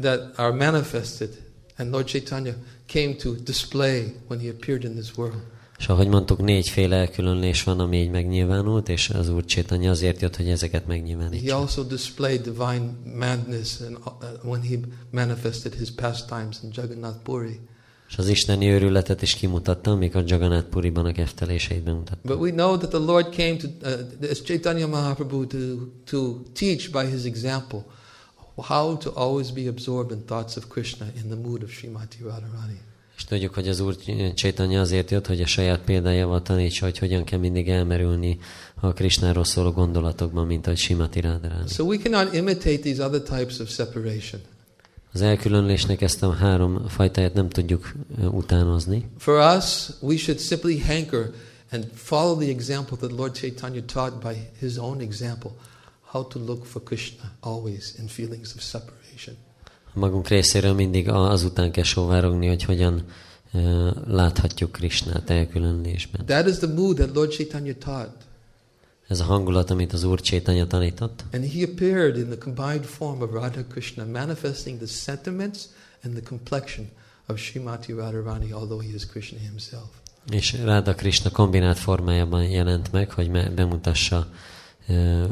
that 0.00 0.38
are 0.38 0.52
manifested, 0.52 1.28
and 1.76 1.90
Lord 1.90 2.06
Chaitanya 2.06 2.54
came 2.86 3.14
to 3.14 3.34
display 3.44 4.14
when 4.28 4.40
he 4.40 4.48
appeared 4.48 4.84
in 4.84 4.92
this 4.92 5.16
world. 5.16 5.42
És 5.78 5.88
ahogy 5.88 6.08
mondtuk, 6.08 6.40
négyféle 6.42 6.96
elkülönlés 6.96 7.62
van, 7.62 7.80
ami 7.80 7.96
így 7.96 8.10
megnyilvánult, 8.10 8.88
és 8.88 9.08
az 9.10 9.28
Úr 9.28 9.44
Csétanya 9.44 9.90
azért 9.90 10.20
jött, 10.20 10.36
hogy 10.36 10.48
ezeket 10.48 10.80
He 10.80 10.88
megnyilvánítsa. 10.88 11.56
also 11.56 11.82
displayed 11.82 12.42
divine 12.42 12.90
madness 13.18 13.80
and, 13.80 13.96
uh, 14.04 14.12
when 14.44 14.62
he 14.62 14.76
manifested 15.10 15.74
his 15.74 15.90
pastimes 15.90 16.56
in 16.62 16.70
Jagannath 16.72 17.18
Puri. 17.22 17.60
És 18.08 18.16
az 18.18 18.28
isteni 18.28 18.68
őrületet 18.68 19.22
is 19.22 19.34
kimutatta, 19.34 19.90
amikor 19.90 20.22
Jagannath 20.26 20.66
Puriban 20.68 21.04
a 21.04 21.12
kefteléseit 21.12 21.82
bemutatta. 21.82 22.18
But 22.22 22.38
we 22.40 22.50
know 22.50 22.76
that 22.76 22.90
the 22.90 22.98
Lord 22.98 23.28
came 23.36 23.56
to, 23.56 23.66
uh, 23.82 24.30
as 24.30 24.42
Chaitanya 24.42 24.86
Mahaprabhu, 24.86 25.46
to, 25.46 25.58
to 26.04 26.40
teach 26.52 26.90
by 26.90 27.06
his 27.10 27.24
example 27.24 27.84
how 28.56 28.96
to 28.96 29.10
always 29.14 29.50
be 29.50 29.68
absorbed 29.68 30.18
in 30.18 30.24
thoughts 30.24 30.56
of 30.56 30.68
Krishna 30.68 31.06
in 31.22 31.28
the 31.28 31.36
mood 31.48 31.62
of 31.62 31.70
Srimati 31.70 32.16
Radharani. 32.22 32.80
És 33.16 33.24
tudjuk, 33.24 33.54
hogy 33.54 33.68
az 33.68 33.80
Úr 33.80 33.96
Csétanya 34.34 34.80
azért 34.80 35.10
jött, 35.10 35.26
hogy 35.26 35.40
a 35.40 35.46
saját 35.46 35.80
példájával 35.80 36.42
tanítsa, 36.42 36.84
hogy 36.84 36.98
hogyan 36.98 37.24
kell 37.24 37.38
mindig 37.38 37.68
elmerülni 37.68 38.38
a 38.80 38.92
Krisnáról 38.92 39.44
szóló 39.44 39.70
gondolatokban, 39.70 40.46
mint 40.46 40.66
ahogy 40.66 40.78
Simati 40.78 41.20
Radharani. 41.20 41.68
So 41.68 41.84
we 41.84 41.96
cannot 41.96 42.34
imitate 42.34 42.78
these 42.78 43.04
other 43.04 43.22
types 43.22 43.58
of 43.58 43.70
separation. 43.70 44.40
Az 45.12 45.20
elkülönlésnek 45.20 46.00
ezt 46.00 46.22
a 46.22 46.32
három 46.32 46.88
fajtáját 46.88 47.34
nem 47.34 47.48
tudjuk 47.48 47.92
utánozni. 48.30 49.08
For 49.18 49.56
us, 49.56 49.88
we 50.00 50.16
should 50.16 50.40
simply 50.40 50.78
hanker 50.78 51.30
and 51.70 51.86
follow 51.94 52.38
the 52.38 52.48
example 52.48 52.96
that 52.96 53.12
Lord 53.12 53.34
Chaitanya 53.34 53.82
taught 53.92 54.22
by 54.22 54.48
his 54.58 54.76
own 54.76 55.00
example, 55.00 55.50
how 56.14 56.22
to 56.28 56.38
look 56.38 56.64
for 56.64 56.82
Krishna 56.82 57.32
always 57.40 57.94
in 57.98 58.06
feelings 58.06 58.54
of 58.56 58.62
separation. 58.62 59.36
Magunk 59.92 60.28
részéről 60.28 60.74
mindig 60.74 61.08
azután 61.08 61.72
kell 61.72 61.84
sóvárogni, 61.84 62.46
hogy 62.46 62.64
hogyan 62.64 63.04
ö, 63.52 63.90
láthatjuk 64.06 64.72
Krisnát 64.72 65.30
elkülönlésben. 65.30 66.26
That 66.26 66.48
is 66.48 66.56
the 66.56 66.66
mood 66.66 66.96
that 66.96 67.14
Lord 67.14 67.30
Chaitanya 67.30 67.74
taught. 67.74 68.16
Ez 69.08 69.20
a 69.20 69.24
hangulat, 69.24 69.70
amit 69.70 69.92
az 69.92 70.04
Úr 70.04 70.20
Csétanya 70.20 70.66
tanított, 70.66 71.24
And 71.32 71.52
he 71.52 71.64
appeared 71.64 72.16
in 72.16 72.26
the 72.26 72.38
combined 72.38 72.84
form 72.84 73.20
of 73.20 73.30
Radha 73.32 73.64
Krishna, 73.68 74.04
manifesting 74.04 74.76
the 74.78 74.86
sentiments 74.86 75.60
and 76.02 76.14
the 76.14 76.22
complexion 76.28 76.88
of 77.26 77.38
Srimati 77.38 77.92
Radharani, 77.92 78.52
although 78.52 78.82
he 78.82 78.94
is 78.94 79.06
Krishna 79.06 79.38
himself. 79.38 79.88
és 80.30 80.56
Ráda 80.64 80.94
Krishna 80.94 81.30
kombinált 81.30 81.78
formájában 81.78 82.42
jelent 82.42 82.92
meg, 82.92 83.10
hogy 83.10 83.30
bemutassa 83.54 84.28
ö, 84.88 85.24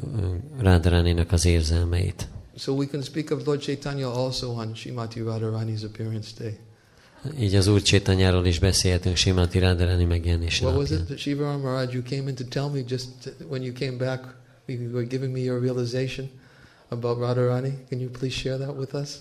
Rádaráninak 0.58 1.32
az 1.32 1.44
érzelmeit. 1.44 2.28
So 2.56 2.72
we 2.72 2.86
can 2.86 3.02
speak 3.02 3.30
of 3.30 3.46
Lord 3.46 3.60
Chaitanya 3.60 4.12
also 4.12 4.50
on 4.50 4.74
Srimati 4.74 5.20
Radharani's 5.20 5.82
appearance 5.82 6.30
day. 6.38 6.58
Így 7.40 7.54
az 7.54 7.66
Úr 7.66 7.82
Csétanyáról 7.82 8.46
is 8.46 8.58
beszélhetünk 8.58 9.16
Simati 9.16 9.58
megjelenése 10.06 10.64
What 10.64 10.76
was 10.76 10.90
it 10.90 11.04
that 11.04 11.18
Shiva 11.18 11.56
Maharaj, 11.56 11.92
you 11.94 12.02
came 12.02 12.28
in 12.28 12.34
to 12.34 12.44
tell 12.44 12.68
me 12.68 12.82
just 12.88 13.08
when 13.48 13.62
you 13.62 13.72
came 13.72 13.96
back, 13.96 14.24
you 14.66 14.90
were 14.92 15.06
giving 15.06 15.32
me 15.32 15.40
your 15.40 15.60
realization 15.60 16.30
about 16.88 17.18
Radharani? 17.18 17.72
Can 17.88 18.00
you 18.00 18.10
please 18.10 18.34
share 18.34 18.58
that 18.58 18.76
with 18.76 18.94
us? 18.94 19.20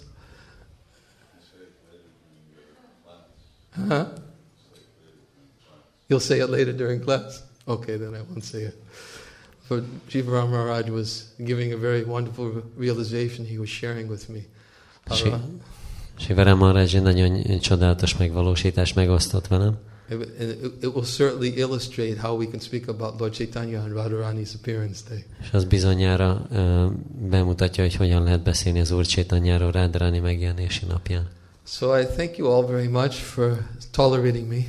Huh? 3.87 4.05
You'll 6.07 6.19
say 6.19 6.39
it 6.39 6.49
later 6.49 6.73
during 6.73 7.01
class? 7.01 7.43
Okay, 7.67 7.97
then 7.97 8.13
I 8.15 8.21
won't 8.21 8.43
say 8.43 8.63
it. 8.63 8.80
For 9.71 9.83
Shiva 10.07 10.45
Maharaj 10.45 10.89
was 10.89 11.23
giving 11.37 11.73
a 11.73 11.77
very 11.77 12.03
wonderful 12.03 12.63
realization 12.77 13.45
he 13.45 13.57
was 13.57 13.69
sharing 13.69 14.09
with 14.09 14.29
me. 14.29 14.39
Si- 15.09 15.33
Sivarám 16.19 16.57
Maharaj 16.57 16.95
egy 16.95 17.01
nagyon 17.01 17.59
csodálatos 17.59 18.17
megvalósítást 18.17 18.95
megosztott 18.95 19.47
velem, 19.47 19.77
it, 20.09 20.17
and 20.39 20.49
it, 20.49 20.83
it 20.83 20.95
will 20.95 21.05
certainly 21.05 21.47
illustrate 21.47 22.19
how 22.21 22.37
we 22.37 22.45
can 22.45 22.59
speak 22.59 22.87
about 22.87 23.19
Lord 23.19 23.33
Chaitanya 23.33 23.81
on 23.81 23.93
Radharani's 23.93 24.53
appearance 24.55 25.01
day. 25.09 25.25
és 25.41 25.49
az 25.51 25.63
bizonyára 25.63 26.47
bemutatja, 27.29 27.83
hogy 27.83 27.95
hogyan 27.95 28.23
lehet 28.23 28.43
beszélni 28.43 28.79
az 28.79 28.91
Úr 28.91 29.05
Csétanyáról 29.05 29.71
Rádaráni 29.71 30.19
megjelenési 30.19 30.85
napján. 30.85 31.27
So 31.65 31.99
I 31.99 32.05
thank 32.05 32.37
you 32.37 32.49
all 32.51 32.65
very 32.65 32.87
much 32.87 33.13
for 33.15 33.65
tolerating 33.91 34.47
me 34.47 34.65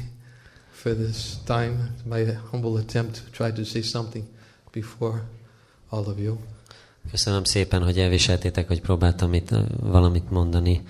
for 0.70 0.92
this 0.94 1.16
time, 1.44 1.94
my 2.04 2.24
humble 2.50 2.80
attempt 2.80 3.22
to 3.24 3.44
try 3.44 3.52
to 3.52 3.64
say 3.64 3.82
something 3.82 4.24
before 4.72 5.22
all 5.88 6.04
of 6.06 6.18
you. 6.18 6.36
Köszönöm 7.10 7.44
szépen, 7.44 7.82
hogy 7.82 7.98
elviseltétek, 7.98 8.68
hogy 8.68 8.80
próbáltam 8.80 9.34
itt 9.34 9.50
valamit 9.80 10.30
mondani 10.30 10.82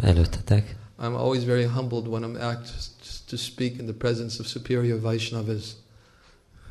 előttetek. 0.00 0.76
I'm 1.02 1.14
always 1.14 1.44
very 1.44 1.64
humbled 1.64 2.06
when 2.06 2.22
I'm 2.22 2.40
asked 2.40 2.92
to 3.28 3.36
speak 3.36 3.78
in 3.78 3.86
the 3.86 3.94
presence 3.94 4.40
of 4.40 4.46
superior 4.46 5.00
Vaishnavas. 5.00 5.64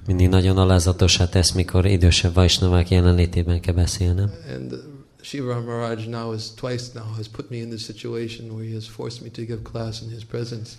Mindig 0.05 0.29
nagyon 0.29 0.57
alázatosá 0.57 1.29
tesz, 1.29 1.51
mikor 1.51 1.85
idősebb 1.85 2.33
vajsnavák 2.33 2.89
jelenlétében 2.89 3.59
kell 3.59 3.73
beszélnem. 3.73 4.31
And 4.55 4.71
uh, 4.71 4.79
Shiva 5.21 5.61
Maharaj 5.61 6.05
now 6.05 6.33
is 6.33 6.43
twice 6.55 6.85
now 6.93 7.13
has 7.15 7.27
put 7.27 7.49
me 7.49 7.57
in 7.57 7.69
this 7.69 7.83
situation 7.83 8.49
where 8.49 8.67
he 8.67 8.73
has 8.73 8.87
forced 8.87 9.21
me 9.21 9.29
to 9.29 9.41
give 9.41 9.61
class 9.61 10.01
in 10.01 10.09
his 10.09 10.23
presence. 10.23 10.69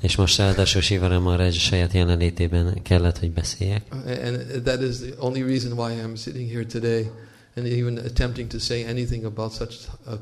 És 0.00 0.16
most 0.16 0.38
ráadásul 0.38 0.80
Sivara 0.80 1.20
Maharaj 1.20 1.50
saját 1.50 1.92
jelenlétében 1.92 2.82
kellett, 2.82 3.18
hogy 3.18 3.30
beszéljek. 3.30 3.82
And 4.24 4.62
that 4.64 4.82
is 4.82 4.96
the 4.96 5.14
only 5.18 5.42
reason 5.42 5.72
why 5.72 5.92
I'm 6.04 6.16
sitting 6.16 6.50
here 6.50 6.64
today 6.66 7.10
and 7.56 7.66
even 7.66 7.96
attempting 7.96 8.48
to 8.48 8.58
say 8.58 8.84
anything 8.84 9.24
about 9.24 9.52
such 9.52 9.74
a 10.06 10.12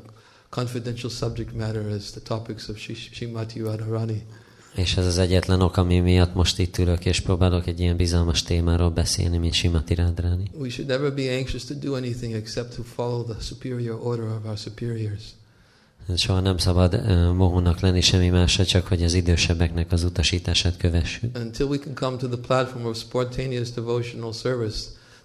confidential 0.49 1.09
subject 1.09 1.53
matter 1.55 1.85
as 1.91 2.11
the 2.11 2.19
topics 2.23 2.67
of 2.67 2.77
Shi- 2.77 3.09
Shrimati 3.11 3.59
Radharani. 3.59 4.25
És 4.75 4.97
ez 4.97 5.05
az 5.05 5.17
egyetlen 5.17 5.61
ok, 5.61 5.77
ami 5.77 5.99
miatt 5.99 6.33
most 6.33 6.59
itt 6.59 6.77
ülök, 6.77 7.05
és 7.05 7.19
próbálok 7.19 7.67
egy 7.67 7.79
ilyen 7.79 7.95
bizalmas 7.97 8.43
témáról 8.43 8.89
beszélni, 8.89 9.37
mint 9.37 9.53
Simati 9.53 9.95
Rádrani. 9.95 10.51
We 10.53 10.69
should 10.69 10.89
never 10.89 11.13
be 11.13 11.35
anxious 11.37 11.63
to 11.63 11.73
do 11.73 11.93
anything 11.93 12.33
except 12.33 12.75
to 12.75 12.83
follow 12.83 13.23
the 13.23 13.41
superior 13.41 13.99
order 14.03 14.25
of 14.25 14.45
our 14.45 14.57
superiors. 14.57 15.21
Soha 16.15 16.39
nem 16.39 16.57
szabad 16.57 16.93
uh, 16.93 17.33
mohónak 17.33 17.79
lenni 17.79 18.01
semmi 18.01 18.29
másra, 18.29 18.65
csak 18.65 18.87
hogy 18.87 19.03
az 19.03 19.13
idősebbeknek 19.13 19.91
az 19.91 20.03
utasítását 20.03 20.77
kövessük. 20.77 21.37
Until 21.37 21.65
we 21.65 21.77
can 21.77 21.93
come 21.93 22.17
to 22.17 22.27
the 22.27 22.37
platform 22.37 22.85
of 22.85 22.97
spontaneous 22.97 23.71
devotional 23.71 24.33
service, 24.33 24.79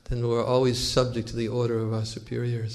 then 0.09 0.23
we're 0.23 0.47
always 0.47 0.91
subject 0.91 1.31
to 1.31 1.37
the 1.37 1.51
order 1.51 1.77
of 1.77 1.93
our 1.93 2.07
superiors. 2.07 2.73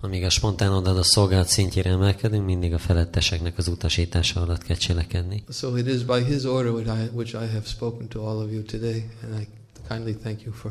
Amíg 0.00 0.24
a 0.24 0.30
spontán 0.30 0.72
odaadó 0.72 1.02
szolgálat 1.02 1.48
szintjére 1.48 1.90
emelkedünk, 1.90 2.44
mindig 2.44 2.72
a 2.72 2.78
feletteseknek 2.78 3.58
az 3.58 3.68
utasítása 3.68 4.40
alatt 4.40 4.62
kell 4.62 4.76
cselekedni. 4.76 5.44
So 5.52 5.76
it 5.76 5.86
is 5.86 6.04
by 6.04 6.24
His 6.24 6.44
order 6.44 6.72
which 6.72 6.88
I, 6.88 7.08
which 7.12 7.34
I 7.34 7.46
have 7.52 7.66
spoken 7.66 8.08
to 8.08 8.20
all 8.20 8.44
of 8.44 8.52
you 8.52 8.62
today, 8.62 9.10
and 9.22 9.40
I 9.40 9.46
kindly 9.88 10.16
thank 10.22 10.42
you 10.42 10.54
for, 10.54 10.70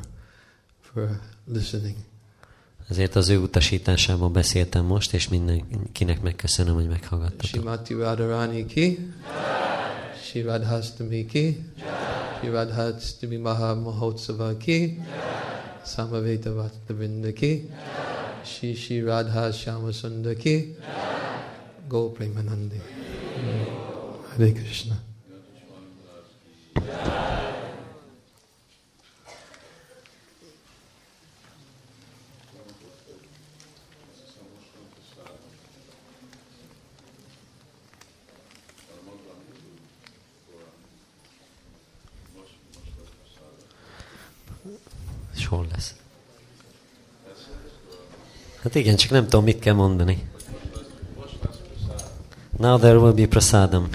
for 0.81 1.19
listening. 1.45 1.95
Ezért 2.89 3.15
az 3.15 3.29
ő 3.29 3.37
utasításában 3.37 4.33
beszéltem 4.33 4.85
most, 4.85 5.13
és 5.13 5.27
mindenkinek 5.27 6.21
megköszönöm, 6.21 6.75
hogy 6.75 6.87
meghallgattatok. 6.87 7.45
Shrimati 7.45 7.93
Radharani 7.93 8.65
ki, 8.65 9.13
Shri 10.23 10.41
Radhastami 10.41 11.25
ki, 11.25 11.71
Shri 12.37 12.49
Radhastami 12.49 13.35
Maha 13.35 13.75
Mahotsava 13.75 14.57
ki, 14.57 15.01
Samaveta 15.85 16.53
Vatavrinda 16.53 17.33
ki, 17.33 17.69
Shri 18.43 18.75
Shri 18.75 19.01
Radha 19.01 19.51
Shyamasunda 19.51 20.33
ki, 20.33 20.75
Go 21.87 22.11
Premanandi. 22.11 22.81
Hare 24.29 24.51
Krishna. 24.51 25.07
És 45.35 45.45
hol 45.45 45.67
lesz? 45.71 45.95
Hát 48.55 48.65
igen, 48.79 48.95
csak 48.95 49.09
nem 49.09 49.23
tudom, 49.23 49.43
mit 49.43 49.59
kell 49.59 49.73
mondani. 49.73 50.27
Now 52.57 52.77
there 52.77 52.97
will 52.97 53.13
be 53.13 53.27
prasadam. 53.27 53.89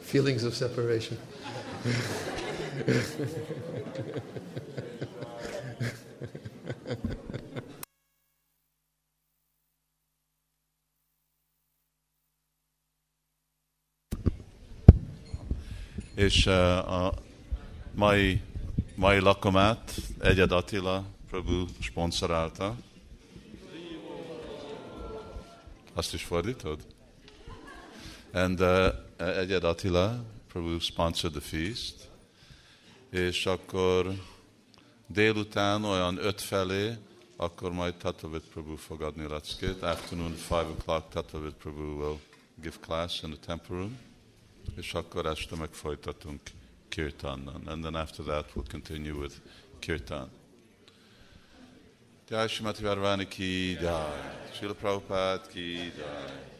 Feelings 0.00 0.42
of 0.42 0.54
separation. 0.54 1.18
És 16.14 16.46
uh, 16.46 16.92
a 16.92 17.14
mai, 17.94 18.40
mai 18.94 19.20
lakomát 19.20 20.05
Egyed 20.20 20.52
Attila 20.52 21.04
Prabhu 21.30 21.66
sponsorálta. 21.80 22.76
Azt 25.92 26.14
is 26.14 26.22
fordítod? 26.22 26.80
And 28.32 28.60
uh, 28.60 28.88
Egyed 29.16 29.64
Attila 29.64 30.24
Prabhu 30.48 30.78
sponsored 30.78 31.32
the 31.32 31.40
feast. 31.40 32.08
És 33.10 33.46
akkor 33.46 34.14
délután 35.06 35.84
olyan 35.84 36.16
öt 36.16 36.40
felé, 36.40 36.96
akkor 37.36 37.72
majd 37.72 37.94
Tatavit 37.94 38.42
Prabhu 38.52 38.76
fog 38.76 39.02
adni 39.02 39.28
leckét. 39.28 39.82
Afternoon, 39.82 40.32
five 40.32 40.66
o'clock, 40.78 41.08
Tatavit 41.08 41.54
Prabhu 41.54 41.98
will 41.98 42.18
give 42.62 42.76
class 42.80 43.22
in 43.22 43.30
the 43.30 43.38
temple 43.46 43.76
room. 43.76 43.98
És 44.76 44.94
akkor 44.94 45.26
este 45.26 45.56
meg 45.56 45.72
folytatunk 45.72 46.40
kirtanon. 46.88 47.62
And 47.66 47.82
then 47.82 47.94
after 47.94 48.24
that 48.24 48.52
we'll 48.54 48.70
continue 48.70 49.12
with 49.12 49.34
kirtan. 49.80 50.28
Jai 52.30 52.48
Shrimati 52.48 52.82
Varvani 52.82 53.26
ki 53.30 53.78
jai. 53.80 54.20
Srila 54.54 54.74
Prabhupada 54.74 55.48
ki 55.52 55.92
jai. 55.98 56.55